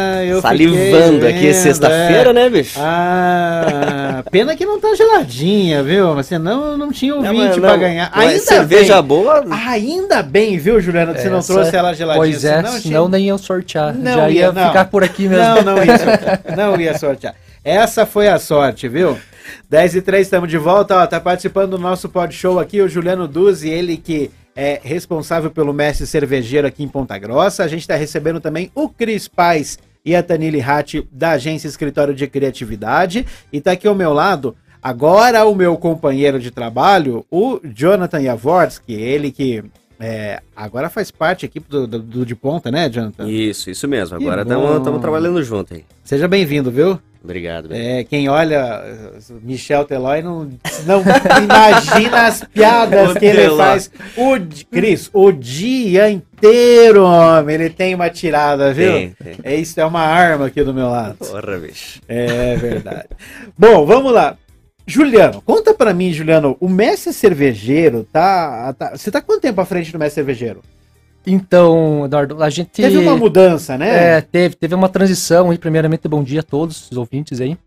Eu 0.44 0.50
Salivando 0.50 1.28
aqui 1.28 1.40
vendo, 1.40 1.54
sexta-feira, 1.54 2.30
é. 2.30 2.34
né, 2.34 2.50
bicho? 2.50 2.80
Ah, 2.82 4.24
pena 4.32 4.56
que 4.56 4.66
não 4.66 4.80
tá 4.80 4.94
geladinha, 4.96 5.84
viu? 5.84 6.16
Mas 6.16 6.26
senão 6.28 6.78
não 6.78 6.92
tinha 6.92 7.14
Não, 7.16 7.20
ouvinte 7.20 7.60
pra 7.60 7.72
não, 7.72 7.80
ganhar. 7.80 8.12
mas 8.16 8.30
Ainda 8.32 8.44
cerveja 8.44 8.96
bem. 9.02 9.04
boa. 9.04 9.46
Ainda 9.68 10.24
bem, 10.24 10.58
viu, 10.58 10.80
Juliano, 10.82 11.14
que 11.14 11.22
você 11.22 11.30
não 11.30 11.42
trouxe 11.42 11.76
ela 11.76 11.94
geladinha. 11.94 12.24
Pois 12.24 12.44
é, 12.44 12.64
senão 12.80 13.08
nem 13.08 13.28
iam 13.28 13.38
sortear. 13.38 13.94
Não 13.94 14.12
Já 14.16 14.30
ia, 14.30 14.40
ia, 14.42 14.52
não. 14.52 14.68
ficar 14.68 14.86
por 14.86 15.04
aqui 15.04 15.28
mesmo. 15.28 15.44
Não, 15.44 15.62
não 15.76 15.84
ia 15.84 15.98
sortear. 15.98 16.42
Não 16.58 16.82
ia 16.82 16.98
sortear. 16.98 17.36
Essa 17.64 18.06
foi 18.06 18.28
a 18.28 18.40
sorte, 18.40 18.88
viu? 18.88 19.18
10 19.70 19.96
e 19.96 20.02
3, 20.02 20.26
estamos 20.28 20.50
de 20.50 20.58
volta. 20.58 20.98
Ó, 20.98 21.06
tá 21.08 21.20
participando 21.20 21.72
do 21.72 21.78
nosso 21.78 22.10
pod 22.10 22.34
show 22.34 22.60
aqui 22.60 22.82
o 22.82 22.88
Juliano 22.90 23.28
Duzzi, 23.28 23.70
ele 23.70 23.98
que 23.98 24.32
é 24.56 24.80
responsável 24.84 25.50
pelo 25.50 25.74
mestre 25.74 26.06
cervejeiro 26.06 26.68
aqui 26.68 26.84
em 26.84 26.88
Ponta 26.88 27.18
Grossa. 27.18 27.64
A 27.64 27.68
gente 27.68 27.82
está 27.82 27.96
recebendo 27.96 28.40
também 28.40 28.72
o 28.76 28.90
Cris 28.90 29.28
Paz 29.28 29.78
e 30.04 30.16
a 30.16 30.24
Tanili 30.24 30.60
Ratti 30.60 31.08
da 31.12 31.32
agência 31.32 31.68
Escritório 31.68 32.14
de 32.14 32.28
Criatividade. 32.28 33.26
E 33.52 33.62
tá 33.62 33.72
aqui 33.72 33.88
ao 33.88 33.96
meu 33.96 34.14
lado 34.14 34.56
agora 34.82 35.46
o 35.46 35.54
meu 35.54 35.78
companheiro 35.78 36.40
de 36.40 36.50
trabalho, 36.50 37.26
o 37.30 37.60
Jonathan 37.64 38.22
Jaworski, 38.22 38.94
ele 38.94 39.32
que 39.32 39.64
é, 40.00 40.42
agora 40.56 40.90
faz 40.90 41.12
parte 41.12 41.46
aqui 41.46 41.60
do, 41.60 41.86
do, 41.86 42.00
do 42.00 42.26
de 42.26 42.36
ponta, 42.36 42.72
né, 42.72 42.90
Jonathan? 42.90 43.30
Isso, 43.30 43.70
isso 43.70 43.88
mesmo. 43.88 44.18
Agora 44.18 44.42
estamos 44.42 45.00
trabalhando 45.00 45.44
junto 45.44 45.76
aí. 45.76 45.86
Seja 46.04 46.28
bem-vindo, 46.28 46.72
viu? 46.72 47.00
Obrigado. 47.24 47.70
É, 47.72 48.04
quem 48.04 48.28
olha 48.30 48.84
Michel 49.44 49.86
Telói 49.86 50.24
não, 50.24 50.50
não 50.86 51.04
imagina 51.44 52.26
as 52.26 52.44
piadas 52.44 53.14
que 53.14 53.26
ele 53.26 53.56
faz. 53.56 53.92
O, 54.18 54.34
Cris, 54.72 55.10
o 55.14 55.32
dia 55.32 56.10
inteiro, 56.10 57.04
homem. 57.04 57.56
Ele 57.56 57.70
tem 57.70 57.94
uma 57.94 58.10
tirada, 58.10 58.74
viu? 58.74 58.92
Tem, 58.92 59.10
tem. 59.12 59.36
É 59.44 59.56
isso, 59.56 59.80
é 59.80 59.86
uma 59.86 60.02
arma 60.02 60.48
aqui 60.48 60.64
do 60.64 60.74
meu 60.74 60.90
lado. 60.90 61.16
Porra, 61.18 61.60
bicho. 61.60 62.02
É 62.08 62.56
verdade. 62.56 63.08
Bom, 63.58 63.86
vamos 63.86 64.12
lá. 64.12 64.36
Juliano, 64.88 65.42
conta 65.44 65.76
pra 65.76 65.94
mim, 65.94 66.12
Juliano, 66.12 66.58
o 66.60 66.68
mestre 66.68 67.14
cervejeiro 67.14 68.06
tá, 68.12 68.74
tá. 68.74 68.98
Você 68.98 69.12
tá 69.12 69.22
quanto 69.22 69.42
tempo 69.42 69.62
à 69.62 69.66
frente 69.66 69.92
do 69.92 70.00
mestre 70.00 70.16
cervejeiro? 70.16 70.62
Então, 71.26 72.06
Eduardo, 72.06 72.42
a 72.44 72.50
gente. 72.50 72.70
Teve 72.72 72.98
uma 72.98 73.16
mudança, 73.16 73.78
né? 73.78 74.18
É, 74.18 74.22
teve, 74.22 74.56
teve 74.56 74.74
uma 74.74 74.90
transição, 74.90 75.54
e 75.54 75.58
primeiramente 75.58 76.08
bom 76.08 76.24
dia 76.24 76.40
a 76.40 76.44
todos 76.44 76.90
os 76.90 76.98
ouvintes 76.98 77.40
aí. 77.40 77.58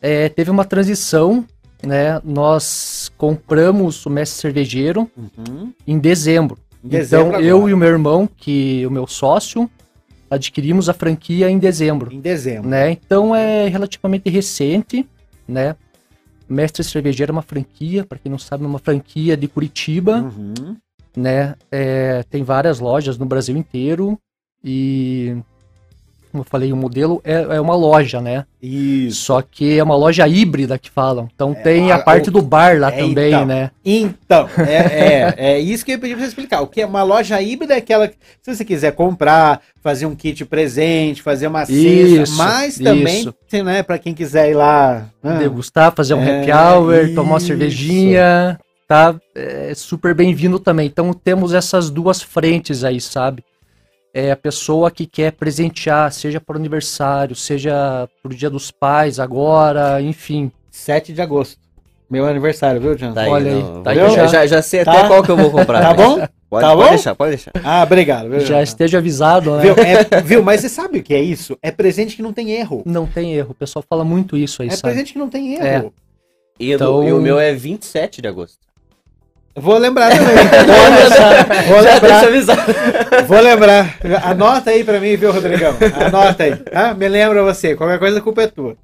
É, 0.00 0.28
teve 0.28 0.50
uma 0.50 0.64
transição, 0.64 1.44
né? 1.82 2.20
Nós 2.24 3.10
compramos 3.18 4.04
o 4.06 4.10
mestre 4.10 4.40
cervejeiro 4.40 5.10
Uhum. 5.16 5.72
em 5.86 5.98
dezembro. 5.98 6.58
Em 6.84 6.88
dezembro 6.88 7.28
então, 7.28 7.40
eu 7.40 7.68
e 7.68 7.74
o 7.74 7.76
meu 7.76 7.88
irmão, 7.88 8.28
que 8.36 8.84
o 8.86 8.90
meu 8.90 9.06
sócio, 9.06 9.68
adquirimos 10.30 10.88
a 10.88 10.92
franquia 10.94 11.50
em 11.50 11.58
dezembro, 11.58 12.12
Em 12.12 12.20
dezembro. 12.20 12.68
né? 12.68 12.90
Então 12.90 13.34
é 13.34 13.68
relativamente 13.68 14.28
recente, 14.30 15.06
né? 15.46 15.76
Mestre 16.48 16.82
Cervejeiro 16.84 17.30
é 17.30 17.34
uma 17.34 17.42
franquia, 17.42 18.04
para 18.04 18.18
quem 18.18 18.30
não 18.30 18.38
sabe, 18.38 18.64
é 18.64 18.66
uma 18.66 18.78
franquia 18.78 19.36
de 19.36 19.46
Curitiba, 19.48 20.18
Uhum. 20.22 20.76
Né? 21.16 21.54
É, 21.70 22.22
tem 22.30 22.42
várias 22.42 22.78
lojas 22.80 23.18
no 23.18 23.26
Brasil 23.26 23.56
inteiro 23.56 24.18
e, 24.64 25.36
como 26.30 26.42
eu 26.42 26.46
falei, 26.48 26.72
o 26.72 26.76
modelo 26.76 27.20
é, 27.24 27.34
é 27.56 27.60
uma 27.60 27.74
loja, 27.74 28.20
né? 28.20 28.46
Isso. 28.62 29.22
Só 29.24 29.42
que 29.42 29.78
é 29.78 29.82
uma 29.82 29.96
loja 29.96 30.26
híbrida 30.26 30.78
que 30.78 30.90
falam. 30.90 31.28
Então 31.34 31.52
tem 31.52 31.92
a- 31.92 31.96
a 31.96 31.98
parte 31.98 32.28
o- 32.28 32.32
do 32.32 32.40
bar 32.40 32.78
lá 32.80 32.88
é, 32.88 32.96
também, 32.96 33.28
então. 33.28 33.44
né? 33.44 33.70
Então, 33.84 34.48
é, 34.66 34.76
é, 34.76 35.34
é 35.36 35.58
isso 35.60 35.84
que 35.84 35.90
eu 35.90 35.96
ia 35.96 36.00
pedir 36.00 36.14
pra 36.14 36.22
você 36.22 36.28
explicar. 36.28 36.60
O 36.62 36.66
que 36.68 36.80
é 36.80 36.86
uma 36.86 37.02
loja 37.02 37.40
híbrida 37.42 37.74
é 37.74 37.78
aquela 37.78 38.08
que, 38.08 38.14
se 38.40 38.54
você 38.54 38.64
quiser 38.64 38.92
comprar, 38.92 39.60
fazer 39.82 40.06
um 40.06 40.14
kit 40.14 40.44
presente, 40.46 41.20
fazer 41.20 41.48
uma 41.48 41.66
cesta, 41.66 41.76
Isso, 41.76 42.36
mas 42.36 42.78
também, 42.78 43.20
isso. 43.20 43.34
né, 43.64 43.82
pra 43.82 43.98
quem 43.98 44.14
quiser 44.14 44.48
ir 44.50 44.54
lá. 44.54 45.06
né, 45.22 45.38
Degustar, 45.38 45.92
fazer 45.94 46.14
um 46.14 46.22
É, 46.22 46.40
happy 46.40 46.50
hour, 46.52 47.14
tomar 47.14 47.30
uma 47.32 47.38
isso. 47.38 47.48
cervejinha, 47.48 48.58
tá? 48.92 49.14
É 49.34 49.72
super 49.74 50.14
bem-vindo 50.14 50.58
também. 50.58 50.86
Então 50.86 51.12
temos 51.14 51.54
essas 51.54 51.88
duas 51.88 52.20
frentes 52.20 52.84
aí, 52.84 53.00
sabe? 53.00 53.42
É 54.12 54.30
a 54.30 54.36
pessoa 54.36 54.90
que 54.90 55.06
quer 55.06 55.32
presentear, 55.32 56.12
seja 56.12 56.38
para 56.38 56.56
o 56.56 56.58
aniversário, 56.58 57.34
seja 57.34 58.06
pro 58.22 58.34
dia 58.34 58.50
dos 58.50 58.70
pais 58.70 59.18
agora, 59.18 60.02
enfim. 60.02 60.52
7 60.70 61.14
de 61.14 61.22
agosto. 61.22 61.56
Meu 62.10 62.26
aniversário, 62.26 62.78
viu, 62.78 62.94
John? 62.94 63.14
Tá 63.14 63.22
aí, 63.22 63.28
Olha 63.30 63.50
aí, 63.52 63.62
não. 63.62 63.82
tá 63.82 63.90
aí 63.92 63.98
eu 63.98 64.10
já. 64.10 64.26
já, 64.26 64.46
já 64.46 64.60
sei 64.60 64.84
Tá? 64.84 64.92
até 64.92 65.08
qual 65.08 65.22
que 65.22 65.30
eu 65.30 65.36
vou 65.38 65.50
comprar. 65.50 65.80
Tá 65.80 65.94
bom? 65.94 66.16
Pode, 66.50 66.66
Tá 66.66 66.74
pode 66.74 66.82
bom? 66.84 66.88
deixar, 66.90 67.14
pode 67.14 67.30
deixar. 67.30 67.52
Ah, 67.64 67.82
obrigado. 67.82 68.28
Viu, 68.28 68.40
Já 68.40 68.62
esteja 68.62 68.98
avisado, 68.98 69.56
né? 69.56 69.62
Viu, 69.62 69.74
é- 69.82 70.20
viu? 70.20 70.42
Mas 70.42 70.60
você 70.60 70.68
sabe 70.68 70.98
o 70.98 71.02
que 71.02 71.14
é 71.14 71.22
isso? 71.22 71.56
É 71.62 71.70
presente 71.70 72.14
que 72.14 72.20
não 72.22 72.34
tem 72.34 72.50
erro. 72.50 72.82
Não 72.84 73.06
tem 73.06 73.32
erro. 73.32 73.52
O 73.52 73.54
pessoal 73.54 73.82
fala 73.88 74.04
muito 74.04 74.36
isso 74.36 74.60
aí, 74.60 74.68
É 74.68 74.72
sabe? 74.72 74.82
presente 74.82 75.14
que 75.14 75.18
não 75.18 75.30
tem 75.30 75.58
É. 75.58 75.76
erro. 75.76 75.94
E, 76.60 76.70
o- 76.70 76.74
Então- 76.74 77.08
e 77.08 77.12
o 77.14 77.18
meu 77.22 77.40
é 77.40 77.54
27 77.54 78.20
de 78.20 78.28
agosto. 78.28 78.58
Vou 79.54 79.76
lembrar 79.76 80.10
também. 80.10 80.34
Vou 81.68 81.80
lembrar. 81.80 82.24
Vou 82.24 82.30
lembrar. 82.40 83.24
Vou 83.26 83.40
lembrar. 83.40 83.98
Anota 84.24 84.70
aí 84.70 84.82
pra 84.82 84.98
mim, 84.98 85.16
viu, 85.16 85.30
Rodrigão? 85.32 85.76
Anota 86.06 86.44
aí. 86.44 86.56
Tá? 86.56 86.94
Me 86.94 87.08
lembra 87.08 87.42
você. 87.42 87.76
Qualquer 87.76 87.98
coisa, 87.98 88.18
a 88.18 88.22
culpa 88.22 88.42
é 88.42 88.46
tua. 88.46 88.76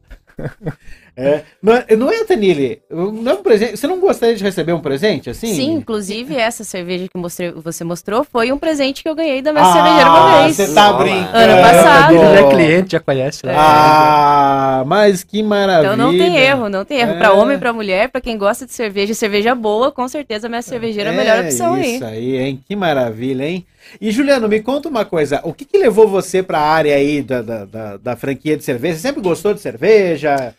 É. 1.19 1.43
Não, 1.61 1.73
é- 1.75 1.97
não 1.97 2.11
é, 2.11 2.25
Tanile? 2.25 2.81
Não 2.89 3.33
é 3.33 3.35
um 3.35 3.43
presente. 3.43 3.77
Você 3.77 3.87
não 3.89 3.99
gostaria 3.99 4.37
de 4.37 4.45
receber 4.45 4.73
um 4.73 4.81
presente 4.81 5.29
assim? 5.29 5.53
Sim, 5.53 5.73
inclusive 5.73 6.37
essa 6.37 6.63
cerveja 6.63 7.07
que 7.13 7.19
mostrei- 7.19 7.51
você 7.51 7.83
mostrou 7.83 8.23
foi 8.23 8.53
um 8.53 8.59
presente 8.59 9.03
que 9.03 9.09
eu 9.09 9.15
ganhei 9.17 9.43
da 9.43 9.53
minha 9.53 9.65
cervejeira 9.73 10.09
uma 10.11 10.39
Ah, 10.39 10.43
vez. 10.45 10.57
você 10.57 10.73
tá 10.73 10.93
brincando. 10.93 11.37
Ano 11.37 11.63
passado. 11.63 12.15
Ele 12.15 12.21
já 12.23 12.41
é 12.41 12.49
cliente, 12.51 12.93
já 12.93 13.01
conhece, 13.01 13.45
né? 13.45 13.53
Ah, 13.57 14.85
mas 14.87 15.25
que 15.25 15.43
maravilha. 15.43 15.93
Então 15.93 15.97
não 15.97 16.17
tem 16.17 16.37
erro, 16.37 16.69
não 16.69 16.85
tem 16.85 16.99
erro. 17.01 17.13
É. 17.13 17.19
Pra 17.19 17.33
homem 17.33 17.57
e 17.57 17.59
pra 17.59 17.73
mulher, 17.73 18.09
pra 18.11 18.21
quem 18.21 18.39
gosta 18.39 18.65
de 18.65 18.73
cerveja, 18.73 19.13
cerveja 19.15 19.55
boa, 19.55 19.91
com 19.91 20.07
certeza 20.07 20.47
a 20.47 20.49
minha 20.51 20.63
cervejeira 20.63 21.11
é 21.11 21.13
a 21.13 21.17
melhor 21.17 21.41
opção 21.45 21.75
aí. 21.75 21.97
Isso 21.97 22.05
aí, 22.05 22.37
hein? 22.37 22.61
Que 22.67 22.77
maravilha, 22.77 23.45
hein? 23.45 23.67
E 24.01 24.11
Juliano, 24.11 24.49
me 24.49 24.61
conta 24.61 24.89
uma 24.89 25.05
coisa. 25.05 25.41
O 25.45 25.53
que, 25.53 25.65
que 25.65 25.79
levou 25.79 26.07
você 26.07 26.43
pra 26.43 26.61
área 26.61 26.95
aí 26.95 27.23
da, 27.23 27.41
da, 27.43 27.65
da, 27.65 27.97
da 27.97 28.17
franquia 28.17 28.57
de 28.57 28.63
cerveja? 28.63 28.97
Você 28.97 29.03
sempre 29.03 29.23
gostou 29.23 29.55
de 29.55 29.61
cerveja? 29.61 30.55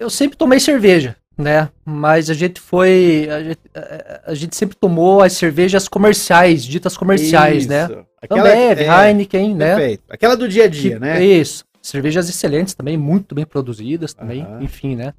Eu 0.00 0.08
sempre 0.10 0.36
tomei 0.36 0.58
cerveja, 0.58 1.14
né? 1.36 1.68
Mas 1.84 2.30
a 2.30 2.34
gente 2.34 2.58
foi. 2.60 3.28
A 3.30 3.42
gente, 3.42 3.60
a- 4.26 4.34
gente 4.34 4.56
sempre 4.56 4.76
tomou 4.76 5.20
as 5.20 5.34
cervejas 5.34 5.86
comerciais, 5.88 6.64
ditas 6.64 6.96
comerciais, 6.96 7.66
né? 7.66 7.84
Isso. 7.84 8.06
Aquela, 8.22 8.40
Ambev, 8.48 8.80
é, 8.80 9.08
Heineken, 9.08 9.54
né? 9.54 9.74
Perfeito. 9.76 10.02
Aquela 10.08 10.34
do 10.36 10.48
dia 10.48 10.64
a 10.64 10.68
dia, 10.68 10.94
Que- 10.94 10.98
né? 10.98 11.24
Isso. 11.24 11.64
Cervejas 11.82 12.28
excelentes 12.28 12.74
também, 12.74 12.96
muito 12.96 13.34
bem 13.34 13.44
produzidas 13.46 14.12
também, 14.14 14.42
Aham. 14.42 14.62
enfim, 14.62 14.96
né? 14.96 15.12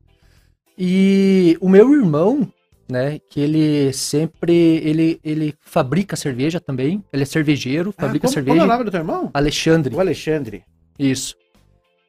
E 0.78 1.58
o 1.60 1.68
meu 1.70 1.94
irmão, 1.94 2.48
né, 2.90 3.20
que 3.30 3.40
ele 3.40 3.92
sempre, 3.94 4.54
ele, 4.84 5.20
ele 5.24 5.54
fabrica 5.62 6.16
cerveja 6.16 6.60
também, 6.60 7.04
ele 7.12 7.24
é 7.24 7.26
cervejeiro, 7.26 7.94
Ah, 7.98 8.02
fabrica 8.02 8.28
como, 8.28 8.34
cerveja. 8.34 8.58
como 8.58 8.62
é 8.62 8.66
o 8.66 8.68
nome 8.78 8.84
do 8.86 8.92
teu 8.92 9.00
irmão? 9.00 9.30
Alexandre, 9.34 9.96
O 9.96 10.00
Alexandre. 10.00 10.64
isso. 10.98 11.36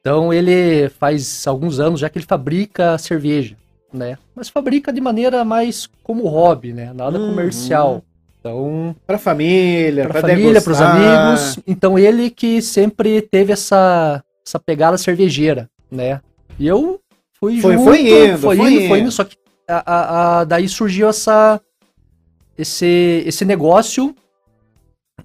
Então 0.05 0.33
ele 0.33 0.89
faz 0.89 1.47
alguns 1.47 1.79
anos 1.79 2.01
já 2.01 2.09
que 2.09 2.17
ele 2.19 2.25
fabrica 2.25 2.97
cerveja, 2.97 3.55
né? 3.93 4.17
Mas 4.35 4.49
fabrica 4.49 4.91
de 4.91 4.99
maneira 4.99 5.45
mais 5.45 5.87
como 6.03 6.27
hobby, 6.27 6.73
né? 6.73 6.91
Nada 6.93 7.17
Uhum. 7.17 7.29
comercial. 7.29 8.03
Então, 8.37 8.93
Pra 9.07 9.17
família, 9.17 10.03
para 10.03 10.19
pra 10.19 10.21
família, 10.29 10.61
para 10.61 10.73
os 10.73 10.81
amigos. 10.81 11.59
Então 11.65 11.97
ele 11.97 12.29
que 12.29 12.61
sempre 12.61 13.21
teve 13.21 13.53
essa 13.53 14.21
essa 14.45 14.59
pegada 14.59 14.97
cervejeira, 14.97 15.69
né? 15.89 16.19
E 16.59 16.67
eu 16.67 16.99
fui 17.39 17.61
Foi- 17.61 17.71
junto, 17.77 17.85
foi 17.85 18.01
indo, 18.01 18.37
foi 18.39 18.57
foi 18.57 18.71
indo, 18.73 18.87
foi 18.89 18.97
indo. 18.97 18.97
indo, 19.03 19.11
só 19.13 19.23
que 19.23 19.37
a, 19.69 19.83
a- 19.93 20.39
a- 20.39 20.43
daí 20.43 20.67
surgiu 20.67 21.07
essa 21.07 21.61
esse 22.57 23.23
esse 23.25 23.45
negócio, 23.45 24.13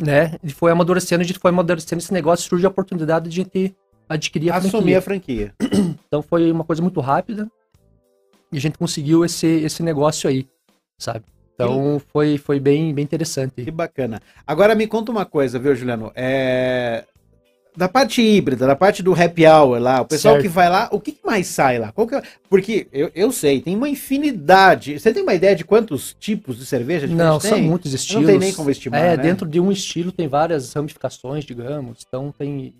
né? 0.01 0.37
E 0.45 0.51
foi 0.53 0.71
amadurecendo, 0.71 1.23
a 1.23 1.27
gente 1.27 1.41
foi 1.41 1.51
amadurecendo 1.51 2.01
esse 2.01 2.13
negócio, 2.13 2.49
surgiu 2.49 2.69
a 2.69 2.71
oportunidade 2.71 3.29
de 3.29 3.41
a 3.41 3.43
gente 3.43 3.75
adquirir 4.09 4.51
a 4.51 4.57
Assumir 4.57 4.95
a 4.97 5.03
franquia. 5.03 5.53
franquia. 5.59 5.95
Então 6.09 6.23
foi 6.23 6.51
uma 6.51 6.65
coisa 6.65 6.81
muito 6.81 7.01
rápida 7.01 7.51
e 8.51 8.57
a 8.57 8.61
gente 8.61 8.79
conseguiu 8.79 9.25
esse 9.25 9.47
esse 9.47 9.83
negócio 9.83 10.29
aí, 10.29 10.47
sabe? 10.99 11.25
Então 11.55 12.01
foi 12.13 12.39
foi 12.39 12.59
bem 12.59 12.95
bem 12.95 13.05
interessante. 13.05 13.63
Que 13.63 13.71
bacana. 13.71 14.21
Agora 14.47 14.75
me 14.75 14.87
conta 14.87 15.13
uma 15.13 15.27
coisa, 15.27 15.59
viu, 15.59 15.75
Juliano? 15.77 16.11
É... 16.15 17.05
Da 17.77 17.89
parte 17.89 18.21
híbrida, 18.23 18.67
da 18.67 18.75
parte 18.75 19.03
do 19.05 19.13
happy 19.13 19.47
hour 19.47 19.79
lá, 19.79 20.01
o 20.01 20.05
pessoal 20.07 20.35
Certo. 20.35 20.43
que 20.43 20.49
vai 20.49 20.69
lá, 20.69 20.89
o 20.91 20.99
que 20.99 21.17
mais 21.25 21.47
sai 21.47 21.79
lá? 21.79 21.93
Que 21.93 22.15
é- 22.17 22.23
Porque 22.49 22.89
eu, 22.93 23.09
eu 23.15 23.31
sei, 23.31 23.61
tem 23.61 23.77
uma 23.77 23.89
infinidade. 23.89 24.99
Você 24.99 25.13
tem 25.13 25.23
uma 25.23 25.35
ideia 25.35 25.55
de 25.55 25.65
quantos 25.65 26.17
tipos 26.19 26.57
de 26.59 26.67
cerveja 26.67 27.07
Não, 27.07 27.39
são 27.39 27.53
tem? 27.53 27.63
muitos 27.63 27.93
estilos. 27.95 28.23
Não 28.23 28.31
tem 28.31 28.39
nem 28.39 28.53
como 28.53 28.69
estimar, 28.71 29.01
É, 29.01 29.17
né? 29.17 29.23
dentro 29.23 29.47
de 29.47 29.61
um 29.61 29.71
estilo 29.71 30.11
tem 30.11 30.27
várias 30.27 30.73
ramificações, 30.73 31.45
digamos. 31.45 32.05
Então 32.09 32.33
tem. 32.37 32.75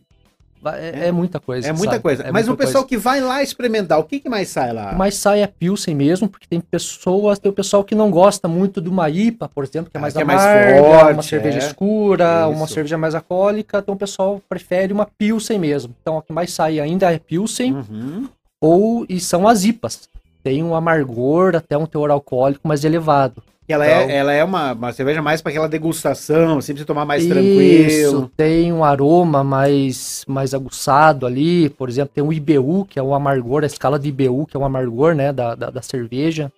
Va- 0.63 0.77
É, 0.79 1.09
é 1.09 1.13
muita 1.13 1.39
coisa. 1.41 1.69
É 1.69 1.73
muita 1.73 1.93
sabe? 1.93 2.03
coisa. 2.03 2.23
É 2.25 2.33
Mas 2.33 2.47
o 2.47 2.51
muita 2.51 2.65
pessoal 2.65 2.85
coisa. 2.85 2.89
que 2.89 2.97
vai 2.97 3.21
lá 3.21 3.43
experimentar, 3.43 3.99
o 3.99 4.05
que 4.05 4.21
que 4.21 4.29
mais 4.29 4.49
sai 4.49 4.73
lá? 4.73 4.93
Mas 4.97 5.15
sai 5.17 5.43
a 5.43 5.49
Pilsen 5.49 5.95
mesmo, 5.95 6.29
porque 6.29 6.47
tem 6.49 6.61
pessoas, 6.61 7.39
tem 7.39 7.51
o 7.51 7.55
pessoal 7.55 7.83
que 7.85 7.95
não 7.95 8.11
gosta 8.11 8.49
muito 8.49 8.81
de 8.81 8.89
uma 8.89 9.09
IPA, 9.09 9.49
por 9.49 9.65
exemplo, 9.65 9.91
que 9.91 9.97
é 9.97 9.99
Ah, 9.99 10.03
mais 10.03 10.15
que 10.15 10.21
é 10.21 10.25
mais 10.25 10.43
amarga, 10.43 10.79
forte, 10.83 11.13
uma 11.15 11.23
cerveja 11.23 11.59
é. 11.59 11.63
escura, 11.67 12.49
uma 12.49 12.65
Isso. 12.65 12.75
cerveja 12.75 12.99
mais 12.99 13.15
alcoólica, 13.15 13.79
então 13.79 13.95
o 13.95 13.99
pessoal 13.99 14.41
prefere 14.49 14.93
uma 14.93 15.07
Pilsen 15.07 15.59
mesmo. 15.59 15.95
Então 16.03 16.19
a 16.19 16.23
que 16.23 16.33
mais 16.33 16.53
sai 16.53 16.81
ainda 16.81 17.13
é 17.13 17.19
Pilsen, 17.19 17.75
Uhum. 17.75 18.29
ou 18.61 19.07
e 19.09 19.19
são 19.21 19.47
as 19.49 19.65
IPAs. 19.65 20.09
Tem 20.43 20.63
um 20.63 20.75
amargor, 20.75 21.55
até 21.57 21.77
um 21.77 21.85
teor 21.87 22.11
alcoólico 22.11 22.67
mais 22.67 22.85
elevado. 22.85 23.43
Ela 23.69 23.87
Então- 23.87 24.11
é, 24.11 24.17
ela 24.17 24.33
é 24.33 24.43
uma, 24.43 24.73
uma 24.73 24.93
cerveja 24.93 25.21
mais 25.21 25.43
para 25.43 25.51
aquela 25.51 25.69
degustação, 25.69 26.57
assim, 26.59 26.73
pra 26.73 26.81
você 26.81 26.87
tomar 26.87 27.05
mais 27.05 27.23
Isso, 27.23 27.33
tranquilo. 27.35 28.31
tem 28.35 28.73
um 28.73 28.83
aroma 28.83 29.45
mais, 29.45 30.25
mais 30.27 30.55
aguçado 30.55 31.27
ali, 31.27 31.69
por 31.69 31.89
exemplo, 31.91 32.11
tem 32.15 32.25
o 32.25 32.33
IBU, 32.33 32.87
que 32.87 32.99
é 32.99 33.03
o 33.03 33.13
amargor, 33.15 33.63
a 33.63 33.67
escala 33.67 33.99
de 33.99 34.09
IBU, 34.09 34.47
que 34.47 34.57
é 34.57 34.61
o 34.61 34.65
amargor, 34.65 35.15
né, 35.15 35.33
da, 35.35 35.55
da, 35.55 35.69
da 35.69 35.83
cerveja, 35.83 36.51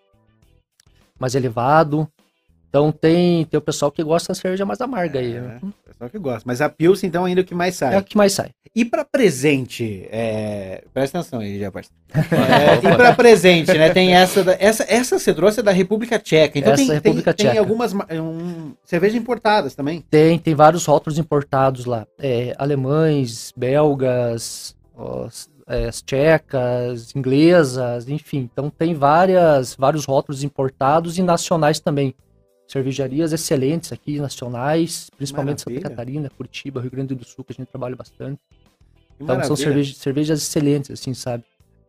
mais 1.18 1.34
elevado. 1.34 2.06
Então 2.68 2.92
tem, 2.92 3.44
tem 3.46 3.58
o 3.58 3.62
pessoal 3.62 3.90
que 3.90 4.02
gosta 4.04 4.28
da 4.32 4.38
cerveja 4.38 4.64
mais 4.64 4.80
amarga 4.80 5.18
aí, 5.18 5.34
né? 5.40 5.58
É, 6.00 6.04
pessoal 6.04 6.10
que 6.10 6.18
gosta. 6.18 6.42
Mas 6.46 6.60
a 6.60 6.68
Pilsen, 6.68 7.08
então, 7.08 7.24
ainda 7.24 7.40
é 7.40 7.42
o 7.42 7.46
que 7.46 7.54
mais 7.54 7.74
sai. 7.76 7.94
É 7.94 7.98
o 7.98 8.02
que 8.02 8.16
mais 8.16 8.32
sai. 8.32 8.50
E 8.74 8.84
para 8.84 9.04
presente, 9.04 10.06
é... 10.10 10.84
presta 10.94 11.18
atenção 11.18 11.40
aí, 11.40 11.58
já 11.58 11.70
parceiro. 11.70 11.94
É, 12.14 12.76
e 12.76 12.96
para 12.96 13.12
presente, 13.14 13.72
né? 13.76 13.90
Tem 13.90 14.14
essa, 14.14 14.42
da- 14.44 14.56
essa, 14.58 14.84
essa 14.88 15.18
você 15.18 15.34
trouxe 15.34 15.60
é 15.60 15.62
da 15.62 15.72
República 15.72 16.18
Tcheca. 16.18 16.58
Então 16.58 16.72
Essa 16.72 16.82
tem, 16.82 16.90
é 16.90 16.94
República 16.94 17.34
tem, 17.34 17.44
tem 17.46 17.52
Tcheca. 17.54 17.60
algumas 17.60 17.92
ma- 17.92 18.06
um, 18.12 18.72
cervejas 18.84 19.16
importadas 19.20 19.74
também. 19.74 20.04
Tem, 20.10 20.38
tem 20.38 20.54
vários 20.54 20.84
rótulos 20.86 21.18
importados 21.18 21.84
lá. 21.84 22.06
É, 22.18 22.54
alemães, 22.58 23.52
belgas, 23.56 24.74
os- 24.96 25.48
é, 25.68 25.86
as 25.86 26.02
tchecas, 26.02 27.14
inglesas, 27.14 28.08
enfim. 28.08 28.48
Então 28.52 28.70
tem 28.70 28.94
várias, 28.94 29.74
vários 29.76 30.04
rótulos 30.04 30.42
importados 30.42 31.18
e 31.18 31.22
nacionais 31.22 31.78
também. 31.80 32.14
Cervejarias 32.70 33.32
excelentes 33.32 33.92
aqui, 33.92 34.20
nacionais, 34.20 35.10
principalmente 35.16 35.64
Maravilha. 35.66 35.80
Santa 35.80 35.90
Catarina, 35.90 36.30
Curitiba, 36.30 36.80
Rio 36.80 36.90
Grande 36.92 37.16
do 37.16 37.24
Sul, 37.24 37.44
que 37.44 37.52
a 37.52 37.56
gente 37.56 37.66
trabalha 37.66 37.96
bastante. 37.96 38.38
Que 39.18 39.24
Então 39.24 39.26
são 39.26 39.36
maravilha. 39.38 39.56
cervejas, 39.56 39.96
cervejas 39.96 40.42
excelentes, 40.42 40.90
assim, 40.92 41.12
sabe? 41.12 41.42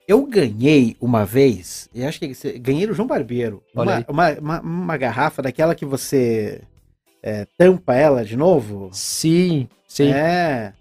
Eu 0.08 0.26
ganhei 0.26 0.98
uma 1.00 1.24
vez, 1.24 1.88
e 1.94 2.04
acho 2.04 2.20
que 2.20 2.34
ganhei 2.58 2.88
do 2.88 2.96
João 2.96 3.08
Barbeiro, 3.08 3.64
uma, 3.76 4.04
uma, 4.08 4.32
uma, 4.40 4.62
uma 4.62 4.98
garrafa 4.98 5.44
daquela 5.44 5.76
que 5.76 5.86
você 5.86 6.64
é, 7.22 7.46
tampa 7.56 7.94
ela 7.94 8.26
de 8.26 8.36
novo? 8.36 8.90
Sim, 8.92 9.68
sim. 9.88 10.12
É. 10.12 10.74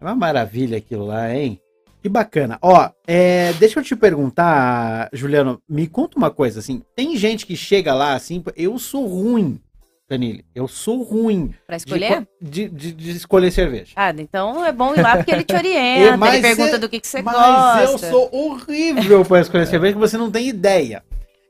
É 0.00 0.04
uma 0.04 0.14
maravilha 0.14 0.78
aquilo 0.78 1.04
lá, 1.04 1.32
hein? 1.34 1.60
Que 2.04 2.08
bacana. 2.10 2.58
Ó, 2.60 2.90
é, 3.06 3.54
deixa 3.54 3.80
eu 3.80 3.82
te 3.82 3.96
perguntar, 3.96 5.08
Juliano, 5.10 5.58
me 5.66 5.86
conta 5.86 6.18
uma 6.18 6.30
coisa, 6.30 6.60
assim, 6.60 6.82
tem 6.94 7.16
gente 7.16 7.46
que 7.46 7.56
chega 7.56 7.94
lá, 7.94 8.12
assim, 8.12 8.44
eu 8.54 8.78
sou 8.78 9.06
ruim, 9.06 9.58
Danilo, 10.06 10.40
eu 10.54 10.68
sou 10.68 11.02
ruim 11.02 11.54
Pra 11.66 11.76
escolher? 11.78 12.16
co- 12.20 12.26
de, 12.42 12.68
de- 12.68 12.92
de 12.92 13.10
escolher 13.12 13.50
cerveja. 13.50 13.92
Ah, 13.96 14.12
então 14.18 14.62
é 14.62 14.70
bom 14.70 14.94
ir 14.94 15.00
lá 15.00 15.16
porque 15.16 15.30
ele 15.30 15.44
te 15.44 15.54
orienta, 15.54 16.18
mas 16.18 16.34
ele 16.34 16.42
pergunta 16.42 16.76
é- 16.76 16.78
do 16.78 16.90
que, 16.90 17.00
que 17.00 17.06
você 17.08 17.22
Mas 17.22 17.34
gosta. 17.34 17.82
eu 17.84 18.10
sou 18.10 18.28
horrível 18.30 19.24
para 19.24 19.40
escolher 19.40 19.66
cerveja 19.66 19.94
que 19.94 19.98
você 19.98 20.18
não 20.18 20.30
tem 20.30 20.46
ideia. 20.46 21.02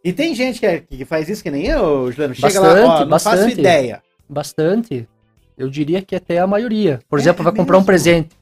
E 0.05 0.13
tem 0.13 0.37
gente 0.37 0.61
que, 0.61 0.67
é- 0.67 0.79
que 0.89 1.05
faz 1.05 1.29
isso 1.29 1.43
que 1.43 1.51
nem 1.51 1.67
eu, 1.67 2.13
Juliano, 2.13 2.33
chega 2.33 2.61
lá, 2.61 2.69
ó, 2.69 2.73
Bastante, 2.75 3.01
não 3.01 3.11
faço 3.19 3.25
bastante. 3.31 3.59
ideia. 3.59 4.03
Bastante. 4.29 5.09
Eu 5.59 5.69
diria 5.69 6.01
que 6.01 6.15
até 6.15 6.39
a 6.39 6.47
maioria. 6.47 7.01
Por 7.09 7.19
É 7.19 7.23
exemplo, 7.23 7.43
vai 7.43 7.53
comprar 7.53 7.77
um 7.77 7.85
presente. 7.85 8.37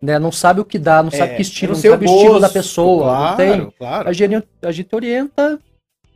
Né? 0.00 0.18
Não 0.18 0.30
sabe 0.30 0.60
o 0.60 0.64
que 0.64 0.78
dá, 0.78 1.02
não 1.02 1.10
É, 1.12 1.16
sabe 1.16 1.36
que 1.36 1.42
estilo, 1.42 1.72
não 1.72 1.80
sabe 1.80 2.06
o 2.06 2.14
estilo 2.14 2.40
da 2.40 2.48
pessoa. 2.48 3.04
Claro, 3.04 3.30
Não 3.30 3.36
tem. 3.36 3.70
claro. 3.78 4.08
A 4.08 4.12
gente, 4.12 4.48
a 4.62 4.72
gente 4.72 4.94
orienta, 4.94 5.58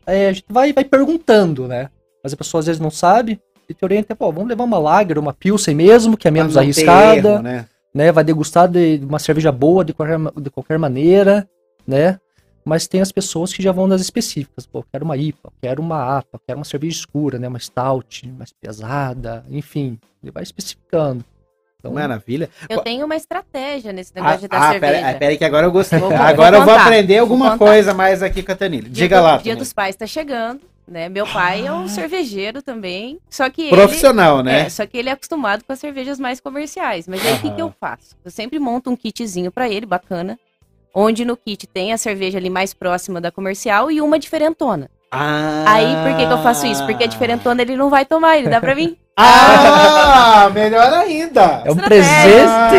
é, 0.06 0.28
a 0.28 0.32
gente 0.32 0.46
vai, 0.48 0.72
vai 0.72 0.84
perguntando, 0.84 1.66
né? 1.66 1.88
Mas 2.22 2.32
a 2.32 2.36
pessoa 2.36 2.60
às 2.60 2.66
vezes 2.66 2.80
não 2.80 2.90
sabe, 2.90 3.40
e 3.68 3.74
te 3.74 3.84
orienta, 3.84 4.14
pô, 4.16 4.30
vamos 4.32 4.48
levar 4.48 4.64
uma 4.64 4.78
lager, 4.78 5.18
uma 5.18 5.32
pilsen 5.32 5.74
mesmo, 5.74 6.16
que 6.16 6.26
é 6.26 6.30
menos 6.30 6.56
arriscada, 6.56 7.28
erro, 7.28 7.42
né? 7.42 7.66
né? 7.94 8.12
Vai 8.12 8.24
degustar 8.24 8.68
de 8.68 9.00
uma 9.02 9.18
cerveja 9.18 9.52
boa 9.52 9.84
de 9.84 9.94
qualquer, 9.94 10.18
de 10.18 10.50
qualquer 10.50 10.78
maneira, 10.78 11.48
né? 11.86 12.18
Mas 12.64 12.86
tem 12.86 13.00
as 13.00 13.10
pessoas 13.10 13.52
que 13.52 13.62
já 13.62 13.72
vão 13.72 13.86
nas 13.86 14.00
específicas. 14.00 14.66
Pô, 14.66 14.84
quero 14.92 15.04
uma 15.04 15.16
IPA, 15.16 15.50
quero 15.62 15.80
uma 15.80 16.18
APA, 16.18 16.38
quero 16.46 16.58
uma 16.58 16.64
cerveja 16.64 16.98
escura, 16.98 17.38
né? 17.38 17.48
Uma 17.48 17.58
stout, 17.58 18.28
mais 18.28 18.52
pesada, 18.52 19.44
enfim. 19.48 19.98
Ele 20.22 20.30
vai 20.30 20.42
especificando. 20.42 21.24
Então, 21.80 21.92
Maravilha. 21.92 22.48
Eu 22.68 22.78
tenho 22.80 23.04
uma 23.06 23.16
estratégia 23.16 23.92
nesse 23.92 24.14
negócio 24.14 24.36
Ah, 24.36 24.40
de 24.40 24.48
dar 24.48 24.58
ah, 24.58 24.70
cerveja. 24.72 24.92
pera, 24.92 25.10
ah, 25.10 25.14
pera 25.18 25.30
aí 25.32 25.38
que 25.38 25.44
agora 25.44 25.66
eu 25.66 25.72
gostei. 25.72 25.98
Vou- 25.98 26.10
vou 26.10 26.18
agora 26.18 26.58
eu 26.58 26.64
vou 26.64 26.74
aprender 26.74 27.14
vou 27.14 27.20
alguma 27.22 27.52
contar. 27.52 27.64
coisa 27.64 27.94
mais 27.94 28.22
aqui 28.22 28.42
com 28.42 28.52
a 28.52 28.54
Tanile. 28.54 28.82
Dia 28.88 29.04
Diga 29.04 29.16
do- 29.18 29.22
lá. 29.24 29.30
Dia 29.32 29.38
Tanile. 29.38 29.58
dos 29.60 29.72
Pais 29.72 29.96
tá 29.96 30.06
chegando, 30.06 30.60
né? 30.86 31.08
Meu 31.08 31.26
pai 31.26 31.66
é 31.66 31.72
um 31.72 31.88
cervejeiro 31.88 32.60
também, 32.62 33.18
só 33.30 33.48
que 33.48 33.62
ele... 33.62 33.70
Profissional, 33.70 34.42
né? 34.42 34.60
É, 34.66 34.68
só 34.68 34.84
que 34.86 34.98
ele 34.98 35.08
é 35.08 35.12
acostumado 35.12 35.64
com 35.64 35.72
as 35.72 35.78
cervejas 35.78 36.20
mais 36.20 36.38
comerciais. 36.38 37.08
Mas 37.08 37.24
aí 37.26 37.34
o 37.34 37.38
que, 37.40 37.50
que 37.50 37.62
eu 37.62 37.72
faço? 37.80 38.14
Eu 38.24 38.30
sempre 38.30 38.58
monto 38.58 38.90
um 38.90 38.96
kitzinho 38.96 39.50
pra 39.50 39.68
ele, 39.68 39.86
bacana. 39.86 40.38
Onde 40.94 41.24
no 41.24 41.36
kit 41.36 41.66
tem 41.66 41.92
a 41.92 41.96
cerveja 41.98 42.36
ali 42.36 42.50
mais 42.50 42.74
próxima 42.74 43.20
da 43.20 43.30
comercial 43.30 43.90
e 43.90 44.00
uma 44.00 44.18
diferentona. 44.18 44.90
Ah, 45.12 45.64
Aí 45.66 45.86
por 46.04 46.16
que, 46.18 46.26
que 46.26 46.32
eu 46.32 46.42
faço 46.42 46.66
isso? 46.66 46.84
Porque 46.84 47.04
a 47.04 47.06
diferentona 47.06 47.62
ele 47.62 47.74
não 47.76 47.88
vai 47.90 48.04
tomar, 48.04 48.36
ele 48.38 48.48
dá 48.48 48.60
pra 48.60 48.74
mim. 48.74 48.96
Ah, 49.16 50.50
melhor 50.54 50.92
ainda. 50.94 51.62
é 51.64 51.70
um 51.70 51.74
Estratégia. 51.74 52.08
presente. 52.08 52.76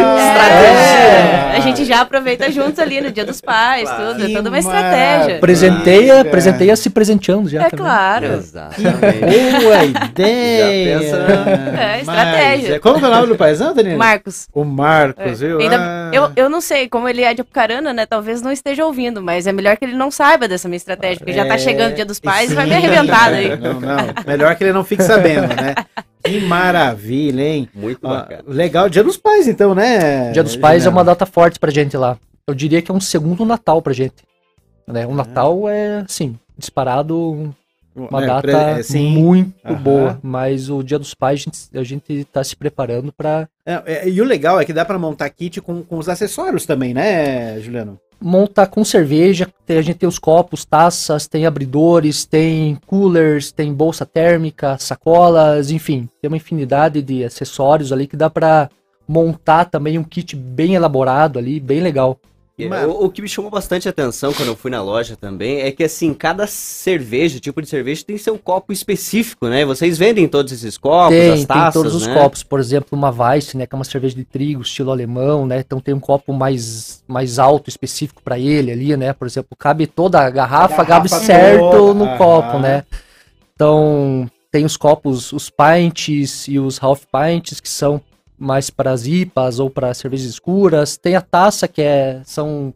É, 1.53 1.57
a 1.57 1.59
gente 1.59 1.85
já 1.85 2.01
aproveita 2.01 2.51
juntos 2.51 2.79
ali 2.79 2.99
no 2.99 3.11
dia 3.11 3.23
dos 3.25 3.39
pais, 3.41 3.87
tudo. 3.89 4.25
Que 4.25 4.31
É 4.31 4.35
toda 4.35 4.49
uma 4.49 4.57
estratégia. 4.59 5.39
Presenteia, 5.39 6.25
presenteia 6.25 6.75
se 6.75 6.89
presenteando 6.89 7.47
já 7.49 7.63
É 7.63 7.69
também. 7.69 7.85
claro. 7.85 8.25
Exatamente. 8.25 9.61
Boa 9.61 9.83
ideia. 9.83 10.99
Já 10.99 11.07
pensa- 11.07 11.79
É, 11.79 11.99
estratégia. 11.99 12.69
Mas, 12.71 12.79
como 12.81 12.99
que 12.99 13.05
é 13.05 13.07
o 13.07 13.11
nome 13.11 13.27
do 13.27 13.35
paizão, 13.35 13.73
Danilo? 13.75 13.97
Marcos. 13.99 14.47
O 14.53 14.63
Marcos, 14.63 15.41
É. 15.43 15.47
viu? 15.47 15.59
Ainda- 15.59 15.77
Ah. 15.79 16.09
eu, 16.13 16.31
eu 16.35 16.49
não 16.49 16.61
sei, 16.61 16.87
como 16.89 17.07
ele 17.07 17.21
é 17.23 17.33
de 17.33 17.41
Apucarana, 17.41 17.93
né? 17.93 18.05
Talvez 18.07 18.41
não 18.41 18.51
esteja 18.51 18.83
ouvindo, 18.85 19.21
mas 19.21 19.45
é 19.45 19.51
melhor 19.51 19.77
que 19.77 19.85
ele 19.85 19.95
não 19.95 20.09
saiba 20.09 20.47
dessa 20.47 20.67
minha 20.67 20.77
estratégia, 20.77 21.17
porque 21.19 21.33
já 21.33 21.45
tá 21.45 21.55
É, 21.55 21.57
chegando 21.59 21.91
o 21.91 21.95
dia 21.95 22.05
dos 22.05 22.19
pais 22.19 22.51
e 22.51 22.55
vai 22.55 22.65
me 22.65 22.73
arrebentar 22.75 23.29
daí. 23.29 23.55
Não, 23.57 23.79
não. 23.79 23.97
Melhor 24.25 24.55
que 24.55 24.63
ele 24.63 24.73
não 24.73 24.83
fique 24.83 25.03
sabendo, 25.03 25.47
né? 25.49 25.75
Que 26.23 26.39
maravilha, 26.39 27.41
hein? 27.41 27.69
Muito 27.73 28.05
Ah, 28.07 28.21
bacana. 28.21 28.43
legal, 28.47 28.89
Dia 28.89 29.03
dos 29.03 29.17
Pais, 29.17 29.47
então, 29.47 29.73
né? 29.75 30.31
Dia 30.31 30.43
dos 30.43 30.55
Pais 30.55 30.85
é 30.85 30.89
uma 30.89 31.03
data 31.03 31.25
forte 31.25 31.59
pra 31.59 31.71
gente 31.71 31.95
lá. 31.97 32.17
Eu 32.47 32.53
diria 32.53 32.81
que 32.81 32.91
é 32.91 32.93
um 32.93 32.99
segundo 33.01 33.45
Natal 33.45 33.81
pra 33.81 33.93
gente. 33.93 34.15
Né? 34.87 35.05
O 35.07 35.13
Natal 35.13 35.69
é, 35.69 36.03
sim, 36.07 36.37
disparado 36.57 37.53
uma 37.95 38.23
É, 38.23 38.27
data 38.27 38.41
pre- 38.41 38.51
é, 38.51 38.83
sim. 38.83 39.11
muito 39.17 39.53
Aham. 39.65 39.75
boa. 39.75 40.19
Mas 40.23 40.69
o 40.69 40.81
Dia 40.83 40.97
dos 40.99 41.13
Pais 41.13 41.39
a 41.39 41.43
gente, 41.43 41.59
a 41.79 41.83
gente 41.83 42.25
tá 42.25 42.43
se 42.43 42.55
preparando 42.55 43.11
pra 43.13 43.47
É, 43.65 43.81
é, 43.85 44.09
e 44.09 44.21
o 44.21 44.25
legal 44.25 44.59
é 44.59 44.65
que 44.65 44.73
dá 44.73 44.83
pra 44.85 44.97
montar 44.99 45.29
kit 45.29 45.61
com, 45.61 45.83
com 45.83 45.97
os 45.97 46.09
acessórios 46.09 46.65
também, 46.65 46.93
né, 46.93 47.59
Juliano? 47.61 47.99
Montar 48.21 48.67
com 48.67 48.85
cerveja. 48.85 49.47
A 49.67 49.81
gente 49.81 49.99
tem 49.99 50.07
os 50.07 50.19
copos, 50.19 50.63
taças, 50.65 51.27
tem 51.27 51.45
abridores, 51.45 52.25
tem 52.25 52.77
coolers, 52.85 53.51
tem 53.51 53.73
bolsa 53.73 54.05
térmica, 54.05 54.77
sacolas, 54.77 55.71
enfim, 55.71 56.07
tem 56.21 56.27
uma 56.27 56.37
infinidade 56.37 57.01
de 57.01 57.23
acessórios 57.23 57.91
ali 57.91 58.05
que 58.05 58.17
dá 58.17 58.29
pra 58.29 58.69
montar 59.07 59.65
também 59.65 59.97
um 59.97 60.03
kit 60.03 60.35
bem 60.35 60.75
elaborado 60.75 61.39
ali, 61.39 61.59
bem 61.59 61.81
legal. 61.81 62.19
Mas- 62.69 62.87
O, 62.87 63.05
o 63.05 63.09
que 63.09 63.21
me 63.21 63.27
chamou 63.27 63.49
bastante 63.51 63.87
atenção 63.89 64.33
quando 64.33 64.49
eu 64.49 64.55
fui 64.55 64.69
na 64.71 64.81
loja 64.81 65.15
também 65.15 65.61
é 65.61 65.71
que, 65.71 65.83
assim, 65.83 66.13
cada 66.13 66.47
cerveja, 66.47 67.39
tipo 67.39 67.61
de 67.61 67.67
cerveja, 67.69 68.03
tem 68.05 68.17
seu 68.17 68.37
copo 68.37 68.71
específico, 68.73 69.47
né? 69.47 69.65
Vocês 69.65 69.97
vendem 69.97 70.27
todos 70.27 70.51
esses 70.51 70.77
copos, 70.77 71.15
tem, 71.17 71.31
as 71.31 71.45
taças, 71.45 71.73
tem 71.73 71.81
todos 71.81 71.95
os 71.95 72.07
né? 72.07 72.13
copos, 72.13 72.43
por 72.43 72.59
exemplo, 72.59 72.89
uma 72.97 73.09
Weiss, 73.09 73.53
né, 73.53 73.65
que 73.65 73.73
é 73.73 73.77
uma 73.77 73.83
cerveja 73.83 74.15
de 74.15 74.23
trigo, 74.23 74.61
estilo 74.61 74.91
alemão, 74.91 75.45
né? 75.45 75.59
Então 75.59 75.79
tem 75.79 75.93
um 75.93 75.99
copo 75.99 76.33
mais, 76.33 77.03
mais 77.07 77.39
alto 77.39 77.69
específico 77.69 78.21
pra 78.23 78.37
ele 78.39 78.71
ali, 78.71 78.97
né? 78.97 79.13
Por 79.13 79.27
exemplo, 79.27 79.55
cabe 79.57 79.87
toda 79.87 80.19
a 80.19 80.29
garrafa, 80.29 80.83
Garrafa 80.83 80.85
cabe 80.85 81.09
certo 81.09 81.71
toda, 81.71 81.93
no 81.93 82.05
aham. 82.05 82.17
copo, 82.17 82.59
né? 82.59 82.83
Então, 83.53 84.29
tem 84.51 84.65
os 84.65 84.75
copos, 84.75 85.31
os 85.31 85.49
pints 85.49 86.47
e 86.47 86.59
os 86.59 86.81
half 86.81 87.03
pints 87.05 87.59
que 87.59 87.69
são 87.69 88.01
mais 88.41 88.69
para 88.69 88.91
as 88.91 89.05
IPAs 89.05 89.59
ou 89.59 89.69
para 89.69 89.93
cervejas 89.93 90.25
escuras. 90.27 90.97
Tem 90.97 91.15
a 91.15 91.21
taça 91.21 91.67
que 91.67 91.81
é 91.81 92.21
são 92.25 92.73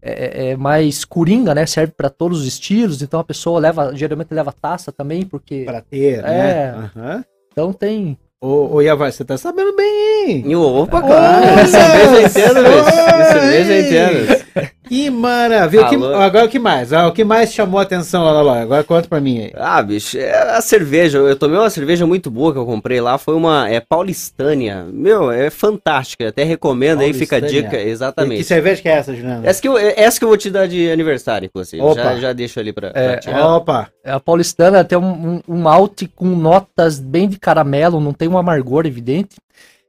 é, 0.00 0.50
é 0.50 0.56
mais 0.56 1.04
coringa, 1.04 1.54
né? 1.54 1.66
Serve 1.66 1.92
para 1.96 2.08
todos 2.08 2.40
os 2.40 2.46
estilos. 2.46 3.02
Então 3.02 3.18
a 3.18 3.24
pessoa 3.24 3.58
leva, 3.58 3.94
geralmente 3.94 4.32
leva 4.32 4.52
taça 4.52 4.92
também, 4.92 5.24
porque 5.26 5.64
Pra 5.64 5.80
ter, 5.80 6.20
É. 6.20 6.22
né? 6.22 6.70
Aham. 6.70 7.24
então 7.50 7.72
tem 7.72 8.16
Ô, 8.38 8.74
ô 8.76 8.82
Iavai, 8.82 9.10
você 9.10 9.24
tá 9.24 9.38
sabendo 9.38 9.74
bem, 9.74 10.28
hein? 10.28 10.44
E 10.46 10.54
Opa, 10.54 10.98
Olha 10.98 11.06
claro! 11.06 11.46
De 11.64 12.30
cerveja 12.30 13.72
eu 13.72 13.80
entendo. 13.80 14.46
Que 14.88 15.10
maravilha. 15.10 15.88
Que- 15.88 15.96
agora 15.96 16.44
o 16.44 16.48
que 16.48 16.58
mais? 16.58 16.92
Ah, 16.92 17.08
o 17.08 17.12
que 17.12 17.24
mais 17.24 17.52
chamou 17.52 17.80
a 17.80 17.82
atenção 17.82 18.24
lá 18.24 18.32
na 18.34 18.42
loja? 18.42 18.60
Agora 18.60 18.84
conta 18.84 19.08
pra 19.08 19.20
mim 19.20 19.40
aí. 19.40 19.52
Ah, 19.56 19.82
bicho, 19.82 20.16
é 20.18 20.56
a 20.56 20.60
cerveja. 20.60 21.18
Eu 21.18 21.34
tomei 21.34 21.58
uma 21.58 21.70
cerveja 21.70 22.06
muito 22.06 22.30
boa 22.30 22.52
que 22.52 22.58
eu 22.58 22.66
comprei 22.66 23.00
lá. 23.00 23.18
Foi 23.18 23.34
uma 23.34 23.68
é 23.68 23.80
paulistânia. 23.80 24.86
Meu, 24.92 25.30
é 25.30 25.50
fantástica. 25.50 26.28
Até 26.28 26.44
recomendo 26.44 27.00
aí, 27.00 27.12
fica 27.12 27.36
a 27.36 27.40
dica. 27.40 27.80
Exatamente. 27.80 28.38
que 28.38 28.44
cerveja 28.44 28.80
que 28.82 28.88
é 28.88 28.92
essa, 28.92 29.14
Juliano? 29.14 29.46
Essa 29.46 29.60
que, 29.60 29.68
eu, 29.68 29.76
essa 29.76 30.18
que 30.18 30.24
eu 30.24 30.28
vou 30.28 30.36
te 30.36 30.50
dar 30.50 30.68
de 30.68 30.90
aniversário, 30.90 31.46
inclusive. 31.46 31.82
Opa. 31.82 32.02
Já, 32.02 32.16
já 32.16 32.32
deixo 32.32 32.60
ali 32.60 32.72
pra, 32.72 32.92
É, 32.94 33.08
pra 33.08 33.16
ti. 33.18 33.30
Opa! 33.30 33.88
a 34.04 34.20
paulistana 34.20 34.84
tem 34.84 34.96
um, 34.96 35.02
um, 35.04 35.40
um 35.48 35.56
malte 35.58 36.06
com 36.06 36.26
notas 36.26 37.00
bem 37.00 37.28
de 37.28 37.40
caramelo, 37.40 38.00
não 38.00 38.12
tem 38.12 38.25
um 38.28 38.38
amargor 38.38 38.86
evidente. 38.86 39.36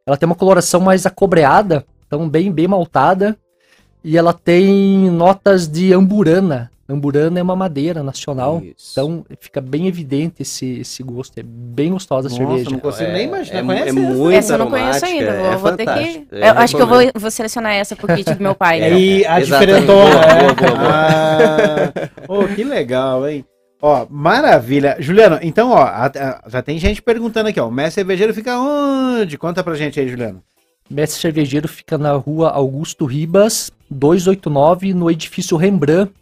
Ela 0.05 0.17
tem 0.17 0.25
uma 0.25 0.35
coloração 0.35 0.79
mais 0.79 1.05
acobreada, 1.05 1.85
então 2.05 2.27
bem 2.29 2.51
bem 2.51 2.67
maltada. 2.67 3.37
E 4.03 4.17
ela 4.17 4.33
tem 4.33 5.09
notas 5.09 5.67
de 5.67 5.93
amburana. 5.93 6.71
Amburana 6.89 7.37
é 7.37 7.43
uma 7.43 7.55
madeira 7.57 8.01
nacional. 8.01 8.61
Isso. 8.63 8.91
Então 8.93 9.25
fica 9.41 9.59
bem 9.59 9.87
evidente 9.87 10.41
esse, 10.43 10.79
esse 10.79 11.03
gosto. 11.03 11.37
É 11.37 11.43
bem 11.43 11.91
gostosa 11.91 12.29
a 12.29 12.31
Nossa, 12.31 12.45
cerveja. 12.45 12.69
não 12.69 12.79
consigo 12.79 13.11
nem 13.11 13.27
imaginar. 13.27 13.59
é, 13.59 13.63
Conhece 13.63 13.83
é 13.83 13.89
essa? 13.89 13.99
muito 13.99 14.31
essa 14.31 14.53
eu 14.53 14.57
não 14.57 14.69
conheço 14.69 15.05
ainda. 15.05 15.33
Vou, 15.33 15.45
é 15.45 15.55
vou 15.57 15.71
ter 15.75 15.85
que. 15.85 16.27
Eu 16.31 16.53
acho 16.53 16.75
que 16.77 16.81
eu 16.81 16.87
vou, 16.87 16.99
vou 17.13 17.31
selecionar 17.31 17.73
essa 17.73 17.93
pro 17.93 18.15
kit 18.15 18.33
do 18.33 18.41
meu 18.41 18.55
pai. 18.55 18.79
É, 18.87 18.87
então. 18.87 18.99
E 18.99 19.25
a 19.25 19.41
Exatamente. 19.41 19.81
diferentona. 19.81 20.11
Boa, 20.11 20.23
é? 20.23 20.39
boa, 20.39 20.53
boa, 20.53 20.71
boa. 20.71 20.87
Ah, 20.93 22.09
oh, 22.29 22.47
que 22.47 22.63
legal, 22.63 23.27
hein? 23.27 23.43
Ó, 23.81 24.07
maravilha. 24.09 24.97
Juliano, 24.99 25.37
então, 25.41 25.71
ó, 25.71 25.77
a- 25.83 26.05
a- 26.07 26.49
já 26.49 26.61
tem 26.61 26.79
gente 26.79 27.01
perguntando 27.01 27.49
aqui, 27.49 27.59
ó. 27.59 27.67
O 27.67 27.71
mestre 27.71 27.95
cervejeiro 28.01 28.33
fica 28.33 28.57
onde? 28.59 29.37
Conta 29.37 29.63
pra 29.63 29.75
gente 29.75 29.99
aí, 29.99 30.07
Juliano. 30.07 30.41
Mestre 30.89 31.19
Cervejeiro 31.19 31.67
fica 31.67 31.97
na 31.97 32.13
rua 32.13 32.49
Augusto 32.49 33.03
Ribas, 33.05 33.69
289, 33.91 34.93
no 34.93 35.11
edifício 35.11 35.57
Rembrandt, 35.57 36.13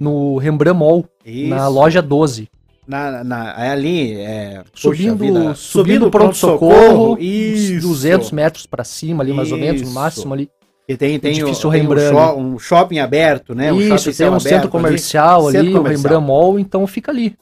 no 0.00 0.38
Rembrandt 0.38 0.78
Mall, 0.78 1.04
Isso. 1.24 1.50
na 1.50 1.68
loja 1.68 2.00
12. 2.00 2.48
Na, 2.88 3.22
na, 3.22 3.50
é 3.62 3.70
ali, 3.72 4.14
é, 4.14 4.62
Subindo, 4.72 5.16
vida, 5.16 5.54
subindo 5.54 6.06
o 6.06 6.10
pronto-socorro, 6.10 7.18
isso. 7.20 7.74
uns 7.74 7.82
200 7.82 8.30
metros 8.32 8.64
para 8.64 8.84
cima 8.84 9.22
ali, 9.22 9.34
mais 9.34 9.52
ou 9.52 9.58
menos, 9.58 9.82
no 9.82 9.88
Isso. 9.88 9.94
máximo 9.94 10.32
ali. 10.32 10.48
E 10.88 10.96
tem, 10.96 11.18
tem, 11.18 11.42
o, 11.42 11.52
tem 11.70 11.86
um, 11.88 12.54
um 12.54 12.58
shopping 12.58 12.98
aberto, 13.00 13.54
né? 13.54 13.72
Um 13.72 13.80
Isso, 13.80 13.98
shopping 13.98 14.16
tem 14.16 14.26
um 14.26 14.34
aberto 14.34 14.48
centro 14.48 14.68
comercial 14.68 15.48
ali, 15.48 15.58
Centro 15.58 15.70
o 15.72 15.76
comercial. 15.78 16.02
Rembrandt 16.12 16.26
Mall, 16.26 16.58
então 16.58 16.86
fica 16.86 17.10
ali. 17.10 17.36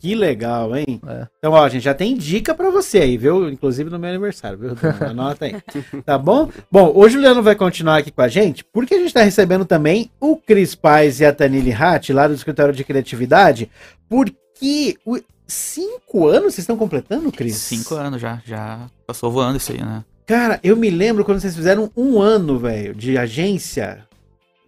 Que 0.00 0.14
legal, 0.14 0.76
hein? 0.76 1.00
É. 1.08 1.26
Então, 1.38 1.52
ó, 1.52 1.68
gente, 1.68 1.82
já 1.82 1.92
tem 1.92 2.16
dica 2.16 2.54
pra 2.54 2.70
você 2.70 2.98
aí, 2.98 3.16
viu? 3.18 3.50
Inclusive 3.50 3.90
no 3.90 3.98
meu 3.98 4.08
aniversário, 4.08 4.56
viu? 4.56 4.70
Anota 5.06 5.44
aí. 5.46 5.56
Tá 6.06 6.16
bom? 6.16 6.48
Bom, 6.70 6.92
o 6.94 7.08
Juliano 7.08 7.42
vai 7.42 7.56
continuar 7.56 7.98
aqui 7.98 8.12
com 8.12 8.22
a 8.22 8.28
gente, 8.28 8.64
porque 8.64 8.94
a 8.94 8.98
gente 8.98 9.12
tá 9.12 9.22
recebendo 9.22 9.64
também 9.64 10.08
o 10.20 10.36
Cris 10.36 10.74
Paz 10.76 11.18
e 11.20 11.26
a 11.26 11.32
Tanili 11.32 11.72
Hatt, 11.72 12.10
lá 12.12 12.28
do 12.28 12.34
Escritório 12.34 12.72
de 12.72 12.84
Criatividade, 12.84 13.68
porque 14.08 14.96
o- 15.04 15.18
cinco 15.46 16.26
anos 16.28 16.54
vocês 16.54 16.58
estão 16.60 16.76
completando, 16.76 17.32
Cris? 17.32 17.56
Cinco 17.56 17.94
anos 17.96 18.20
já, 18.20 18.40
já 18.46 18.86
passou 19.06 19.30
voando 19.32 19.56
isso 19.56 19.72
aí, 19.72 19.78
né? 19.82 20.04
Cara, 20.28 20.60
eu 20.62 20.76
me 20.76 20.90
lembro 20.90 21.24
quando 21.24 21.40
vocês 21.40 21.56
fizeram 21.56 21.90
um 21.96 22.20
ano, 22.20 22.58
velho, 22.58 22.94
de 22.94 23.16
agência. 23.16 24.06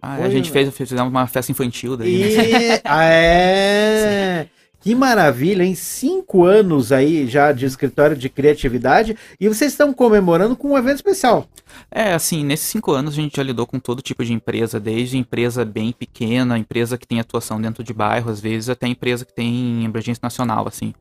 Ah, 0.01 0.15
Foi, 0.17 0.25
a 0.25 0.29
gente 0.29 0.51
velho. 0.51 0.71
fez, 0.71 0.89
fizemos 0.89 1.11
uma 1.11 1.27
festa 1.27 1.51
infantil 1.51 1.95
daí, 1.95 2.35
né? 2.35 2.77
E... 2.77 2.81
Ah, 2.83 3.03
é... 3.05 4.47
Que 4.79 4.95
maravilha, 4.95 5.61
hein? 5.63 5.75
Cinco 5.75 6.43
anos 6.43 6.91
aí 6.91 7.27
já 7.27 7.51
de 7.51 7.67
escritório 7.67 8.17
de 8.17 8.27
criatividade 8.27 9.15
e 9.39 9.47
vocês 9.47 9.73
estão 9.73 9.93
comemorando 9.93 10.55
com 10.55 10.69
um 10.71 10.77
evento 10.79 10.95
especial. 10.95 11.47
É, 11.91 12.13
assim, 12.13 12.43
nesses 12.43 12.65
cinco 12.65 12.91
anos 12.91 13.13
a 13.13 13.17
gente 13.21 13.37
já 13.37 13.43
lidou 13.43 13.67
com 13.67 13.77
todo 13.79 14.01
tipo 14.01 14.25
de 14.25 14.33
empresa, 14.33 14.79
desde 14.79 15.19
empresa 15.19 15.63
bem 15.63 15.91
pequena, 15.91 16.57
empresa 16.57 16.97
que 16.97 17.05
tem 17.05 17.19
atuação 17.19 17.61
dentro 17.61 17.83
de 17.83 17.93
bairro, 17.93 18.31
às 18.31 18.39
vezes, 18.41 18.69
até 18.69 18.87
empresa 18.87 19.23
que 19.23 19.35
tem 19.35 19.85
abrangência 19.85 20.21
nacional, 20.23 20.67
assim. 20.67 20.95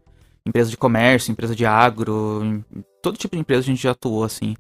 Empresa 0.45 0.69
de 0.69 0.77
comércio, 0.77 1.33
empresa 1.33 1.57
de 1.57 1.65
agro, 1.65 2.43
em- 2.45 2.85
todo 3.03 3.17
tipo 3.17 3.35
de 3.37 3.41
empresa 3.41 3.61
a 3.63 3.65
gente 3.65 3.83
já 3.83 3.91
atuou, 3.93 4.25
assim. 4.25 4.55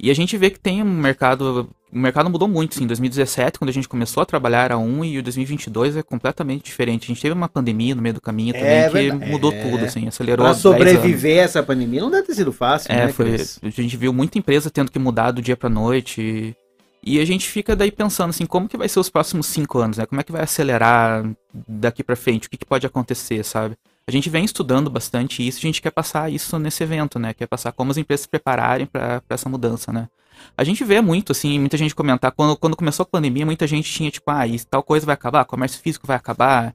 E 0.00 0.10
a 0.10 0.14
gente 0.14 0.36
vê 0.36 0.50
que 0.50 0.58
tem 0.58 0.82
um 0.82 0.86
mercado. 0.86 1.70
O 1.92 1.98
mercado 1.98 2.28
mudou 2.28 2.48
muito, 2.48 2.74
assim. 2.74 2.84
Em 2.84 2.86
2017, 2.88 3.58
quando 3.58 3.68
a 3.70 3.72
gente 3.72 3.88
começou 3.88 4.22
a 4.22 4.26
trabalhar, 4.26 4.64
era 4.64 4.76
um, 4.76 5.04
e 5.04 5.16
o 5.18 5.22
2022 5.22 5.96
é 5.96 6.02
completamente 6.02 6.64
diferente. 6.64 7.04
A 7.04 7.06
gente 7.06 7.22
teve 7.22 7.32
uma 7.32 7.48
pandemia 7.48 7.94
no 7.94 8.02
meio 8.02 8.14
do 8.14 8.20
caminho 8.20 8.52
também 8.52 8.68
É 8.68 8.86
que 8.88 8.92
verdade. 8.92 9.30
mudou 9.30 9.52
É. 9.52 9.62
tudo, 9.62 9.84
assim, 9.84 10.08
acelerou. 10.08 10.44
Pra 10.44 10.52
10 10.52 10.66
anos. 10.66 10.78
sobreviver 10.78 11.40
a 11.40 11.44
essa 11.44 11.62
pandemia 11.62 12.00
não 12.00 12.10
deve 12.10 12.26
ter 12.26 12.34
sido 12.34 12.52
fácil, 12.52 12.90
É, 12.90 13.06
né, 13.06 13.12
foi, 13.12 13.34
a 13.62 13.68
gente 13.70 13.96
viu 13.96 14.12
muita 14.12 14.36
empresa 14.36 14.68
tendo 14.68 14.90
que 14.90 14.98
mudar 14.98 15.30
do 15.30 15.40
dia 15.40 15.56
pra 15.56 15.70
noite. 15.70 16.20
E, 16.20 17.16
e 17.16 17.20
a 17.20 17.24
gente 17.24 17.46
fica 17.48 17.76
daí 17.76 17.92
pensando 17.92 18.30
assim, 18.30 18.46
como 18.46 18.68
que 18.68 18.76
vai 18.76 18.88
ser 18.88 18.98
os 18.98 19.08
próximos 19.08 19.46
cinco 19.46 19.78
anos, 19.78 19.96
né? 19.98 20.06
Como 20.06 20.20
é 20.20 20.24
que 20.24 20.32
vai 20.32 20.42
acelerar 20.42 21.24
daqui 21.68 22.02
pra 22.02 22.16
frente? 22.16 22.48
O 22.48 22.50
que, 22.50 22.56
que 22.56 22.66
pode 22.66 22.84
acontecer, 22.84 23.44
sabe? 23.44 23.76
A 24.06 24.10
gente 24.10 24.28
vem 24.28 24.44
estudando 24.44 24.90
bastante 24.90 25.46
isso, 25.46 25.58
a 25.58 25.62
gente 25.62 25.80
quer 25.80 25.90
passar 25.90 26.30
isso 26.30 26.58
nesse 26.58 26.82
evento, 26.82 27.18
né? 27.18 27.32
Quer 27.32 27.46
passar 27.46 27.72
como 27.72 27.90
as 27.90 27.96
empresas 27.96 28.22
se 28.22 28.28
prepararem 28.28 28.86
pra 28.86 29.22
essa 29.30 29.48
mudança, 29.48 29.90
né? 29.92 30.08
A 30.56 30.62
gente 30.62 30.84
vê 30.84 31.00
muito, 31.00 31.32
assim, 31.32 31.58
muita 31.58 31.76
gente 31.78 31.94
comentar, 31.94 32.30
quando, 32.32 32.56
quando 32.56 32.76
começou 32.76 33.04
a 33.04 33.06
pandemia, 33.06 33.46
muita 33.46 33.66
gente 33.66 33.90
tinha, 33.90 34.10
tipo, 34.10 34.30
ah, 34.30 34.46
isso, 34.46 34.66
tal 34.66 34.82
coisa 34.82 35.06
vai 35.06 35.14
acabar, 35.14 35.44
comércio 35.46 35.80
físico 35.80 36.06
vai 36.06 36.16
acabar. 36.16 36.74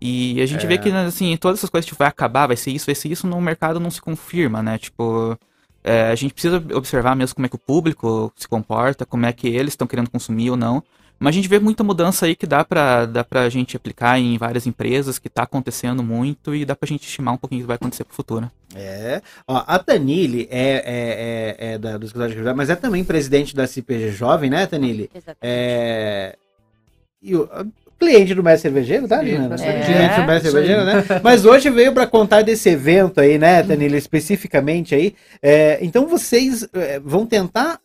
E 0.00 0.40
a 0.40 0.46
gente 0.46 0.64
É. 0.64 0.68
vê 0.68 0.78
que, 0.78 0.88
assim, 0.90 1.36
todas 1.36 1.58
essas 1.58 1.70
coisas, 1.70 1.84
tipo, 1.86 1.98
vai 1.98 2.06
acabar, 2.08 2.46
vai 2.46 2.56
ser 2.56 2.70
isso, 2.70 2.86
vai 2.86 2.94
ser 2.94 3.08
isso, 3.10 3.26
no 3.26 3.40
mercado 3.40 3.80
não 3.80 3.90
se 3.90 4.00
confirma, 4.00 4.62
né? 4.62 4.78
Tipo, 4.78 5.36
é, 5.82 6.10
a 6.10 6.14
gente 6.14 6.32
precisa 6.32 6.62
observar 6.74 7.16
mesmo 7.16 7.34
como 7.34 7.46
é 7.46 7.48
que 7.48 7.56
o 7.56 7.58
público 7.58 8.32
se 8.36 8.46
comporta, 8.46 9.04
como 9.04 9.26
é 9.26 9.32
que 9.32 9.48
eles 9.48 9.72
estão 9.72 9.86
querendo 9.88 10.10
consumir 10.10 10.50
ou 10.50 10.56
não. 10.56 10.80
Mas 11.18 11.34
a 11.34 11.36
gente 11.36 11.48
vê 11.48 11.58
muita 11.58 11.82
mudança 11.82 12.26
aí 12.26 12.36
que 12.36 12.46
dá 12.46 12.64
pra, 12.64 13.04
dá 13.04 13.24
pra 13.24 13.48
gente 13.48 13.76
aplicar 13.76 14.18
em 14.18 14.38
várias 14.38 14.66
empresas, 14.66 15.18
que 15.18 15.28
tá 15.28 15.42
acontecendo 15.42 16.02
muito 16.02 16.54
e 16.54 16.64
dá 16.64 16.76
pra 16.76 16.86
gente 16.86 17.06
estimar 17.06 17.34
um 17.34 17.38
pouquinho 17.38 17.60
o 17.60 17.64
que 17.64 17.66
vai 17.68 17.76
acontecer 17.76 18.04
pro 18.04 18.14
futuro. 18.14 18.50
É. 18.74 19.20
Ó, 19.46 19.64
a 19.66 19.78
Tanile 19.78 20.46
é, 20.50 21.56
é, 21.58 21.66
é, 21.68 21.72
é 21.74 21.78
da, 21.78 21.96
do 21.98 22.06
escritório 22.06 22.30
de 22.30 22.36
criatividade, 22.36 22.56
mas 22.56 22.70
é 22.70 22.76
também 22.76 23.02
presidente 23.02 23.54
da 23.56 23.66
CPG 23.66 24.12
Jovem, 24.12 24.48
né, 24.50 24.66
Tanile? 24.66 25.10
Exatamente. 25.12 25.38
É. 25.42 26.36
E 27.20 27.34
o 27.34 27.48
a- 27.52 27.66
cliente 27.98 28.32
do 28.32 28.44
Mestre 28.44 28.70
Cervejeiro, 28.70 29.08
tá, 29.08 29.18
Juliana? 29.18 29.56
Isso, 29.56 29.64
é. 29.64 29.82
Cliente 29.84 30.20
do 30.20 30.26
Mestre 30.26 30.34
aí. 30.48 30.52
Cervejeiro, 30.52 30.84
né? 30.84 31.04
Mas 31.24 31.44
hoje 31.44 31.68
veio 31.68 31.92
para 31.92 32.06
contar 32.06 32.42
desse 32.42 32.68
evento 32.68 33.20
aí, 33.20 33.38
né, 33.38 33.60
Tanile, 33.64 33.96
especificamente 33.96 34.94
aí. 34.94 35.16
É, 35.42 35.78
então 35.82 36.06
vocês 36.06 36.68
é, 36.74 37.00
vão 37.00 37.26
tentar 37.26 37.80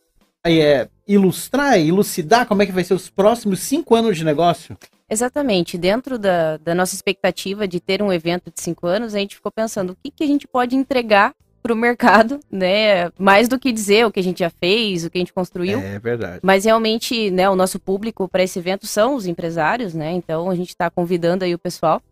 é, 0.46 0.86
ilustrar, 1.06 1.78
elucidar 1.78 2.46
como 2.46 2.62
é 2.62 2.66
que 2.66 2.72
vai 2.72 2.84
ser 2.84 2.94
os 2.94 3.10
próximos 3.10 3.60
cinco 3.60 3.94
anos 3.94 4.16
de 4.16 4.24
negócio? 4.24 4.76
Exatamente. 5.08 5.76
Dentro 5.76 6.18
da, 6.18 6.56
da 6.56 6.74
nossa 6.74 6.94
expectativa 6.94 7.68
de 7.68 7.80
ter 7.80 8.02
um 8.02 8.12
evento 8.12 8.50
de 8.50 8.60
cinco 8.60 8.86
anos, 8.86 9.14
a 9.14 9.18
gente 9.18 9.36
ficou 9.36 9.52
pensando 9.52 9.90
o 9.90 9.96
que, 10.02 10.10
que 10.10 10.24
a 10.24 10.26
gente 10.26 10.46
pode 10.48 10.74
entregar 10.74 11.34
para 11.62 11.72
o 11.72 11.76
mercado, 11.76 12.40
né? 12.50 13.10
Mais 13.18 13.48
do 13.48 13.58
que 13.58 13.72
dizer 13.72 14.06
o 14.06 14.12
que 14.12 14.20
a 14.20 14.22
gente 14.22 14.40
já 14.40 14.50
fez, 14.50 15.04
o 15.04 15.10
que 15.10 15.18
a 15.18 15.20
gente 15.20 15.32
construiu. 15.32 15.78
É 15.78 15.98
verdade. 15.98 16.40
Mas 16.42 16.64
realmente, 16.64 17.30
né, 17.30 17.48
o 17.48 17.56
nosso 17.56 17.78
público 17.78 18.28
para 18.28 18.42
esse 18.42 18.58
evento 18.58 18.86
são 18.86 19.14
os 19.14 19.26
empresários, 19.26 19.94
né? 19.94 20.12
Então 20.12 20.50
a 20.50 20.54
gente 20.54 20.68
está 20.70 20.90
convidando 20.90 21.44
aí 21.44 21.54
o 21.54 21.58
pessoal, 21.58 22.02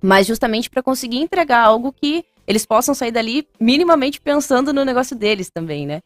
mas 0.00 0.26
justamente 0.26 0.68
para 0.68 0.82
conseguir 0.82 1.18
entregar 1.18 1.60
algo 1.60 1.92
que 1.92 2.24
eles 2.46 2.64
possam 2.64 2.94
sair 2.94 3.12
dali 3.12 3.46
minimamente 3.60 4.20
pensando 4.20 4.72
no 4.72 4.84
negócio 4.84 5.14
deles 5.14 5.50
também, 5.50 5.86
né? 5.86 6.00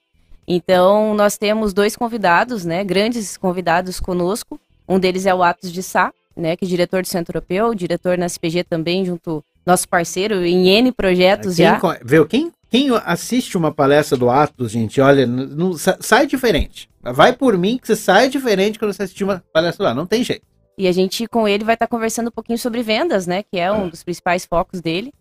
Então 0.46 1.14
nós 1.14 1.38
temos 1.38 1.72
dois 1.72 1.96
convidados, 1.96 2.64
né? 2.64 2.84
Grandes 2.84 3.36
convidados 3.36 4.00
conosco. 4.00 4.60
Um 4.88 4.98
deles 4.98 5.26
é 5.26 5.34
o 5.34 5.42
Atos 5.42 5.72
de 5.72 5.82
Sá, 5.82 6.12
né? 6.36 6.56
Que 6.56 6.64
é 6.64 6.68
diretor 6.68 7.02
do 7.02 7.08
Centro 7.08 7.36
Europeu, 7.36 7.74
diretor 7.74 8.18
na 8.18 8.26
SPG 8.26 8.64
também, 8.64 9.04
junto 9.04 9.44
nosso 9.64 9.88
parceiro 9.88 10.44
em 10.44 10.68
N 10.68 10.92
projetos 10.92 11.56
Quem, 11.56 11.64
já. 11.64 11.80
viu, 12.04 12.26
quem, 12.26 12.52
quem 12.68 12.88
assiste 13.04 13.56
uma 13.56 13.72
palestra 13.72 14.16
do 14.18 14.28
Atos, 14.28 14.72
gente, 14.72 15.00
olha, 15.00 15.26
não, 15.26 15.74
sai 15.76 16.26
diferente. 16.26 16.88
Vai 17.00 17.32
por 17.32 17.56
mim 17.56 17.78
que 17.78 17.86
você 17.86 17.96
sai 17.96 18.28
diferente 18.28 18.78
quando 18.78 18.92
você 18.92 19.04
assistir 19.04 19.24
uma 19.24 19.42
palestra 19.52 19.86
lá, 19.86 19.94
não 19.94 20.06
tem 20.06 20.24
jeito. 20.24 20.44
E 20.76 20.88
a 20.88 20.92
gente 20.92 21.26
com 21.26 21.46
ele 21.46 21.64
vai 21.64 21.74
estar 21.74 21.86
conversando 21.86 22.28
um 22.28 22.32
pouquinho 22.32 22.58
sobre 22.58 22.82
vendas, 22.82 23.26
né? 23.26 23.42
Que 23.42 23.58
é 23.58 23.70
um 23.70 23.88
dos 23.88 24.02
principais 24.02 24.44
focos 24.44 24.80
dele. 24.80 25.12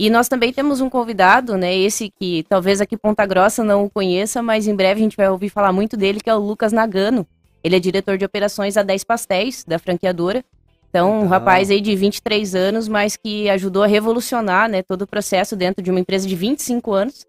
E 0.00 0.08
nós 0.08 0.28
também 0.28 0.50
temos 0.50 0.80
um 0.80 0.88
convidado, 0.88 1.58
né? 1.58 1.76
Esse 1.76 2.08
que 2.08 2.42
talvez 2.48 2.80
aqui 2.80 2.96
Ponta 2.96 3.26
Grossa 3.26 3.62
não 3.62 3.84
o 3.84 3.90
conheça, 3.90 4.40
mas 4.42 4.66
em 4.66 4.74
breve 4.74 4.98
a 4.98 5.02
gente 5.02 5.14
vai 5.14 5.28
ouvir 5.28 5.50
falar 5.50 5.74
muito 5.74 5.94
dele, 5.94 6.20
que 6.20 6.30
é 6.30 6.34
o 6.34 6.38
Lucas 6.38 6.72
Nagano. 6.72 7.26
Ele 7.62 7.76
é 7.76 7.78
diretor 7.78 8.16
de 8.16 8.24
operações 8.24 8.78
a 8.78 8.82
10 8.82 9.04
Pastéis, 9.04 9.62
da 9.62 9.78
franqueadora. 9.78 10.42
Então, 10.88 11.20
um 11.20 11.26
rapaz 11.26 11.70
aí 11.70 11.82
de 11.82 11.94
23 11.94 12.54
anos, 12.54 12.88
mas 12.88 13.14
que 13.14 13.50
ajudou 13.50 13.82
a 13.82 13.86
revolucionar, 13.86 14.70
né, 14.70 14.82
todo 14.82 15.02
o 15.02 15.06
processo 15.06 15.54
dentro 15.54 15.82
de 15.84 15.90
uma 15.90 16.00
empresa 16.00 16.26
de 16.26 16.34
25 16.34 16.92
anos, 16.94 17.26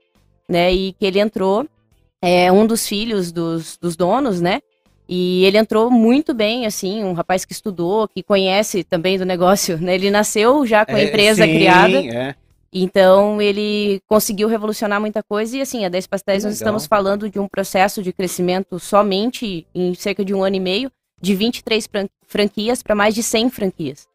né, 0.47 0.71
e 0.71 0.93
que 0.93 1.05
ele 1.05 1.19
entrou, 1.19 1.67
é 2.21 2.49
um 2.53 2.65
dos 2.65 2.87
filhos 2.87 3.33
dos, 3.33 3.75
dos 3.75 3.97
donos, 3.97 4.39
né, 4.39 4.61
e 5.09 5.43
ele 5.43 5.57
entrou 5.57 5.91
muito 5.91 6.33
bem, 6.33 6.65
assim, 6.65 7.03
um 7.03 7.11
rapaz 7.11 7.43
que 7.43 7.51
estudou, 7.51 8.07
que 8.07 8.23
conhece 8.23 8.81
também 8.85 9.17
do 9.17 9.25
negócio, 9.25 9.77
né, 9.77 9.93
ele 9.93 10.09
nasceu 10.09 10.65
já 10.65 10.85
com 10.85 10.95
a 10.95 10.99
É, 11.01 11.03
empresa 11.03 11.43
sim, 11.43 11.53
criada, 11.53 11.97
é. 11.97 12.35
Então 12.73 13.41
ele 13.41 14.01
conseguiu 14.07 14.47
revolucionar 14.47 14.99
muita 15.01 15.21
coisa 15.21 15.57
e 15.57 15.61
assim, 15.61 15.83
a 15.85 15.89
10 15.89 16.07
Pastéis 16.07 16.43
nós 16.43 16.53
estamos 16.53 16.85
falando 16.85 17.29
de 17.29 17.39
um 17.39 17.47
processo 17.47 18.01
de 18.01 18.13
crescimento 18.13 18.79
somente 18.79 19.67
em 19.75 19.93
cerca 19.93 20.23
de 20.23 20.33
um 20.33 20.43
ano 20.43 20.55
e 20.55 20.59
meio, 20.59 20.91
de 21.21 21.35
23 21.35 21.87
fran- 21.87 22.07
franquias 22.27 22.81
para 22.81 22.95
mais 22.95 23.13
de 23.13 23.21
100 23.23 23.49
franquias. 23.49 24.07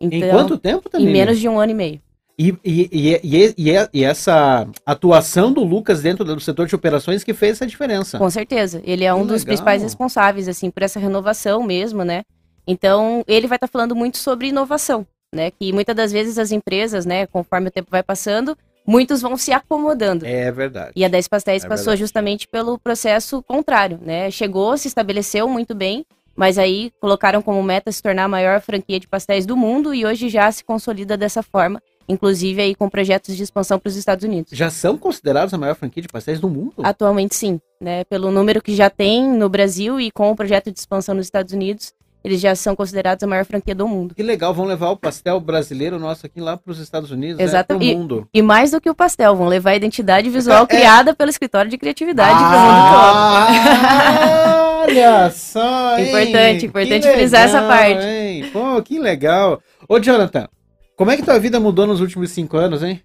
Então, 0.00 0.18
Em 0.18 0.30
quanto 0.30 0.56
tempo 0.58 0.88
em 0.88 0.90
também? 0.90 1.08
menos 1.12 1.38
de 1.38 1.48
um 1.48 1.58
ano 1.60 1.72
e 1.72 1.74
meio. 1.74 2.00
E, 2.40 2.54
e, 2.64 3.20
e, 3.24 3.88
e, 3.92 4.04
essa 4.04 4.68
atuação 4.86 5.52
do 5.52 5.64
Lucas 5.64 6.02
dentro 6.02 6.24
do 6.24 6.38
setor 6.38 6.68
de 6.68 6.74
operações 6.74 7.24
que 7.24 7.34
fez 7.34 7.52
essa 7.56 7.66
diferença. 7.66 8.16
Com 8.16 8.30
certeza. 8.30 8.80
Ele 8.84 9.02
é 9.04 9.12
um 9.12 9.22
Que 9.22 9.26
dos 9.26 9.32
legal. 9.42 9.46
principais 9.46 9.82
responsáveis, 9.82 10.46
assim, 10.48 10.70
por 10.70 10.84
essa 10.84 11.00
renovação 11.00 11.64
mesmo, 11.64 12.04
né? 12.04 12.22
Então, 12.64 13.24
ele 13.26 13.48
vai 13.48 13.56
estar 13.56 13.66
falando 13.66 13.96
muito 13.96 14.18
sobre 14.18 14.48
inovação, 14.48 15.04
né? 15.34 15.50
Que 15.50 15.72
muitas 15.72 15.94
das 15.94 16.12
vezes 16.12 16.38
as 16.38 16.52
empresas, 16.52 17.04
né, 17.04 17.26
conforme 17.26 17.68
o 17.68 17.70
tempo 17.70 17.88
vai 17.90 18.02
passando, 18.02 18.56
muitos 18.86 19.20
vão 19.20 19.36
se 19.36 19.52
acomodando. 19.52 20.24
É 20.26 20.50
verdade. 20.50 20.92
E 20.96 21.04
a 21.04 21.08
10 21.08 21.28
Pastéis 21.28 21.64
É 21.64 21.68
passou 21.68 21.86
verdade. 21.86 22.00
justamente 22.00 22.48
pelo 22.48 22.78
processo 22.78 23.42
contrário, 23.42 23.98
né? 24.02 24.30
Chegou, 24.30 24.76
se 24.76 24.88
estabeleceu 24.88 25.46
muito 25.48 25.74
bem, 25.74 26.04
mas 26.34 26.56
aí 26.56 26.92
colocaram 27.00 27.42
como 27.42 27.62
meta 27.62 27.92
se 27.92 28.02
tornar 28.02 28.24
a 28.24 28.28
maior 28.28 28.60
franquia 28.60 28.98
de 28.98 29.06
pastéis 29.08 29.44
do 29.44 29.56
mundo 29.56 29.92
e 29.94 30.06
hoje 30.06 30.28
já 30.28 30.50
se 30.50 30.64
consolida 30.64 31.16
dessa 31.16 31.42
forma, 31.42 31.82
inclusive 32.08 32.62
aí 32.62 32.74
com 32.74 32.88
projetos 32.88 33.36
de 33.36 33.42
expansão 33.42 33.78
para 33.78 33.88
os 33.88 33.96
Estados 33.96 34.24
Unidos. 34.24 34.52
Já 34.56 34.70
são 34.70 34.96
considerados 34.96 35.52
a 35.52 35.58
maior 35.58 35.74
franquia 35.74 36.00
de 36.02 36.08
pastéis 36.08 36.40
do 36.40 36.48
mundo? 36.48 36.74
Atualmente 36.82 37.34
sim, 37.34 37.60
né? 37.80 38.04
Pelo 38.04 38.30
número 38.30 38.62
que 38.62 38.74
já 38.74 38.88
tem 38.88 39.28
no 39.28 39.48
Brasil 39.50 40.00
e 40.00 40.10
com 40.10 40.30
o 40.30 40.36
projeto 40.36 40.70
de 40.72 40.78
expansão 40.78 41.14
nos 41.14 41.26
Estados 41.26 41.52
Unidos, 41.52 41.92
eles 42.24 42.40
já 42.40 42.54
são 42.54 42.74
considerados 42.76 43.22
a 43.22 43.26
maior 43.26 43.44
franquia 43.44 43.74
do 43.74 43.86
mundo. 43.88 44.14
Que 44.14 44.22
legal, 44.22 44.52
vão 44.52 44.64
levar 44.66 44.90
o 44.90 44.96
pastel 44.96 45.40
brasileiro 45.40 45.98
nosso 45.98 46.26
aqui 46.26 46.40
lá 46.40 46.56
para 46.56 46.70
os 46.72 46.78
Estados 46.78 47.10
Unidos, 47.10 47.40
Exato. 47.40 47.72
né, 47.74 47.78
pro 47.78 47.86
E- 47.86 47.94
mundo. 47.96 48.28
E 48.34 48.42
mais 48.42 48.70
do 48.72 48.80
que 48.80 48.90
o 48.90 48.94
pastel, 48.94 49.34
vão 49.36 49.46
levar 49.48 49.70
a 49.70 49.76
identidade 49.76 50.28
visual 50.28 50.64
É. 50.64 50.66
criada 50.66 51.14
pelo 51.14 51.30
escritório 51.30 51.70
de 51.70 51.78
criatividade 51.78 52.36
pro 52.38 52.44
mundo 52.44 52.90
todo. 52.90 53.16
Ah, 53.16 54.84
olha 54.88 55.30
só, 55.30 55.98
hein? 55.98 56.08
Importante, 56.08 56.66
importante 56.66 57.08
frisar 57.12 57.42
essa 57.44 57.60
legal, 57.60 57.76
parte. 57.78 58.04
hein? 58.06 58.50
Pô, 58.52 58.82
que 58.82 58.98
legal. 58.98 59.60
Ô, 59.88 59.98
Jonathan, 60.00 60.48
como 60.96 61.10
é 61.10 61.16
que 61.16 61.22
tua 61.22 61.38
vida 61.38 61.60
mudou 61.60 61.86
nos 61.86 62.00
últimos 62.00 62.30
cinco 62.30 62.56
anos, 62.56 62.82
hein? 62.82 63.00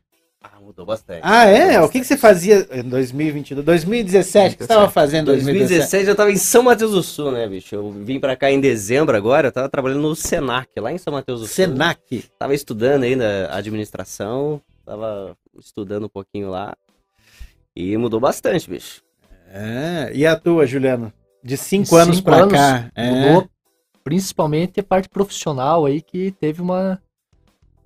Mudou 0.73 0.87
bastante. 0.87 1.19
Ah, 1.21 1.45
é? 1.45 1.73
Mudou 1.73 1.85
O 1.85 1.89
que, 1.89 1.99
que 1.99 2.05
você 2.05 2.17
fazia 2.17 2.67
em 2.71 2.81
2022? 2.81 3.63
2017, 3.63 4.55
o 4.55 4.57
que 4.57 4.57
você 4.57 4.63
estava 4.63 4.89
fazendo 4.89 5.31
em 5.31 5.35
2017? 5.35 5.69
2017 5.69 6.09
eu 6.09 6.15
tava 6.15 6.31
em 6.31 6.37
São 6.37 6.63
Mateus 6.63 6.91
do 6.91 7.03
Sul, 7.03 7.31
né, 7.31 7.47
bicho? 7.47 7.75
Eu 7.75 7.91
vim 7.91 8.19
pra 8.19 8.35
cá 8.35 8.49
em 8.49 8.59
dezembro 8.59 9.15
agora, 9.15 9.49
eu 9.49 9.51
tava 9.51 9.69
trabalhando 9.69 10.01
no 10.01 10.15
Senac, 10.15 10.67
lá 10.79 10.91
em 10.91 10.97
São 10.97 11.13
Mateus 11.13 11.41
do 11.41 11.45
Sul. 11.45 11.53
Senac. 11.53 12.25
Tava 12.39 12.55
estudando 12.55 13.03
ainda 13.03 13.55
administração, 13.55 14.59
tava 14.83 15.37
estudando 15.59 16.05
um 16.05 16.09
pouquinho 16.09 16.49
lá. 16.49 16.75
E 17.75 17.95
mudou 17.95 18.19
bastante, 18.19 18.67
bicho. 18.67 19.03
É, 19.51 20.11
e 20.11 20.25
a 20.25 20.35
tua, 20.35 20.65
Juliano? 20.65 21.13
De 21.43 21.55
cinco 21.55 21.95
anos 21.95 22.15
cinco 22.15 22.25
pra 22.25 22.37
anos, 22.37 22.53
cá. 22.53 22.91
É. 22.95 23.11
Mudou 23.11 23.47
principalmente 24.03 24.79
a 24.79 24.83
parte 24.83 25.07
profissional 25.07 25.85
aí 25.85 26.01
que 26.01 26.31
teve 26.31 26.63
uma, 26.63 26.99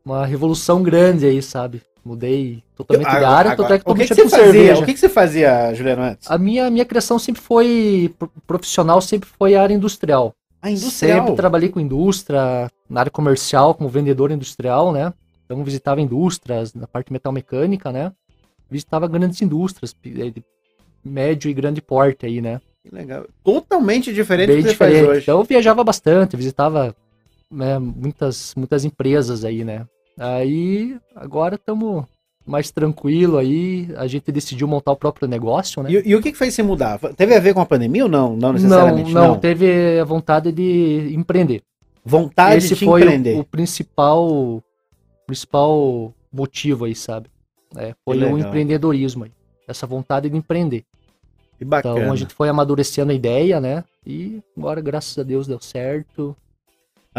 uma 0.06 0.26
revolução 0.26 0.82
grande 0.82 1.26
aí, 1.26 1.42
sabe? 1.42 1.82
Mudei 2.08 2.64
totalmente 2.76 3.10
de 3.10 3.16
Agora- 3.16 3.30
área, 3.38 3.52
agora, 3.52 3.76
é 3.76 3.80
que 3.80 3.92
o 3.92 3.94
que, 3.96 4.08
que 4.08 4.16
você 4.16 4.30
fazia? 4.30 4.44
cerveja. 4.46 4.82
O 4.82 4.86
que, 4.86 4.94
que 4.94 5.00
você 5.00 5.10
fazia, 5.10 5.74
Juliano, 5.74 6.04
antes? 6.04 6.32
A 6.32 6.38
minha, 6.38 6.70
minha 6.70 6.86
criação 6.86 7.20
sempre 7.20 7.42
foi 7.42 8.14
pro- 8.18 8.32
profissional, 8.48 9.02
sempre 9.02 9.28
foi 9.38 9.56
a 9.56 9.62
área 9.62 9.74
industrial. 9.74 10.34
A 10.62 10.72
industrial. 10.72 11.20
Sempre 11.20 11.36
trabalhei 11.36 11.70
com 11.70 11.80
indústria, 11.80 12.72
na 12.90 13.02
área 13.02 13.12
comercial, 13.12 13.74
como 13.76 13.90
vendedor 13.90 14.32
industrial, 14.32 14.92
né? 14.94 15.14
Então 15.46 15.64
visitava 15.64 16.00
indústrias, 16.02 16.74
na 16.74 16.88
parte 16.88 17.12
metal 17.12 17.32
mecânica, 17.34 17.92
né? 17.92 18.12
Visitava 18.72 19.08
grandes 19.08 19.42
indústrias, 19.42 19.96
eh, 20.06 20.30
de 20.30 20.44
médio 21.04 21.50
e 21.50 21.54
grande 21.54 21.82
porte 21.82 22.26
aí, 22.26 22.42
né? 22.42 22.60
Que 22.84 22.94
legal. 22.96 23.26
Totalmente 23.44 24.14
diferente 24.14 24.48
Bem 24.48 24.58
do 24.58 24.64
que 24.64 24.68
você 24.70 24.74
diferente. 24.74 24.98
faz 25.00 25.10
hoje. 25.10 25.22
Então 25.24 25.40
eu 25.40 25.44
viajava 25.44 25.84
bastante, 25.84 26.36
visitava 26.38 26.96
né, 27.52 27.78
muitas, 27.80 28.54
muitas 28.56 28.84
empresas 28.86 29.44
aí, 29.46 29.64
né? 29.64 29.86
Aí 30.18 30.98
agora 31.16 31.56
estamos 31.56 32.06
mais 32.46 32.72
tranquilo 32.72 33.38
aí, 33.38 33.90
a 33.98 34.08
gente 34.08 34.32
decidiu 34.32 34.68
montar 34.68 34.94
o 34.94 34.96
próprio 34.96 35.28
negócio, 35.28 35.84
né? 35.84 35.92
E, 35.92 36.10
e 36.10 36.16
o 36.16 36.22
que, 36.22 36.32
que 36.32 36.38
fez 36.38 36.54
você 36.54 36.64
mudar? 36.64 36.98
Teve 37.16 37.36
a 37.36 37.40
ver 37.40 37.54
com 37.54 37.60
a 37.60 37.66
pandemia 37.66 38.04
ou 38.04 38.10
não? 38.10 38.30
Não 38.30 38.38
Não, 38.38 38.54
necessariamente. 38.54 39.14
não, 39.14 39.38
teve 39.38 40.00
a 40.00 40.04
vontade 40.06 40.52
de 40.52 41.12
empreender. 41.14 41.62
Vontade 42.06 42.58
Esse 42.58 42.74
de 42.74 42.86
foi 42.86 43.02
empreender. 43.02 43.36
o, 43.36 43.42
o 43.42 43.44
principal 43.44 44.64
principal 45.26 46.14
motivo 46.32 46.86
aí, 46.86 46.96
sabe? 46.96 47.30
É, 47.76 47.94
foi 48.06 48.18
o 48.18 48.38
empreendedorismo 48.38 49.26
aí, 49.26 49.32
essa 49.68 49.86
vontade 49.86 50.30
de 50.30 50.38
empreender. 50.38 50.86
Que 51.58 51.66
bacana. 51.66 52.00
Então 52.00 52.14
a 52.14 52.16
gente 52.16 52.34
foi 52.34 52.48
amadurecendo 52.48 53.12
a 53.12 53.16
ideia, 53.16 53.60
né? 53.60 53.84
E 54.06 54.42
agora, 54.58 54.80
graças 54.80 55.18
a 55.18 55.24
Deus, 55.24 55.48
deu 55.48 55.60
certo. 55.60 56.36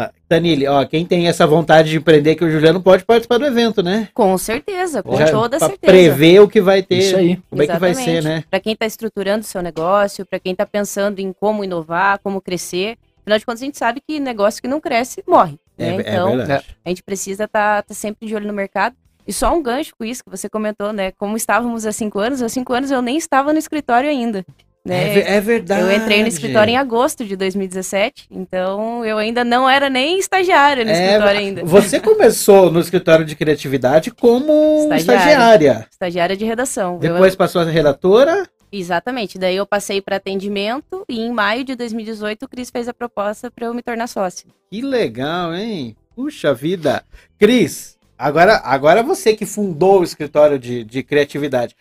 Ah, 0.01 0.11
Tanile, 0.29 0.65
ó, 0.65 0.85
quem 0.85 1.05
tem 1.05 1.27
essa 1.27 1.45
vontade 1.45 1.89
de 1.89 1.97
empreender 1.97 2.35
que 2.35 2.45
o 2.45 2.49
Juliano 2.49 2.81
pode 2.81 3.03
participar 3.03 3.37
do 3.37 3.45
evento, 3.45 3.83
né? 3.83 4.07
Com 4.13 4.37
certeza, 4.37 5.03
com 5.03 5.17
Já 5.17 5.29
toda 5.29 5.59
certeza. 5.59 5.79
prever 5.81 6.39
o 6.39 6.47
que 6.47 6.61
vai 6.61 6.81
ter. 6.81 6.99
Isso 6.99 7.17
aí. 7.17 7.37
Como 7.49 7.61
é 7.61 7.67
que 7.67 7.77
vai 7.77 7.93
ser, 7.93 8.11
Exatamente. 8.11 8.23
né? 8.23 8.43
Para 8.49 8.61
quem 8.61 8.71
está 8.71 8.85
estruturando 8.85 9.41
o 9.41 9.47
seu 9.47 9.61
negócio, 9.61 10.25
para 10.25 10.39
quem 10.39 10.53
está 10.53 10.65
pensando 10.65 11.19
em 11.19 11.33
como 11.33 11.65
inovar, 11.65 12.17
como 12.19 12.39
crescer. 12.39 12.97
Afinal 13.19 13.39
de 13.39 13.45
contas, 13.45 13.61
a 13.61 13.65
gente 13.65 13.77
sabe 13.77 14.01
que 14.07 14.21
negócio 14.21 14.61
que 14.61 14.69
não 14.69 14.79
cresce 14.79 15.21
morre. 15.27 15.59
É, 15.77 15.91
né? 15.91 15.97
é 15.97 16.11
então, 16.13 16.37
verdade. 16.37 16.65
a 16.85 16.89
gente 16.89 17.03
precisa 17.03 17.43
estar 17.43 17.83
sempre 17.89 18.25
de 18.25 18.33
olho 18.33 18.47
no 18.47 18.53
mercado. 18.53 18.95
E 19.27 19.33
só 19.33 19.53
um 19.53 19.61
gancho 19.61 19.93
com 19.99 20.05
isso 20.05 20.23
que 20.23 20.29
você 20.29 20.47
comentou, 20.47 20.93
né? 20.93 21.11
Como 21.11 21.35
estávamos 21.35 21.85
há 21.85 21.91
cinco 21.91 22.19
anos, 22.19 22.41
há 22.41 22.47
cinco 22.47 22.71
anos 22.71 22.89
eu 22.89 23.01
nem 23.01 23.17
estava 23.17 23.51
no 23.51 23.59
escritório 23.59 24.09
ainda. 24.09 24.45
Né? 24.89 25.19
É, 25.19 25.35
é 25.35 25.41
verdade. 25.41 25.81
Eu 25.81 25.91
entrei 25.91 26.21
no 26.21 26.27
escritório 26.27 26.71
em 26.71 26.77
agosto 26.77 27.23
de 27.25 27.35
2017, 27.35 28.27
então 28.31 29.05
eu 29.05 29.17
ainda 29.17 29.43
não 29.43 29.69
era 29.69 29.89
nem 29.89 30.19
estagiária 30.19 30.83
no 30.83 30.91
É, 30.91 30.93
escritório 31.05 31.39
ainda. 31.39 31.63
Você 31.65 31.99
começou 32.01 32.71
no 32.71 32.79
escritório 32.79 33.23
de 33.25 33.35
criatividade 33.35 34.11
como 34.11 34.89
Estagiária. 34.95 35.19
estagiária. 35.29 35.87
Estagiária 35.91 36.35
de 36.37 36.45
redação. 36.45 36.93
Eu- 36.95 37.13
Depois 37.13 37.35
passou 37.35 37.61
a 37.61 37.65
redatora. 37.65 38.47
Exatamente. 38.71 39.39
Daí 39.39 39.55
eu 39.55 39.65
passei 39.65 39.99
para 40.01 40.17
atendimento 40.17 41.03
e 41.09 41.19
em 41.21 41.31
maio 41.31 41.63
de 41.63 41.75
2018 41.75 42.43
o 42.43 42.47
Cris 42.47 42.69
fez 42.69 42.87
a 42.87 42.93
proposta 42.93 43.49
para 43.49 43.65
eu 43.65 43.73
me 43.73 43.81
tornar 43.81 44.07
sócio. 44.07 44.47
Que 44.71 44.81
legal, 44.81 45.55
hein? 45.55 45.95
Puxa 46.15 46.53
vida. 46.53 47.03
Cris, 47.39 47.97
agora, 48.17 48.57
agora 48.63 49.01
você 49.01 49.33
que 49.35 49.45
fundou 49.45 50.01
o 50.01 50.03
escritório 50.03 50.59
de, 50.59 50.83
de 50.83 51.01
criatividade. 51.01 51.75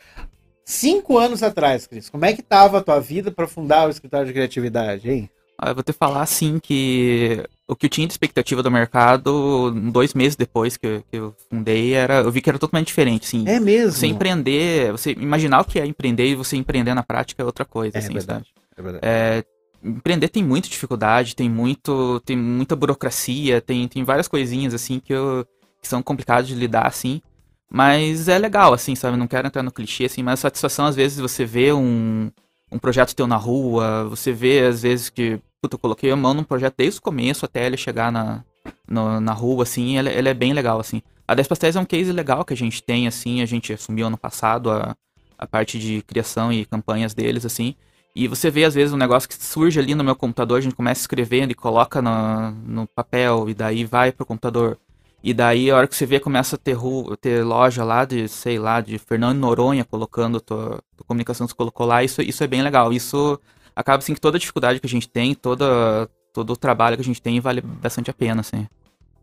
Cinco 0.70 1.16
anos 1.16 1.42
atrás, 1.42 1.86
Cris, 1.86 2.10
como 2.10 2.26
é 2.26 2.34
que 2.34 2.42
tava 2.42 2.76
a 2.76 2.82
tua 2.82 3.00
vida 3.00 3.30
para 3.30 3.48
fundar 3.48 3.86
o 3.86 3.90
escritório 3.90 4.26
de 4.26 4.34
criatividade, 4.34 5.10
hein? 5.10 5.30
Ah, 5.58 5.70
Eu 5.70 5.74
vou 5.74 5.82
te 5.82 5.94
falar 5.94 6.20
assim 6.20 6.58
que 6.58 7.42
o 7.66 7.74
que 7.74 7.86
eu 7.86 7.90
tinha 7.90 8.06
de 8.06 8.12
expectativa 8.12 8.62
do 8.62 8.70
mercado, 8.70 9.70
dois 9.90 10.12
meses 10.12 10.36
depois 10.36 10.76
que 10.76 10.86
eu, 10.86 11.02
que 11.10 11.16
eu 11.16 11.34
fundei, 11.48 11.94
era, 11.94 12.16
eu 12.20 12.30
vi 12.30 12.42
que 12.42 12.50
era 12.50 12.58
totalmente 12.58 12.88
diferente, 12.88 13.24
assim. 13.26 13.44
É 13.48 13.58
mesmo? 13.58 13.92
Você 13.92 14.06
empreender, 14.08 14.92
você 14.92 15.12
imaginar 15.12 15.62
o 15.62 15.64
que 15.64 15.80
é 15.80 15.86
empreender 15.86 16.26
e 16.28 16.34
você 16.34 16.54
empreender 16.54 16.92
na 16.92 17.02
prática 17.02 17.42
é 17.42 17.46
outra 17.46 17.64
coisa, 17.64 17.96
É 17.96 18.00
assim, 18.00 18.12
verdade, 18.12 18.44
sabe? 18.44 18.66
é 18.76 18.82
verdade. 18.82 19.06
É, 19.06 19.44
empreender 19.82 20.28
tem 20.28 20.44
muita 20.44 20.68
dificuldade, 20.68 21.34
tem 21.34 21.48
muito, 21.48 22.20
tem 22.26 22.36
muita 22.36 22.76
burocracia, 22.76 23.62
tem, 23.62 23.88
tem 23.88 24.04
várias 24.04 24.28
coisinhas 24.28 24.74
assim 24.74 25.00
que, 25.00 25.14
eu, 25.14 25.46
que 25.80 25.88
são 25.88 26.02
complicadas 26.02 26.46
de 26.46 26.54
lidar, 26.54 26.86
assim. 26.86 27.22
Mas 27.70 28.28
é 28.28 28.38
legal, 28.38 28.72
assim, 28.72 28.94
sabe? 28.94 29.16
Não 29.16 29.26
quero 29.26 29.46
entrar 29.46 29.62
no 29.62 29.72
clichê, 29.72 30.04
assim, 30.06 30.22
mas 30.22 30.40
a 30.40 30.42
satisfação, 30.42 30.86
às 30.86 30.96
vezes, 30.96 31.18
você 31.18 31.44
vê 31.44 31.72
um, 31.72 32.30
um 32.72 32.78
projeto 32.78 33.14
teu 33.14 33.26
na 33.26 33.36
rua, 33.36 34.04
você 34.08 34.32
vê, 34.32 34.60
às 34.66 34.82
vezes, 34.82 35.10
que, 35.10 35.38
puta, 35.60 35.74
eu 35.74 35.78
coloquei 35.78 36.10
a 36.10 36.16
mão 36.16 36.32
num 36.32 36.44
projeto 36.44 36.74
desde 36.78 36.98
o 36.98 37.02
começo 37.02 37.44
até 37.44 37.66
ele 37.66 37.76
chegar 37.76 38.10
na, 38.10 38.42
no- 38.88 39.20
na 39.20 39.32
rua, 39.32 39.64
assim, 39.64 39.98
ele, 39.98 40.08
ele 40.10 40.28
é 40.28 40.34
bem 40.34 40.52
legal, 40.54 40.80
assim. 40.80 41.02
A 41.26 41.34
10 41.34 41.46
Pastéis 41.46 41.76
é 41.76 41.80
um 41.80 41.84
case 41.84 42.10
legal 42.10 42.42
que 42.44 42.54
a 42.54 42.56
gente 42.56 42.82
tem, 42.82 43.06
assim, 43.06 43.42
a 43.42 43.46
gente 43.46 43.72
assumiu 43.72 44.06
ano 44.06 44.16
passado 44.16 44.70
a, 44.70 44.96
a 45.38 45.46
parte 45.46 45.78
de 45.78 46.00
criação 46.02 46.50
e 46.52 46.64
campanhas 46.64 47.12
deles, 47.14 47.44
assim. 47.44 47.74
E 48.16 48.26
você 48.26 48.50
vê, 48.50 48.64
às 48.64 48.74
vezes, 48.74 48.94
um 48.94 48.96
negócio 48.96 49.28
que 49.28 49.34
surge 49.36 49.78
ali 49.78 49.94
no 49.94 50.02
meu 50.02 50.16
computador, 50.16 50.58
a 50.58 50.60
gente 50.62 50.74
começa 50.74 51.02
escrevendo 51.02 51.50
e 51.52 51.54
coloca 51.54 52.00
no, 52.00 52.50
no 52.50 52.86
papel, 52.86 53.48
e 53.50 53.54
daí 53.54 53.84
vai 53.84 54.10
pro 54.10 54.24
computador. 54.26 54.78
E 55.22 55.34
daí, 55.34 55.70
a 55.70 55.76
hora 55.76 55.86
que 55.88 55.96
você 55.96 56.06
vê, 56.06 56.20
começa 56.20 56.56
a 56.56 56.58
ter, 56.58 56.76
ter 57.20 57.42
loja 57.44 57.82
lá 57.82 58.04
de, 58.04 58.28
sei 58.28 58.58
lá, 58.58 58.80
de 58.80 58.98
Fernando 58.98 59.38
Noronha 59.38 59.84
colocando 59.84 60.40
tua, 60.40 60.80
tua 60.96 61.06
comunicação 61.06 61.46
você 61.46 61.54
colocou 61.54 61.86
lá. 61.86 62.04
Isso, 62.04 62.22
isso 62.22 62.42
é 62.44 62.46
bem 62.46 62.62
legal. 62.62 62.92
Isso 62.92 63.38
acaba, 63.74 63.98
assim, 63.98 64.14
que 64.14 64.20
toda 64.20 64.36
a 64.36 64.40
dificuldade 64.40 64.78
que 64.78 64.86
a 64.86 64.90
gente 64.90 65.08
tem, 65.08 65.34
toda, 65.34 66.08
todo 66.32 66.52
o 66.52 66.56
trabalho 66.56 66.96
que 66.96 67.02
a 67.02 67.04
gente 67.04 67.20
tem, 67.20 67.40
vale 67.40 67.60
bastante 67.60 68.10
a 68.10 68.14
pena, 68.14 68.40
assim. 68.40 68.66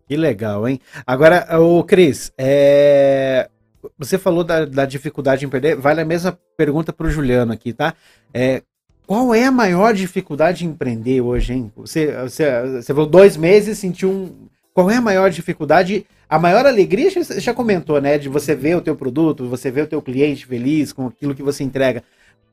Que 0.07 0.15
legal, 0.15 0.67
hein? 0.67 0.80
Agora, 1.07 1.59
ô 1.59 1.84
Cris, 1.84 2.31
é, 2.38 3.49
você 3.97 4.17
falou 4.17 4.43
da, 4.43 4.65
da 4.65 4.85
dificuldade 4.85 5.45
em 5.45 5.49
perder. 5.49 5.76
Vale 5.76 6.01
a 6.01 6.05
mesma 6.05 6.38
pergunta 6.57 6.93
para 6.93 7.07
o 7.07 7.09
Juliano 7.09 7.53
aqui, 7.53 7.73
tá? 7.73 7.93
É, 8.34 8.61
qual 9.07 9.34
é 9.34 9.45
a 9.45 9.51
maior 9.51 9.93
dificuldade 9.93 10.65
em 10.65 10.69
empreender 10.69 11.22
hoje, 11.22 11.53
hein? 11.53 11.72
Você, 11.76 12.11
você, 12.22 12.81
você 12.81 12.93
falou 12.93 13.09
dois 13.09 13.38
meses, 13.38 13.77
sentiu 13.77 14.09
um. 14.09 14.47
Qual 14.76 14.91
é 14.91 14.97
a 14.97 15.02
maior 15.02 15.30
dificuldade? 15.30 16.06
A 16.27 16.38
maior 16.38 16.65
alegria, 16.65 17.10
você 17.10 17.39
já 17.39 17.53
comentou, 17.53 18.02
né? 18.02 18.18
De 18.18 18.27
você 18.27 18.53
ver 18.53 18.76
o 18.76 18.81
teu 18.81 18.93
produto, 18.93 19.47
você 19.47 19.72
ver 19.72 19.84
o 19.84 19.88
teu 19.88 20.02
cliente 20.02 20.45
feliz 20.45 20.91
com 20.91 21.07
aquilo 21.07 21.34
que 21.34 21.41
você 21.41 21.64
entrega. 21.64 22.03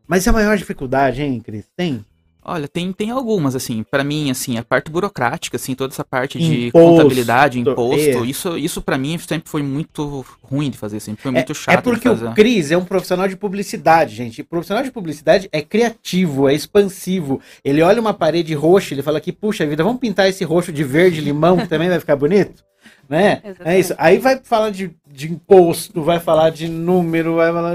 Mas 0.06 0.24
e 0.24 0.28
a 0.28 0.32
maior 0.32 0.56
dificuldade, 0.56 1.20
hein, 1.20 1.40
Cris? 1.40 1.68
Tem? 1.76 2.04
Olha, 2.44 2.66
tem, 2.66 2.92
tem 2.92 3.10
algumas, 3.10 3.54
assim, 3.54 3.84
pra 3.88 4.02
mim, 4.02 4.28
assim, 4.28 4.58
a 4.58 4.64
parte 4.64 4.90
burocrática, 4.90 5.56
assim, 5.56 5.76
toda 5.76 5.94
essa 5.94 6.04
parte 6.04 6.38
de 6.40 6.66
Imposto, 6.66 6.88
contabilidade, 6.88 7.60
imposto, 7.60 7.94
é. 8.24 8.26
isso, 8.26 8.58
isso 8.58 8.82
para 8.82 8.98
mim 8.98 9.16
sempre 9.18 9.48
foi 9.48 9.62
muito 9.62 10.24
ruim 10.42 10.68
de 10.68 10.76
fazer, 10.76 10.98
sempre 10.98 11.22
foi 11.22 11.30
É- 11.30 11.34
muito 11.34 11.54
chato 11.54 11.78
É 11.78 11.80
porque 11.80 12.08
o 12.08 12.32
Cris 12.32 12.72
é 12.72 12.76
um 12.76 12.84
profissional 12.84 13.28
de 13.28 13.36
publicidade, 13.36 14.16
gente. 14.16 14.40
O 14.40 14.44
profissional 14.44 14.82
de 14.82 14.90
publicidade 14.90 15.48
é 15.52 15.62
criativo, 15.62 16.48
é 16.48 16.54
expansivo. 16.54 17.40
Ele 17.64 17.80
olha 17.80 18.00
uma 18.00 18.12
parede 18.12 18.54
roxa, 18.54 18.92
ele 18.92 19.02
fala 19.02 19.20
que, 19.20 19.32
puxa 19.32 19.64
vida, 19.64 19.84
vamos 19.84 20.00
pintar 20.00 20.28
esse 20.28 20.42
roxo 20.42 20.72
de 20.72 20.82
verde 20.82 21.20
limão, 21.20 21.58
que 21.58 21.68
também 21.68 21.88
vai 21.88 22.00
ficar 22.00 22.16
bonito? 22.16 22.64
Né? 23.08 23.42
É 23.42 23.48
Exatamente. 23.50 23.80
isso. 23.80 23.94
Aí 23.98 24.18
vai 24.18 24.38
falar 24.42 24.70
de, 24.70 24.94
de 25.06 25.30
imposto, 25.32 26.02
vai 26.02 26.18
falar 26.18 26.50
de 26.50 26.68
número, 26.68 27.36
vai 27.36 27.52
falar. 27.52 27.74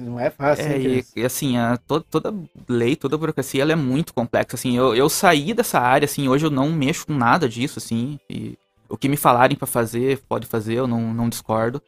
Não 0.00 0.18
é 0.18 0.30
fácil, 0.30 0.72
É, 0.72 0.78
e, 0.78 1.04
e, 1.16 1.24
assim, 1.24 1.56
a, 1.56 1.76
to- 1.76 2.00
toda 2.00 2.34
lei, 2.68 2.96
toda 2.96 3.16
burocracia, 3.16 3.62
ela 3.62 3.72
é 3.72 3.76
muito 3.76 4.12
complexa, 4.12 4.56
assim, 4.56 4.76
eu, 4.76 4.94
eu 4.94 5.08
saí 5.08 5.54
dessa 5.54 5.78
área, 5.78 6.04
assim, 6.06 6.28
hoje 6.28 6.44
eu 6.46 6.50
não 6.50 6.70
mexo 6.72 7.06
com 7.06 7.14
nada 7.14 7.48
disso, 7.48 7.78
assim, 7.78 8.18
e 8.28 8.58
o 8.88 8.96
que 8.96 9.08
me 9.08 9.16
falarem 9.16 9.56
pra 9.56 9.66
fazer, 9.66 10.20
pode 10.28 10.46
fazer, 10.46 10.74
eu 10.74 10.86
não, 10.88 11.14
não 11.14 11.28
discordo, 11.28 11.80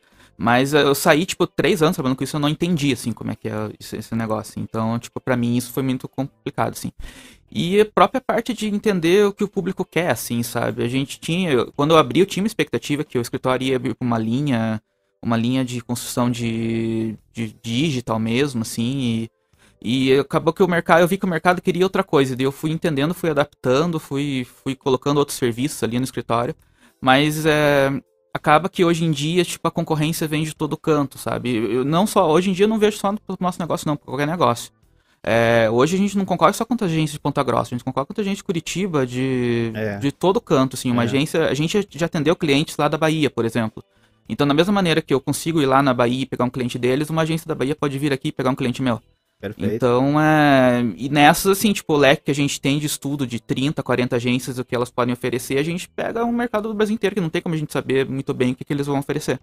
mas 0.42 0.74
eu 0.74 0.92
saí, 0.92 1.24
tipo, 1.24 1.46
três 1.46 1.82
anos 1.84 1.94
trabalhando 1.94 2.18
com 2.18 2.24
isso, 2.24 2.34
eu 2.34 2.40
não 2.40 2.48
entendi, 2.48 2.92
assim, 2.92 3.12
como 3.12 3.30
é 3.30 3.36
que 3.36 3.48
é 3.48 3.52
esse, 3.78 4.12
negócio, 4.12 4.60
então, 4.60 4.98
tipo, 4.98 5.20
pra 5.20 5.36
mim 5.36 5.56
isso 5.56 5.72
foi 5.72 5.84
muito 5.84 6.08
complicado, 6.08 6.72
assim. 6.72 6.90
E 7.48 7.80
a 7.80 7.86
própria 7.86 8.20
parte 8.20 8.52
de 8.52 8.66
entender 8.66 9.24
o 9.24 9.32
que 9.32 9.44
o 9.44 9.48
público 9.48 9.84
quer, 9.84 10.10
assim, 10.10 10.42
sabe? 10.42 10.82
A 10.82 10.88
gente 10.88 11.20
tinha, 11.20 11.64
quando 11.76 11.92
eu 11.92 11.96
abri, 11.96 12.18
eu 12.18 12.26
tinha 12.26 12.42
uma 12.42 12.48
expectativa 12.48 13.04
que 13.04 13.16
o 13.16 13.22
escritório 13.22 13.64
ia 13.68 13.76
abrir 13.76 13.96
uma 14.00 14.18
linha, 14.18 14.82
uma 15.22 15.36
linha 15.36 15.64
de 15.64 15.80
construção 15.80 16.28
de, 16.28 17.16
de 17.32 17.54
digital 17.62 18.18
mesmo, 18.18 18.62
assim, 18.62 19.28
e, 19.80 20.10
e 20.10 20.18
acabou 20.18 20.52
que 20.52 20.64
o 20.64 20.66
mercado, 20.68 21.02
eu 21.02 21.08
vi 21.08 21.18
que 21.18 21.24
o 21.24 21.28
mercado 21.28 21.62
queria 21.62 21.86
outra 21.86 22.02
coisa, 22.02 22.34
daí 22.34 22.46
eu 22.46 22.50
fui 22.50 22.72
entendendo, 22.72 23.14
fui 23.14 23.30
adaptando, 23.30 24.00
fui, 24.00 24.44
fui 24.64 24.74
colocando 24.74 25.18
outros 25.18 25.38
serviços 25.38 25.80
ali 25.84 25.98
no 25.98 26.04
escritório, 26.04 26.52
mas 27.00 27.46
é, 27.46 27.92
acaba 28.34 28.68
que 28.68 28.84
hoje 28.84 29.04
em 29.04 29.10
dia, 29.10 29.44
tipo, 29.44 29.66
a 29.66 29.70
concorrência 29.70 30.26
vem 30.26 30.44
de 30.44 30.54
todo 30.54 30.76
canto, 30.76 31.18
sabe? 31.18 31.54
Eu, 31.54 31.84
não 31.84 32.06
só, 32.06 32.30
hoje 32.30 32.50
em 32.50 32.52
dia 32.52 32.64
eu 32.64 32.68
não 32.68 32.78
vejo 32.78 32.96
só 32.98 33.12
no 33.12 33.18
nosso 33.40 33.60
negócio, 33.60 33.86
não, 33.86 33.96
pra 33.96 34.06
qualquer 34.06 34.26
negócio. 34.26 34.72
É, 35.24 35.68
hoje 35.70 35.94
a 35.94 35.98
gente 35.98 36.18
não 36.18 36.24
concorre 36.24 36.52
só 36.52 36.64
com 36.64 36.74
a 36.80 36.84
agência 36.84 37.12
de 37.12 37.20
Ponta 37.20 37.42
Grossa, 37.44 37.74
a 37.74 37.78
gente 37.78 37.84
concorre 37.84 38.06
com 38.06 38.12
a 38.16 38.20
agência 38.20 38.36
de 38.38 38.44
Curitiba, 38.44 39.06
de, 39.06 39.70
É. 39.74 39.98
de 39.98 40.10
todo 40.10 40.40
canto, 40.40 40.74
assim, 40.74 40.90
uma 40.90 41.02
É. 41.02 41.04
agência, 41.04 41.46
a 41.48 41.54
gente 41.54 41.86
já 41.90 42.06
atendeu 42.06 42.34
clientes 42.34 42.76
lá 42.76 42.88
da 42.88 42.98
Bahia, 42.98 43.30
por 43.30 43.44
exemplo. 43.44 43.84
Então, 44.28 44.46
da 44.46 44.54
mesma 44.54 44.72
maneira 44.72 45.00
que 45.02 45.12
eu 45.12 45.20
consigo 45.20 45.60
ir 45.62 45.66
lá 45.66 45.82
na 45.82 45.92
Bahia 45.94 46.22
e 46.22 46.26
pegar 46.26 46.44
um 46.44 46.50
cliente 46.50 46.78
deles, 46.78 47.10
uma 47.10 47.22
agência 47.22 47.46
da 47.46 47.54
Bahia 47.54 47.76
pode 47.76 47.98
vir 47.98 48.12
aqui 48.12 48.28
e 48.28 48.32
pegar 48.32 48.50
um 48.50 48.54
cliente 48.54 48.82
meu. 48.82 49.00
Perfeito. 49.42 49.74
Então, 49.74 50.20
é... 50.20 50.84
e 50.96 51.08
nessas, 51.08 51.58
assim, 51.58 51.72
tipo, 51.72 51.94
o 51.94 51.96
leque 51.96 52.22
que 52.26 52.30
a 52.30 52.34
gente 52.34 52.60
tem 52.60 52.78
de 52.78 52.86
estudo 52.86 53.26
de 53.26 53.40
30, 53.40 53.82
40 53.82 54.14
agências, 54.14 54.56
o 54.56 54.64
que 54.64 54.72
elas 54.72 54.88
podem 54.88 55.12
oferecer, 55.12 55.58
a 55.58 55.64
gente 55.64 55.88
pega 55.88 56.24
um 56.24 56.30
mercado 56.30 56.68
do 56.68 56.74
Brasil 56.74 56.94
inteiro, 56.94 57.16
que 57.16 57.20
não 57.20 57.28
tem 57.28 57.42
como 57.42 57.56
a 57.56 57.58
gente 57.58 57.72
saber 57.72 58.08
muito 58.08 58.32
bem 58.32 58.52
o 58.52 58.54
que, 58.54 58.64
que 58.64 58.72
eles 58.72 58.86
vão 58.86 59.00
oferecer. 59.00 59.40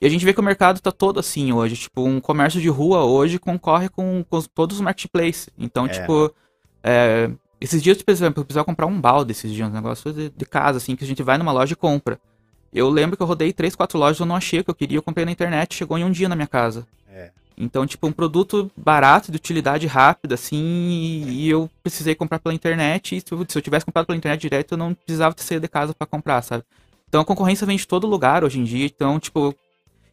E 0.00 0.06
a 0.06 0.10
gente 0.10 0.24
vê 0.24 0.34
que 0.34 0.40
o 0.40 0.42
mercado 0.42 0.80
tá 0.80 0.90
todo 0.90 1.20
assim 1.20 1.52
hoje. 1.52 1.76
Tipo, 1.76 2.02
um 2.02 2.20
comércio 2.20 2.60
de 2.60 2.68
rua 2.68 3.04
hoje 3.04 3.38
concorre 3.38 3.88
com, 3.88 4.24
com 4.28 4.42
todos 4.42 4.78
os 4.78 4.82
marketplaces. 4.82 5.48
Então, 5.56 5.86
É. 5.86 5.90
tipo, 5.90 6.34
é, 6.82 7.30
esses 7.60 7.80
dias, 7.80 8.02
por 8.02 8.10
exemplo, 8.10 8.40
eu 8.40 8.44
precisava 8.44 8.64
comprar 8.64 8.86
um 8.86 9.00
balde 9.00 9.30
esses 9.30 9.52
dias, 9.52 9.68
um 9.68 9.72
negócio 9.72 10.12
de, 10.12 10.28
de 10.28 10.44
casa, 10.44 10.78
assim, 10.78 10.96
que 10.96 11.04
a 11.04 11.06
gente 11.06 11.22
vai 11.22 11.38
numa 11.38 11.52
loja 11.52 11.72
e 11.72 11.76
compra. 11.76 12.18
Eu 12.72 12.90
lembro 12.90 13.16
que 13.16 13.22
eu 13.22 13.26
rodei 13.28 13.52
três, 13.52 13.76
quatro 13.76 13.96
lojas, 13.96 14.18
eu 14.18 14.26
não 14.26 14.34
achei 14.34 14.58
o 14.58 14.64
que 14.64 14.70
eu 14.70 14.74
queria, 14.74 14.98
eu 14.98 15.02
comprei 15.02 15.24
na 15.24 15.30
internet, 15.30 15.74
chegou 15.76 15.96
em 15.96 16.04
um 16.04 16.10
dia 16.10 16.28
na 16.28 16.34
minha 16.34 16.48
casa. 16.48 16.84
Então, 17.58 17.86
tipo, 17.86 18.06
um 18.06 18.12
produto 18.12 18.70
barato, 18.76 19.30
de 19.30 19.36
utilidade 19.36 19.86
rápida, 19.86 20.34
assim, 20.34 21.24
e, 21.26 21.48
eu 21.48 21.70
precisei 21.82 22.14
comprar 22.14 22.38
pela 22.38 22.54
internet, 22.54 23.16
e 23.16 23.20
se 23.20 23.32
eu, 23.32 23.46
se 23.48 23.56
eu 23.56 23.62
tivesse 23.62 23.86
comprado 23.86 24.06
pela 24.06 24.16
internet 24.16 24.40
direto, 24.42 24.72
eu 24.72 24.78
não 24.78 24.92
precisava 24.92 25.34
ter 25.34 25.42
saído 25.42 25.62
de 25.62 25.68
casa 25.68 25.94
pra 25.94 26.06
comprar, 26.06 26.42
sabe? 26.42 26.64
Então 27.08 27.20
a 27.20 27.24
concorrência 27.24 27.66
vem 27.66 27.76
de 27.76 27.86
todo 27.86 28.06
lugar 28.06 28.44
hoje 28.44 28.58
em 28.58 28.64
dia, 28.64 28.84
então, 28.84 29.18
tipo, 29.18 29.54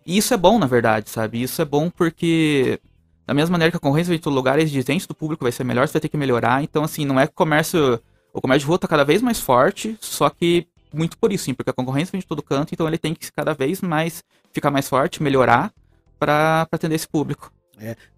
e 0.06 0.18
isso 0.18 0.34
é 0.34 0.38
bom, 0.38 0.58
na 0.58 0.68
verdade, 0.68 1.10
sabe? 1.10 1.42
Isso 1.42 1.62
é 1.62 1.66
bom 1.66 1.90
porque, 1.90 2.80
da 3.28 3.34
mesma 3.34 3.54
maneira 3.54 3.72
que 3.72 3.78
a 3.78 3.80
concorrência 3.80 4.10
vem 4.10 4.20
de 4.20 4.24
todo 4.24 4.34
lugar, 4.34 4.58
a 4.58 4.62
exigência 4.62 5.08
do 5.08 5.16
público 5.16 5.44
vai 5.44 5.52
ser 5.52 5.66
melhor, 5.66 5.86
você 5.86 5.94
vai 5.94 6.02
ter 6.02 6.10
que 6.10 6.18
melhorar, 6.18 6.64
então, 6.64 6.84
assim, 6.84 7.04
não 7.04 7.20
é 7.20 7.28
que 7.28 7.34
o 7.34 7.36
comércio, 7.36 8.00
o 8.32 8.40
comércio 8.40 8.62
de 8.62 8.68
rua 8.68 8.80
tá 8.80 8.88
cada 8.88 9.04
vez 9.04 9.22
mais 9.22 9.42
forte, 9.42 9.98
só 10.00 10.30
que 10.30 10.66
muito 10.94 11.18
por 11.18 11.34
isso, 11.34 11.46
sim, 11.46 11.54
porque 11.54 11.72
a 11.72 11.74
concorrência 11.74 12.12
vem 12.14 12.22
de 12.22 12.28
todo 12.28 12.42
canto, 12.42 12.74
então 12.74 12.88
ele 12.88 12.98
tem 12.98 13.14
que 13.14 13.30
cada 13.34 13.54
vez 13.54 13.82
mais 13.82 14.24
ficar 14.54 14.72
mais 14.72 14.88
forte, 14.88 15.22
melhorar, 15.22 15.74
pra 16.26 16.66
pra 16.70 16.76
atender 16.78 16.96
esse 16.96 17.08
público. 17.08 17.52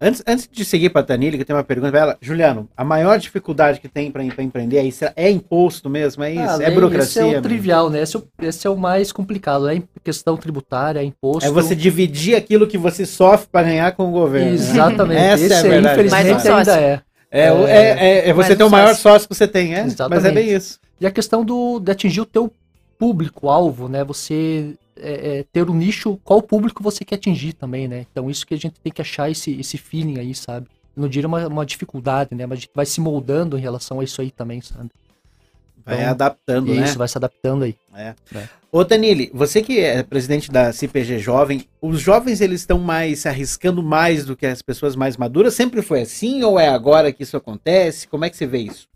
Antes, 0.00 0.22
antes 0.28 0.48
de 0.52 0.64
seguir 0.64 0.90
para 0.90 1.00
a 1.00 1.04
Tanili, 1.04 1.36
que 1.38 1.44
tem 1.44 1.56
uma 1.56 1.64
pergunta 1.64 1.90
para 1.90 2.00
ela. 2.00 2.16
Juliano, 2.20 2.68
a 2.76 2.84
maior 2.84 3.18
dificuldade 3.18 3.80
que 3.80 3.88
tem 3.88 4.12
para 4.12 4.22
empreender 4.22 4.78
aí 4.78 4.92
será- 4.92 5.12
é 5.16 5.28
imposto 5.28 5.90
mesmo? 5.90 6.22
É 6.22 6.30
isso? 6.30 6.42
Ah, 6.42 6.62
é 6.62 6.68
né, 6.68 6.70
burocracia? 6.70 7.22
Esse 7.26 7.34
é 7.34 7.38
o 7.38 7.42
trivial, 7.42 7.90
né? 7.90 8.00
Esse 8.02 8.16
é 8.16 8.18
o, 8.20 8.24
esse 8.42 8.66
é 8.66 8.70
o 8.70 8.76
mais 8.76 9.10
complicado, 9.10 9.68
é 9.68 9.82
questão 10.04 10.36
tributária, 10.36 11.00
é 11.00 11.04
imposto. 11.04 11.48
É 11.48 11.50
você 11.50 11.74
dividir 11.74 12.36
aquilo 12.36 12.66
que 12.68 12.78
você 12.78 13.04
sofre 13.04 13.48
para 13.50 13.66
ganhar 13.66 13.90
com 13.92 14.08
o 14.08 14.12
governo. 14.12 14.50
né? 14.50 14.54
Exatamente. 14.54 15.20
Essa 15.20 15.44
esse 15.44 15.54
é 15.54 15.58
a 15.58 15.62
verdade. 15.62 15.94
infelizmente, 15.94 16.32
Mais 16.34 16.46
um 16.46 16.54
ainda 16.54 16.80
é. 16.80 17.00
É, 17.28 17.52
o- 17.52 17.66
é, 17.66 17.88
é, 17.90 18.28
é 18.28 18.32
você 18.32 18.54
ter 18.54 18.62
um 18.62 18.68
o 18.68 18.70
maior 18.70 18.88
sócio. 18.90 19.02
sócio 19.02 19.28
que 19.28 19.34
você 19.34 19.48
tem, 19.48 19.74
é? 19.74 19.78
Mas 19.82 19.90
é 19.92 19.94
Exatamente. 19.94 20.34
bem 20.34 20.54
isso. 20.54 20.78
E 21.00 21.06
a 21.06 21.10
questão 21.10 21.44
do, 21.44 21.80
de 21.80 21.90
atingir 21.90 22.20
o 22.20 22.26
teu 22.26 22.52
público-alvo, 23.00 23.88
né? 23.88 24.04
Você 24.04 24.74
é, 24.96 25.38
é, 25.38 25.42
ter 25.52 25.68
o 25.68 25.74
nicho, 25.74 26.18
qual 26.24 26.42
público 26.42 26.82
você 26.82 27.04
quer 27.04 27.16
atingir 27.16 27.52
também, 27.52 27.86
né? 27.88 28.06
Então 28.10 28.30
isso 28.30 28.46
que 28.46 28.54
a 28.54 28.58
gente 28.58 28.80
tem 28.80 28.92
que 28.92 29.02
achar 29.02 29.30
esse, 29.30 29.52
esse 29.58 29.78
feeling 29.78 30.18
aí, 30.18 30.34
sabe? 30.34 30.66
Eu 30.96 31.02
não 31.02 31.08
diria 31.08 31.28
uma, 31.28 31.46
uma 31.46 31.66
dificuldade, 31.66 32.34
né? 32.34 32.46
Mas 32.46 32.58
a 32.58 32.60
gente 32.62 32.70
vai 32.74 32.86
se 32.86 33.00
moldando 33.00 33.58
em 33.58 33.60
relação 33.60 34.00
a 34.00 34.04
isso 34.04 34.20
aí 34.20 34.30
também, 34.30 34.60
sabe? 34.60 34.90
Vai 35.84 35.98
Então, 35.98 36.10
adaptando, 36.10 36.74
né? 36.74 36.84
Isso, 36.84 36.98
vai 36.98 37.06
se 37.06 37.16
adaptando 37.16 37.64
aí. 37.64 37.76
Ô, 38.72 38.84
Tanili, 38.84 39.30
você 39.32 39.62
que 39.62 39.78
é 39.78 40.02
presidente 40.02 40.50
da 40.50 40.72
CPG 40.72 41.18
Jovem, 41.18 41.68
os 41.80 42.00
jovens 42.00 42.40
eles 42.40 42.60
estão 42.60 42.78
mais 42.78 43.20
se 43.20 43.28
arriscando 43.28 43.82
mais 43.82 44.24
do 44.26 44.36
que 44.36 44.44
as 44.46 44.60
pessoas 44.60 44.96
mais 44.96 45.16
maduras? 45.16 45.54
Sempre 45.54 45.80
foi 45.82 46.02
assim 46.02 46.42
ou 46.42 46.58
é 46.58 46.68
agora 46.68 47.12
que 47.12 47.22
isso 47.22 47.36
acontece? 47.36 48.08
Como 48.08 48.24
é 48.24 48.30
que 48.30 48.36
você 48.36 48.46
vê 48.46 48.58
isso? 48.58 48.88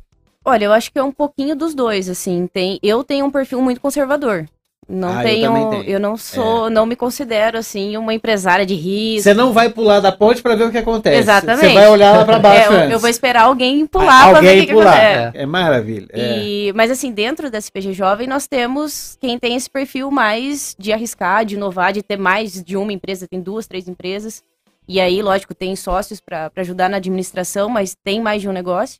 Olha, 0.44 0.64
eu 0.64 0.72
acho 0.72 0.90
que 0.90 0.98
é 0.98 1.02
um 1.02 1.12
pouquinho 1.12 1.54
dos 1.54 1.74
dois, 1.74 2.08
assim. 2.08 2.46
Tem, 2.46 2.78
eu 2.82 3.04
tenho 3.04 3.26
um 3.26 3.30
perfil 3.30 3.60
muito 3.62 3.80
conservador. 3.80 4.48
Não 4.92 5.08
Ah, 5.08 5.22
eu 5.24 5.28
tenho, 5.28 5.56
eu, 5.56 5.70
tenho. 5.70 5.96
É. 5.96 5.98
não 6.00 6.16
sou, 6.16 6.68
não 6.68 6.84
me 6.84 6.96
considero 6.96 7.56
assim 7.56 7.96
uma 7.96 8.12
empresária 8.12 8.66
de 8.66 8.74
risco. 8.74 9.22
Você 9.22 9.34
não 9.34 9.52
vai 9.52 9.70
pular 9.70 10.00
da 10.00 10.10
ponte 10.10 10.42
para 10.42 10.56
ver 10.56 10.64
o 10.64 10.70
que 10.72 10.78
acontece. 10.78 11.16
Exatamente. 11.18 11.68
Você 11.68 11.74
vai 11.74 11.88
olhar 11.88 12.16
lá 12.16 12.24
para 12.24 12.36
É, 12.38 12.40
baixo 12.40 12.72
eu, 12.72 12.78
antes. 12.78 12.90
eu 12.92 12.98
vou 12.98 13.08
esperar 13.08 13.42
alguém 13.42 13.86
pular 13.86 14.30
pra 14.30 14.40
ver 14.40 14.46
o 14.46 14.50
Alguém 14.50 14.60
que, 14.62 14.66
que 14.66 14.72
pular. 14.72 14.96
acontece. 14.96 15.38
É, 15.38 15.46
maravilha. 15.46 16.08
É. 16.12 16.38
E- 16.42 16.72
mas 16.74 16.90
assim, 16.90 17.12
dentro 17.12 17.50
da 17.50 17.58
SPG 17.58 17.92
Jovem, 17.92 18.26
nós 18.26 18.48
temos 18.48 19.16
quem 19.20 19.38
tem 19.38 19.54
esse 19.54 19.70
perfil 19.70 20.10
mais 20.10 20.74
de 20.78 20.92
arriscar, 20.92 21.44
de 21.44 21.54
inovar, 21.54 21.92
de 21.92 22.02
ter 22.02 22.16
mais 22.18 22.60
de 22.62 22.76
uma 22.76 22.92
empresa, 22.92 23.28
tem 23.28 23.40
duas, 23.40 23.68
três 23.68 23.86
empresas. 23.86 24.42
E 24.88 25.00
aí, 25.00 25.22
lógico, 25.22 25.54
tem 25.54 25.76
sócios 25.76 26.20
para 26.20 26.50
ajudar 26.56 26.88
na 26.90 26.96
administração, 26.96 27.68
mas 27.68 27.94
tem 28.02 28.20
mais 28.20 28.42
de 28.42 28.48
um 28.48 28.52
negócio. 28.52 28.98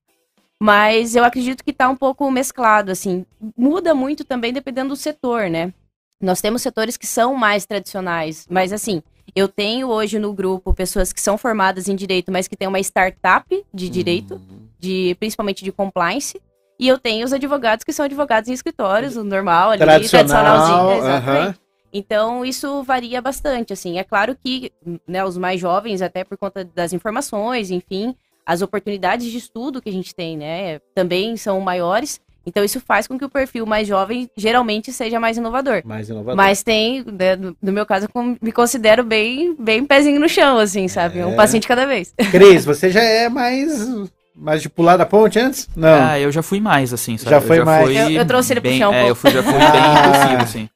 Mas 0.63 1.17
eu 1.17 1.25
acredito 1.25 1.65
que 1.65 1.73
tá 1.73 1.89
um 1.89 1.97
pouco 1.97 2.31
mesclado, 2.31 2.93
assim. 2.93 3.25
Muda 3.57 3.95
muito 3.95 4.25
também 4.25 4.53
dependendo 4.53 4.91
do 4.91 4.97
setor, 4.97 5.49
né? 5.49 5.73
Nós 6.21 6.41
temos 6.41 6.61
setores 6.61 6.97
que 6.97 7.07
são 7.07 7.35
mais 7.35 7.65
tradicionais, 7.65 8.47
mas 8.51 8.73
assim, 8.73 9.03
eu 9.35 9.49
tenho 9.49 9.89
hoje 9.89 10.19
no 10.19 10.33
grupo 10.35 10.75
pessoas 10.75 11.13
que 11.13 11.21
são 11.21 11.39
formadas 11.39 11.89
em 11.89 11.97
direito, 11.97 12.31
mas 12.31 12.47
que 12.47 12.57
têm 12.57 12.69
uma 12.69 12.81
startup 12.81 13.65
de 13.73 13.89
direito, 13.89 14.41
de 14.79 15.17
principalmente 15.19 15.65
de 15.65 15.73
compliance. 15.73 16.41
E 16.79 16.89
eu 16.89 16.99
tenho 16.99 17.25
os 17.25 17.33
advogados 17.33 17.85
que 17.85 17.93
são 17.93 18.05
advogados 18.05 18.49
em 18.49 18.53
escritórios, 18.53 19.17
o 19.17 19.25
normal, 19.25 19.71
ali, 19.71 19.79
Tradicional, 19.79 20.27
tradicionalzinho. 20.27 20.99
Exatamente. 20.99 21.47
aham. 21.47 21.55
Então, 21.93 22.45
isso 22.45 22.83
varia 22.85 23.21
bastante, 23.21 23.73
assim. 23.73 23.99
É 23.99 24.05
claro 24.05 24.37
que, 24.43 24.73
né, 25.07 25.25
os 25.25 25.37
mais 25.37 25.61
jovens, 25.61 26.01
até 26.01 26.23
por 26.23 26.39
conta 26.39 26.65
das 26.65 26.93
informações, 26.93 27.71
enfim, 27.71 28.15
as 28.47 28.63
oportunidades 28.63 29.27
de 29.31 29.37
estudo 29.37 29.83
que 29.83 29.89
a 29.89 29.93
gente 29.93 30.15
tem, 30.15 30.37
né, 30.37 30.79
também 30.95 31.37
são 31.37 31.61
maiores. 31.61 32.21
Então, 32.47 32.65
isso 32.65 32.81
faz 32.81 33.07
com 33.07 33.19
que 33.19 33.25
o 33.25 33.29
perfil 33.29 33.67
mais 33.67 33.87
jovem, 33.87 34.29
geralmente, 34.37 34.93
seja 34.93 35.21
mais 35.21 35.37
inovador. 35.37 35.83
Mais 35.85 36.09
inovador. 36.09 36.37
Mas 36.37 36.63
tem, 36.63 37.05
né, 37.05 37.37
no 37.37 37.73
meu 37.73 37.85
caso, 37.85 38.09
eu 38.13 38.37
me 38.41 38.51
considero 38.53 39.05
bem, 39.05 39.55
bem 39.59 39.85
pezinho 39.85 40.19
no 40.19 40.29
chão, 40.29 40.59
assim, 40.59 40.89
sabe? 40.89 41.19
É. 41.19 41.27
Um 41.27 41.59
de 41.59 41.69
cada 41.69 41.87
vez. 41.87 42.15
Cris, 42.31 42.65
você 42.65 42.91
já 42.91 43.03
é 43.03 43.29
mais, 43.29 43.87
mais 44.35 44.63
de 44.63 44.69
pular 44.69 44.97
da 44.97 45.05
ponte 45.05 45.39
antes? 45.39 45.69
Não. 45.77 45.89
Ah, 46.09 46.19
eu 46.19 46.33
já 46.33 46.43
fui 46.43 46.61
mais, 46.61 46.93
assim, 46.93 47.19
sabe? 47.19 47.31
Já 47.31 47.37
Eu 47.37 47.43
foi 47.43 47.63
mais. 47.65 47.85
fui 47.87 47.97
Eu- 47.97 48.11
eu 48.11 48.27
trouxe 48.27 48.53
ele 48.53 48.61
pro 48.61 48.71
bem, 48.71 48.79
chão 48.79 48.91
um 48.91 48.95
É, 48.95 49.11
eu 49.11 49.15
fui, 49.15 49.31
já 49.31 49.43
fui 49.43 49.53
bem 49.53 49.61
impulsivo, 50.01 50.43
assim. 50.43 50.69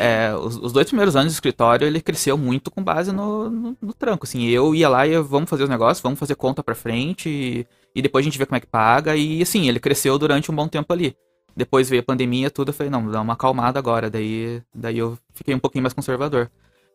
É, 0.00 0.34
os, 0.34 0.56
os 0.56 0.72
dois 0.72 0.86
primeiros 0.88 1.14
anos 1.14 1.28
de 1.28 1.36
escritório, 1.36 1.86
ele 1.86 2.00
cresceu 2.00 2.36
muito 2.36 2.70
com 2.70 2.82
base 2.82 3.12
no, 3.12 3.48
no, 3.48 3.76
no 3.80 3.92
tranco, 3.94 4.26
assim. 4.26 4.44
Eu 4.48 4.74
ia 4.74 4.88
lá 4.88 5.06
e 5.06 5.16
vamos 5.22 5.48
fazer 5.48 5.62
os 5.62 5.68
negócios, 5.70 6.02
vamos 6.02 6.18
fazer 6.18 6.34
conta 6.34 6.62
pra 6.62 6.74
frente 6.74 7.28
e, 7.28 7.66
e 7.96 8.02
depois 8.02 8.22
a 8.22 8.26
gente 8.26 8.36
vê 8.36 8.44
como 8.44 8.58
é 8.58 8.60
que 8.60 8.66
paga. 8.66 9.16
E, 9.16 9.40
assim, 9.40 9.66
ele 9.68 9.80
cresceu 9.80 10.18
durante 10.18 10.52
um 10.52 10.54
bom 10.54 10.68
tempo 10.68 10.92
ali. 10.92 11.16
Depois 11.56 11.88
veio 11.88 12.02
a 12.02 12.04
pandemia, 12.04 12.50
tudo, 12.50 12.68
eu 12.68 12.74
falei, 12.74 12.90
não, 12.90 13.10
dá 13.10 13.22
uma 13.22 13.32
acalmada 13.32 13.78
agora. 13.78 14.10
Daí, 14.10 14.62
daí 14.74 14.98
eu 14.98 15.18
fiquei 15.32 15.54
um 15.54 15.58
pouquinho 15.58 15.82
mais 15.82 15.94
conservador. 15.94 16.50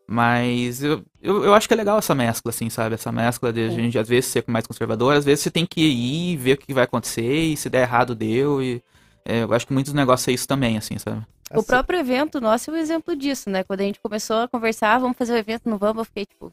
Mas 0.06 0.80
eu, 0.80 1.02
eu, 1.20 1.44
eu 1.44 1.54
acho 1.54 1.66
que 1.66 1.74
é 1.74 1.76
legal 1.76 1.98
essa 1.98 2.14
mescla, 2.14 2.50
assim, 2.50 2.70
sabe? 2.70 2.94
Essa 2.94 3.10
mescla 3.10 3.52
de 3.52 3.62
a 3.62 3.68
gente, 3.68 3.98
às 3.98 4.08
vezes, 4.08 4.30
ser 4.30 4.44
mais 4.46 4.64
conservador, 4.64 5.16
às 5.16 5.24
vezes 5.24 5.42
você 5.42 5.50
tem 5.50 5.66
que 5.66 5.80
ir, 5.80 6.36
ver 6.36 6.52
o 6.52 6.56
que 6.56 6.72
vai 6.72 6.84
acontecer, 6.84 7.32
e 7.32 7.56
se 7.56 7.68
der 7.68 7.82
errado, 7.82 8.14
deu. 8.14 8.62
E 8.62 8.80
é, 9.24 9.42
eu 9.42 9.52
acho 9.52 9.66
que 9.66 9.72
muitos 9.72 9.92
negócios 9.92 10.28
é 10.28 10.32
isso 10.32 10.46
também, 10.46 10.78
assim, 10.78 10.98
sabe? 10.98 11.20
O 11.52 11.64
próprio 11.64 11.98
evento 11.98 12.40
nosso 12.40 12.70
é 12.70 12.74
um 12.74 12.76
exemplo 12.76 13.16
disso, 13.16 13.50
né? 13.50 13.64
Quando 13.64 13.80
a 13.80 13.84
gente 13.84 13.98
começou 14.00 14.36
a 14.36 14.48
conversar, 14.48 14.94
"Ah, 14.94 14.98
vamos 15.00 15.16
fazer 15.18 15.32
o 15.32 15.36
evento, 15.36 15.68
não 15.68 15.78
vamos, 15.78 15.98
eu 15.98 16.04
fiquei 16.04 16.26
tipo, 16.26 16.52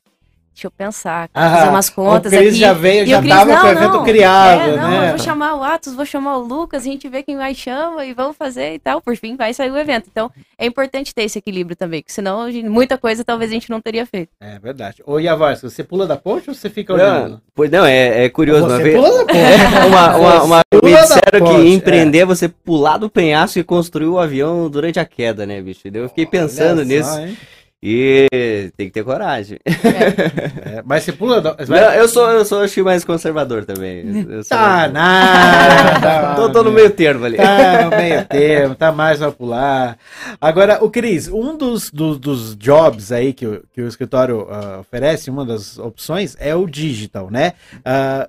deixa 0.60 0.68
eu 0.68 0.72
pensar, 0.72 1.30
Ah, 1.34 1.50
fazer 1.58 1.70
umas 1.70 1.90
contas 1.90 2.34
o 2.34 2.36
Cris 2.36 2.50
aqui. 2.50 2.60
já 2.60 2.74
veio, 2.74 3.04
E 3.04 3.08
já 3.08 3.22
tava 3.24 3.46
não, 3.54 3.62
com 3.62 3.68
o 3.68 3.72
evento 3.72 3.94
não, 3.94 4.04
criado, 4.04 4.62
é, 4.62 4.76
não, 4.76 4.90
né? 4.90 5.06
eu 5.06 5.10
vou 5.16 5.20
chamar 5.20 5.56
o 5.56 5.64
Atos, 5.64 5.94
vou 5.96 6.06
chamar 6.06 6.38
o 6.38 6.42
Lucas, 6.44 6.82
a 6.84 6.86
gente 6.86 7.08
vê 7.08 7.24
quem 7.24 7.38
mais 7.38 7.56
chama 7.58 8.06
e 8.06 8.14
vamos 8.14 8.36
fazer 8.36 8.74
e 8.74 8.80
tal. 8.80 9.02
Por 9.02 9.16
fim, 9.16 9.36
vai 9.38 9.54
sair 9.54 9.72
o 9.72 9.78
evento. 9.78 10.08
Então, 10.12 10.30
é 10.58 10.66
importante 10.66 11.16
ter 11.16 11.24
esse 11.24 11.40
equilíbrio 11.40 11.76
também, 11.78 12.02
porque 12.02 12.12
senão 12.12 12.52
gente- 12.52 12.68
muita 12.68 12.98
coisa 12.98 13.24
talvez 13.24 13.50
a 13.50 13.54
gente 13.54 13.70
não 13.70 13.80
teria 13.80 14.06
feito. 14.06 14.30
É 14.42 14.60
verdade. 14.60 15.02
Ô, 15.06 15.18
Yavars, 15.18 15.62
você 15.62 15.84
pula 15.84 16.06
da 16.06 16.18
ponte 16.18 16.50
ou 16.50 16.56
você 16.56 16.70
fica 16.70 16.96
Não, 16.96 17.00
olhando? 17.04 17.42
pois 17.56 17.72
não, 17.72 17.86
é, 17.86 18.26
é 18.26 18.30
curioso. 18.30 18.66
Você 18.66 18.74
uma 18.74 18.84
vez, 18.84 18.96
pula 18.96 19.10
da 19.20 19.26
ponte. 19.26 19.38
uma, 19.88 20.16
uma, 20.18 20.44
uma- 20.44 20.62
me 20.84 20.92
disseram 20.94 21.40
ponte, 21.40 21.56
que 21.56 21.62
é. 21.68 21.74
empreender 21.74 22.20
é 22.20 22.26
você 22.26 22.50
pular 22.50 22.98
do 22.98 23.10
penhasco 23.10 23.60
e 23.60 23.64
construir 23.64 24.08
o 24.08 24.20
avião 24.20 24.70
durante 24.70 25.00
a 25.00 25.06
queda, 25.06 25.46
né, 25.46 25.62
bicho? 25.62 25.82
Eu 25.94 26.10
fiquei 26.10 26.26
pensando 26.26 26.80
Olha 26.80 26.86
nisso. 26.86 27.10
só, 27.10 27.20
hein? 27.20 27.38
E 27.82 28.28
tem 28.76 28.88
que 28.88 28.94
ter 28.94 29.06
coragem. 29.06 29.58
É, 29.66 30.82
mas 30.86 31.04
você 31.04 31.14
pula. 31.14 31.40
Não, 31.42 31.94
eu 31.94 32.10
sou, 32.10 32.30
eu 32.30 32.44
sou 32.44 32.62
acho 32.62 32.74
que 32.74 32.84
mais 32.84 33.06
conservador 33.06 33.64
também. 33.64 34.26
Eu 34.30 34.44
Tá 34.44 34.90
nada. 34.90 36.36
tô, 36.36 36.52
tô 36.52 36.64
no 36.64 36.72
meio 36.74 36.90
termo 36.90 37.24
ali. 37.24 37.38
Tá 37.38 37.86
no 37.90 37.96
meio 37.96 38.26
termo, 38.26 38.76
tá 38.76 38.92
mais 38.92 39.20
pra 39.20 39.32
pular. 39.32 39.98
Agora, 40.42 40.84
o 40.84 40.90
Cris, 40.90 41.30
um 41.30 41.56
dos, 41.58 41.90
dos, 41.90 42.20
dos 42.20 42.56
jobs 42.58 43.14
aí 43.14 43.32
que, 43.32 43.48
o- 43.48 43.64
que 43.74 43.82
o 43.82 43.88
escritório 43.88 44.46
ah, 44.52 44.80
oferece, 44.82 45.30
uma 45.30 45.46
das 45.46 45.80
opções, 45.80 46.36
é 46.38 46.54
o 46.54 46.68
digital, 46.68 47.32
né? 47.32 47.54
Ah, 47.86 48.28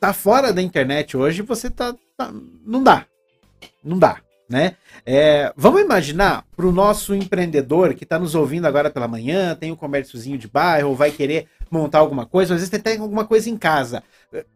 tá 0.00 0.14
fora 0.14 0.50
da 0.50 0.62
internet 0.62 1.14
hoje, 1.14 1.42
você 1.42 1.68
tá, 1.68 1.94
tá- 2.16 2.32
Não 2.66 2.82
dá. 2.82 3.04
Não 3.84 3.98
dá, 3.98 4.16
né? 4.50 4.74
É, 5.06 5.52
vamos 5.56 5.80
imaginar 5.80 6.44
para 6.56 6.66
o 6.66 6.72
nosso 6.72 7.14
empreendedor 7.14 7.94
que 7.94 8.02
está 8.02 8.18
nos 8.18 8.34
ouvindo 8.34 8.66
agora 8.66 8.90
pela 8.90 9.06
manhã, 9.06 9.54
tem 9.54 9.70
um 9.70 9.76
comérciozinho 9.76 10.36
de 10.36 10.48
bairro, 10.48 10.94
vai 10.96 11.12
querer 11.12 11.46
montar 11.70 12.00
alguma 12.00 12.26
coisa, 12.26 12.54
às 12.54 12.60
vezes 12.60 12.82
tem 12.82 12.98
alguma 12.98 13.24
coisa 13.24 13.48
em 13.48 13.56
casa. 13.56 14.02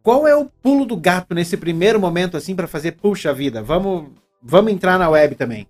Qual 0.02 0.26
é 0.26 0.34
o 0.34 0.46
pulo 0.46 0.84
do 0.84 0.96
gato 0.96 1.32
nesse 1.32 1.56
primeiro 1.56 2.00
momento, 2.00 2.36
assim, 2.36 2.56
para 2.56 2.66
fazer, 2.66 2.92
puxa 2.92 3.32
vida, 3.32 3.62
vamos, 3.62 4.08
vamos 4.42 4.72
entrar 4.72 4.98
na 4.98 5.08
web 5.08 5.36
também? 5.36 5.68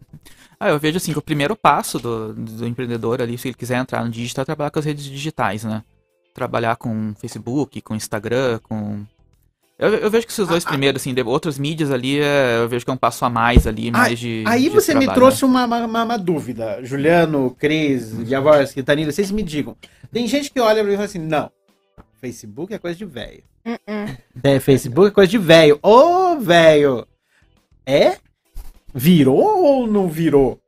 Ah, 0.59 0.71
eu 0.71 0.79
vejo 0.79 0.97
assim 0.97 1.13
que 1.13 1.19
o 1.19 1.23
primeiro 1.23 1.55
passo 1.55 1.99
do, 1.99 2.33
do 2.33 2.67
empreendedor 2.67 3.21
ali, 3.21 3.37
se 3.37 3.49
ele 3.49 3.55
quiser 3.55 3.77
entrar 3.77 4.03
no 4.03 4.11
digital, 4.11 4.43
é 4.43 4.47
trabalhar 4.47 4.71
com 4.71 4.79
as 4.79 4.85
redes 4.87 5.05
digitais, 5.05 5.65
né? 5.65 5.83
Trabalhar 6.33 6.77
com 6.77 7.15
Facebook, 7.21 7.83
com 7.83 7.95
Instagram, 7.95 8.59
com. 8.63 9.05
Eu, 9.79 9.89
eu 9.95 10.11
vejo 10.11 10.25
que 10.27 10.33
esses 10.33 10.47
dois 10.47 10.65
primeiros, 10.65 11.03
assim, 11.03 11.13
de- 11.13 11.23
outras 11.23 11.59
mídias 11.59 11.91
ali, 11.91 12.21
é, 12.21 12.59
eu 12.63 12.69
vejo 12.69 12.85
que 12.85 12.91
é 12.91 12.95
um 12.95 12.97
passo 12.97 13.25
a 13.25 13.31
mais 13.31 13.67
ali, 13.67 13.91
mais 13.91 14.19
de. 14.19 14.45
Aí 14.47 14.63
de 14.65 14.69
você 14.71 14.95
me 14.95 15.01
trabalho, 15.01 15.15
trouxe 15.21 15.45
uma, 15.45 15.65
uma, 15.65 16.05
uma- 16.05 16.17
dúvida. 16.17 16.79
Juliano, 16.85 17.51
Cris, 17.59 18.13
Javorski, 18.29 18.83
Tanila, 18.85 19.11
vocês 19.11 19.31
me 19.33 19.43
digam. 19.43 19.77
Tem 20.13 20.27
gente 20.29 20.51
que 20.53 20.61
olha 20.61 20.77
pra 20.77 20.85
mim 20.85 20.93
e 20.93 20.97
fala 20.97 21.07
assim, 21.07 21.19
não, 21.19 21.51
Facebook 22.21 22.73
é 22.73 22.79
coisa 22.79 22.97
de 22.97 23.05
velho. 23.05 23.43
É, 24.43 24.61
Facebook 24.61 25.09
é 25.09 25.11
coisa 25.11 25.31
de 25.31 25.39
velho. 25.39 25.79
Ô, 25.83 26.37
velho! 26.39 27.07
É? 27.85 28.17
Virou 28.95 29.43
ou 29.65 29.87
não 29.89 30.09
virou? 30.09 30.61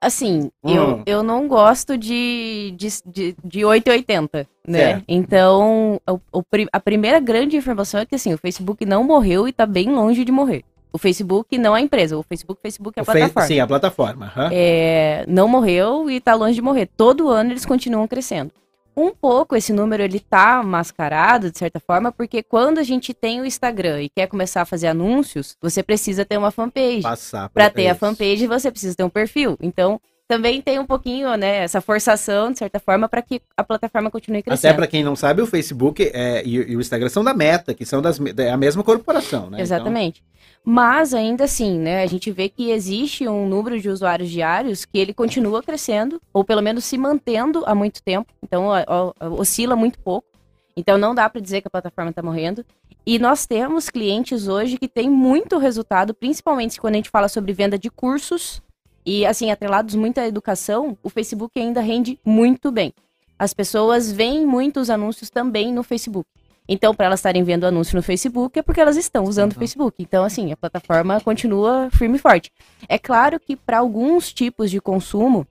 Assim, 0.00 0.50
Hum. 0.62 0.70
eu, 0.74 1.02
eu 1.06 1.22
não 1.22 1.48
gosto 1.48 1.98
de, 1.98 2.72
de, 2.76 2.88
de, 3.04 3.36
de 3.44 3.64
880, 3.64 4.46
né? 4.66 4.78
Certo. 4.78 5.04
Então, 5.08 6.00
o, 6.08 6.38
o 6.38 6.42
a 6.72 6.78
primeira 6.80 7.18
grande 7.18 7.56
informação 7.56 8.00
é 8.00 8.06
que, 8.06 8.14
assim, 8.14 8.32
o 8.32 8.38
Facebook 8.38 8.84
não 8.86 9.02
morreu 9.02 9.48
e 9.48 9.52
tá 9.52 9.66
bem 9.66 9.90
longe 9.90 10.24
de 10.24 10.30
morrer. 10.30 10.64
O 10.92 10.98
Facebook 10.98 11.58
não 11.58 11.76
é 11.76 11.80
a 11.80 11.82
empresa, 11.82 12.16
o 12.16 12.22
Facebook, 12.22 12.62
Facebook 12.62 12.98
é 12.98 13.00
a 13.00 13.02
O 13.02 13.06
Fe- 13.06 13.12
plataforma. 13.12 13.46
Sim, 13.46 13.60
a 13.60 13.66
plataforma. 13.66 14.26
aham. 14.26 14.48
É, 14.52 15.24
não 15.28 15.48
morreu 15.48 16.08
e 16.08 16.20
tá 16.20 16.34
longe 16.34 16.54
de 16.54 16.62
morrer. 16.62 16.88
Todo 16.96 17.28
ano 17.28 17.50
eles 17.50 17.66
continuam 17.66 18.06
crescendo. 18.08 18.52
Um 18.98 19.12
pouco 19.14 19.54
esse 19.54 19.72
número 19.72 20.02
ele 20.02 20.18
tá 20.18 20.60
mascarado 20.60 21.52
de 21.52 21.58
certa 21.58 21.78
forma, 21.78 22.10
porque 22.10 22.42
quando 22.42 22.78
a 22.78 22.82
gente 22.82 23.14
tem 23.14 23.40
o 23.40 23.46
Instagram 23.46 24.02
e 24.02 24.08
quer 24.08 24.26
começar 24.26 24.62
a 24.62 24.64
fazer 24.64 24.88
anúncios, 24.88 25.56
você 25.62 25.84
precisa 25.84 26.24
ter 26.24 26.36
uma 26.36 26.50
fanpage. 26.50 27.02
Passar 27.02 27.48
Para 27.48 27.70
ter 27.70 27.86
a 27.86 27.94
fanpage, 27.94 28.44
você 28.48 28.72
precisa 28.72 28.96
ter 28.96 29.04
um 29.04 29.08
perfil. 29.08 29.56
Então, 29.60 30.00
também 30.28 30.60
tem 30.60 30.78
um 30.78 30.84
pouquinho, 30.84 31.34
né, 31.36 31.64
essa 31.64 31.80
forçação 31.80 32.52
de 32.52 32.58
certa 32.58 32.78
forma 32.78 33.08
para 33.08 33.22
que 33.22 33.40
a 33.56 33.64
plataforma 33.64 34.10
continue 34.10 34.42
crescendo. 34.42 34.70
Até 34.70 34.76
pra 34.76 34.86
quem 34.86 35.02
não 35.02 35.16
sabe, 35.16 35.40
o 35.40 35.46
Facebook 35.46 36.02
é, 36.12 36.44
e, 36.44 36.54
e 36.54 36.76
o 36.76 36.80
Instagram 36.80 37.08
são 37.08 37.24
da 37.24 37.32
Meta, 37.32 37.72
que 37.72 37.86
são 37.86 38.02
das, 38.02 38.20
é 38.36 38.50
a 38.50 38.56
mesma 38.56 38.84
corporação, 38.84 39.48
né? 39.48 39.58
Exatamente. 39.58 40.22
Mas 40.62 41.14
ainda 41.14 41.44
assim, 41.44 41.78
né, 41.78 42.02
a 42.02 42.06
gente 42.06 42.30
vê 42.30 42.50
que 42.50 42.70
existe 42.70 43.26
um 43.26 43.48
número 43.48 43.80
de 43.80 43.88
usuários 43.88 44.28
diários 44.28 44.84
que 44.84 44.98
ele 44.98 45.14
continua 45.14 45.62
crescendo, 45.62 46.20
ou 46.30 46.44
pelo 46.44 46.60
menos 46.60 46.84
se 46.84 46.98
mantendo 46.98 47.62
há 47.64 47.74
muito 47.74 48.02
tempo. 48.02 48.30
Então, 48.42 48.66
ó, 48.66 49.14
ó, 49.18 49.28
oscila 49.30 49.74
muito 49.74 49.98
pouco. 49.98 50.28
Então, 50.76 50.98
não 50.98 51.14
dá 51.14 51.28
para 51.30 51.40
dizer 51.40 51.62
que 51.62 51.68
a 51.68 51.70
plataforma 51.70 52.10
está 52.10 52.22
morrendo. 52.22 52.66
E 53.06 53.18
nós 53.18 53.46
temos 53.46 53.88
clientes 53.88 54.46
hoje 54.46 54.76
que 54.76 54.86
têm 54.86 55.08
muito 55.08 55.56
resultado, 55.56 56.12
principalmente 56.12 56.78
quando 56.78 56.94
a 56.94 56.98
gente 56.98 57.08
fala 57.08 57.28
sobre 57.28 57.54
venda 57.54 57.78
de 57.78 57.88
cursos 57.88 58.60
e, 59.04 59.24
assim, 59.26 59.50
atrelados 59.50 59.94
muito 59.94 60.18
à 60.18 60.26
educação, 60.26 60.96
o 61.02 61.08
Facebook 61.08 61.58
ainda 61.58 61.80
rende 61.80 62.18
muito 62.24 62.70
bem. 62.70 62.92
As 63.38 63.54
pessoas 63.54 64.10
veem 64.10 64.44
muitos 64.44 64.90
anúncios 64.90 65.30
também 65.30 65.72
no 65.72 65.82
Facebook. 65.82 66.28
Então, 66.68 66.94
para 66.94 67.06
elas 67.06 67.20
estarem 67.20 67.42
vendo 67.42 67.64
anúncio 67.64 67.96
no 67.96 68.02
Facebook, 68.02 68.58
é 68.58 68.62
porque 68.62 68.80
elas 68.80 68.96
estão 68.96 69.24
usando 69.24 69.52
o 69.52 69.54
Facebook. 69.54 69.96
Então, 70.02 70.22
assim, 70.22 70.52
a 70.52 70.56
plataforma 70.56 71.18
continua 71.20 71.88
firme 71.92 72.16
e 72.16 72.20
forte. 72.20 72.50
É 72.88 72.98
claro 72.98 73.40
que 73.40 73.56
para 73.56 73.78
alguns 73.78 74.32
tipos 74.34 74.70
de 74.70 74.78
consumo, 74.80 75.46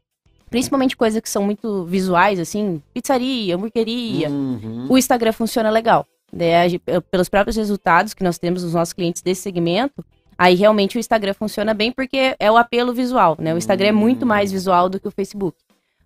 principalmente 0.49 0.95
coisas 0.95 1.19
que 1.19 1.30
são 1.30 1.44
muito 1.44 1.86
visuais, 1.86 2.40
assim, 2.40 2.82
pizzaria, 2.94 3.56
hamburgueria, 3.56 4.30
Uhum. 4.30 4.86
o 4.90 4.98
Instagram 4.98 5.32
funciona 5.32 5.69
legal. 5.72 6.06
Né? 6.32 6.78
Pelos 7.10 7.30
próprios 7.30 7.56
resultados 7.56 8.14
que 8.14 8.24
nós 8.24 8.38
temos 8.38 8.61
dos 8.61 8.74
nossos 8.74 8.94
clientes 8.94 9.22
desse 9.24 9.41
segmento, 9.41 10.06
aí 10.38 10.56
realmente 10.56 10.98
o 10.98 11.00
Instagram 11.00 11.34
funciona 11.34 11.74
bem 11.74 11.92
porque 11.92 12.36
é 12.40 12.52
o 12.52 12.58
apelo 12.58 12.94
visual, 12.94 13.36
né? 13.40 13.54
O 13.54 13.58
Instagram 13.58 13.88
é 13.88 13.92
muito 13.92 14.26
mais 14.26 14.52
visual 14.52 14.90
do 14.90 15.00
que 15.00 15.08
o 15.08 15.12
Facebook. 15.12 15.58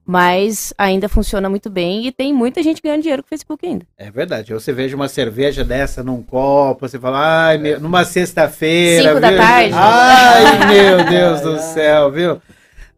Mas 0.04 0.74
ainda 0.78 1.08
funciona 1.08 1.48
muito 1.48 1.70
bem 1.70 2.08
e 2.08 2.12
tem 2.12 2.34
muita 2.34 2.64
gente 2.64 2.82
ganhando 2.82 3.02
dinheiro 3.02 3.22
com 3.22 3.28
o 3.28 3.30
Facebook 3.30 3.66
ainda. 3.66 3.86
É 3.98 4.10
verdade. 4.10 4.52
Você 4.52 4.74
veja 4.74 4.96
uma 4.96 5.08
cerveja 5.08 5.64
dessa 5.64 6.04
num 6.04 6.24
copo, 6.24 6.88
você 6.88 6.98
fala, 7.00 7.48
ai, 7.48 7.58
meu, 7.60 7.80
numa 7.80 8.04
sexta-feira. 8.04 9.10
Cinco 9.10 9.22
da 9.22 9.30
viu? 9.30 9.38
tarde. 9.38 9.76
Ai, 9.76 10.74
meu 10.74 11.06
Deus 11.10 11.42
do 11.42 11.60
céu, 11.60 12.12
viu? 12.12 12.42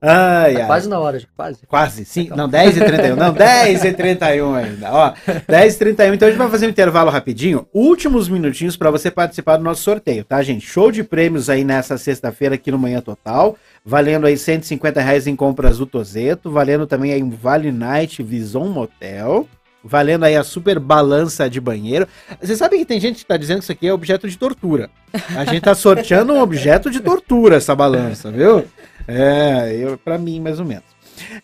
Ai, 0.06 0.54
Tá 0.54 0.60
ai. 0.60 0.68
quase 0.68 0.90
na 0.90 1.00
hora, 1.00 1.22
quase. 1.36 1.60
Quase, 1.66 2.04
sim. 2.06 2.30
Não, 2.36 2.50
10 2.50 2.76
e 2.76 2.84
31. 2.86 3.16
Não, 3.16 3.32
10 3.34 3.86
e 3.86 3.94
31 3.94 4.54
ainda. 4.54 4.92
Ó, 4.92 5.14
10 5.48 5.76
e 5.76 5.78
31. 5.80 6.14
Então 6.14 6.28
a 6.28 6.32
gente 6.32 6.38
vai 6.40 6.50
fazer 6.50 6.68
um 6.68 6.70
intervalo 6.70 7.10
rapidinho. 7.10 7.66
Últimos 7.74 8.28
minutinhos 8.28 8.76
para 8.76 8.92
você 8.92 9.10
participar 9.10 9.56
do 9.56 9.64
nosso 9.64 9.82
sorteio, 9.82 10.26
tá, 10.26 10.44
gente? 10.44 10.66
Show 10.68 10.92
de 10.92 11.04
prêmios 11.06 11.50
aí 11.50 11.64
nessa 11.64 11.98
sexta-feira 11.98 12.56
aqui 12.56 12.70
no 12.70 12.78
Manhã 12.78 13.00
Total. 13.00 13.56
Valendo 13.86 14.28
aí 14.28 14.38
150 14.38 15.00
reais 15.00 15.26
em 15.26 15.36
compras 15.38 15.78
do 15.78 15.86
Tozeto. 15.86 16.52
Valendo 16.52 16.86
também 16.86 17.14
aí 17.14 17.24
um 17.24 17.30
Vale 17.30 17.72
Night 17.72 18.22
Vison 18.22 18.68
Motel. 18.68 19.48
Valendo 19.86 20.24
aí 20.24 20.36
a 20.38 20.44
super 20.44 20.80
balança 20.80 21.50
de 21.50 21.60
banheiro. 21.60 22.08
Você 22.42 22.56
sabe 22.56 22.78
que 22.78 22.86
tem 22.86 23.00
gente 23.02 23.18
que 23.20 23.26
tá 23.26 23.36
dizendo 23.36 23.58
que 23.58 23.64
isso 23.64 23.72
aqui 23.74 23.88
é 23.88 23.94
objeto 23.94 24.30
de 24.30 24.38
tortura. 24.38 24.90
A 25.36 25.44
gente 25.44 25.62
tá 25.62 25.76
sorteando 25.76 26.32
um 26.34 26.40
objeto 26.42 26.90
de 26.90 27.02
tortura 27.02 27.58
essa 27.58 27.76
balança, 27.76 28.32
viu? 28.32 28.64
É, 29.08 29.98
pra 30.04 30.18
mim, 30.18 30.40
mais 30.40 30.60
ou 30.60 30.66
menos. 30.66 30.86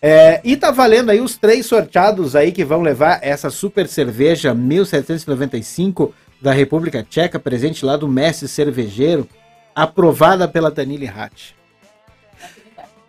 É, 0.02 0.42
e 0.44 0.58
tá 0.58 0.72
valendo 0.72 1.10
aí 1.10 1.20
os 1.22 1.38
três 1.38 1.66
sorteados 1.66 2.36
aí 2.36 2.52
que 2.52 2.66
vão 2.66 2.82
levar 2.82 3.20
essa 3.22 3.50
super 3.50 3.88
cerveja 3.88 4.54
1795 4.54 6.14
da 6.42 6.52
República 6.52 7.04
Tcheca, 7.04 7.40
presente 7.40 7.86
lá 7.86 7.98
do 7.98 8.08
mestre 8.08 8.48
cervejeiro, 8.48 9.28
aprovada 9.76 10.48
pela 10.48 10.72
Tanili 10.72 11.08
Hatch. 11.08 11.52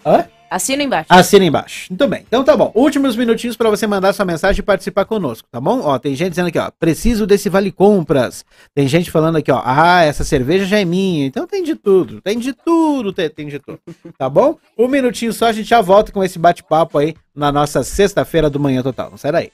Hã? 0.05 0.27
Assina 0.51 0.83
embaixo. 0.83 1.07
Assina 1.09 1.45
embaixo. 1.45 1.87
Muito 1.91 2.09
bem. 2.09 2.25
Então 2.27 2.43
tá 2.43 2.57
bom. 2.57 2.73
Últimos 2.75 3.15
minutinhos 3.15 3.57
para 3.57 3.71
você 3.71 3.87
mandar 3.87 4.13
sua 4.13 4.25
mensagem 4.25 4.59
e 4.59 4.65
participar 4.65 5.05
conosco, 5.05 5.47
tá 5.49 5.61
bom? 5.61 5.81
Ó, 5.83 5.97
tem 5.97 6.17
gente 6.17 6.31
dizendo 6.31 6.49
aqui, 6.49 6.59
ó, 6.59 6.69
preciso 6.77 7.25
desse 7.25 7.49
vale 7.49 7.71
compras. 7.71 8.45
Tem 8.75 8.89
gente 8.89 9.13
falando 9.13 9.37
aqui, 9.37 9.53
ó, 9.53 9.63
ah, 9.65 10.03
essa 10.03 10.25
cerveja 10.25 10.65
já 10.65 10.81
é 10.81 10.85
minha. 10.85 11.25
Então 11.25 11.47
tem 11.47 11.63
de 11.63 11.77
tudo. 11.77 12.21
Tem 12.21 12.37
de 12.37 12.53
tudo, 12.53 13.13
tem, 13.13 13.31
tem 13.31 13.47
de 13.47 13.61
tudo. 13.61 13.79
Tá 14.19 14.29
bom? 14.29 14.59
Um 14.77 14.89
minutinho 14.89 15.33
só, 15.33 15.47
a 15.47 15.53
gente 15.53 15.69
já 15.69 15.81
volta 15.81 16.11
com 16.11 16.25
esse 16.25 16.39
bate-papo 16.39 16.99
aí 16.99 17.15
na 17.33 17.53
nossa 17.53 17.85
sexta-feira 17.85 18.51
do 18.51 18.59
Manhã 18.59 18.83
Total. 18.83 19.09
Não 19.09 19.17
sai 19.17 19.31
daí. 19.31 19.53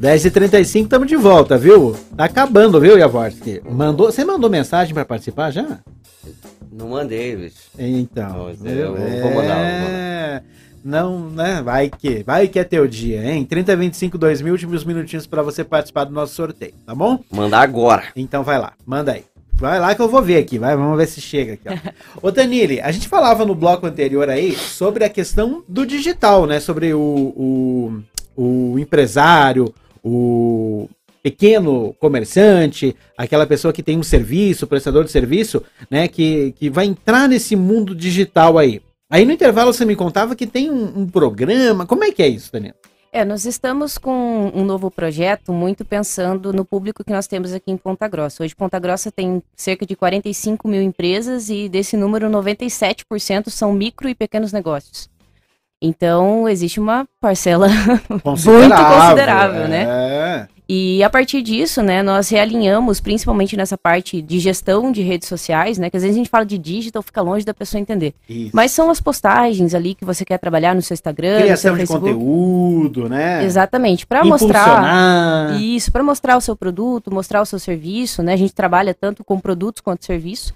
10h35, 0.00 0.82
estamos 0.82 1.08
de 1.08 1.16
volta, 1.16 1.56
viu? 1.56 1.96
Tá 2.16 2.24
acabando, 2.24 2.80
viu, 2.80 2.98
Javorski? 2.98 3.60
Mandou, 3.68 4.10
você 4.10 4.24
mandou 4.24 4.50
mensagem 4.50 4.92
para 4.92 5.04
participar 5.04 5.50
já? 5.50 5.78
Não 6.72 6.88
mandei, 6.88 7.36
bicho. 7.36 7.56
Então, 7.78 8.50
Não, 8.58 8.70
eu 8.70 8.94
vou 8.94 8.98
mandar, 8.98 9.22
vou 9.22 9.34
mandar. 9.34 9.58
É, 9.58 10.42
Não, 10.82 11.28
né? 11.30 11.60
Vai 11.62 11.90
que, 11.90 12.22
vai 12.22 12.48
que 12.48 12.58
é 12.58 12.64
teu 12.64 12.88
dia, 12.88 13.22
hein? 13.30 13.44
30, 13.44 13.76
25, 13.76 14.16
2 14.16 14.40
mil 14.40 14.54
últimos 14.54 14.82
minutinhos 14.82 15.26
pra 15.26 15.42
você 15.42 15.62
participar 15.62 16.04
do 16.04 16.12
nosso 16.12 16.34
sorteio, 16.34 16.72
tá 16.86 16.94
bom? 16.94 17.18
Mandar 17.30 17.60
agora. 17.60 18.04
Então 18.16 18.42
vai 18.42 18.58
lá, 18.58 18.72
manda 18.86 19.12
aí. 19.12 19.24
Vai 19.52 19.78
lá 19.78 19.94
que 19.94 20.00
eu 20.00 20.08
vou 20.08 20.22
ver 20.22 20.38
aqui, 20.38 20.58
vai, 20.58 20.74
vamos 20.74 20.96
ver 20.96 21.06
se 21.06 21.20
chega 21.20 21.52
aqui, 21.52 21.68
ó. 21.68 22.26
Ô 22.26 22.32
Tanili, 22.32 22.80
a 22.80 22.90
gente 22.90 23.06
falava 23.06 23.44
no 23.44 23.54
bloco 23.54 23.86
anterior 23.86 24.28
aí 24.30 24.56
sobre 24.56 25.04
a 25.04 25.10
questão 25.10 25.62
do 25.68 25.86
digital, 25.86 26.46
né? 26.46 26.58
Sobre 26.58 26.94
o, 26.94 26.98
o, 26.98 28.02
o 28.34 28.78
empresário, 28.78 29.72
o 30.02 30.88
pequeno 31.22 31.94
comerciante, 32.00 32.96
aquela 33.16 33.46
pessoa 33.46 33.72
que 33.72 33.82
tem 33.82 33.98
um 33.98 34.02
serviço, 34.02 34.66
prestador 34.66 35.04
de 35.04 35.10
serviço, 35.10 35.62
né? 35.90 36.08
Que, 36.08 36.52
que 36.52 36.68
vai 36.68 36.86
entrar 36.86 37.28
nesse 37.28 37.54
mundo 37.54 37.94
digital 37.94 38.58
aí. 38.58 38.82
Aí 39.08 39.24
no 39.24 39.32
intervalo 39.32 39.72
você 39.72 39.84
me 39.84 39.94
contava 39.94 40.34
que 40.34 40.46
tem 40.46 40.70
um, 40.70 41.00
um 41.00 41.06
programa. 41.06 41.86
Como 41.86 42.02
é 42.02 42.10
que 42.10 42.22
é 42.22 42.28
isso, 42.28 42.50
Daniel? 42.52 42.74
É, 43.14 43.26
nós 43.26 43.44
estamos 43.44 43.98
com 43.98 44.50
um 44.54 44.64
novo 44.64 44.90
projeto 44.90 45.52
muito 45.52 45.84
pensando 45.84 46.50
no 46.50 46.64
público 46.64 47.04
que 47.04 47.12
nós 47.12 47.26
temos 47.26 47.52
aqui 47.52 47.70
em 47.70 47.76
Ponta 47.76 48.08
Grossa. 48.08 48.42
Hoje, 48.42 48.56
Ponta 48.56 48.78
Grossa 48.78 49.12
tem 49.12 49.42
cerca 49.54 49.84
de 49.84 49.94
45 49.94 50.66
mil 50.66 50.80
empresas 50.80 51.50
e 51.50 51.68
desse 51.68 51.94
número, 51.94 52.30
97% 52.30 53.50
são 53.50 53.70
micro 53.70 54.08
e 54.08 54.14
pequenos 54.14 54.50
negócios. 54.50 55.10
Então, 55.82 56.48
existe 56.48 56.80
uma 56.80 57.06
parcela 57.20 57.68
muito 58.08 58.22
considerável, 58.22 59.68
né? 59.68 60.48
E 60.74 61.02
a 61.02 61.10
partir 61.10 61.42
disso, 61.42 61.82
né, 61.82 62.02
nós 62.02 62.30
realinhamos, 62.30 62.98
principalmente 62.98 63.58
nessa 63.58 63.76
parte 63.76 64.22
de 64.22 64.38
gestão 64.38 64.90
de 64.90 65.02
redes 65.02 65.28
sociais, 65.28 65.76
né, 65.76 65.90
que 65.90 65.98
às 65.98 66.02
vezes 66.02 66.16
a 66.16 66.18
gente 66.18 66.30
fala 66.30 66.46
de 66.46 66.56
digital, 66.56 67.02
fica 67.02 67.20
longe 67.20 67.44
da 67.44 67.52
pessoa 67.52 67.78
entender. 67.78 68.14
Isso. 68.26 68.52
Mas 68.54 68.70
são 68.70 68.88
as 68.88 68.98
postagens 68.98 69.74
ali 69.74 69.94
que 69.94 70.02
você 70.02 70.24
quer 70.24 70.38
trabalhar 70.38 70.74
no 70.74 70.80
seu 70.80 70.94
Instagram, 70.94 71.42
Criação 71.42 71.72
no 71.72 71.78
de 71.78 71.86
seu 71.86 72.00
Facebook. 72.00 72.14
conteúdo, 72.14 73.06
né? 73.06 73.44
Exatamente, 73.44 74.06
para 74.06 74.24
mostrar 74.24 75.60
isso, 75.60 75.92
para 75.92 76.02
mostrar 76.02 76.38
o 76.38 76.40
seu 76.40 76.56
produto, 76.56 77.12
mostrar 77.12 77.42
o 77.42 77.46
seu 77.46 77.58
serviço, 77.58 78.22
né? 78.22 78.32
A 78.32 78.38
gente 78.38 78.54
trabalha 78.54 78.94
tanto 78.94 79.22
com 79.22 79.38
produtos 79.38 79.82
quanto 79.82 80.06
serviço. 80.06 80.54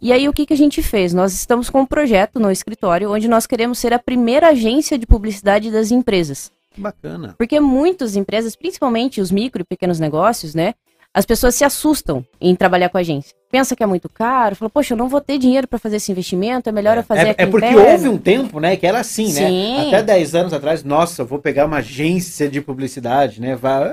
E 0.00 0.10
aí 0.10 0.26
o 0.26 0.32
que, 0.32 0.46
que 0.46 0.54
a 0.54 0.56
gente 0.56 0.80
fez? 0.80 1.12
Nós 1.12 1.34
estamos 1.34 1.68
com 1.68 1.82
um 1.82 1.86
projeto 1.86 2.40
no 2.40 2.50
escritório 2.50 3.12
onde 3.12 3.28
nós 3.28 3.46
queremos 3.46 3.78
ser 3.78 3.92
a 3.92 3.98
primeira 3.98 4.48
agência 4.48 4.98
de 4.98 5.06
publicidade 5.06 5.70
das 5.70 5.90
empresas. 5.90 6.50
Bacana. 6.80 7.34
Porque 7.38 7.60
muitas 7.60 8.16
empresas, 8.16 8.56
principalmente 8.56 9.20
os 9.20 9.30
micro 9.30 9.62
e 9.62 9.64
pequenos 9.64 10.00
negócios, 10.00 10.54
né? 10.54 10.74
As 11.12 11.26
pessoas 11.26 11.56
se 11.56 11.64
assustam 11.64 12.24
em 12.40 12.54
trabalhar 12.54 12.88
com 12.88 12.96
a 12.96 13.00
agência. 13.00 13.34
Pensa 13.50 13.74
que 13.74 13.82
é 13.82 13.86
muito 13.86 14.08
caro, 14.08 14.54
fala, 14.54 14.70
poxa, 14.70 14.94
eu 14.94 14.98
não 14.98 15.08
vou 15.08 15.20
ter 15.20 15.38
dinheiro 15.38 15.66
para 15.66 15.76
fazer 15.78 15.96
esse 15.96 16.12
investimento, 16.12 16.68
é 16.68 16.72
melhor 16.72 16.96
eu 16.96 17.02
fazer 17.02 17.30
É, 17.30 17.34
é 17.36 17.46
porque 17.46 17.66
interno." 17.66 17.90
houve 17.90 18.08
um 18.08 18.16
tempo, 18.16 18.60
né, 18.60 18.76
que 18.76 18.86
era 18.86 19.00
assim, 19.00 19.26
Sim. 19.26 19.78
né? 19.78 19.88
Até 19.88 20.02
10 20.04 20.34
anos 20.36 20.52
atrás, 20.52 20.84
nossa, 20.84 21.22
eu 21.22 21.26
vou 21.26 21.40
pegar 21.40 21.66
uma 21.66 21.78
agência 21.78 22.48
de 22.48 22.60
publicidade, 22.60 23.40
né? 23.40 23.56
Vai, 23.56 23.92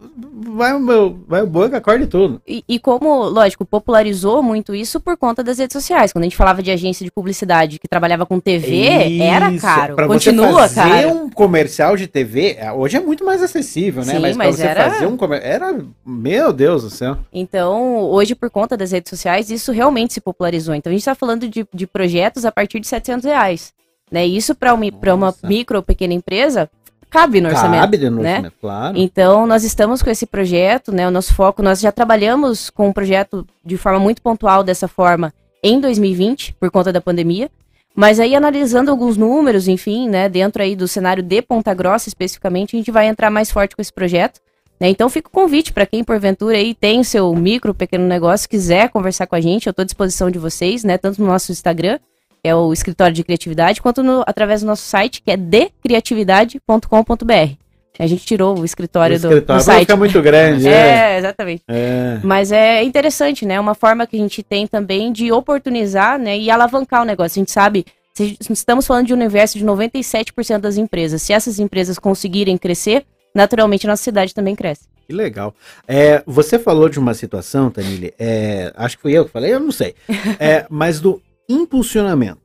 vai 0.00 0.72
o 0.74 0.80
meu, 0.80 1.18
vai 1.26 1.42
o 1.42 1.46
boi 1.46 1.68
que 1.68 1.76
acorde 1.76 2.06
tudo. 2.06 2.40
E, 2.46 2.62
e 2.68 2.78
como, 2.78 3.24
lógico, 3.28 3.64
popularizou 3.64 4.42
muito 4.42 4.74
isso 4.74 5.00
por 5.00 5.16
conta 5.16 5.42
das 5.42 5.58
redes 5.58 5.72
sociais. 5.72 6.12
Quando 6.12 6.22
a 6.22 6.26
gente 6.26 6.36
falava 6.36 6.62
de 6.62 6.70
agência 6.70 7.04
de 7.04 7.10
publicidade 7.10 7.78
que 7.78 7.88
trabalhava 7.88 8.24
com 8.24 8.38
TV, 8.38 9.18
era 9.20 9.50
Isso, 9.50 9.64
caro. 9.64 9.94
Pra 9.96 10.06
Continua 10.06 10.68
você 10.68 10.74
fazer 10.74 11.02
caro. 11.04 11.10
um 11.10 11.30
comercial 11.30 11.96
de 11.96 12.06
TV, 12.06 12.56
é, 12.58 12.72
hoje 12.72 12.96
é 12.96 13.00
muito 13.00 13.24
mais 13.24 13.42
acessível, 13.42 14.04
né? 14.04 14.14
Sim, 14.14 14.18
mas, 14.20 14.36
mas 14.36 14.56
pra 14.56 14.64
você 14.64 14.70
era- 14.70 14.90
fazer 14.90 15.06
um 15.06 15.16
comercial, 15.16 15.52
era, 15.52 15.78
meu 16.06 16.52
Deus 16.52 16.82
do 16.82 16.90
céu. 16.90 17.18
Então, 17.32 18.00
hoje, 18.02 18.34
por 18.34 18.50
conta 18.50 18.76
das 18.76 18.92
redes 18.92 19.10
sociais, 19.10 19.50
isso 19.50 19.72
realmente 19.72 20.14
se 20.14 20.20
popularizou. 20.20 20.74
Então, 20.74 20.90
a 20.90 20.92
gente 20.92 21.00
está 21.02 21.14
falando 21.14 21.48
de, 21.48 21.66
de 21.72 21.86
projetos 21.86 22.44
a 22.44 22.52
partir 22.52 22.80
de 22.80 22.86
700 22.86 23.24
reais. 23.24 23.72
Né? 24.10 24.24
Isso 24.26 24.54
para 24.54 24.72
uma, 24.72 24.86
uma 25.14 25.34
micro 25.44 25.76
ou 25.76 25.82
pequena 25.82 26.14
empresa 26.14 26.70
cabe 27.10 27.40
no 27.40 27.48
orçamento. 27.48 27.80
Cabe 27.80 27.98
no 28.10 28.22
né? 28.22 28.30
orçamento, 28.30 28.54
claro. 28.60 28.98
Então, 28.98 29.46
nós 29.46 29.64
estamos 29.64 30.02
com 30.02 30.10
esse 30.10 30.26
projeto, 30.26 30.92
né? 30.92 31.06
O 31.06 31.10
nosso 31.10 31.34
foco, 31.34 31.62
nós 31.62 31.80
já 31.80 31.92
trabalhamos 31.92 32.70
com 32.70 32.88
um 32.88 32.92
projeto 32.92 33.46
de 33.64 33.76
forma 33.76 33.98
muito 33.98 34.22
pontual 34.22 34.62
dessa 34.62 34.88
forma 34.88 35.32
em 35.62 35.80
2020, 35.80 36.54
por 36.54 36.70
conta 36.70 36.92
da 36.92 37.00
pandemia. 37.00 37.50
Mas 37.94 38.20
aí, 38.20 38.34
analisando 38.36 38.90
alguns 38.90 39.16
números, 39.16 39.66
enfim, 39.66 40.08
né? 40.08 40.28
Dentro 40.28 40.62
aí 40.62 40.76
do 40.76 40.86
cenário 40.86 41.22
de 41.22 41.42
Ponta 41.42 41.74
Grossa, 41.74 42.08
especificamente, 42.08 42.76
a 42.76 42.78
gente 42.78 42.90
vai 42.90 43.08
entrar 43.08 43.30
mais 43.30 43.50
forte 43.50 43.74
com 43.74 43.82
esse 43.82 43.92
projeto. 43.92 44.40
Né? 44.80 44.88
Então, 44.88 45.08
fica 45.08 45.28
o 45.28 45.32
convite 45.32 45.72
para 45.72 45.84
quem, 45.84 46.04
porventura, 46.04 46.56
aí 46.56 46.74
tem 46.74 47.02
seu 47.02 47.34
micro, 47.34 47.74
pequeno 47.74 48.06
negócio, 48.06 48.48
quiser 48.48 48.88
conversar 48.90 49.26
com 49.26 49.34
a 49.34 49.40
gente, 49.40 49.66
eu 49.66 49.72
estou 49.72 49.82
à 49.82 49.86
disposição 49.86 50.30
de 50.30 50.38
vocês, 50.38 50.84
né? 50.84 50.96
Tanto 50.96 51.20
no 51.20 51.26
nosso 51.26 51.50
Instagram, 51.50 51.98
que 52.42 52.48
é 52.48 52.54
o 52.54 52.72
Escritório 52.72 53.14
de 53.14 53.22
Criatividade, 53.24 53.80
quanto 53.82 54.02
no- 54.02 54.22
através 54.26 54.60
do 54.62 54.66
nosso 54.66 54.82
site, 54.82 55.20
que 55.22 55.30
é 55.30 55.36
decriatividade.com.br. 55.36 57.52
A 58.00 58.06
gente 58.06 58.24
tirou 58.24 58.56
o 58.60 58.64
escritório, 58.64 59.16
o 59.16 59.18
do, 59.18 59.26
escritório 59.28 59.60
do 59.62 59.66
vai 59.66 59.74
site. 59.74 59.86
ficar 59.86 59.96
muito 59.96 60.22
grande, 60.22 60.66
é. 60.68 61.14
É, 61.14 61.18
exatamente. 61.18 61.62
É. 61.66 62.20
Mas 62.22 62.52
é 62.52 62.84
interessante, 62.84 63.44
né? 63.44 63.58
Uma 63.58 63.74
forma 63.74 64.06
que 64.06 64.14
a 64.16 64.20
gente 64.20 64.40
tem 64.40 64.68
também 64.68 65.12
de 65.12 65.32
oportunizar, 65.32 66.16
né? 66.16 66.38
E 66.38 66.48
alavancar 66.48 67.02
o 67.02 67.04
negócio. 67.04 67.40
A 67.40 67.42
gente 67.42 67.50
sabe, 67.50 67.84
se 68.14 68.36
estamos 68.50 68.86
falando 68.86 69.06
de 69.08 69.12
um 69.12 69.16
universo 69.16 69.58
de 69.58 69.64
97% 69.64 70.58
das 70.58 70.76
empresas. 70.76 71.22
Se 71.22 71.32
essas 71.32 71.58
empresas 71.58 71.98
conseguirem 71.98 72.56
crescer, 72.56 73.04
naturalmente 73.34 73.84
a 73.84 73.90
nossa 73.90 74.04
cidade 74.04 74.32
também 74.32 74.54
cresce. 74.54 74.82
Que 75.08 75.12
legal. 75.12 75.52
É, 75.88 76.22
você 76.24 76.56
falou 76.56 76.88
de 76.88 77.00
uma 77.00 77.14
situação, 77.14 77.68
Tanili, 77.68 78.14
é, 78.16 78.72
acho 78.76 78.94
que 78.96 79.02
fui 79.02 79.12
eu 79.12 79.24
que 79.24 79.32
falei, 79.32 79.52
eu 79.54 79.58
não 79.58 79.72
sei. 79.72 79.96
É, 80.38 80.66
mas 80.70 81.00
do 81.00 81.20
impulsionamento, 81.48 82.40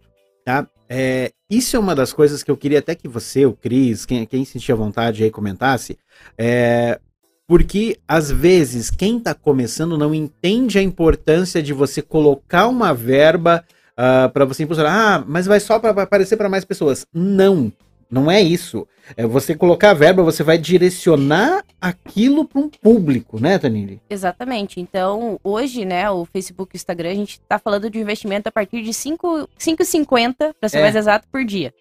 tá? 0.46 0.68
É, 0.90 1.32
isso 1.50 1.76
é 1.76 1.80
uma 1.80 1.96
das 1.96 2.14
coisas 2.14 2.44
que 2.44 2.52
eu 2.52 2.58
queria 2.58 2.80
até 2.80 2.94
que 2.94 3.08
você, 3.08 3.46
o 3.46 3.54
Cris, 3.54 4.06
quem, 4.06 4.26
quem 4.26 4.46
sentia 4.46 4.76
vontade 4.76 5.24
aí 5.24 5.32
comentasse, 5.32 5.98
é, 6.38 7.00
porque 7.48 7.98
às 8.08 8.32
vezes 8.32 8.90
quem 8.90 9.18
está 9.18 9.34
começando 9.34 9.98
não 9.98 10.14
entende 10.14 10.78
a 10.78 10.82
importância 10.82 11.62
de 11.62 11.74
você 11.74 12.02
colocar 12.02 12.68
uma 12.68 12.94
verba 12.94 13.64
para 14.34 14.46
você 14.46 14.64
impulsionar. 14.64 15.22
Ah, 15.22 15.26
mas 15.28 15.46
vai 15.46 15.60
só 15.60 15.80
para 15.80 16.04
aparecer 16.04 16.38
para 16.38 16.50
mais 16.50 16.66
pessoas. 16.66 17.06
Não, 17.14 17.72
não 18.14 18.30
é 18.30 18.40
isso. 18.40 18.88
É 19.18 19.26
você 19.26 19.56
colocar 19.56 19.90
a 19.90 19.94
verba, 19.94 20.22
você 20.22 20.44
vai 20.44 20.58
direcionar 20.58 21.66
aquilo 21.82 22.46
para 22.46 22.62
um 22.62 22.70
público, 22.70 23.40
né, 23.40 23.58
Tanili? 23.58 24.00
Exatamente. 24.10 24.80
Então, 24.80 25.40
hoje, 25.44 25.84
né, 25.84 26.10
o 26.10 26.24
Facebook 26.24 26.74
e 26.74 26.76
o 26.76 26.78
Instagram, 26.78 27.10
a 27.10 27.16
gente 27.16 27.40
está 27.42 27.58
falando 27.58 27.90
de 27.90 28.00
investimento 28.00 28.48
a 28.48 28.52
partir 28.52 28.84
de 28.84 28.94
5 28.94 29.50
5,50, 29.58 30.54
para 30.60 30.70
ser 30.70 30.78
É. 30.78 30.82
mais 30.82 30.96
exato, 30.96 31.28
por 31.32 31.44
dia. 31.44 31.74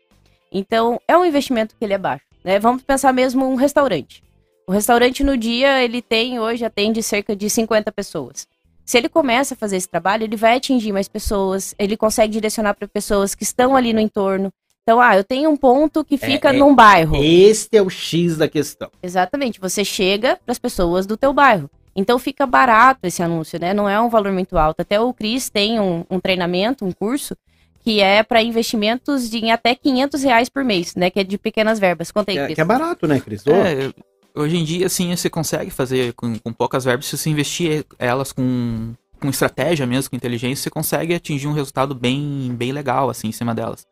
Então, 0.50 0.98
é 1.06 1.16
um 1.16 1.24
investimento 1.24 1.76
que 1.78 1.84
ele 1.84 1.92
é 1.94 1.98
baixo. 1.98 2.24
Né? 2.42 2.58
Vamos 2.58 2.82
pensar 2.82 3.12
mesmo 3.12 3.46
um 3.46 3.54
restaurante. 3.54 4.22
O 4.66 4.72
restaurante 4.72 5.22
no 5.22 5.36
dia, 5.36 5.82
ele 5.84 6.00
tem, 6.00 6.40
hoje, 6.40 6.64
atende 6.64 7.02
cerca 7.02 7.36
de 7.36 7.48
50 7.50 7.92
pessoas. 7.92 8.46
Se 8.84 8.98
ele 8.98 9.08
começa 9.08 9.54
a 9.54 9.56
fazer 9.56 9.76
esse 9.76 9.88
trabalho, 9.88 10.24
ele 10.24 10.36
vai 10.36 10.56
atingir 10.56 10.92
mais 10.92 11.08
pessoas, 11.08 11.74
ele 11.78 11.96
consegue 11.96 12.32
direcionar 12.32 12.74
para 12.74 12.88
pessoas 12.88 13.34
que 13.34 13.44
estão 13.44 13.76
ali 13.76 13.92
no 13.92 14.00
entorno. 14.00 14.52
Então, 14.82 15.00
ah, 15.00 15.16
eu 15.16 15.22
tenho 15.22 15.48
um 15.48 15.56
ponto 15.56 16.04
que 16.04 16.16
fica 16.18 16.50
é- 16.50 16.52
num 16.52 16.74
bairro. 16.74 17.16
Este 17.16 17.76
é 17.76 17.82
o 17.82 17.88
X 17.88 18.36
da 18.36 18.48
questão. 18.48 18.90
Exatamente, 19.02 19.60
você 19.60 19.84
chega 19.84 20.38
para 20.44 20.52
as 20.52 20.58
pessoas 20.58 21.06
do 21.06 21.16
teu 21.16 21.32
bairro. 21.32 21.70
Então 21.94 22.18
fica 22.18 22.46
barato 22.46 23.00
esse 23.04 23.22
anúncio, 23.22 23.60
né? 23.60 23.74
Não 23.74 23.88
é 23.88 24.00
um 24.00 24.08
valor 24.08 24.32
muito 24.32 24.56
alto. 24.56 24.80
Até 24.80 24.98
o 24.98 25.12
Cris 25.12 25.50
tem 25.50 25.78
um, 25.78 26.04
um 26.10 26.18
treinamento, 26.18 26.84
um 26.86 26.90
curso, 26.90 27.36
que 27.84 28.00
é 28.00 28.22
para 28.22 28.42
investimentos 28.42 29.28
de 29.28 29.38
em 29.38 29.52
até 29.52 29.74
500 29.74 30.22
reais 30.22 30.48
por 30.48 30.64
mês, 30.64 30.94
né? 30.96 31.10
Que 31.10 31.20
é 31.20 31.24
de 31.24 31.36
pequenas 31.36 31.78
verbas. 31.78 32.10
Conta 32.10 32.30
aí, 32.32 32.36
Que 32.36 32.40
é, 32.40 32.44
Cris. 32.46 32.54
que 32.56 32.60
é 32.60 32.64
barato, 32.64 33.06
né, 33.06 33.20
Cris? 33.20 33.44
É, 33.46 33.92
hoje 34.34 34.56
em 34.56 34.64
dia, 34.64 34.86
assim, 34.86 35.14
você 35.14 35.28
consegue 35.28 35.70
fazer 35.70 36.14
com, 36.14 36.38
com 36.38 36.52
poucas 36.52 36.84
verbas, 36.84 37.06
se 37.06 37.16
você 37.18 37.28
investir 37.28 37.84
elas 37.98 38.32
com, 38.32 38.94
com 39.20 39.28
estratégia 39.28 39.86
mesmo, 39.86 40.10
com 40.10 40.16
inteligência, 40.16 40.62
você 40.62 40.70
consegue 40.70 41.14
atingir 41.14 41.46
um 41.46 41.52
resultado 41.52 41.94
bem, 41.94 42.54
bem 42.56 42.72
legal, 42.72 43.10
assim, 43.10 43.28
em 43.28 43.32
cima 43.32 43.54
delas. 43.54 43.86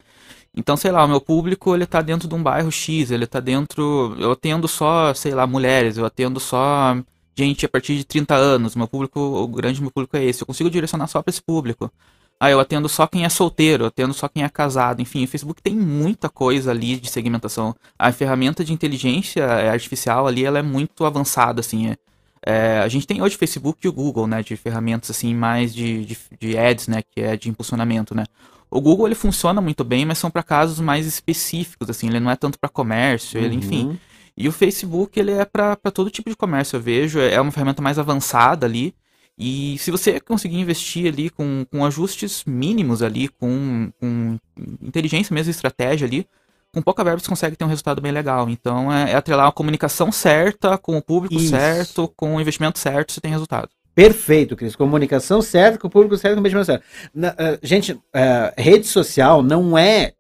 Então, 0.57 0.77
sei 0.77 0.91
lá, 0.91 1.05
o 1.05 1.09
meu 1.09 1.21
público, 1.21 1.75
ele 1.75 1.87
tá 1.87 2.03
dentro 2.03 2.29
de 2.29 2.35
um 2.35 2.43
bairro 2.43 2.71
X, 2.73 3.11
ele 3.11 3.27
tá 3.27 3.41
dentro... 3.41 4.17
Eu 4.19 4.33
atendo 4.33 4.67
só, 4.67 5.15
sei 5.15 5.33
lá, 5.33 5.47
mulheres, 5.47 5.97
eu 5.97 6.05
atendo 6.05 6.41
só 6.41 6.97
gente 7.37 7.65
a 7.65 7.69
partir 7.69 7.97
de 7.97 8.05
30 8.05 8.35
anos, 8.35 8.75
meu 8.75 8.89
público, 8.89 9.21
o 9.21 9.47
grande 9.49 9.81
meu 9.81 9.91
público 9.91 10.17
é 10.17 10.25
esse, 10.25 10.43
eu 10.43 10.47
consigo 10.47 10.69
direcionar 10.71 11.07
só 11.07 11.23
para 11.23 11.31
esse 11.31 11.43
público. 11.43 11.91
Ah, 12.39 12.51
eu 12.51 12.59
atendo 12.59 12.89
só 12.89 13.07
quem 13.07 13.25
é 13.25 13.29
solteiro, 13.29 13.85
eu 13.85 13.89
atendo 13.89 14.15
só 14.15 14.27
quem 14.27 14.43
é 14.43 14.49
casado. 14.49 15.03
Enfim, 15.03 15.25
o 15.25 15.29
Facebook 15.29 15.61
tem 15.63 15.75
muita 15.75 16.29
coisa 16.31 16.71
ali 16.71 16.99
de 16.99 17.11
segmentação. 17.11 17.75
A 17.99 18.11
ferramenta 18.13 18.65
de 18.65 18.73
inteligência 18.73 19.45
artificial 19.71 20.27
ali, 20.27 20.45
ela 20.45 20.59
é 20.59 20.63
muito 20.63 21.05
avançada, 21.05 21.61
assim. 21.61 21.89
é. 21.91 21.97
É, 22.43 22.79
a 22.79 22.89
gente 22.89 23.07
tem 23.07 23.21
hoje 23.21 23.37
o 23.37 23.39
Facebook 23.39 23.81
e 23.85 23.89
o 23.89 23.93
Google, 23.93 24.27
né, 24.27 24.43
de 24.43 24.57
ferramentas 24.57 25.11
assim 25.11 25.35
mais 25.35 25.75
de, 25.75 26.07
de, 26.07 26.19
de 26.41 26.57
ads, 26.59 26.89
né, 26.89 27.03
que 27.03 27.21
é 27.21 27.37
de 27.37 27.51
impulsionamento, 27.51 28.15
né. 28.15 28.25
O 28.71 28.81
Google 28.81 29.09
ele 29.09 29.15
funciona 29.15 29.61
muito 29.61 29.83
bem, 29.83 30.05
mas 30.05 30.19
são 30.19 30.31
para 30.31 30.43
casos 30.43 30.79
mais 30.79 31.07
específicos, 31.07 31.91
assim. 31.91 32.09
Ele 32.09 32.21
não 32.21 32.31
é 32.31 32.37
tanto 32.37 32.59
para 32.59 32.69
comércio, 32.69 33.41
ele, 33.41 33.57
enfim. 33.57 33.87
uhum. 33.87 33.99
E 34.37 34.49
o 34.49 34.53
Facebook, 34.53 35.19
ele 35.19 35.33
é 35.33 35.45
para 35.45 35.77
todo 35.93 36.11
tipo 36.11 36.31
de 36.31 36.37
comércio, 36.37 36.77
eu 36.77 36.81
vejo. 36.81 37.19
É 37.19 37.41
uma 37.41 37.51
ferramenta 37.51 37.83
mais 37.83 37.99
avançada 37.99 38.65
ali. 38.67 38.95
E 39.37 39.77
se 39.79 39.91
você 39.91 40.21
conseguir 40.21 40.59
investir 40.59 41.13
ali 41.13 41.31
com, 41.31 41.67
com 41.71 41.85
ajustes 41.85 42.45
mínimos 42.47 43.03
ali, 43.03 43.29
com, 43.29 43.91
com 43.99 44.39
inteligência 44.83 45.35
mesmo, 45.35 45.51
estratégia 45.51 46.07
ali, 46.07 46.27
com 46.73 46.83
pouca 46.83 47.03
verba 47.03 47.21
você 47.21 47.29
consegue 47.29 47.57
ter 47.57 47.65
um 47.65 47.69
resultado 47.69 48.01
bem 48.01 48.13
legal. 48.13 48.49
Então 48.49 48.93
é, 48.93 49.13
é 49.13 49.15
atrelar 49.15 49.49
a 49.49 49.53
comunicação 49.53 50.13
certa, 50.13 50.79
com 50.79 50.97
o 50.97 51.03
público 51.03 51.35
Isso. 51.35 51.51
certo, 51.51 52.13
com 52.17 52.37
o 52.37 52.41
investimento 52.41 52.79
certo, 52.79 53.13
você 53.13 53.21
tem 53.21 53.31
resultado. 53.31 53.71
Perfeito, 53.95 54.57
Cris. 54.57 54.77
Comunicação 54.77 55.43
certa, 55.43 55.79
com 55.79 55.89
o 55.89 55.91
público 55.91 56.17
certo, 56.17 56.35
com 56.35 56.39
o 56.39 56.41
investimento 56.41 56.67
certo. 56.67 56.85
Na- 57.15 57.35
eh, 57.39 57.59
gente, 57.63 57.99
eh, 58.15 58.55
rede 58.57 58.87
social 58.87 59.43
não 59.43 59.77
é 59.77 60.13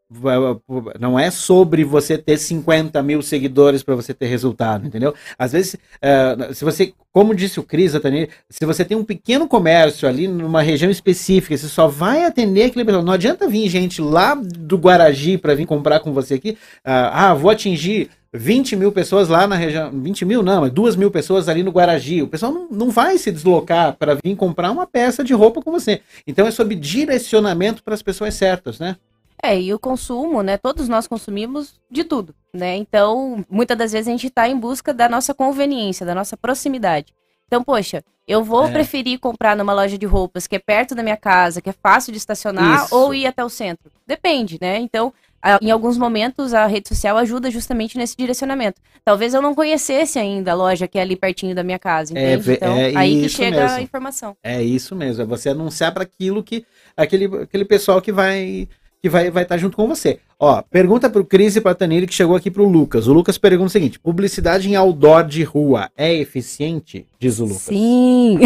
não 0.98 1.16
é 1.16 1.30
sobre 1.30 1.84
você 1.84 2.18
ter 2.18 2.36
50 2.36 3.00
mil 3.00 3.22
seguidores 3.22 3.80
para 3.80 3.94
você 3.94 4.12
ter 4.12 4.26
resultado, 4.26 4.84
entendeu? 4.84 5.14
Às 5.38 5.52
vezes, 5.52 5.76
eh, 6.02 6.48
se 6.52 6.64
você, 6.64 6.92
como 7.12 7.32
disse 7.32 7.60
o 7.60 7.62
Cris, 7.62 7.92
se 8.48 8.66
você 8.66 8.84
tem 8.84 8.96
um 8.96 9.04
pequeno 9.04 9.46
comércio 9.46 10.08
ali 10.08 10.26
numa 10.26 10.62
região 10.62 10.90
específica, 10.90 11.56
você 11.56 11.68
só 11.68 11.86
vai 11.86 12.24
atender 12.24 12.64
aquele 12.64 12.84
pessoal. 12.84 13.04
Não 13.04 13.12
adianta 13.12 13.48
vir 13.48 13.68
gente 13.68 14.02
lá 14.02 14.34
do 14.34 14.76
Guaragi 14.76 15.38
para 15.38 15.54
vir 15.54 15.64
comprar 15.64 16.00
com 16.00 16.12
você 16.12 16.34
aqui. 16.34 16.58
Ah, 16.84 17.30
ah, 17.30 17.34
vou 17.34 17.48
atingir 17.50 18.10
20 18.32 18.76
mil 18.76 18.92
pessoas 18.92 19.28
lá 19.28 19.46
na 19.46 19.56
região. 19.56 19.90
20 19.90 20.24
mil 20.24 20.42
não, 20.42 20.60
mas 20.60 20.72
2 20.72 20.96
mil 20.96 21.10
pessoas 21.10 21.48
ali 21.48 21.62
no 21.62 21.70
Guaragi. 21.72 22.22
O 22.22 22.28
pessoal 22.28 22.52
não, 22.52 22.68
não 22.70 22.90
vai 22.90 23.18
se 23.18 23.32
deslocar 23.32 23.96
para 23.96 24.14
vir 24.14 24.36
comprar 24.36 24.70
uma 24.70 24.86
peça 24.86 25.24
de 25.24 25.32
roupa 25.34 25.60
com 25.60 25.70
você. 25.72 26.00
Então 26.26 26.46
é 26.46 26.50
sobre 26.50 26.74
direcionamento 26.76 27.82
para 27.82 27.94
as 27.94 28.02
pessoas 28.02 28.34
certas, 28.34 28.78
né? 28.78 28.96
É, 29.42 29.58
e 29.58 29.72
o 29.72 29.78
consumo, 29.78 30.42
né? 30.42 30.58
Todos 30.58 30.86
nós 30.86 31.06
consumimos 31.06 31.80
de 31.90 32.04
tudo, 32.04 32.34
né? 32.52 32.76
Então, 32.76 33.42
muitas 33.50 33.76
das 33.76 33.90
vezes 33.90 34.06
a 34.06 34.10
gente 34.10 34.26
está 34.26 34.46
em 34.46 34.56
busca 34.56 34.92
da 34.92 35.08
nossa 35.08 35.32
conveniência, 35.32 36.04
da 36.04 36.14
nossa 36.14 36.36
proximidade. 36.36 37.06
Então, 37.46 37.64
poxa, 37.64 38.04
eu 38.28 38.44
vou 38.44 38.66
É. 38.66 38.70
preferir 38.70 39.18
comprar 39.18 39.56
numa 39.56 39.72
loja 39.72 39.96
de 39.96 40.04
roupas 40.04 40.46
que 40.46 40.54
é 40.56 40.58
perto 40.58 40.94
da 40.94 41.02
minha 41.02 41.16
casa, 41.16 41.60
que 41.62 41.70
é 41.70 41.72
fácil 41.72 42.12
de 42.12 42.18
estacionar, 42.18 42.84
Isso. 42.84 42.94
ou 42.94 43.14
ir 43.14 43.26
até 43.26 43.42
o 43.42 43.48
centro. 43.48 43.90
Depende, 44.06 44.58
né? 44.60 44.78
Então, 44.78 45.10
em 45.62 45.70
alguns 45.70 45.96
momentos 45.96 46.52
a 46.54 46.66
rede 46.66 46.88
social 46.88 47.16
ajuda 47.16 47.50
justamente 47.50 47.96
nesse 47.96 48.16
direcionamento. 48.16 48.80
Talvez 49.04 49.32
eu 49.32 49.40
não 49.40 49.54
conhecesse 49.54 50.18
ainda 50.18 50.52
a 50.52 50.54
loja 50.54 50.86
que 50.86 50.98
é 50.98 51.02
ali 51.02 51.16
pertinho 51.16 51.54
da 51.54 51.62
minha 51.62 51.78
casa, 51.78 52.12
É, 52.16 52.34
entende? 52.34 52.42
ve- 52.44 52.54
então, 52.54 52.76
é 52.76 52.92
aí 52.96 53.22
que 53.22 53.28
chega 53.28 53.60
mesmo. 53.62 53.76
a 53.76 53.82
informação. 53.82 54.36
É 54.42 54.62
isso 54.62 54.94
mesmo, 54.94 55.22
é 55.22 55.26
você 55.26 55.48
anunciar 55.48 55.92
para 55.92 56.02
aquilo 56.02 56.42
que 56.42 56.64
aquele, 56.96 57.24
aquele 57.42 57.64
pessoal 57.64 58.00
que 58.02 58.12
vai 58.12 58.68
que 59.02 59.08
vai 59.08 59.30
vai 59.30 59.44
estar 59.44 59.56
junto 59.56 59.76
com 59.76 59.88
você. 59.88 60.20
Ó, 60.42 60.62
pergunta 60.62 61.10
pro 61.10 61.22
Cris 61.22 61.54
e 61.54 61.60
pra 61.60 61.74
Taniri 61.74 62.06
que 62.06 62.14
chegou 62.14 62.34
aqui 62.34 62.50
pro 62.50 62.66
Lucas. 62.66 63.06
O 63.06 63.12
Lucas 63.12 63.36
pergunta 63.36 63.66
o 63.66 63.70
seguinte: 63.70 64.00
publicidade 64.00 64.70
em 64.70 64.74
outdoor 64.74 65.22
de 65.24 65.42
rua 65.42 65.90
é 65.94 66.14
eficiente? 66.14 67.06
Diz 67.18 67.38
o 67.38 67.44
Lucas. 67.44 67.60
Sim. 67.60 68.38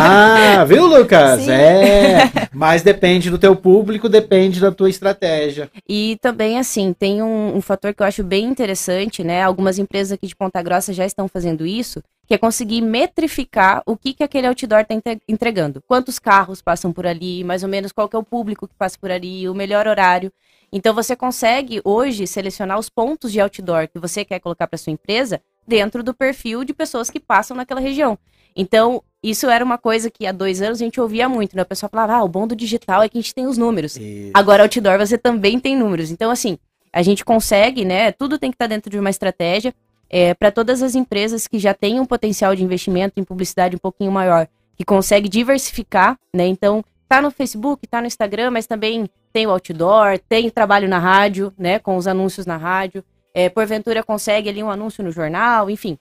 Ah, 0.00 0.64
viu, 0.64 0.86
Lucas? 0.86 1.42
Sim. 1.42 1.50
É. 1.50 2.30
Mas 2.54 2.82
depende 2.82 3.28
do 3.28 3.38
teu 3.38 3.54
público, 3.54 4.08
depende 4.08 4.60
da 4.60 4.72
tua 4.72 4.88
estratégia. 4.88 5.70
E 5.86 6.16
também, 6.22 6.58
assim, 6.58 6.94
tem 6.98 7.22
um, 7.22 7.56
um 7.56 7.60
fator 7.60 7.92
que 7.92 8.02
eu 8.02 8.06
acho 8.06 8.24
bem 8.24 8.46
interessante, 8.46 9.22
né? 9.22 9.42
Algumas 9.42 9.78
empresas 9.78 10.12
aqui 10.12 10.26
de 10.26 10.34
Ponta 10.34 10.62
Grossa 10.62 10.94
já 10.94 11.04
estão 11.04 11.28
fazendo 11.28 11.66
isso, 11.66 12.02
que 12.26 12.32
é 12.32 12.38
conseguir 12.38 12.80
metrificar 12.80 13.82
o 13.84 13.94
que, 13.94 14.14
que 14.14 14.24
aquele 14.24 14.46
outdoor 14.46 14.80
está 14.80 14.94
entregando. 15.28 15.82
Quantos 15.86 16.18
carros 16.18 16.62
passam 16.62 16.90
por 16.94 17.06
ali, 17.06 17.44
mais 17.44 17.62
ou 17.62 17.68
menos 17.68 17.92
qual 17.92 18.08
que 18.08 18.16
é 18.16 18.18
o 18.18 18.24
público 18.24 18.66
que 18.66 18.74
passa 18.74 18.96
por 18.98 19.10
ali, 19.10 19.46
o 19.46 19.54
melhor 19.54 19.86
horário. 19.86 20.32
Então 20.72 20.94
você 20.94 21.14
consegue 21.14 21.80
hoje 21.84 22.26
selecionar 22.26 22.78
os 22.78 22.88
pontos 22.88 23.30
de 23.30 23.40
outdoor 23.40 23.88
que 23.88 23.98
você 23.98 24.24
quer 24.24 24.40
colocar 24.40 24.66
para 24.66 24.78
sua 24.78 24.92
empresa 24.92 25.40
dentro 25.66 26.02
do 26.02 26.14
perfil 26.14 26.64
de 26.64 26.72
pessoas 26.72 27.10
que 27.10 27.20
passam 27.20 27.56
naquela 27.56 27.80
região. 27.80 28.18
Então, 28.56 29.02
isso 29.22 29.48
era 29.48 29.64
uma 29.64 29.78
coisa 29.78 30.10
que 30.10 30.26
há 30.26 30.32
dois 30.32 30.60
anos 30.60 30.80
a 30.80 30.84
gente 30.84 31.00
ouvia 31.00 31.28
muito, 31.28 31.56
né? 31.56 31.62
O 31.62 31.66
pessoal 31.66 31.88
falava, 31.90 32.14
ah, 32.14 32.24
o 32.24 32.28
bom 32.28 32.46
do 32.46 32.56
digital 32.56 33.02
é 33.02 33.08
que 33.08 33.16
a 33.16 33.20
gente 33.20 33.34
tem 33.34 33.46
os 33.46 33.56
números. 33.56 33.96
Isso. 33.96 34.30
Agora, 34.34 34.62
outdoor, 34.62 34.98
você 34.98 35.16
também 35.16 35.58
tem 35.58 35.76
números. 35.76 36.10
Então, 36.10 36.30
assim, 36.30 36.58
a 36.92 37.02
gente 37.02 37.24
consegue, 37.24 37.84
né? 37.84 38.12
Tudo 38.12 38.38
tem 38.38 38.50
que 38.50 38.56
estar 38.56 38.66
dentro 38.66 38.90
de 38.90 38.98
uma 38.98 39.10
estratégia. 39.10 39.74
É, 40.10 40.34
para 40.34 40.52
todas 40.52 40.82
as 40.82 40.94
empresas 40.94 41.46
que 41.46 41.58
já 41.58 41.72
têm 41.72 41.98
um 41.98 42.04
potencial 42.04 42.54
de 42.54 42.62
investimento 42.62 43.14
em 43.18 43.24
publicidade 43.24 43.76
um 43.76 43.78
pouquinho 43.78 44.12
maior, 44.12 44.46
que 44.76 44.84
consegue 44.84 45.26
diversificar, 45.26 46.18
né? 46.34 46.46
Então, 46.46 46.84
tá 47.08 47.22
no 47.22 47.30
Facebook, 47.30 47.86
tá 47.86 47.98
no 47.98 48.06
Instagram, 48.06 48.50
mas 48.50 48.66
também 48.66 49.08
tem 49.32 49.46
o 49.46 49.50
outdoor, 49.50 50.18
tem 50.28 50.50
trabalho 50.50 50.88
na 50.88 50.98
rádio, 50.98 51.52
né? 51.56 51.78
Com 51.78 51.96
os 51.96 52.06
anúncios 52.06 52.46
na 52.46 52.56
rádio. 52.56 53.04
É, 53.34 53.48
porventura 53.48 54.02
consegue 54.02 54.48
ali 54.48 54.62
um 54.62 54.70
anúncio 54.70 55.02
no 55.02 55.10
jornal, 55.10 55.70
enfim. 55.70 55.98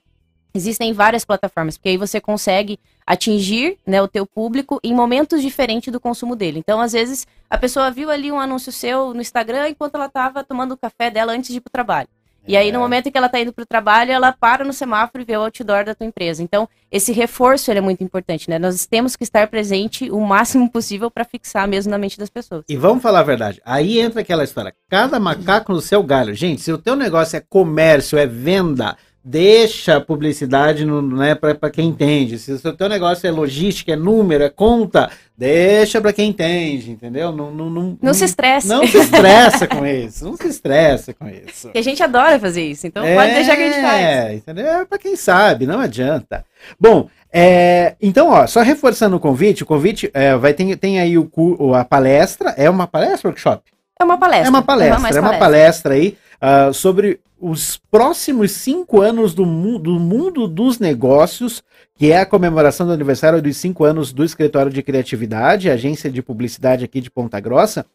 Existem 0.54 0.92
várias 0.92 1.24
plataformas, 1.24 1.78
porque 1.78 1.90
aí 1.90 1.98
você 1.98 2.20
consegue 2.20 2.78
atingir 3.08 3.78
né, 3.88 4.02
o 4.02 4.08
teu 4.08 4.26
público 4.26 4.82
em 4.84 4.94
momentos 4.94 5.42
diferentes 5.42 5.92
do 5.94 6.00
consumo 6.00 6.36
dele. 6.36 6.60
Então, 6.60 6.82
às 6.82 6.92
vezes, 6.92 7.26
a 7.50 7.58
pessoa 7.58 7.90
viu 7.90 8.10
ali 8.10 8.32
um 8.32 8.40
anúncio 8.40 8.72
seu 8.72 9.14
no 9.14 9.22
Instagram 9.22 9.70
enquanto 9.70 9.96
ela 9.96 10.08
estava 10.08 10.44
tomando 10.44 10.74
o 10.74 10.78
café 10.78 11.10
dela 11.10 11.32
antes 11.32 11.52
de 11.52 11.58
ir 11.58 11.62
para 11.62 11.70
o 11.70 11.72
trabalho. 11.72 12.10
E 12.48 12.58
aí, 12.58 12.72
no 12.72 12.80
momento 12.80 13.08
em 13.08 13.12
que 13.12 13.18
ela 13.18 13.28
está 13.28 13.40
indo 13.40 13.54
para 13.54 13.64
o 13.64 13.66
trabalho, 13.66 14.12
ela 14.12 14.32
para 14.32 14.66
no 14.66 14.74
semáforo 14.74 15.22
e 15.22 15.26
vê 15.26 15.38
o 15.38 15.42
outdoor 15.42 15.86
da 15.86 15.94
tua 15.94 16.08
empresa. 16.08 16.42
Então, 16.42 16.68
esse 16.92 17.12
reforço 17.12 17.72
é 17.72 17.80
muito 17.80 18.04
importante, 18.04 18.50
né? 18.50 18.58
Nós 18.58 18.86
temos 18.86 19.16
que 19.16 19.24
estar 19.24 19.48
presente 19.48 20.10
o 20.10 20.20
máximo 20.20 20.70
possível 20.70 21.10
para 21.10 21.24
fixar 21.24 21.68
mesmo 21.68 21.92
na 21.92 21.98
mente 21.98 22.18
das 22.18 22.30
pessoas. 22.30 22.66
E 22.68 22.76
vamos 22.76 23.02
falar 23.02 23.20
a 23.20 23.24
verdade. 23.24 23.62
Aí 23.64 24.00
entra 24.00 24.22
aquela 24.22 24.44
história. 24.44 24.74
Cada 24.90 25.20
macaco 25.20 25.72
no 25.72 25.82
seu 25.82 26.04
galho. 26.04 26.34
Gente, 26.34 26.62
se 26.62 26.74
o 26.74 26.78
teu 26.78 26.96
negócio 26.96 27.38
é 27.38 27.44
comércio, 27.48 28.18
é 28.18 28.26
venda, 28.26 28.98
deixa 29.24 29.98
a 29.98 30.02
publicidade 30.02 30.84
no, 30.84 31.02
né, 31.02 31.36
para 31.36 31.70
quem 31.70 31.90
entende. 31.90 32.40
Se 32.40 32.52
o 32.54 32.74
teu 32.74 32.90
negócio 32.90 33.28
é 33.28 33.32
logística, 33.32 33.94
é 33.94 33.96
número, 33.96 34.44
é 34.44 34.50
conta, 34.50 35.12
deixa 35.38 36.02
para 36.02 36.12
quem 36.12 36.30
entende, 36.30 36.92
entendeu? 36.92 37.32
Não, 37.32 37.52
não, 37.52 37.70
não, 37.70 37.98
Não 38.02 38.14
se 38.14 38.26
estresse. 38.26 38.68
Não 38.68 38.86
se 38.88 38.98
estressa 38.98 39.68
com 39.68 39.86
isso. 39.86 40.26
Não 40.26 40.36
se 40.36 40.48
estressa 40.48 41.14
com 41.14 41.30
isso. 41.30 41.68
Porque 41.68 41.78
a 41.78 41.84
gente 41.84 42.02
adora 42.02 42.40
fazer 42.40 42.64
isso, 42.64 42.88
então 42.88 43.04
pode 43.04 43.34
deixar 43.34 43.56
que 43.56 43.64
a 43.64 43.72
gente 43.72 43.82
faz. 43.82 44.02
É, 44.02 44.34
entendeu? 44.34 44.68
É 44.68 44.86
pra 44.86 44.98
quem 44.98 45.16
sabe, 45.16 45.68
não 45.68 45.80
adianta. 45.80 46.44
Bom, 46.80 47.08
é, 47.32 47.96
então, 48.02 48.30
ó, 48.30 48.48
só 48.48 48.62
reforçando 48.62 49.16
o 49.16 49.20
convite, 49.20 49.64
o 49.64 49.68
convite 49.68 50.10
é, 50.14 50.36
vai 50.36 50.54
ter, 50.54 50.76
tem 50.78 51.00
aí 51.00 51.18
o, 51.18 51.30
a 51.76 51.86
palestra, 51.86 52.56
é 52.58 52.70
uma 52.70 52.88
palestra 52.88 53.30
workshop? 53.30 53.72
É 54.00 54.04
uma 54.04 54.18
palestra. 54.18 54.48
É 54.48 54.50
uma 54.50 54.64
palestra, 54.64 55.18
é 55.18 55.22
uma 55.22 55.38
palestra 55.38 55.94
aí 55.94 56.18
ah, 56.42 56.74
sobre 56.74 57.20
os 57.42 57.78
próximos 57.90 58.52
cinco 58.52 59.02
anos 59.02 59.34
do, 59.34 59.46
mu- 59.46 59.80
do 59.80 60.00
mundo 60.00 60.48
dos 60.48 60.78
negócios, 60.80 61.64
que 61.96 62.12
é 62.12 62.20
a 62.20 62.26
comemoração 62.26 62.86
do 62.86 62.94
aniversário 62.94 63.42
dos 63.42 63.58
cinco 63.58 63.84
anos 63.84 64.14
do 64.14 64.24
Escritório 64.24 64.72
de 64.72 64.84
Criatividade, 64.84 65.70
agência 65.70 66.10
de 66.10 66.22
publicidade 66.22 66.86
aqui 66.86 67.02
de 67.02 67.10
Ponta 67.10 67.40
Grossa, 67.40 67.86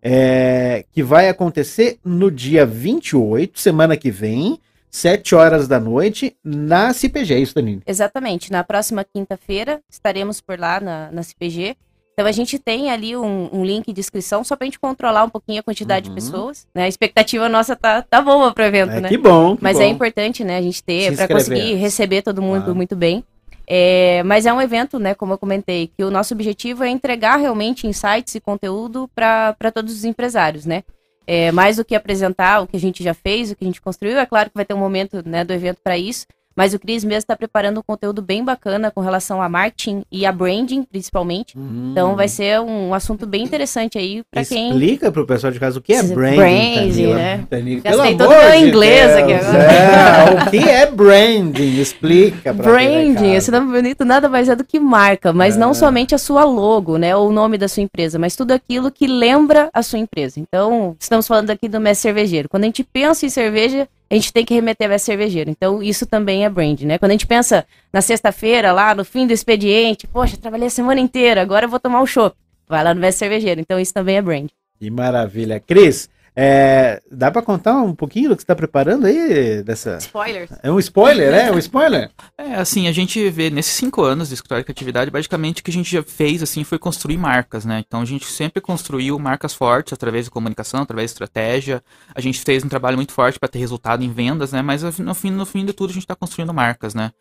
é, 0.00 0.84
que 0.92 1.02
vai 1.02 1.28
acontecer 1.28 1.98
no 2.04 2.30
dia 2.30 2.64
28, 2.66 3.58
semana 3.60 3.96
que 3.96 4.10
vem, 4.10 4.58
7 4.90 5.34
horas 5.34 5.66
da 5.66 5.80
noite, 5.80 6.36
na 6.44 6.92
CPG, 6.92 7.34
é 7.34 7.38
isso, 7.38 7.54
Danilo? 7.54 7.82
Exatamente. 7.86 8.52
Na 8.52 8.62
próxima 8.62 9.04
quinta-feira 9.04 9.80
estaremos 9.88 10.40
por 10.40 10.58
lá 10.58 10.80
na, 10.80 11.10
na 11.10 11.22
CPG. 11.22 11.76
Então 12.12 12.26
a 12.26 12.32
gente 12.32 12.58
tem 12.58 12.90
ali 12.90 13.16
um, 13.16 13.48
um 13.52 13.64
link 13.64 13.90
de 13.92 13.98
inscrição 14.00 14.44
só 14.44 14.54
pra 14.54 14.66
gente 14.66 14.78
controlar 14.78 15.24
um 15.24 15.30
pouquinho 15.30 15.60
a 15.60 15.62
quantidade 15.62 16.08
Uhum. 16.08 16.14
de 16.14 16.20
pessoas. 16.22 16.66
Né? 16.74 16.84
A 16.84 16.88
expectativa 16.88 17.48
nossa 17.48 17.74
tá, 17.74 18.02
tá 18.02 18.20
boa 18.20 18.52
pro 18.52 18.64
evento, 18.64 18.92
É, 18.92 19.00
né? 19.00 19.08
que 19.08 19.16
bom, 19.16 19.56
que 19.56 19.62
Mas 19.62 19.78
bom. 19.78 19.82
é 19.84 19.86
importante, 19.88 20.44
né, 20.44 20.58
a 20.58 20.62
gente 20.62 20.82
ter 20.82 21.16
para 21.16 21.26
conseguir 21.28 21.74
receber 21.74 22.22
todo 22.22 22.42
mundo 22.42 22.60
Claro. 22.64 22.74
muito 22.74 22.94
bem. 22.94 23.24
É, 23.66 24.22
mas 24.24 24.44
é 24.44 24.52
um 24.52 24.60
evento, 24.60 24.98
né, 24.98 25.14
como 25.14 25.32
eu 25.32 25.38
comentei, 25.38 25.90
que 25.96 26.04
o 26.04 26.10
nosso 26.10 26.34
objetivo 26.34 26.84
é 26.84 26.88
entregar 26.90 27.36
realmente 27.36 27.86
insights 27.86 28.34
e 28.34 28.40
conteúdo 28.40 29.08
para 29.14 29.54
todos 29.72 29.94
os 29.94 30.04
empresários, 30.04 30.66
né? 30.66 30.82
É, 31.26 31.52
mais 31.52 31.76
do 31.76 31.84
que 31.84 31.94
apresentar 31.94 32.60
o 32.60 32.66
que 32.66 32.76
a 32.76 32.80
gente 32.80 33.02
já 33.02 33.14
fez, 33.14 33.50
o 33.50 33.56
que 33.56 33.64
a 33.64 33.66
gente 33.66 33.80
construiu, 33.80 34.18
é 34.18 34.26
claro 34.26 34.50
que 34.50 34.56
vai 34.56 34.64
ter 34.64 34.74
um 34.74 34.78
momento 34.78 35.22
né, 35.26 35.44
do 35.44 35.52
evento 35.52 35.78
para 35.82 35.96
isso, 35.96 36.26
mas 36.56 36.74
o 36.74 36.78
Cris 36.78 37.04
mesmo 37.04 37.18
está 37.18 37.36
preparando 37.36 37.78
um 37.80 37.82
conteúdo 37.82 38.20
bem 38.22 38.44
bacana 38.44 38.90
com 38.90 39.00
relação 39.00 39.40
a 39.42 39.48
marketing 39.48 40.02
e 40.10 40.24
a 40.26 40.32
branding, 40.32 40.82
principalmente. 40.82 41.54
Então 41.56 42.14
vai 42.16 42.28
ser 42.28 42.60
um 42.60 42.92
assunto 42.94 43.26
bem 43.26 43.42
interessante 43.44 43.98
aí 43.98 44.22
para 44.30 44.44
quem 44.44 44.70
Explica 44.70 45.10
pro 45.12 45.26
pessoal 45.26 45.52
de 45.52 45.58
casa 45.60 45.78
o 45.78 45.82
que 45.82 45.92
é 45.92 46.02
branding, 46.02 46.36
branding, 46.36 46.90
Tanila. 46.90 47.14
né? 47.16 47.46
Tanila, 47.50 47.80
Gastei 47.82 48.16
pelo 48.16 48.18
todo 48.18 48.32
amor 48.32 48.50
meu 48.50 48.68
inglês 48.68 49.06
Deus. 49.06 49.18
aqui 49.22 49.32
agora. 49.32 49.62
É, 49.62 50.46
o 50.46 50.50
que 50.50 50.68
é 50.68 50.86
branding? 50.90 51.80
Explica 51.80 52.52
Branding, 52.52 53.34
esse 53.34 53.50
nome 53.50 53.72
bonito 53.72 54.04
nada 54.04 54.28
mais 54.28 54.48
é 54.48 54.56
do 54.56 54.64
que 54.64 54.78
marca, 54.78 55.32
mas 55.32 55.56
É. 55.56 55.58
não 55.58 55.74
somente 55.74 56.14
a 56.14 56.18
sua 56.18 56.44
logo, 56.44 56.96
né, 56.98 57.14
ou 57.16 57.28
o 57.28 57.32
nome 57.32 57.56
da 57.58 57.68
sua 57.68 57.82
empresa, 57.82 58.18
mas 58.18 58.36
tudo 58.36 58.52
aquilo 58.52 58.90
que 58.90 59.06
lembra 59.06 59.68
a 59.72 59.82
sua 59.82 59.98
empresa. 59.98 60.38
Então, 60.40 60.96
estamos 60.98 61.26
falando 61.26 61.50
aqui 61.50 61.68
do 61.68 61.80
mestre 61.80 62.02
cervejeiro. 62.02 62.48
Quando 62.48 62.64
a 62.64 62.66
gente 62.66 62.84
pensa 62.84 63.26
em 63.26 63.28
cerveja, 63.28 63.88
a 64.12 64.14
gente 64.14 64.30
tem 64.30 64.44
que 64.44 64.52
remeter 64.52 64.86
a 64.86 64.90
mestre 64.90 65.06
cervejeiro. 65.06 65.48
Então, 65.48 65.82
isso 65.82 66.04
também 66.04 66.44
é 66.44 66.48
brand, 66.50 66.82
né? 66.82 66.98
Quando 66.98 67.12
a 67.12 67.14
gente 67.14 67.26
pensa 67.26 67.64
na 67.90 68.02
sexta-feira, 68.02 68.70
lá 68.70 68.94
no 68.94 69.06
fim 69.06 69.26
do 69.26 69.32
expediente, 69.32 70.06
poxa, 70.06 70.36
trabalhei 70.36 70.66
a 70.66 70.70
semana 70.70 71.00
inteira, 71.00 71.40
agora 71.40 71.64
eu 71.64 71.70
vou 71.70 71.80
tomar 71.80 72.02
um 72.02 72.04
chopp. 72.04 72.36
Vai 72.68 72.84
lá 72.84 72.92
no 72.92 73.00
mestre 73.00 73.20
cervejeiro. 73.20 73.62
Então, 73.62 73.80
isso 73.80 73.94
também 73.94 74.18
é 74.18 74.22
brand. 74.22 74.50
Que 74.78 74.90
maravilha. 74.90 75.58
Cris, 75.58 76.10
é, 76.34 77.02
dá 77.10 77.30
pra 77.30 77.42
contar 77.42 77.76
um 77.82 77.94
pouquinho 77.94 78.30
do 78.30 78.36
que 78.36 78.42
você 78.42 78.46
tá 78.46 78.54
preparando 78.54 79.06
aí? 79.06 79.62
Dessa... 79.62 79.98
Spoilers. 79.98 80.50
É 80.62 80.70
um 80.70 80.78
spoiler, 80.78 81.30
né? 81.30 81.48
É 81.48 81.52
um 81.52 81.58
spoiler? 81.58 82.10
É, 82.38 82.54
assim, 82.54 82.88
a 82.88 82.92
gente 82.92 83.28
vê 83.28 83.50
nesses 83.50 83.72
cinco 83.72 84.02
anos 84.02 84.28
de 84.28 84.34
escritório 84.34 84.62
de 84.62 84.66
criatividade, 84.66 85.10
basicamente 85.10 85.60
o 85.60 85.64
que 85.64 85.70
a 85.70 85.74
gente 85.74 85.90
já 85.90 86.02
fez, 86.02 86.42
assim, 86.42 86.64
foi 86.64 86.78
construir 86.78 87.18
marcas, 87.18 87.64
né? 87.64 87.82
Então 87.86 88.00
a 88.00 88.04
gente 88.04 88.24
sempre 88.26 88.60
construiu 88.60 89.18
marcas 89.18 89.52
fortes 89.52 89.92
através 89.92 90.24
de 90.24 90.30
comunicação, 90.30 90.82
através 90.82 91.10
de 91.10 91.14
estratégia. 91.14 91.82
A 92.14 92.20
gente 92.20 92.40
fez 92.40 92.64
um 92.64 92.68
trabalho 92.68 92.96
muito 92.96 93.12
forte 93.12 93.38
para 93.38 93.48
ter 93.48 93.58
resultado 93.58 94.02
em 94.02 94.10
vendas, 94.10 94.52
né? 94.52 94.62
Mas 94.62 94.82
no 94.98 95.14
fim, 95.14 95.30
no 95.30 95.44
fim 95.44 95.66
de 95.66 95.72
tudo 95.72 95.90
a 95.90 95.92
gente 95.92 96.04
está 96.04 96.16
construindo 96.16 96.54
marcas, 96.54 96.94
né? 96.94 97.12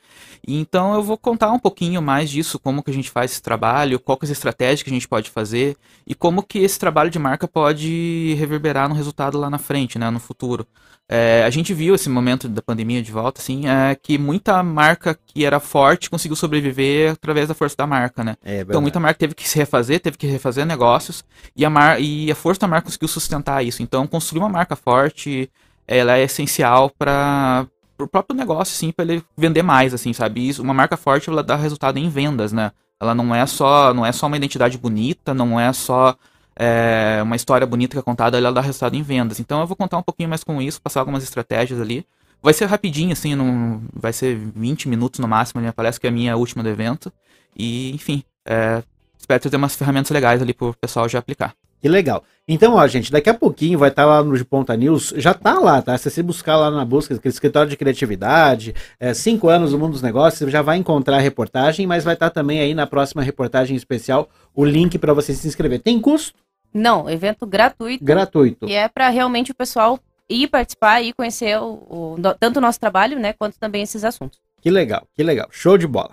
Então 0.47 0.95
eu 0.95 1.03
vou 1.03 1.17
contar 1.17 1.51
um 1.51 1.59
pouquinho 1.59 2.01
mais 2.01 2.29
disso, 2.29 2.57
como 2.57 2.81
que 2.81 2.91
a 2.91 2.93
gente 2.93 3.09
faz 3.09 3.31
esse 3.31 3.41
trabalho, 3.41 3.99
qual 3.99 4.17
que 4.17 4.25
é 4.25 4.27
as 4.27 4.31
estratégias 4.31 4.83
que 4.83 4.89
a 4.89 4.93
gente 4.93 5.07
pode 5.07 5.29
fazer 5.29 5.75
e 6.07 6.15
como 6.15 6.41
que 6.43 6.59
esse 6.59 6.79
trabalho 6.79 7.09
de 7.09 7.19
marca 7.19 7.47
pode 7.47 8.35
reverberar 8.37 8.87
no 8.87 9.00
resultado 9.01 9.37
lá 9.37 9.49
na 9.49 9.57
frente, 9.57 9.99
né? 9.99 10.09
No 10.09 10.19
futuro. 10.19 10.65
É, 11.13 11.43
a 11.43 11.49
gente 11.49 11.73
viu 11.73 11.93
esse 11.93 12.07
momento 12.09 12.47
da 12.47 12.61
pandemia 12.61 13.01
de 13.01 13.11
volta, 13.11 13.41
assim, 13.41 13.67
é, 13.67 13.93
que 13.95 14.17
muita 14.17 14.63
marca 14.63 15.13
que 15.25 15.43
era 15.43 15.59
forte 15.59 16.09
conseguiu 16.09 16.37
sobreviver 16.37 17.11
através 17.11 17.49
da 17.49 17.53
força 17.53 17.75
da 17.75 17.85
marca, 17.85 18.23
né? 18.23 18.37
É, 18.43 18.61
Então 18.61 18.79
muita 18.79 18.99
marca 18.99 19.19
teve 19.19 19.35
que 19.35 19.47
se 19.47 19.57
refazer, 19.57 19.99
teve 19.99 20.17
que 20.17 20.25
refazer 20.25 20.65
negócios 20.65 21.23
e 21.53 21.65
a, 21.65 21.69
mar 21.69 22.01
e 22.01 22.31
a 22.31 22.35
força 22.35 22.61
da 22.61 22.67
marca 22.67 22.85
conseguiu 22.85 23.09
sustentar 23.09 23.61
isso. 23.65 23.83
Então 23.83 24.07
construir 24.07 24.39
uma 24.39 24.47
marca 24.47 24.73
forte, 24.75 25.51
ela 25.85 26.17
é 26.17 26.23
essencial 26.23 26.89
para 26.97 27.67
o 27.99 28.07
próprio 28.07 28.37
negócio, 28.37 28.73
assim, 28.73 28.93
para 28.93 29.03
ele 29.03 29.23
vender 29.35 29.63
mais, 29.63 29.93
assim, 29.93 30.13
sabe? 30.13 30.47
Isso, 30.47 30.61
uma 30.61 30.73
marca 30.73 30.95
forte 30.95 31.29
ela 31.29 31.43
dá 31.43 31.57
resultado 31.57 31.97
em 31.97 32.09
vendas, 32.09 32.53
né? 32.53 32.71
Ela 33.01 33.13
não 33.13 33.35
é 33.35 33.45
só 33.45 33.93
não 33.93 34.05
é 34.05 34.13
só 34.13 34.27
uma 34.27 34.37
identidade 34.37 34.77
bonita, 34.77 35.33
não 35.33 35.59
é 35.59 35.73
só 35.73 36.15
é, 36.63 37.19
uma 37.23 37.35
história 37.35 37.65
bonita 37.65 37.93
que 37.93 37.99
é 37.99 38.03
contada, 38.03 38.37
ela 38.37 38.51
dá 38.51 38.61
resultado 38.61 38.95
em 38.95 39.01
vendas. 39.01 39.39
Então 39.39 39.61
eu 39.61 39.65
vou 39.65 39.75
contar 39.75 39.97
um 39.97 40.03
pouquinho 40.03 40.29
mais 40.29 40.43
com 40.43 40.61
isso, 40.61 40.79
passar 40.79 40.99
algumas 40.99 41.23
estratégias 41.23 41.81
ali. 41.81 42.05
Vai 42.39 42.53
ser 42.53 42.65
rapidinho, 42.65 43.13
assim, 43.13 43.33
não, 43.33 43.81
vai 43.91 44.13
ser 44.13 44.35
20 44.35 44.87
minutos 44.87 45.19
no 45.19 45.27
máximo 45.27 45.57
a 45.57 45.61
minha 45.61 45.73
palestra, 45.73 46.01
que 46.01 46.07
é 46.07 46.11
a 46.11 46.13
minha 46.13 46.37
última 46.37 46.61
do 46.61 46.69
evento. 46.69 47.11
E, 47.57 47.91
enfim, 47.95 48.23
é, 48.45 48.83
espero 49.17 49.41
trazer 49.41 49.57
umas 49.57 49.75
ferramentas 49.75 50.11
legais 50.11 50.39
ali 50.39 50.53
pro 50.53 50.75
pessoal 50.79 51.09
já 51.09 51.17
aplicar. 51.17 51.55
Que 51.81 51.89
legal. 51.89 52.23
Então, 52.47 52.75
ó, 52.75 52.87
gente, 52.87 53.11
daqui 53.11 53.27
a 53.27 53.33
pouquinho 53.33 53.79
vai 53.79 53.89
estar 53.89 54.05
lá 54.05 54.23
no 54.23 54.37
De 54.37 54.45
Ponta 54.45 54.77
News, 54.77 55.15
já 55.17 55.33
tá 55.33 55.57
lá, 55.57 55.81
tá? 55.81 55.97
Se 55.97 56.11
você 56.11 56.21
buscar 56.21 56.57
lá 56.57 56.69
na 56.69 56.85
busca, 56.85 57.19
escritório 57.25 57.71
de 57.71 57.77
criatividade, 57.77 58.75
é, 58.99 59.15
cinco 59.15 59.49
anos 59.49 59.71
no 59.71 59.79
mundo 59.79 59.93
dos 59.93 60.03
negócios, 60.03 60.37
você 60.37 60.51
já 60.51 60.61
vai 60.61 60.77
encontrar 60.77 61.17
a 61.17 61.19
reportagem, 61.19 61.87
mas 61.87 62.03
vai 62.03 62.13
estar 62.13 62.29
também 62.29 62.59
aí 62.59 62.75
na 62.75 62.85
próxima 62.85 63.23
reportagem 63.23 63.75
especial 63.75 64.29
o 64.53 64.63
link 64.63 64.99
para 64.99 65.11
você 65.11 65.33
se 65.33 65.47
inscrever. 65.47 65.79
Tem 65.79 65.99
custo? 65.99 66.39
Não, 66.73 67.09
evento 67.09 67.45
gratuito. 67.45 68.03
Gratuito. 68.03 68.65
Que 68.67 68.73
é 68.73 68.87
para 68.87 69.09
realmente 69.09 69.51
o 69.51 69.55
pessoal 69.55 69.99
ir 70.29 70.47
participar 70.47 71.01
e 71.01 71.11
conhecer 71.13 71.59
o, 71.59 71.73
o- 71.89 72.15
tanto 72.39 72.57
o 72.57 72.61
nosso 72.61 72.79
trabalho, 72.79 73.19
né, 73.19 73.33
quanto 73.33 73.59
também 73.59 73.81
esses 73.83 74.03
assuntos. 74.03 74.39
Que 74.61 74.69
legal, 74.69 75.05
que 75.15 75.23
legal. 75.23 75.47
Show 75.51 75.77
de 75.77 75.87
bola. 75.87 76.11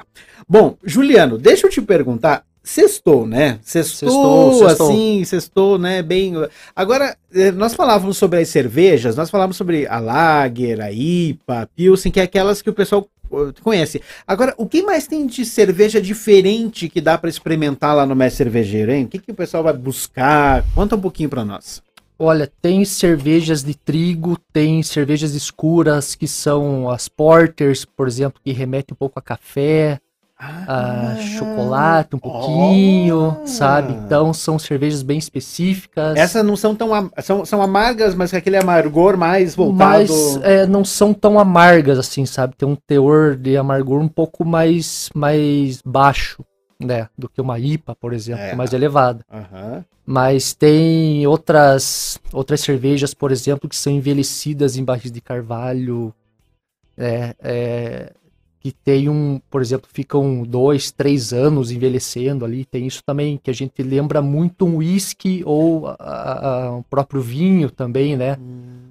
Bom, 0.49 0.77
Juliano, 0.83 1.37
deixa 1.39 1.67
eu 1.67 1.71
te 1.71 1.81
perguntar. 1.83 2.45
Sextou, 2.65 3.27
né? 3.27 3.59
Sextou, 3.63 4.67
assim, 4.67 5.25
sextou, 5.25 5.79
né? 5.79 6.03
Bem. 6.03 6.35
Agora, 6.77 7.17
eh, 7.33 7.51
nós 7.51 7.73
falávamos 7.75 8.19
sobre 8.19 8.41
as 8.41 8.49
cervejas, 8.49 9.17
nós 9.17 9.31
falávamos 9.31 9.57
sobre 9.57 9.87
a 9.87 9.99
Lager, 9.99 10.81
a 10.81 10.91
IPA, 10.93 11.63
a 11.63 11.67
Pilsen, 11.67 12.13
que 12.13 12.21
é 12.21 12.25
aquelas 12.25 12.61
que 12.61 12.69
o 12.69 12.75
pessoal 12.75 13.09
conhece. 13.63 14.03
Agora, 14.27 14.55
o 14.57 14.67
que 14.67 14.83
mais 14.83 15.07
tem 15.07 15.27
de 15.27 15.45
cerveja 15.45 16.01
diferente 16.01 16.89
que 16.89 17.01
dá 17.01 17.17
para 17.17 17.31
experimentar 17.31 17.95
lá 17.95 18.07
no 18.07 18.17
Mestre 18.17 18.45
Cervejeiro, 18.45 18.93
hein? 18.93 19.05
O 19.05 19.09
que, 19.09 19.19
que 19.19 19.33
o 19.33 19.35
pessoal 19.35 19.63
vai 19.63 19.73
buscar? 19.73 20.65
Conta 20.75 20.97
um 20.97 21.01
pouquinho 21.01 21.29
para 21.29 21.45
nós. 21.45 21.83
Olha, 22.19 22.51
tem 22.61 22.85
cervejas 22.85 23.63
de 23.63 23.75
trigo, 23.75 24.37
tem 24.53 24.83
cervejas 24.83 25.35
escuras 25.35 26.17
que 26.17 26.27
são 26.27 26.91
as 26.91 27.09
porters, 27.09 27.85
por 27.85 28.09
exemplo, 28.09 28.41
que 28.45 28.51
remetem 28.51 28.93
um 28.93 28.97
pouco 28.97 29.21
a 29.21 29.23
café, 29.23 30.01
a 30.41 31.17
chocolate 31.21 32.15
um 32.15 32.19
pouquinho, 32.19 33.37
Ah. 33.43 33.47
sabe? 33.47 33.93
Então 33.95 34.33
são 34.33 34.59
cervejas 34.59 35.03
bem 35.03 35.19
específicas. 35.19 36.17
Essas 36.17 36.45
não 36.45 36.57
são 36.57 36.75
tão 36.75 36.95
am- 36.95 37.11
são, 37.23 37.45
são 37.45 37.61
amargas, 37.61 38.15
mas 38.15 38.31
com 38.31 38.37
aquele 38.37 38.57
amargor 38.57 39.17
mais 39.17 39.55
voltado. 39.57 39.79
mas 39.79 40.37
é, 40.43 40.65
não 40.67 40.85
são 40.85 41.13
tão 41.13 41.39
amargas 41.41 41.99
assim, 41.99 42.25
sabe? 42.25 42.55
Tem 42.57 42.69
um 42.69 42.77
teor 42.77 43.35
de 43.37 43.57
amargor 43.57 44.01
um 44.01 44.09
pouco 44.09 44.45
mais, 44.45 45.11
mais 45.15 45.83
baixo, 45.85 46.45
né? 46.81 47.09
Do 47.19 47.29
que 47.29 47.41
uma 47.41 47.59
IPA, 47.59 47.97
por 47.97 48.13
exemplo, 48.13 48.45
É. 48.45 48.55
mais 48.55 48.73
elevada. 48.73 49.25
Mas 50.07 50.55
tem 50.55 51.27
outras 51.27 52.19
outras 52.33 52.61
cervejas, 52.61 53.13
por 53.13 53.31
exemplo, 53.33 53.69
que 53.69 53.77
são 53.77 53.93
envelhecidas 53.93 54.77
em 54.77 54.85
barris 54.85 55.11
de 55.13 55.21
carvalho, 55.21 56.15
é, 56.97 57.35
é, 57.41 58.13
que 58.61 58.73
tem 58.73 59.09
um, 59.09 59.41
por 59.51 59.61
exemplo, 59.61 59.89
ficam 59.93 60.43
dois, 60.43 60.91
três 60.91 61.33
anos 61.33 61.71
envelhecendo 61.71 62.45
ali. 62.45 62.65
Tem 62.65 62.87
isso 62.87 63.03
também 63.05 63.39
que 63.43 63.51
a 63.51 63.55
gente 63.55 63.83
lembra 63.83 64.21
muito 64.21 64.67
um 64.67 64.79
whisky 64.79 65.43
ou 65.45 65.87
o 65.89 66.83
próprio 66.91 67.21
vinho 67.21 67.71
também, 67.71 68.17
né? 68.17 68.37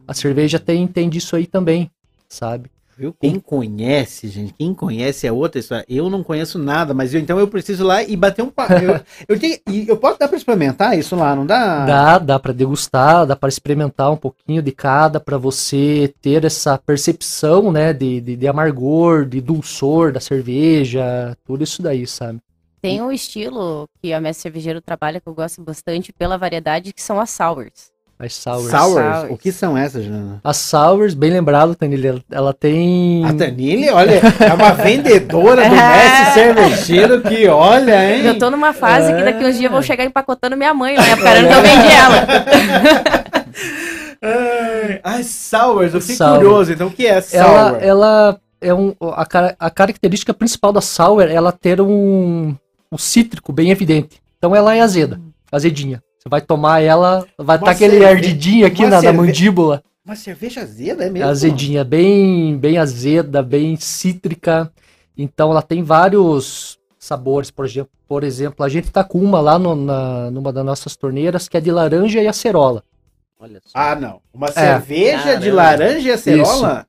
A 0.08 0.14
cerveja 0.14 0.58
tem 0.60 0.88
tem 0.88 1.10
disso 1.10 1.36
aí 1.36 1.46
também, 1.46 1.92
sabe? 2.30 2.70
Viu? 2.98 3.14
Quem 3.22 3.40
conhece, 3.40 4.28
gente, 4.28 4.54
quem 4.54 4.74
conhece 4.74 5.28
é 5.28 5.32
outra 5.32 5.60
história. 5.60 5.86
Eu 5.88 6.10
não 6.10 6.24
conheço 6.24 6.58
nada, 6.58 6.96
mas 6.96 7.14
eu, 7.14 7.20
então 7.20 7.38
eu 7.38 7.48
preciso 7.48 7.86
lá 7.86 8.02
e 8.02 8.16
bater 8.16 8.42
um 8.42 8.50
papo. 8.50 8.74
Eu, 8.74 9.00
eu, 9.28 9.40
tenho, 9.40 9.60
e 9.70 9.88
eu 9.88 9.96
posso 9.98 10.18
dar 10.18 10.28
para 10.28 10.36
experimentar 10.36 10.98
isso 10.98 11.16
lá, 11.16 11.36
não 11.36 11.46
dá? 11.46 11.86
Dá, 11.86 12.18
dá 12.18 12.40
para 12.40 12.54
degustar, 12.54 13.28
dá 13.28 13.36
para 13.36 13.50
experimentar 13.50 14.12
um 14.12 14.18
pouquinho 14.18 14.64
de 14.64 14.72
cada 14.72 15.20
para 15.20 15.38
você 15.38 16.12
ter 16.22 16.44
essa 16.44 16.76
percepção, 16.80 17.72
né, 17.72 17.94
de, 17.94 18.20
de, 18.20 18.36
de 18.36 18.48
amargor, 18.48 19.26
de 19.26 19.42
dulçor 19.42 20.12
da 20.12 20.20
cerveja, 20.20 21.38
tudo 21.46 21.64
isso 21.64 21.84
daí, 21.84 22.08
sabe? 22.08 22.40
Tem 22.82 23.02
um 23.02 23.12
estilo 23.12 23.88
que 24.02 24.12
a 24.12 24.20
Mestre 24.20 24.44
Cervejeiro 24.44 24.82
trabalha 24.82 25.22
que 25.22 25.28
eu 25.28 25.36
gosto 25.36 25.62
bastante 25.62 26.12
pela 26.12 26.38
variedade, 26.38 26.94
que 26.94 27.02
são 27.02 27.20
as 27.20 27.30
sours. 27.30 27.92
As 28.20 28.34
sours. 28.34 28.70
Sours? 28.72 28.94
Sours. 28.96 29.32
O 29.32 29.38
que 29.38 29.52
são 29.52 29.78
essas, 29.78 30.04
Jana? 30.06 30.40
As 30.44 30.58
sours, 30.58 31.14
bem 31.14 31.30
lembrado, 31.30 31.76
Tanilha, 31.76 32.20
ela 32.32 32.52
tem 32.52 33.24
A 33.24 33.32
Tanile, 33.34 33.90
olha, 33.92 34.20
é 34.40 34.54
uma 34.54 34.72
vendedora 34.84 35.70
do 35.70 35.76
mestre 35.76 36.34
cervejeiro 36.34 37.22
que 37.22 37.48
olha, 37.48 38.16
hein? 38.16 38.26
Eu 38.26 38.40
tô 38.40 38.50
numa 38.50 38.74
fase 38.74 39.14
que 39.14 39.24
daqui 39.24 39.46
uns 39.46 39.52
dias 39.58 39.62
eu 39.66 39.70
É. 39.70 39.72
vou 39.72 39.82
chegar 39.84 40.04
empacotando 40.04 40.58
minha 40.58 40.74
mãe, 40.74 40.96
né? 40.98 41.16
Porque 41.16 41.28
eu 41.30 41.62
vendi 41.62 41.94
ela. 41.94 43.28
Ai, 45.04 45.20
As 45.20 45.28
sours, 45.28 45.94
eu 45.94 46.02
fiquei 46.02 46.16
Sour. 46.16 46.38
curioso, 46.38 46.74
então 46.74 46.88
o 46.88 46.92
que 46.92 47.06
é 47.06 47.22
sour? 47.22 47.42
ela, 47.44 47.78
ela 47.80 48.40
é 48.60 48.74
um 48.74 48.94
a, 49.14 49.26
cara- 49.26 49.56
a 49.60 49.70
característica 49.70 50.34
principal 50.34 50.74
da 50.74 50.82
sour 50.82 51.22
é 51.22 51.34
ela 51.34 51.52
ter 51.52 51.80
um, 51.80 52.56
um 52.92 52.98
cítrico 52.98 53.54
bem 53.54 53.70
evidente. 53.70 54.20
Então 54.38 54.56
ela 54.56 54.76
é 54.76 54.82
azeda, 54.82 55.20
azedinha. 55.52 56.02
Vai 56.30 56.42
tomar 56.42 56.82
ela, 56.82 57.26
vai 57.38 57.58
estar 57.58 57.72
aquele 57.72 57.98
cerve- 58.00 58.06
ardidinho 58.06 58.66
aqui 58.68 58.86
na, 58.86 59.02
na 59.02 59.14
mandíbula. 59.14 59.84
Uma 60.06 60.16
cerveja 60.16 60.62
azeda, 60.62 61.04
é 61.06 61.10
mesmo? 61.10 61.30
azedinha, 61.30 61.84
bem, 61.84 62.58
bem 62.58 62.78
azeda, 62.78 63.42
bem 63.44 63.76
cítrica. 63.76 64.72
Então 65.18 65.52
ela 65.52 65.62
tem 65.62 65.84
vários 65.84 66.78
sabores, 66.98 67.52
por 67.52 67.66
exemplo, 67.66 67.90
por 68.08 68.24
exemplo, 68.24 68.66
a 68.66 68.70
gente 68.70 68.90
tá 68.90 69.04
com 69.04 69.18
uma 69.20 69.40
lá 69.42 69.60
no- 69.60 69.76
na, 69.76 70.32
numa 70.32 70.54
das 70.54 70.64
nossas 70.66 70.96
torneiras 70.96 71.48
que 71.50 71.58
é 71.58 71.62
de 71.62 71.72
laranja 71.72 72.22
e 72.22 72.28
acerola. 72.28 72.84
Olha 73.40 73.60
só. 73.66 73.72
Ah, 73.74 73.96
não. 73.96 74.20
Uma 74.34 74.48
cerveja 74.52 75.36
de 75.36 75.52
Caramba. 75.52 75.56
laranja 75.56 76.10
e 76.10 76.12
acerola? 76.12 76.86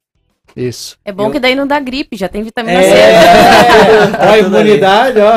Isso. 0.57 0.97
É 1.05 1.13
bom 1.13 1.27
Eu- 1.27 1.31
que 1.31 1.39
daí 1.41 1.55
não 1.55 1.67
dá 1.67 1.79
gripe, 1.79 2.17
já 2.17 2.29
tem 2.29 2.43
vitamina 2.43 2.81
É, 2.81 2.83
C. 2.83 4.17
ó, 4.19 4.31
a 4.33 4.39
imunidade, 4.39 5.19
ó. 5.21 5.35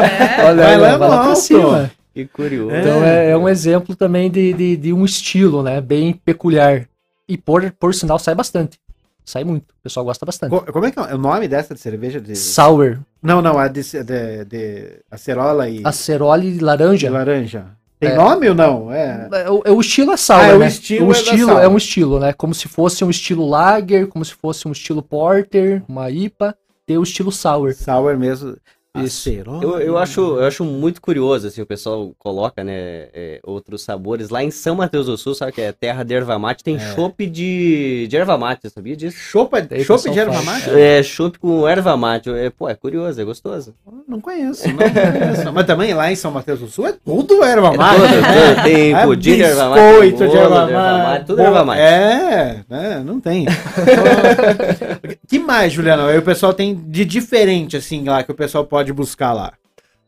Olha, 0.48 0.64
Vai 0.64 0.78
lá, 0.78 0.98
vai 0.98 1.10
lá 1.10 1.24
pra 1.26 1.36
cima. 1.36 1.92
Que 2.14 2.26
curioso. 2.26 2.76
Então 2.76 3.04
é, 3.04 3.30
é 3.32 3.38
um 3.38 3.48
exemplo 3.48 3.96
também 3.96 4.30
de, 4.30 4.54
de, 4.54 4.78
de 4.78 4.94
um 4.94 5.06
estilo, 5.06 5.64
né? 5.64 5.80
Bem 5.80 6.14
peculiar. 6.14 6.88
E 7.28 7.38
por, 7.38 7.72
por 7.80 7.94
sinal 7.96 8.20
sai 8.20 8.36
bastante. 8.36 8.78
Sai 9.24 9.44
muito. 9.44 9.72
O 9.72 9.84
pessoal 9.84 10.06
gosta 10.06 10.26
bastante. 10.26 10.50
Co- 10.50 10.72
Como 10.74 10.86
é 10.86 10.92
que 10.92 11.00
é 11.00 11.16
o 11.16 11.18
nome 11.18 11.48
dessa 11.48 11.74
de 11.74 11.80
cerveja? 11.80 12.20
De... 12.20 12.36
Sour. 12.36 13.00
Não, 13.22 13.42
não, 13.42 13.58
a 13.58 13.68
de, 13.68 13.82
de, 13.82 14.46
de 14.46 15.00
acerola 15.10 15.70
e 15.70 15.82
Acerola 15.86 16.44
e 16.44 16.52
de 16.54 16.60
laranja. 16.64 17.10
laranja. 17.10 17.66
Tem 18.00 18.10
É. 18.10 18.16
nome 18.16 18.50
ou 18.50 18.56
não? 18.56 18.92
É. 18.92 19.30
É, 19.32 19.50
o, 19.50 19.62
é 19.64 19.72
o 19.72 19.80
estilo 19.80 20.12
é 20.12 20.18
sour, 20.18 20.40
Ah, 20.42 20.48
é 20.48 20.56
o 20.56 20.60
né? 20.60 20.68
estilo 20.68 21.06
o 21.08 21.10
é 21.10 21.14
estilo 21.14 21.50
sour. 21.50 21.62
é 21.62 21.68
um 21.68 21.78
estilo, 21.78 22.20
né? 22.20 22.34
Como 22.34 22.54
se 22.54 22.68
fosse 22.68 23.06
um 23.06 23.10
estilo 23.12 23.48
lager, 23.48 24.08
como 24.08 24.26
se 24.26 24.34
fosse 24.34 24.68
um 24.68 24.72
estilo 24.72 25.04
porter, 25.04 25.84
uma 25.88 26.10
IPA, 26.10 26.58
tem 26.86 26.98
o 26.98 27.04
estilo 27.04 27.32
sour. 27.32 27.74
Sour 27.76 28.18
mesmo. 28.18 28.58
Isso. 28.98 29.30
Acerola. 29.30 29.64
Eu, 29.64 29.80
eu, 29.80 29.98
acho, 29.98 30.20
eu 30.20 30.46
acho 30.46 30.66
muito 30.66 31.02
curioso, 31.02 31.48
assim, 31.48 31.62
o 31.62 31.66
pessoal 31.66 32.12
coloca, 32.20 32.62
né, 32.62 33.08
é, 33.14 33.40
outros 33.44 33.84
sabores. 33.84 34.30
Lá 34.30 34.44
em 34.44 34.52
São 34.52 34.76
Mateus 34.76 35.06
do 35.06 35.18
Sul, 35.18 35.34
sabe 35.34 35.54
que 35.54 35.62
é 35.62 35.72
terra 35.72 36.04
de 36.04 36.14
erva 36.14 36.38
mate, 36.38 36.62
tem 36.62 36.78
chopp 36.78 37.26
de, 37.26 38.06
de 38.10 38.18
erva 38.18 38.38
mate, 38.38 38.70
sabia 38.70 38.96
disso? 38.98 39.16
Chopa, 39.18 39.62
Daí 39.62 39.82
o 39.82 39.86
chopp 39.86 40.10
de 40.10 40.20
erva 40.20 40.42
mate? 40.42 40.70
É, 40.72 41.02
chopp 41.04 41.40
com 41.40 41.66
erva 41.66 41.96
mate. 41.96 42.30
É, 42.32 42.50
pô, 42.50 42.68
é 42.68 42.76
curioso, 42.76 43.22
é 43.22 43.24
gostoso. 43.24 43.74
Não 44.08 44.20
conheço, 44.20 44.68
não 44.68 44.78
conheço. 44.78 45.54
Mas 45.54 45.66
também 45.66 45.94
lá 45.94 46.12
em 46.12 46.16
São 46.16 46.32
Mateus 46.32 46.60
do 46.60 46.68
Sul 46.68 46.88
é 46.88 46.94
tudo 47.06 47.44
erva 47.46 47.74
É 47.74 47.78
mate. 47.78 47.96
todo, 48.02 48.10
todo, 48.10 48.64
tem 48.66 48.94
É 48.94 49.06
pudim 49.06 49.36
de 49.36 49.44
erva 49.44 49.70
mate, 49.70 49.82
biscoito 49.82 50.18
bolo 50.18 50.32
de 50.32 50.38
erva 50.38 50.68
mate. 50.68 51.26
tudo 51.28 51.42
erva 51.42 51.64
mate. 51.66 51.82
É, 51.82 52.60
é, 52.70 53.00
não 53.00 53.22
tem. 53.22 53.46
que 55.30 55.40
mais, 55.40 55.72
Juliano? 55.72 56.08
Aí 56.08 56.18
o 56.18 56.22
pessoal 56.22 56.54
tem 56.54 56.76
de 56.76 57.06
diferente, 57.06 57.78
assim, 57.78 58.04
lá, 58.04 58.22
que 58.24 58.32
o 58.32 58.36
pessoal 58.36 58.66
pode 58.66 58.81
buscar 58.92 59.34
lá. 59.34 59.54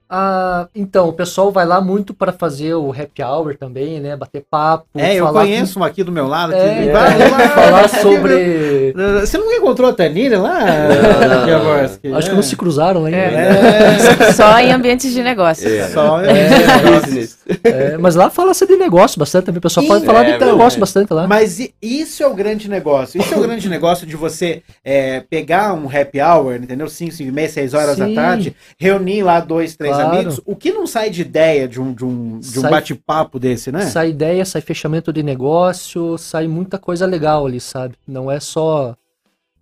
Ah, 0.09 0.67
então, 0.75 1.07
o 1.09 1.13
pessoal 1.13 1.51
vai 1.51 1.65
lá 1.65 1.81
muito 1.81 2.13
para 2.13 2.31
fazer 2.31 2.75
o 2.75 2.91
happy 2.91 3.23
hour 3.23 3.55
também, 3.57 3.99
né? 3.99 4.15
Bater 4.15 4.43
papo. 4.49 4.85
É, 4.95 5.15
eu 5.15 5.25
falar 5.25 5.41
conheço 5.41 5.79
um 5.79 5.83
aqui 5.83 6.03
do 6.03 6.11
meu 6.11 6.27
lado. 6.27 6.53
com- 6.53 6.59
que 6.59 6.65
É, 6.65 6.91
vai 6.91 7.17
lá, 7.17 7.39
falar 7.49 7.87
sobre. 7.89 8.93
Você 9.21 9.37
não 9.37 9.51
encontrou 9.51 9.89
a 9.89 9.93
Tanilha 9.93 10.39
lá? 10.39 10.59
Não, 11.47 11.63
não? 11.63 12.17
Acho 12.17 12.27
que 12.27 12.31
É. 12.31 12.35
não 12.35 12.43
se 12.43 12.55
cruzaram 12.55 13.05
ainda. 13.05 13.17
É, 13.17 14.31
Só 14.33 14.59
em 14.59 14.71
ambientes 14.71 15.11
de 15.13 15.23
negócio. 15.23 15.67
É. 15.67 15.87
só 15.87 16.19
Business. 17.01 17.37
É, 17.63 17.97
mas 17.97 18.15
lá 18.15 18.29
fala-se 18.29 18.65
de 18.67 18.75
negócio 18.75 19.17
bastante 19.19 19.45
também. 19.45 19.59
O 19.59 19.61
pessoal 19.61 19.85
pode 19.85 20.05
falar 20.05 20.25
é 20.27 20.37
de 20.37 20.45
negócio 20.45 20.79
bastante 20.79 21.13
lá. 21.13 21.27
Mas 21.27 21.59
isso 21.81 22.21
é 22.23 22.27
o 22.27 22.33
grande 22.33 22.69
negócio. 22.69 23.19
Isso 23.19 23.33
é 23.33 23.37
o 23.37 23.41
grande 23.41 23.67
negócio 23.69 24.05
de 24.05 24.15
você 24.15 24.61
é, 24.83 25.21
pegar 25.29 25.73
um 25.73 25.87
happy 25.87 26.21
hour, 26.21 26.55
entendeu? 26.55 26.87
5, 26.87 27.11
5 27.13 27.29
e 27.29 27.31
meia, 27.31 27.49
6 27.49 27.73
horas 27.73 27.97
da 27.97 28.05
Sim. 28.05 28.15
tarde, 28.15 28.55
reunir 28.79 29.23
lá 29.23 29.39
dois, 29.39 29.75
três 29.75 29.92
Claro. 29.95 30.15
amigos. 30.15 30.41
O 30.45 30.55
que 30.55 30.71
não 30.71 30.85
sai 30.87 31.09
de 31.09 31.21
ideia 31.21 31.67
de 31.67 31.79
um, 31.81 31.93
de 31.93 32.03
um, 32.05 32.39
de 32.39 32.59
um 32.59 32.63
bate-papo 32.63 33.39
desse, 33.39 33.71
né? 33.71 33.81
Sai 33.87 34.09
ideia, 34.09 34.43
sai 34.45 34.61
fechamento 34.61 35.11
de 35.13 35.21
negócio, 35.23 36.17
sai 36.17 36.47
muita 36.47 36.77
coisa 36.77 37.05
legal 37.05 37.45
ali, 37.45 37.59
sabe? 37.59 37.95
Não 38.07 38.29
é 38.31 38.39
só 38.39 38.95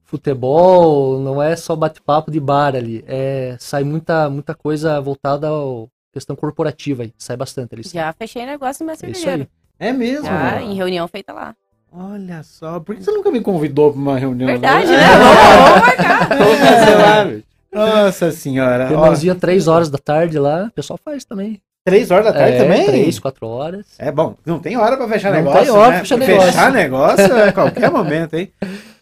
futebol, 0.03 1.19
não 1.19 1.41
é 1.41 1.55
só 1.55 1.75
bate-papo 1.75 2.29
de 2.31 2.39
bar 2.39 2.75
ali. 2.75 3.03
É, 3.07 3.55
sai 3.59 3.83
muita, 3.83 4.29
muita 4.29 4.53
coisa 4.53 4.99
voltada 4.99 5.47
à 5.49 5.85
questão 6.13 6.35
corporativa 6.35 7.03
aí. 7.03 7.13
Sai 7.17 7.37
bastante 7.37 7.73
ali. 7.73 7.83
sabe? 7.83 7.95
Já 7.95 8.13
fechei 8.13 8.45
negócio 8.45 8.83
no 8.83 8.87
meu 8.87 8.93
É 8.93 8.95
aí. 8.95 8.99
cervejeiro. 9.15 9.47
É 9.79 9.91
mesmo? 9.91 10.25
Já, 10.25 10.61
em 10.61 10.75
reunião 10.75 11.07
feita 11.07 11.33
lá. 11.33 11.55
Olha 11.93 12.41
só, 12.43 12.79
por 12.79 12.95
que 12.95 13.03
você 13.03 13.11
nunca 13.11 13.29
me 13.31 13.41
convidou 13.41 13.91
para 13.91 13.99
uma 14.01 14.17
reunião? 14.17 14.47
Verdade, 14.47 14.87
né? 14.87 14.97
Vamos, 15.07 15.81
marcar. 15.87 16.27
Vamos 16.37 16.59
fazer 16.59 16.95
lá, 16.95 17.25
meu. 17.25 17.43
Nossa 17.73 18.31
senhora. 18.31 18.85
Ó, 18.85 18.87
Reuniãozinha 18.89 19.35
três 19.35 19.67
horas 19.67 19.89
da 19.89 19.97
tarde 19.97 20.37
lá, 20.37 20.65
o 20.65 20.71
pessoal 20.71 20.99
faz 21.03 21.23
também. 21.23 21.61
três 21.85 22.11
horas 22.11 22.25
da 22.25 22.33
tarde 22.33 22.57
é, 22.57 22.63
também? 22.63 22.85
Três, 22.85 23.19
quatro 23.19 23.47
horas. 23.47 23.85
É 23.97 24.11
bom, 24.11 24.35
não 24.45 24.59
tem 24.59 24.77
hora 24.77 24.97
pra 24.97 25.07
fechar 25.07 25.29
Não 25.31 25.37
negócio. 25.37 25.61
tem 25.61 25.71
hora 25.71 25.91
né? 25.91 25.97
pra 25.97 26.05
fechar 26.05 26.19
Fechar 26.19 26.71
negócio. 26.71 27.17
negócio 27.17 27.35
é 27.37 27.49
a 27.49 27.53
qualquer 27.53 27.89
momento, 27.91 28.33
hein? 28.35 28.51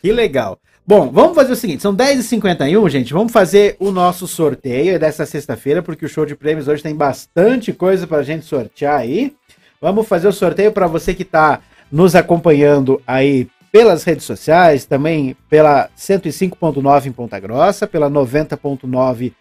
Que 0.01 0.11
legal. 0.11 0.57
Bom, 0.85 1.11
vamos 1.11 1.35
fazer 1.35 1.53
o 1.53 1.55
seguinte: 1.55 1.81
são 1.83 1.95
10h51, 1.95 2.89
gente. 2.89 3.13
Vamos 3.13 3.31
fazer 3.31 3.75
o 3.79 3.91
nosso 3.91 4.27
sorteio 4.27 4.99
dessa 4.99 5.25
sexta-feira, 5.25 5.81
porque 5.83 6.05
o 6.05 6.09
show 6.09 6.25
de 6.25 6.35
prêmios 6.35 6.67
hoje 6.67 6.81
tem 6.81 6.95
bastante 6.95 7.71
coisa 7.73 8.07
pra 8.07 8.23
gente 8.23 8.45
sortear 8.45 8.99
aí. 8.99 9.33
Vamos 9.81 10.07
fazer 10.07 10.27
o 10.27 10.33
sorteio 10.33 10.71
para 10.71 10.87
você 10.87 11.13
que 11.13 11.21
está 11.23 11.59
nos 11.91 12.15
acompanhando 12.15 13.01
aí 13.05 13.47
pelas 13.71 14.03
redes 14.03 14.25
sociais, 14.25 14.85
também 14.85 15.35
pela 15.49 15.89
105.9 15.97 17.05
em 17.05 17.11
Ponta 17.11 17.39
Grossa, 17.39 17.87
pela 17.87 18.09
90.9 18.09 19.31
uh, 19.31 19.33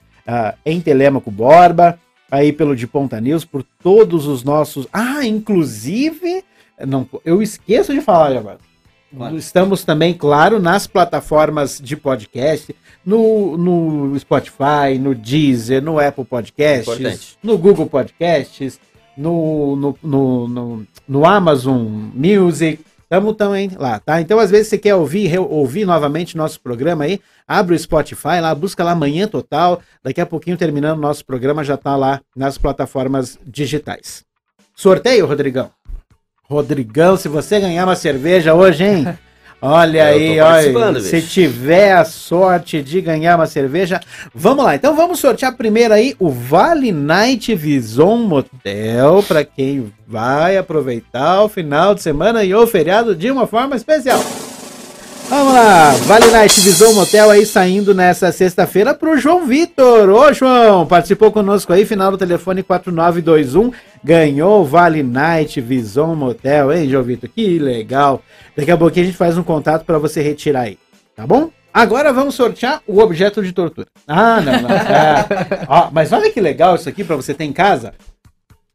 em 0.64 0.80
Telêmaco 0.80 1.30
Borba, 1.30 1.98
aí 2.30 2.52
pelo 2.52 2.76
de 2.76 2.86
Ponta 2.86 3.20
News, 3.20 3.44
por 3.44 3.62
todos 3.82 4.26
os 4.26 4.44
nossos. 4.44 4.86
Ah, 4.92 5.24
inclusive, 5.24 6.44
não, 6.86 7.08
eu 7.24 7.42
esqueço 7.42 7.92
de 7.94 8.00
falar 8.00 8.36
agora. 8.36 8.58
Estamos 9.36 9.84
também, 9.84 10.12
claro, 10.12 10.60
nas 10.60 10.86
plataformas 10.86 11.80
de 11.82 11.96
podcast, 11.96 12.76
no, 13.04 13.56
no 13.56 14.18
Spotify, 14.18 14.98
no 15.00 15.14
Deezer, 15.14 15.82
no 15.82 15.98
Apple 15.98 16.26
Podcasts, 16.26 16.94
Importante. 16.94 17.38
no 17.42 17.56
Google 17.56 17.86
Podcasts, 17.86 18.78
no, 19.16 19.74
no, 19.76 19.98
no, 20.02 20.48
no, 20.48 20.86
no 21.08 21.26
Amazon 21.26 21.86
Music. 22.14 22.84
Estamos 23.10 23.36
também 23.36 23.70
lá, 23.74 23.98
tá? 23.98 24.20
Então, 24.20 24.38
às 24.38 24.50
vezes, 24.50 24.68
você 24.68 24.76
quer 24.76 24.94
ouvir, 24.94 25.38
ouvir 25.38 25.86
novamente 25.86 26.36
nosso 26.36 26.60
programa 26.60 27.04
aí, 27.04 27.18
abre 27.46 27.74
o 27.74 27.78
Spotify 27.78 28.38
lá, 28.38 28.54
busca 28.54 28.84
lá 28.84 28.94
Manhã 28.94 29.26
Total. 29.26 29.80
Daqui 30.04 30.20
a 30.20 30.26
pouquinho, 30.26 30.58
terminando 30.58 31.00
nosso 31.00 31.24
programa, 31.24 31.64
já 31.64 31.78
tá 31.78 31.96
lá 31.96 32.20
nas 32.36 32.58
plataformas 32.58 33.38
digitais. 33.46 34.24
Sorteio, 34.76 35.24
Rodrigão? 35.24 35.70
Rodrigão, 36.42 37.16
se 37.16 37.28
você 37.28 37.58
ganhar 37.58 37.86
uma 37.86 37.96
cerveja 37.96 38.52
hoje, 38.52 38.84
hein? 38.84 39.18
Olha 39.60 40.04
aí, 40.06 40.40
olha. 40.40 41.00
Se 41.00 41.16
bicho. 41.16 41.28
tiver 41.28 41.92
a 41.92 42.04
sorte 42.04 42.80
de 42.80 43.00
ganhar 43.00 43.34
uma 43.36 43.46
cerveja, 43.46 44.00
vamos 44.32 44.64
lá. 44.64 44.76
Então 44.76 44.94
vamos 44.94 45.18
sortear 45.18 45.56
primeiro 45.56 45.92
aí 45.92 46.14
o 46.18 46.30
Vale 46.30 46.92
Night 46.92 47.54
Vison 47.56 48.18
Motel 48.18 49.24
para 49.26 49.44
quem 49.44 49.92
vai 50.06 50.56
aproveitar 50.56 51.42
o 51.42 51.48
final 51.48 51.92
de 51.92 52.02
semana 52.02 52.44
e 52.44 52.54
o 52.54 52.66
feriado 52.68 53.16
de 53.16 53.30
uma 53.30 53.48
forma 53.48 53.74
especial. 53.74 54.22
Vamos 55.28 55.52
lá, 55.52 55.90
Vale 56.06 56.30
Night 56.30 56.58
Vison 56.60 56.94
Motel 56.94 57.28
aí 57.28 57.44
saindo 57.44 57.92
nessa 57.92 58.32
sexta-feira 58.32 58.94
pro 58.94 59.18
João 59.18 59.44
Vitor. 59.44 60.08
Ô 60.08 60.32
João, 60.32 60.86
participou 60.86 61.30
conosco 61.30 61.72
aí, 61.72 61.84
final 61.84 62.12
do 62.12 62.16
telefone 62.16 62.62
4921, 62.62 63.72
ganhou 64.02 64.62
o 64.62 64.64
Vale 64.64 65.02
Night 65.02 65.60
Vison 65.60 66.14
Motel, 66.14 66.72
hein, 66.72 66.88
João 66.88 67.02
Vitor? 67.02 67.28
Que 67.28 67.58
legal. 67.58 68.22
Daqui 68.56 68.70
a 68.70 68.76
pouquinho 68.76 69.04
a 69.04 69.06
gente 69.06 69.18
faz 69.18 69.36
um 69.36 69.42
contato 69.42 69.84
para 69.84 69.98
você 69.98 70.22
retirar 70.22 70.62
aí, 70.62 70.78
tá 71.14 71.26
bom? 71.26 71.50
Agora 71.72 72.12
vamos 72.12 72.34
sortear 72.34 72.82
o 72.86 72.98
objeto 72.98 73.42
de 73.42 73.52
tortura. 73.52 73.86
Ah, 74.06 74.40
não, 74.40 74.62
não. 74.62 74.70
é. 74.70 75.26
Ó, 75.68 75.90
mas 75.92 76.12
olha 76.12 76.30
que 76.30 76.40
legal 76.40 76.74
isso 76.74 76.88
aqui 76.88 77.04
para 77.04 77.16
você 77.16 77.34
ter 77.34 77.44
em 77.44 77.52
casa. 77.52 77.94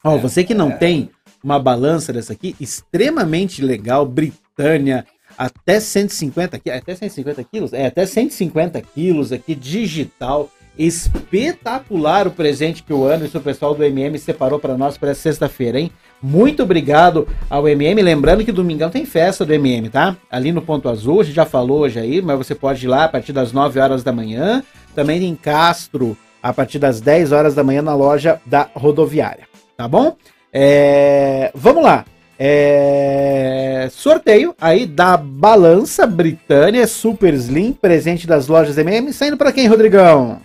Ó, 0.03 0.17
você 0.17 0.43
que 0.43 0.53
não 0.53 0.71
tem 0.71 1.09
uma 1.43 1.59
balança 1.59 2.13
dessa 2.13 2.33
aqui, 2.33 2.55
extremamente 2.59 3.61
legal, 3.61 4.05
Britânia, 4.05 5.05
até 5.37 5.79
150 5.79 6.59
quilos, 6.59 6.79
até 6.79 6.95
150 6.95 7.43
quilos? 7.43 7.73
É, 7.73 7.87
até 7.87 8.05
150 8.05 8.81
quilos 8.81 9.31
aqui, 9.31 9.55
digital, 9.55 10.49
espetacular 10.77 12.27
o 12.27 12.31
presente 12.31 12.83
que 12.83 12.93
o 12.93 13.05
Anderson, 13.05 13.37
o 13.37 13.41
pessoal 13.41 13.75
do 13.75 13.83
MM, 13.83 14.17
separou 14.17 14.59
para 14.59 14.77
nós 14.77 14.97
para 14.97 15.11
essa 15.11 15.21
sexta-feira, 15.21 15.79
hein? 15.79 15.91
Muito 16.21 16.63
obrigado 16.63 17.27
ao 17.49 17.67
MM, 17.67 18.01
lembrando 18.01 18.45
que 18.45 18.51
domingão 18.51 18.89
tem 18.89 19.05
festa 19.05 19.45
do 19.45 19.53
MM, 19.53 19.89
tá? 19.89 20.15
Ali 20.31 20.51
no 20.51 20.61
Ponto 20.61 20.89
Azul, 20.89 21.21
a 21.21 21.23
gente 21.23 21.35
já 21.35 21.45
falou 21.45 21.81
hoje 21.81 21.99
aí, 21.99 22.21
mas 22.21 22.37
você 22.37 22.55
pode 22.55 22.85
ir 22.85 22.89
lá 22.89 23.03
a 23.03 23.09
partir 23.09 23.33
das 23.33 23.51
9 23.51 23.79
horas 23.79 24.03
da 24.03 24.11
manhã, 24.11 24.63
também 24.95 25.23
em 25.23 25.35
Castro, 25.35 26.17
a 26.41 26.53
partir 26.53 26.79
das 26.79 27.01
10 27.01 27.31
horas 27.31 27.53
da 27.53 27.63
manhã 27.63 27.81
na 27.81 27.95
loja 27.95 28.39
da 28.45 28.69
rodoviária, 28.73 29.47
tá 29.75 29.87
bom? 29.87 30.15
É, 30.51 31.51
vamos 31.53 31.83
lá. 31.83 32.05
É, 32.39 33.87
sorteio 33.91 34.55
aí 34.59 34.85
da 34.85 35.15
balança 35.15 36.07
Britânia 36.07 36.87
Super 36.87 37.33
Slim, 37.33 37.73
presente 37.73 38.25
das 38.25 38.47
lojas 38.47 38.77
MM, 38.77 39.13
saindo 39.13 39.37
para 39.37 39.51
quem, 39.51 39.67
Rodrigão? 39.67 40.41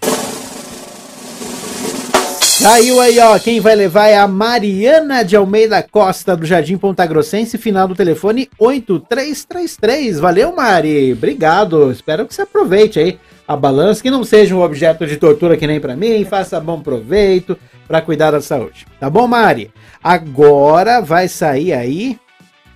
Saiu 2.58 3.00
aí, 3.00 3.20
ó. 3.20 3.38
Quem 3.38 3.60
vai 3.60 3.76
levar 3.76 4.08
é 4.08 4.18
a 4.18 4.26
Mariana 4.26 5.22
de 5.22 5.36
Almeida 5.36 5.80
Costa, 5.80 6.36
do 6.36 6.44
Jardim 6.44 6.76
Ponta 6.76 7.06
Grossense, 7.06 7.56
final 7.56 7.86
do 7.86 7.94
telefone 7.94 8.50
8333. 8.58 10.18
Valeu, 10.18 10.52
Mari. 10.52 11.12
Obrigado. 11.12 11.92
Espero 11.92 12.26
que 12.26 12.34
você 12.34 12.42
aproveite 12.42 12.98
aí 12.98 13.20
a 13.46 13.54
balança, 13.54 14.02
que 14.02 14.10
não 14.10 14.24
seja 14.24 14.56
um 14.56 14.60
objeto 14.60 15.06
de 15.06 15.16
tortura 15.18 15.56
que 15.56 15.68
nem 15.68 15.78
pra 15.78 15.94
mim. 15.94 16.24
Faça 16.24 16.58
bom 16.58 16.80
proveito 16.80 17.56
para 17.86 18.02
cuidar 18.02 18.32
da 18.32 18.40
saúde. 18.40 18.88
Tá 18.98 19.08
bom, 19.08 19.28
Mari? 19.28 19.70
Agora 20.02 21.00
vai 21.00 21.28
sair 21.28 21.72
aí 21.72 22.18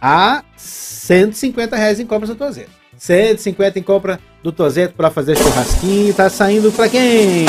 a 0.01 0.45
150 0.57 1.75
reais 1.75 1.99
em 1.99 2.07
compras 2.07 2.29
do 2.29 2.37
Tozeto. 2.37 2.71
150 2.97 3.81
em 3.81 3.83
compra 3.83 4.21
do 4.45 4.53
Tozeto 4.53 4.95
para 4.95 5.11
fazer 5.11 5.37
churrasquinho. 5.37 6.15
Tá 6.15 6.31
saindo 6.31 6.71
pra 6.71 6.89
quem? 6.89 7.47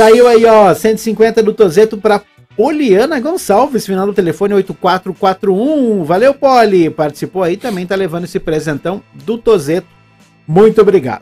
Saiu 0.00 0.26
aí, 0.26 0.46
ó, 0.46 0.72
150 0.72 1.42
do 1.42 1.52
Tozeto 1.52 1.98
para 1.98 2.22
Poliana 2.56 3.20
Gonçalves, 3.20 3.84
final 3.84 4.06
do 4.06 4.14
telefone 4.14 4.54
8441. 4.54 6.04
Valeu, 6.04 6.32
Poli. 6.32 6.88
Participou 6.88 7.42
aí, 7.42 7.58
também 7.58 7.86
tá 7.86 7.96
levando 7.96 8.24
esse 8.24 8.40
presentão 8.40 9.02
do 9.12 9.36
Tozeto. 9.36 9.86
Muito 10.48 10.80
obrigado. 10.80 11.20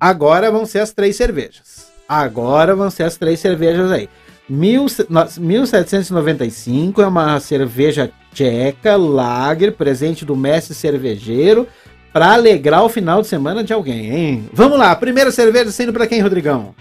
Agora 0.00 0.50
vão 0.50 0.64
ser 0.64 0.78
as 0.78 0.90
três 0.90 1.16
cervejas. 1.16 1.88
Agora 2.08 2.74
vão 2.74 2.88
ser 2.88 3.02
as 3.02 3.18
três 3.18 3.40
cervejas 3.40 3.90
aí. 3.92 4.08
Mil, 4.48 4.86
no- 5.10 5.28
1795 5.38 7.02
é 7.02 7.06
uma 7.06 7.38
cerveja 7.40 8.10
tcheca, 8.32 8.96
lager, 8.96 9.72
presente 9.74 10.24
do 10.24 10.34
mestre 10.34 10.74
cervejeiro, 10.74 11.68
para 12.10 12.32
alegrar 12.32 12.82
o 12.82 12.88
final 12.88 13.20
de 13.20 13.28
semana 13.28 13.62
de 13.62 13.74
alguém, 13.74 14.10
hein? 14.10 14.48
Vamos 14.50 14.78
lá, 14.78 14.96
primeira 14.96 15.30
cerveja 15.30 15.70
sendo 15.70 15.92
para 15.92 16.06
quem, 16.06 16.22
Rodrigão? 16.22 16.74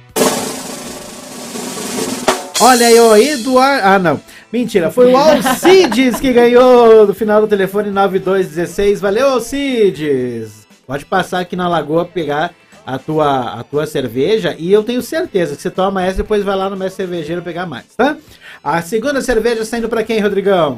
Olha 2.60 2.88
aí, 2.88 3.00
ó, 3.00 3.16
Eduardo. 3.16 3.88
Ah, 3.88 4.00
não. 4.00 4.20
Mentira, 4.52 4.90
foi 4.90 5.12
o 5.12 5.18
Alcides 5.18 6.20
que 6.20 6.34
ganhou 6.34 7.06
no 7.06 7.14
final 7.14 7.42
do 7.42 7.48
telefone 7.48 7.92
9216. 7.92 9.00
Valeu, 9.00 9.30
Alcides! 9.30 10.66
Pode 10.88 11.06
passar 11.06 11.42
aqui 11.42 11.56
na 11.56 11.68
lagoa 11.68 12.06
pegar 12.06 12.54
a 12.86 12.98
tua, 12.98 13.60
a 13.60 13.64
tua 13.64 13.86
cerveja 13.86 14.56
e 14.58 14.72
eu 14.72 14.82
tenho 14.82 15.02
certeza 15.02 15.56
que 15.56 15.62
você 15.62 15.70
toma 15.70 16.02
essa 16.02 16.16
e 16.16 16.24
depois 16.24 16.44
vai 16.44 16.56
lá 16.56 16.70
no 16.70 16.78
mestre 16.78 17.04
cervejeiro 17.04 17.42
pegar 17.42 17.66
mais, 17.66 17.86
tá? 17.96 18.16
A 18.64 18.82
segunda 18.82 19.22
cerveja 19.22 19.66
saindo 19.66 19.90
para 19.90 20.04
quem, 20.04 20.20
Rodrigão? 20.20 20.78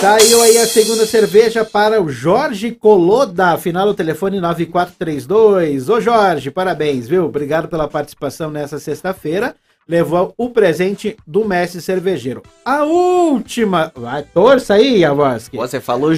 Saiu 0.00 0.40
aí 0.40 0.56
a 0.58 0.66
segunda 0.66 1.04
cerveja 1.04 1.64
para 1.64 2.00
o 2.00 2.08
Jorge 2.08 2.70
Coloda, 2.70 3.58
final 3.58 3.84
do 3.84 3.94
telefone 3.94 4.40
9432. 4.40 5.88
Ô 5.88 6.00
Jorge, 6.00 6.52
parabéns, 6.52 7.08
viu? 7.08 7.24
Obrigado 7.24 7.66
pela 7.66 7.88
participação 7.88 8.48
nessa 8.48 8.78
sexta-feira. 8.78 9.56
Levou 9.88 10.32
o 10.36 10.50
presente 10.50 11.16
do 11.26 11.44
mestre 11.44 11.80
cervejeiro. 11.80 12.42
A 12.64 12.84
última. 12.84 13.90
Vai, 13.92 14.22
torça 14.22 14.74
aí, 14.74 15.00
Yavoski. 15.00 15.56
Você 15.56 15.80
falou 15.80 16.14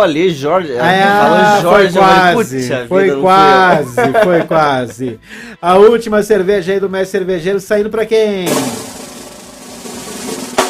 ali, 0.00 0.30
Jorge. 0.30 0.72
Ah, 0.78 1.58
falou 1.62 1.88
Jorge, 1.88 1.92
foi 1.92 2.02
falei, 2.02 2.34
quase, 2.34 2.56
"Puxa 2.60 2.86
foi 2.86 3.02
vida, 3.04 3.16
não 3.16 3.20
fui 3.20 3.20
eu." 3.20 3.22
quase, 3.22 4.12
foi 4.22 4.42
quase. 4.44 5.20
A 5.60 5.76
última 5.76 6.22
cerveja 6.22 6.72
aí 6.72 6.78
do 6.78 6.88
mestre 6.88 7.18
cervejeiro 7.18 7.58
saindo 7.58 7.90
para 7.90 8.06
quem? 8.06 8.44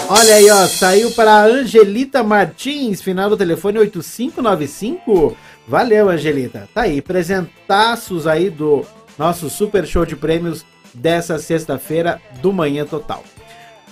Olha 0.06 0.34
aí, 0.34 0.50
ó, 0.50 0.66
saiu 0.66 1.10
para 1.12 1.44
Angelita 1.44 2.22
Martins, 2.22 3.00
final 3.00 3.30
do 3.30 3.38
telefone 3.38 3.78
8595. 3.78 5.34
Valeu, 5.66 6.10
Angelita. 6.10 6.68
Tá 6.74 6.82
aí, 6.82 7.00
presentaços 7.00 8.26
aí 8.26 8.50
do 8.50 8.84
nosso 9.18 9.48
super 9.48 9.86
show 9.86 10.04
de 10.04 10.14
prêmios 10.14 10.62
dessa 10.92 11.38
sexta-feira 11.38 12.20
do 12.42 12.52
Manhã 12.52 12.84
Total. 12.84 13.24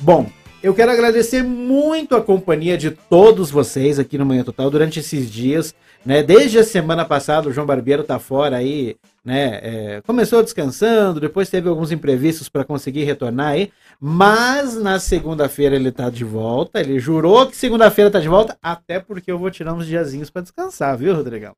Bom, 0.00 0.26
eu 0.62 0.74
quero 0.74 0.92
agradecer 0.92 1.42
muito 1.42 2.14
a 2.14 2.22
companhia 2.22 2.76
de 2.76 2.90
todos 2.90 3.50
vocês 3.50 3.98
aqui 3.98 4.18
no 4.18 4.26
Manhã 4.26 4.44
Total 4.44 4.70
durante 4.70 5.00
esses 5.00 5.30
dias, 5.30 5.74
né? 6.04 6.22
Desde 6.22 6.58
a 6.58 6.64
semana 6.64 7.06
passada 7.06 7.48
o 7.48 7.52
João 7.52 7.66
Barbeiro 7.66 8.04
tá 8.04 8.18
fora 8.18 8.58
aí, 8.58 8.96
né? 9.24 9.60
É, 9.62 10.02
começou 10.04 10.42
descansando, 10.42 11.20
depois 11.20 11.48
teve 11.48 11.68
alguns 11.68 11.92
imprevistos 11.92 12.48
para 12.48 12.64
conseguir 12.64 13.04
retornar 13.04 13.52
aí, 13.52 13.70
mas 14.00 14.74
na 14.76 14.98
segunda-feira 14.98 15.76
ele 15.76 15.92
tá 15.92 16.10
de 16.10 16.24
volta. 16.24 16.80
Ele 16.80 16.98
jurou 16.98 17.46
que 17.46 17.56
segunda-feira 17.56 18.10
tá 18.10 18.18
de 18.18 18.28
volta, 18.28 18.56
até 18.62 18.98
porque 18.98 19.30
eu 19.30 19.38
vou 19.38 19.50
tirar 19.50 19.74
uns 19.74 19.86
diazinhos 19.86 20.30
para 20.30 20.42
descansar, 20.42 20.96
viu, 20.96 21.14
Rodrigão? 21.14 21.54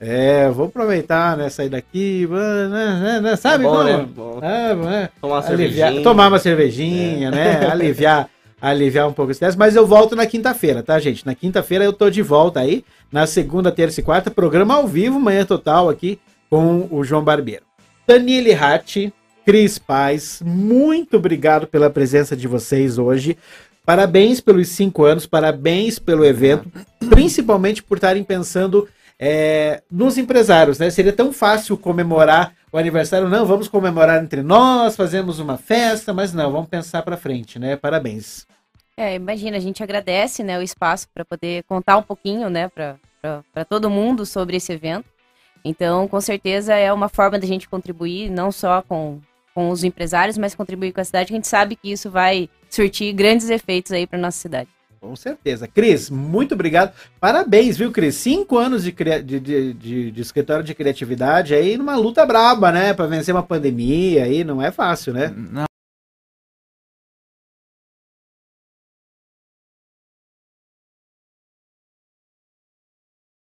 É, 0.00 0.48
vou 0.50 0.66
aproveitar, 0.66 1.36
né? 1.36 1.48
Sair 1.48 1.68
daqui, 1.68 2.24
né, 2.30 2.68
né, 2.68 3.20
né, 3.20 3.36
sabe? 3.36 3.64
É 3.64 3.66
bom, 3.66 3.74
como? 3.74 3.84
né? 3.84 4.08
Bom. 4.14 4.38
É, 4.40 4.74
né? 4.74 5.08
Tomar 5.20 5.34
uma 5.34 5.46
aliviar, 5.48 5.88
cervejinha. 5.88 6.02
tomar 6.04 6.28
uma 6.28 6.38
cervejinha, 6.38 7.30
né? 7.32 7.66
Aliviar, 7.68 8.30
aliviar 8.62 9.08
um 9.08 9.12
pouco 9.12 9.30
o 9.30 9.32
estresse. 9.32 9.58
Mas 9.58 9.74
eu 9.74 9.84
volto 9.84 10.14
na 10.14 10.24
quinta-feira, 10.24 10.84
tá, 10.84 11.00
gente? 11.00 11.26
Na 11.26 11.34
quinta-feira 11.34 11.84
eu 11.84 11.92
tô 11.92 12.08
de 12.10 12.22
volta 12.22 12.60
aí. 12.60 12.84
Na 13.10 13.26
segunda, 13.26 13.72
terça 13.72 13.98
e 13.98 14.04
quarta, 14.04 14.30
programa 14.30 14.74
ao 14.74 14.86
vivo, 14.86 15.18
manhã 15.18 15.44
total 15.44 15.88
aqui 15.88 16.20
com 16.48 16.88
o 16.90 17.04
João 17.04 17.22
Barbeiro. 17.22 17.64
Daniele 18.06 18.52
Ratti, 18.52 19.12
Cris 19.44 19.78
Paz, 19.78 20.42
muito 20.44 21.16
obrigado 21.16 21.66
pela 21.66 21.90
presença 21.90 22.36
de 22.36 22.46
vocês 22.48 22.98
hoje. 22.98 23.36
Parabéns 23.84 24.40
pelos 24.40 24.68
cinco 24.68 25.04
anos, 25.04 25.26
parabéns 25.26 25.98
pelo 25.98 26.24
evento, 26.24 26.70
principalmente 27.08 27.82
por 27.82 27.96
estarem 27.96 28.22
pensando 28.22 28.86
é, 29.18 29.82
nos 29.90 30.18
empresários, 30.18 30.78
né? 30.78 30.90
Seria 30.90 31.12
tão 31.12 31.32
fácil 31.32 31.76
comemorar 31.76 32.52
o 32.70 32.78
aniversário, 32.78 33.28
não, 33.28 33.46
vamos 33.46 33.66
comemorar 33.66 34.22
entre 34.22 34.42
nós, 34.42 34.94
fazemos 34.94 35.38
uma 35.38 35.56
festa, 35.56 36.12
mas 36.12 36.32
não, 36.34 36.52
vamos 36.52 36.68
pensar 36.68 37.02
para 37.02 37.16
frente, 37.16 37.58
né? 37.58 37.76
Parabéns. 37.76 38.46
É, 38.96 39.14
imagina, 39.14 39.56
a 39.56 39.60
gente 39.60 39.82
agradece, 39.82 40.42
né, 40.42 40.58
o 40.58 40.62
espaço 40.62 41.06
para 41.14 41.24
poder 41.24 41.62
contar 41.64 41.96
um 41.98 42.02
pouquinho, 42.02 42.50
né, 42.50 42.68
para 42.68 43.64
todo 43.64 43.88
mundo 43.88 44.26
sobre 44.26 44.56
esse 44.56 44.72
evento. 44.72 45.06
Então, 45.64 46.06
com 46.08 46.20
certeza 46.20 46.74
é 46.74 46.92
uma 46.92 47.08
forma 47.08 47.38
da 47.38 47.46
gente 47.46 47.68
contribuir, 47.68 48.30
não 48.30 48.50
só 48.52 48.82
com, 48.82 49.20
com 49.54 49.70
os 49.70 49.84
empresários, 49.84 50.38
mas 50.38 50.54
contribuir 50.54 50.92
com 50.92 51.00
a 51.00 51.04
cidade, 51.04 51.26
que 51.28 51.34
a 51.34 51.36
gente 51.36 51.48
sabe 51.48 51.76
que 51.76 51.90
isso 51.92 52.10
vai 52.10 52.48
surtir 52.70 53.12
grandes 53.12 53.50
efeitos 53.50 53.92
aí 53.92 54.06
para 54.06 54.18
nossa 54.18 54.38
cidade. 54.38 54.68
Com 55.00 55.14
certeza. 55.14 55.68
Cris, 55.68 56.10
muito 56.10 56.54
obrigado. 56.54 56.92
Parabéns, 57.20 57.76
viu, 57.78 57.92
Cris? 57.92 58.16
Cinco 58.16 58.58
anos 58.58 58.82
de, 58.82 58.90
cria- 58.90 59.22
de, 59.22 59.38
de, 59.38 59.72
de- 59.72 60.10
de 60.10 60.20
escritório 60.20 60.64
de 60.64 60.74
criatividade 60.74 61.54
aí 61.54 61.76
numa 61.76 61.94
luta 61.96 62.26
braba, 62.26 62.72
né? 62.72 62.92
Pra 62.92 63.06
vencer 63.06 63.32
uma 63.32 63.44
pandemia 63.44 64.24
aí, 64.24 64.42
não 64.42 64.60
é 64.60 64.72
fácil, 64.72 65.12
né? 65.12 65.32
Não, 65.36 65.67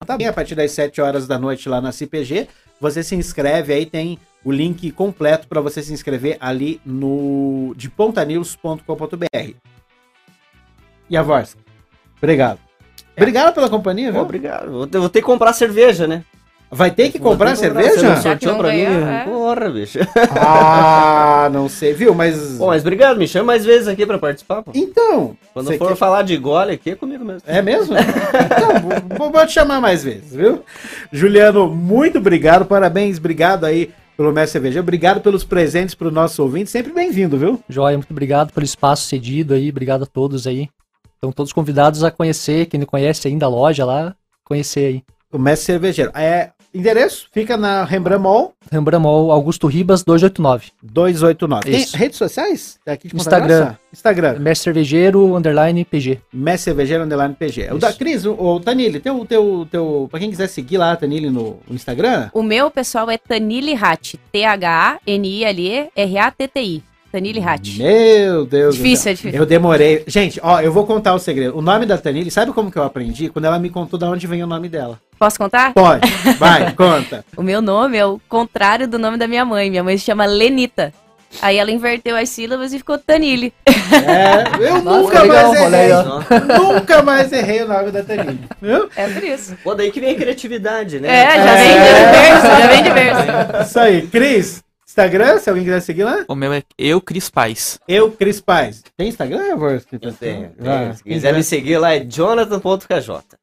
Tá 0.09 0.17
bem, 0.17 0.25
a 0.25 0.33
partir 0.33 0.55
das 0.55 0.71
7 0.71 0.99
horas 1.01 1.27
da 1.27 1.37
noite 1.37 1.69
lá 1.69 1.79
na 1.79 1.91
CPG, 1.91 2.47
você 2.81 3.03
se 3.03 3.13
inscreve 3.13 3.71
aí, 3.71 3.85
tem 3.85 4.17
o 4.43 4.51
link 4.51 4.89
completo 4.89 5.47
para 5.47 5.61
você 5.61 5.83
se 5.83 5.93
inscrever 5.93 6.35
ali 6.39 6.81
no 6.83 7.75
de 7.77 7.91
pontanews.com.br. 7.91 9.53
E 11.07 11.15
a 11.15 11.21
voz? 11.21 11.55
Obrigado. 12.17 12.57
Obrigado 13.15 13.53
pela 13.53 13.69
companhia, 13.69 14.11
viu? 14.11 14.21
Obrigado. 14.21 14.71
Vou 14.71 14.87
ter, 14.87 14.97
vou 14.97 15.09
ter 15.09 15.19
que 15.19 15.27
comprar 15.27 15.53
cerveja, 15.53 16.07
né? 16.07 16.25
Vai 16.71 16.91
ter 16.91 17.11
que 17.11 17.17
comprar 17.17 17.55
Você 17.55 17.63
cerveja? 17.63 18.13
que 18.15 18.21
sorteou 18.21 18.57
pra 18.57 18.71
mim? 18.71 18.81
é. 18.81 19.23
Porra, 19.25 19.69
bicho. 19.71 19.97
Ah, 20.39 21.49
não 21.51 21.67
sei, 21.67 21.93
viu? 21.93 22.13
Mas. 22.13 22.57
Bom, 22.57 22.67
mas 22.67 22.81
obrigado, 22.81 23.17
me 23.17 23.27
chama 23.27 23.45
mais 23.47 23.65
vezes 23.65 23.87
aqui 23.87 24.05
pra 24.05 24.17
participar, 24.19 24.61
pô. 24.61 24.71
Então. 24.75 25.35
Quando 25.53 25.65
você 25.67 25.77
for 25.77 25.89
quer- 25.89 25.95
falar 25.95 26.21
de 26.23 26.37
gole 26.37 26.73
aqui, 26.73 26.91
é 26.91 26.95
comigo 26.95 27.25
mesmo. 27.25 27.41
É 27.47 27.61
mesmo? 27.61 27.95
então, 27.97 28.79
vou- 28.81 29.17
vou, 29.17 29.31
vou 29.31 29.45
te 29.47 29.53
chamar 29.53 29.81
mais 29.81 30.03
vezes, 30.03 30.31
viu? 30.33 30.63
Juliano, 31.11 31.67
muito 31.69 32.17
obrigado, 32.19 32.65
parabéns, 32.65 33.17
obrigado 33.17 33.65
aí 33.65 33.91
pelo 34.15 34.31
Mestre 34.31 34.53
Cerveja, 34.53 34.79
obrigado 34.81 35.21
pelos 35.21 35.43
presentes 35.43 35.95
para 35.95 36.07
o 36.07 36.11
nosso 36.11 36.43
ouvinte, 36.43 36.69
sempre 36.69 36.91
bem-vindo, 36.93 37.37
viu? 37.37 37.59
Joia, 37.69 37.97
muito 37.97 38.11
obrigado 38.11 38.51
pelo 38.53 38.65
espaço 38.65 39.07
cedido 39.07 39.53
aí, 39.53 39.69
obrigado 39.69 40.03
a 40.03 40.05
todos 40.07 40.45
aí. 40.45 40.69
Estão 41.15 41.31
todos 41.31 41.51
convidados 41.51 42.03
a 42.03 42.11
conhecer, 42.11 42.65
quem 42.67 42.79
não 42.79 42.87
conhece 42.87 43.27
ainda 43.27 43.45
a 43.45 43.49
loja 43.49 43.83
lá, 43.85 44.13
conhecer 44.43 44.85
aí. 44.85 45.03
O 45.31 45.37
Mestre 45.39 45.67
Cervejeiro. 45.67 46.11
É, 46.15 46.51
endereço 46.73 47.27
fica 47.31 47.55
na 47.57 47.83
Rembrandt 47.83 48.21
Mall 48.21 48.53
Rembrandt 48.71 49.01
Mall, 49.01 49.31
Augusto 49.31 49.65
Ribas, 49.67 50.03
289. 50.03 50.67
289. 50.83 51.63
Tem 51.63 51.81
Isso. 51.81 51.97
redes 51.97 52.17
sociais? 52.17 52.79
Tá 52.85 52.91
aqui 52.93 53.07
de 53.07 53.15
Instagram. 53.15 53.57
Grossa? 53.59 53.79
Instagram. 53.91 54.37
Mestre 54.39 54.63
Cervejeiro, 54.65 55.35
underline, 55.35 55.83
PG. 55.83 56.19
Mestre 56.31 56.65
Cervejeiro 56.65 57.03
Underline 57.03 57.33
PG. 57.33 57.73
O 57.73 57.79
da 57.79 57.89
Isso. 57.89 57.97
Cris, 57.97 58.25
o, 58.25 58.33
o 58.33 58.59
Tanili, 58.59 58.99
tem 58.99 59.11
o 59.11 59.25
teu, 59.25 59.67
teu. 59.69 60.07
Pra 60.11 60.19
quem 60.19 60.29
quiser 60.29 60.45
seguir 60.47 60.77
lá, 60.77 60.95
Tanili, 60.95 61.31
no 61.31 61.57
Instagram, 61.69 62.29
O 62.33 62.43
meu, 62.43 62.69
pessoal, 62.69 63.09
é 63.09 63.17
Tanili 63.17 63.73
Hat. 63.73 64.19
T-H-A-N-I-L-E-R-A-T-T-I. 64.31 66.83
Tanili 67.11 67.41
Hat. 67.43 67.77
Meu 67.77 68.45
Deus. 68.45 68.75
do 68.75 68.83
Difícil, 68.83 69.03
céu. 69.03 69.11
é 69.11 69.15
difícil. 69.15 69.39
Eu 69.39 69.45
demorei. 69.45 70.03
Gente, 70.07 70.39
ó, 70.43 70.59
eu 70.61 70.71
vou 70.71 70.85
contar 70.85 71.13
o 71.13 71.19
segredo. 71.19 71.57
O 71.57 71.61
nome 71.61 71.85
da 71.85 71.97
Tanili, 71.97 72.29
sabe 72.31 72.51
como 72.53 72.71
que 72.71 72.77
eu 72.77 72.83
aprendi? 72.83 73.29
Quando 73.29 73.45
ela 73.45 73.59
me 73.59 73.69
contou 73.69 73.97
de 73.99 74.05
onde 74.05 74.27
vem 74.27 74.43
o 74.43 74.47
nome 74.47 74.69
dela. 74.69 74.99
Posso 75.17 75.37
contar? 75.37 75.73
Pode, 75.73 76.07
vai, 76.37 76.71
conta. 76.75 77.25
O 77.35 77.43
meu 77.43 77.61
nome 77.61 77.97
é 77.97 78.05
o 78.05 78.19
contrário 78.29 78.87
do 78.87 78.97
nome 78.97 79.17
da 79.17 79.27
minha 79.27 79.43
mãe. 79.43 79.69
Minha 79.69 79.83
mãe 79.83 79.97
se 79.97 80.05
chama 80.05 80.25
Lenita. 80.25 80.93
Aí 81.43 81.57
ela 81.57 81.69
inverteu 81.69 82.15
as 82.15 82.27
sílabas 82.29 82.73
e 82.73 82.79
ficou 82.79 82.97
Tanili. 82.97 83.53
É, 83.67 84.67
eu 84.67 84.81
Nossa, 84.81 84.99
nunca 84.99 85.21
legal, 85.21 85.53
mais 85.53 85.73
aí, 85.73 85.91
errei. 85.91 86.57
Nunca 86.73 87.03
mais 87.03 87.31
errei 87.31 87.61
o 87.63 87.67
nome 87.67 87.91
da 87.91 88.03
Tanili. 88.03 88.39
Viu? 88.59 88.89
É 88.95 89.07
por 89.07 89.23
isso. 89.23 89.55
Pô, 89.63 89.75
daí 89.75 89.91
que 89.91 89.99
vem 89.99 90.11
a 90.13 90.15
criatividade, 90.15 90.99
né? 90.99 91.07
É, 91.07 91.43
já 91.43 91.57
É. 91.59 91.67
vem 91.67 91.77
de 91.77 92.17
verso, 92.17 92.47
já 92.47 92.67
vem 92.67 92.83
de 92.83 92.89
verso. 92.89 93.69
Isso 93.69 93.79
aí. 93.79 94.07
Cris, 94.07 94.63
Instagram, 94.89 95.37
se 95.37 95.47
alguém 95.49 95.63
quiser 95.63 95.81
seguir 95.81 96.03
lá. 96.03 96.25
o 96.27 96.33
meu 96.33 96.51
é 96.51 96.63
eu, 96.75 96.99
Cris 96.99 97.29
Paz. 97.29 97.79
Eu, 97.87 98.11
Cris 98.11 98.41
Paz. 98.41 98.81
Tem 98.97 99.07
Instagram? 99.07 99.37
Eu 99.39 100.13
tenho. 100.13 100.51
Vai. 100.57 100.79
tenho. 100.79 100.95
Se 100.95 101.03
quiser 101.03 101.31
me 101.31 101.43
seguir 101.43 101.77
lá 101.77 101.93
é 101.93 101.99
jonathan.kj. 101.99 103.37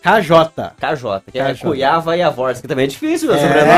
KJ. 0.00 0.72
KJ, 0.80 1.22
que 1.32 1.38
é 1.40 1.52
KJ. 1.52 1.60
Cuiava 1.64 2.16
e 2.16 2.22
Avors, 2.22 2.60
que 2.60 2.68
também 2.68 2.84
é 2.84 2.88
difícil, 2.88 3.28
meu 3.28 3.36
É, 3.36 3.40
sobrenome. 3.40 3.70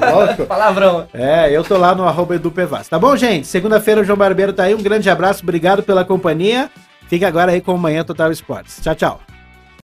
ah, 0.02 0.10
louco. 0.12 0.46
Palavrão. 0.46 1.08
É, 1.12 1.50
eu 1.50 1.62
tô 1.62 1.76
lá 1.76 1.94
no 1.94 2.04
arroba 2.04 2.34
edupevas. 2.34 2.88
Tá 2.88 2.98
bom, 2.98 3.14
gente? 3.16 3.46
Segunda-feira 3.46 4.00
o 4.00 4.04
João 4.04 4.18
Barbeiro 4.18 4.54
tá 4.54 4.64
aí. 4.64 4.74
Um 4.74 4.82
grande 4.82 5.10
abraço, 5.10 5.42
obrigado 5.42 5.82
pela 5.82 6.06
companhia. 6.06 6.70
Fica 7.06 7.28
agora 7.28 7.52
aí 7.52 7.60
com 7.60 7.74
o 7.74 7.78
Manhã 7.78 8.02
Total 8.02 8.32
Esportes. 8.32 8.80
Tchau, 8.82 8.94
tchau. 8.94 9.20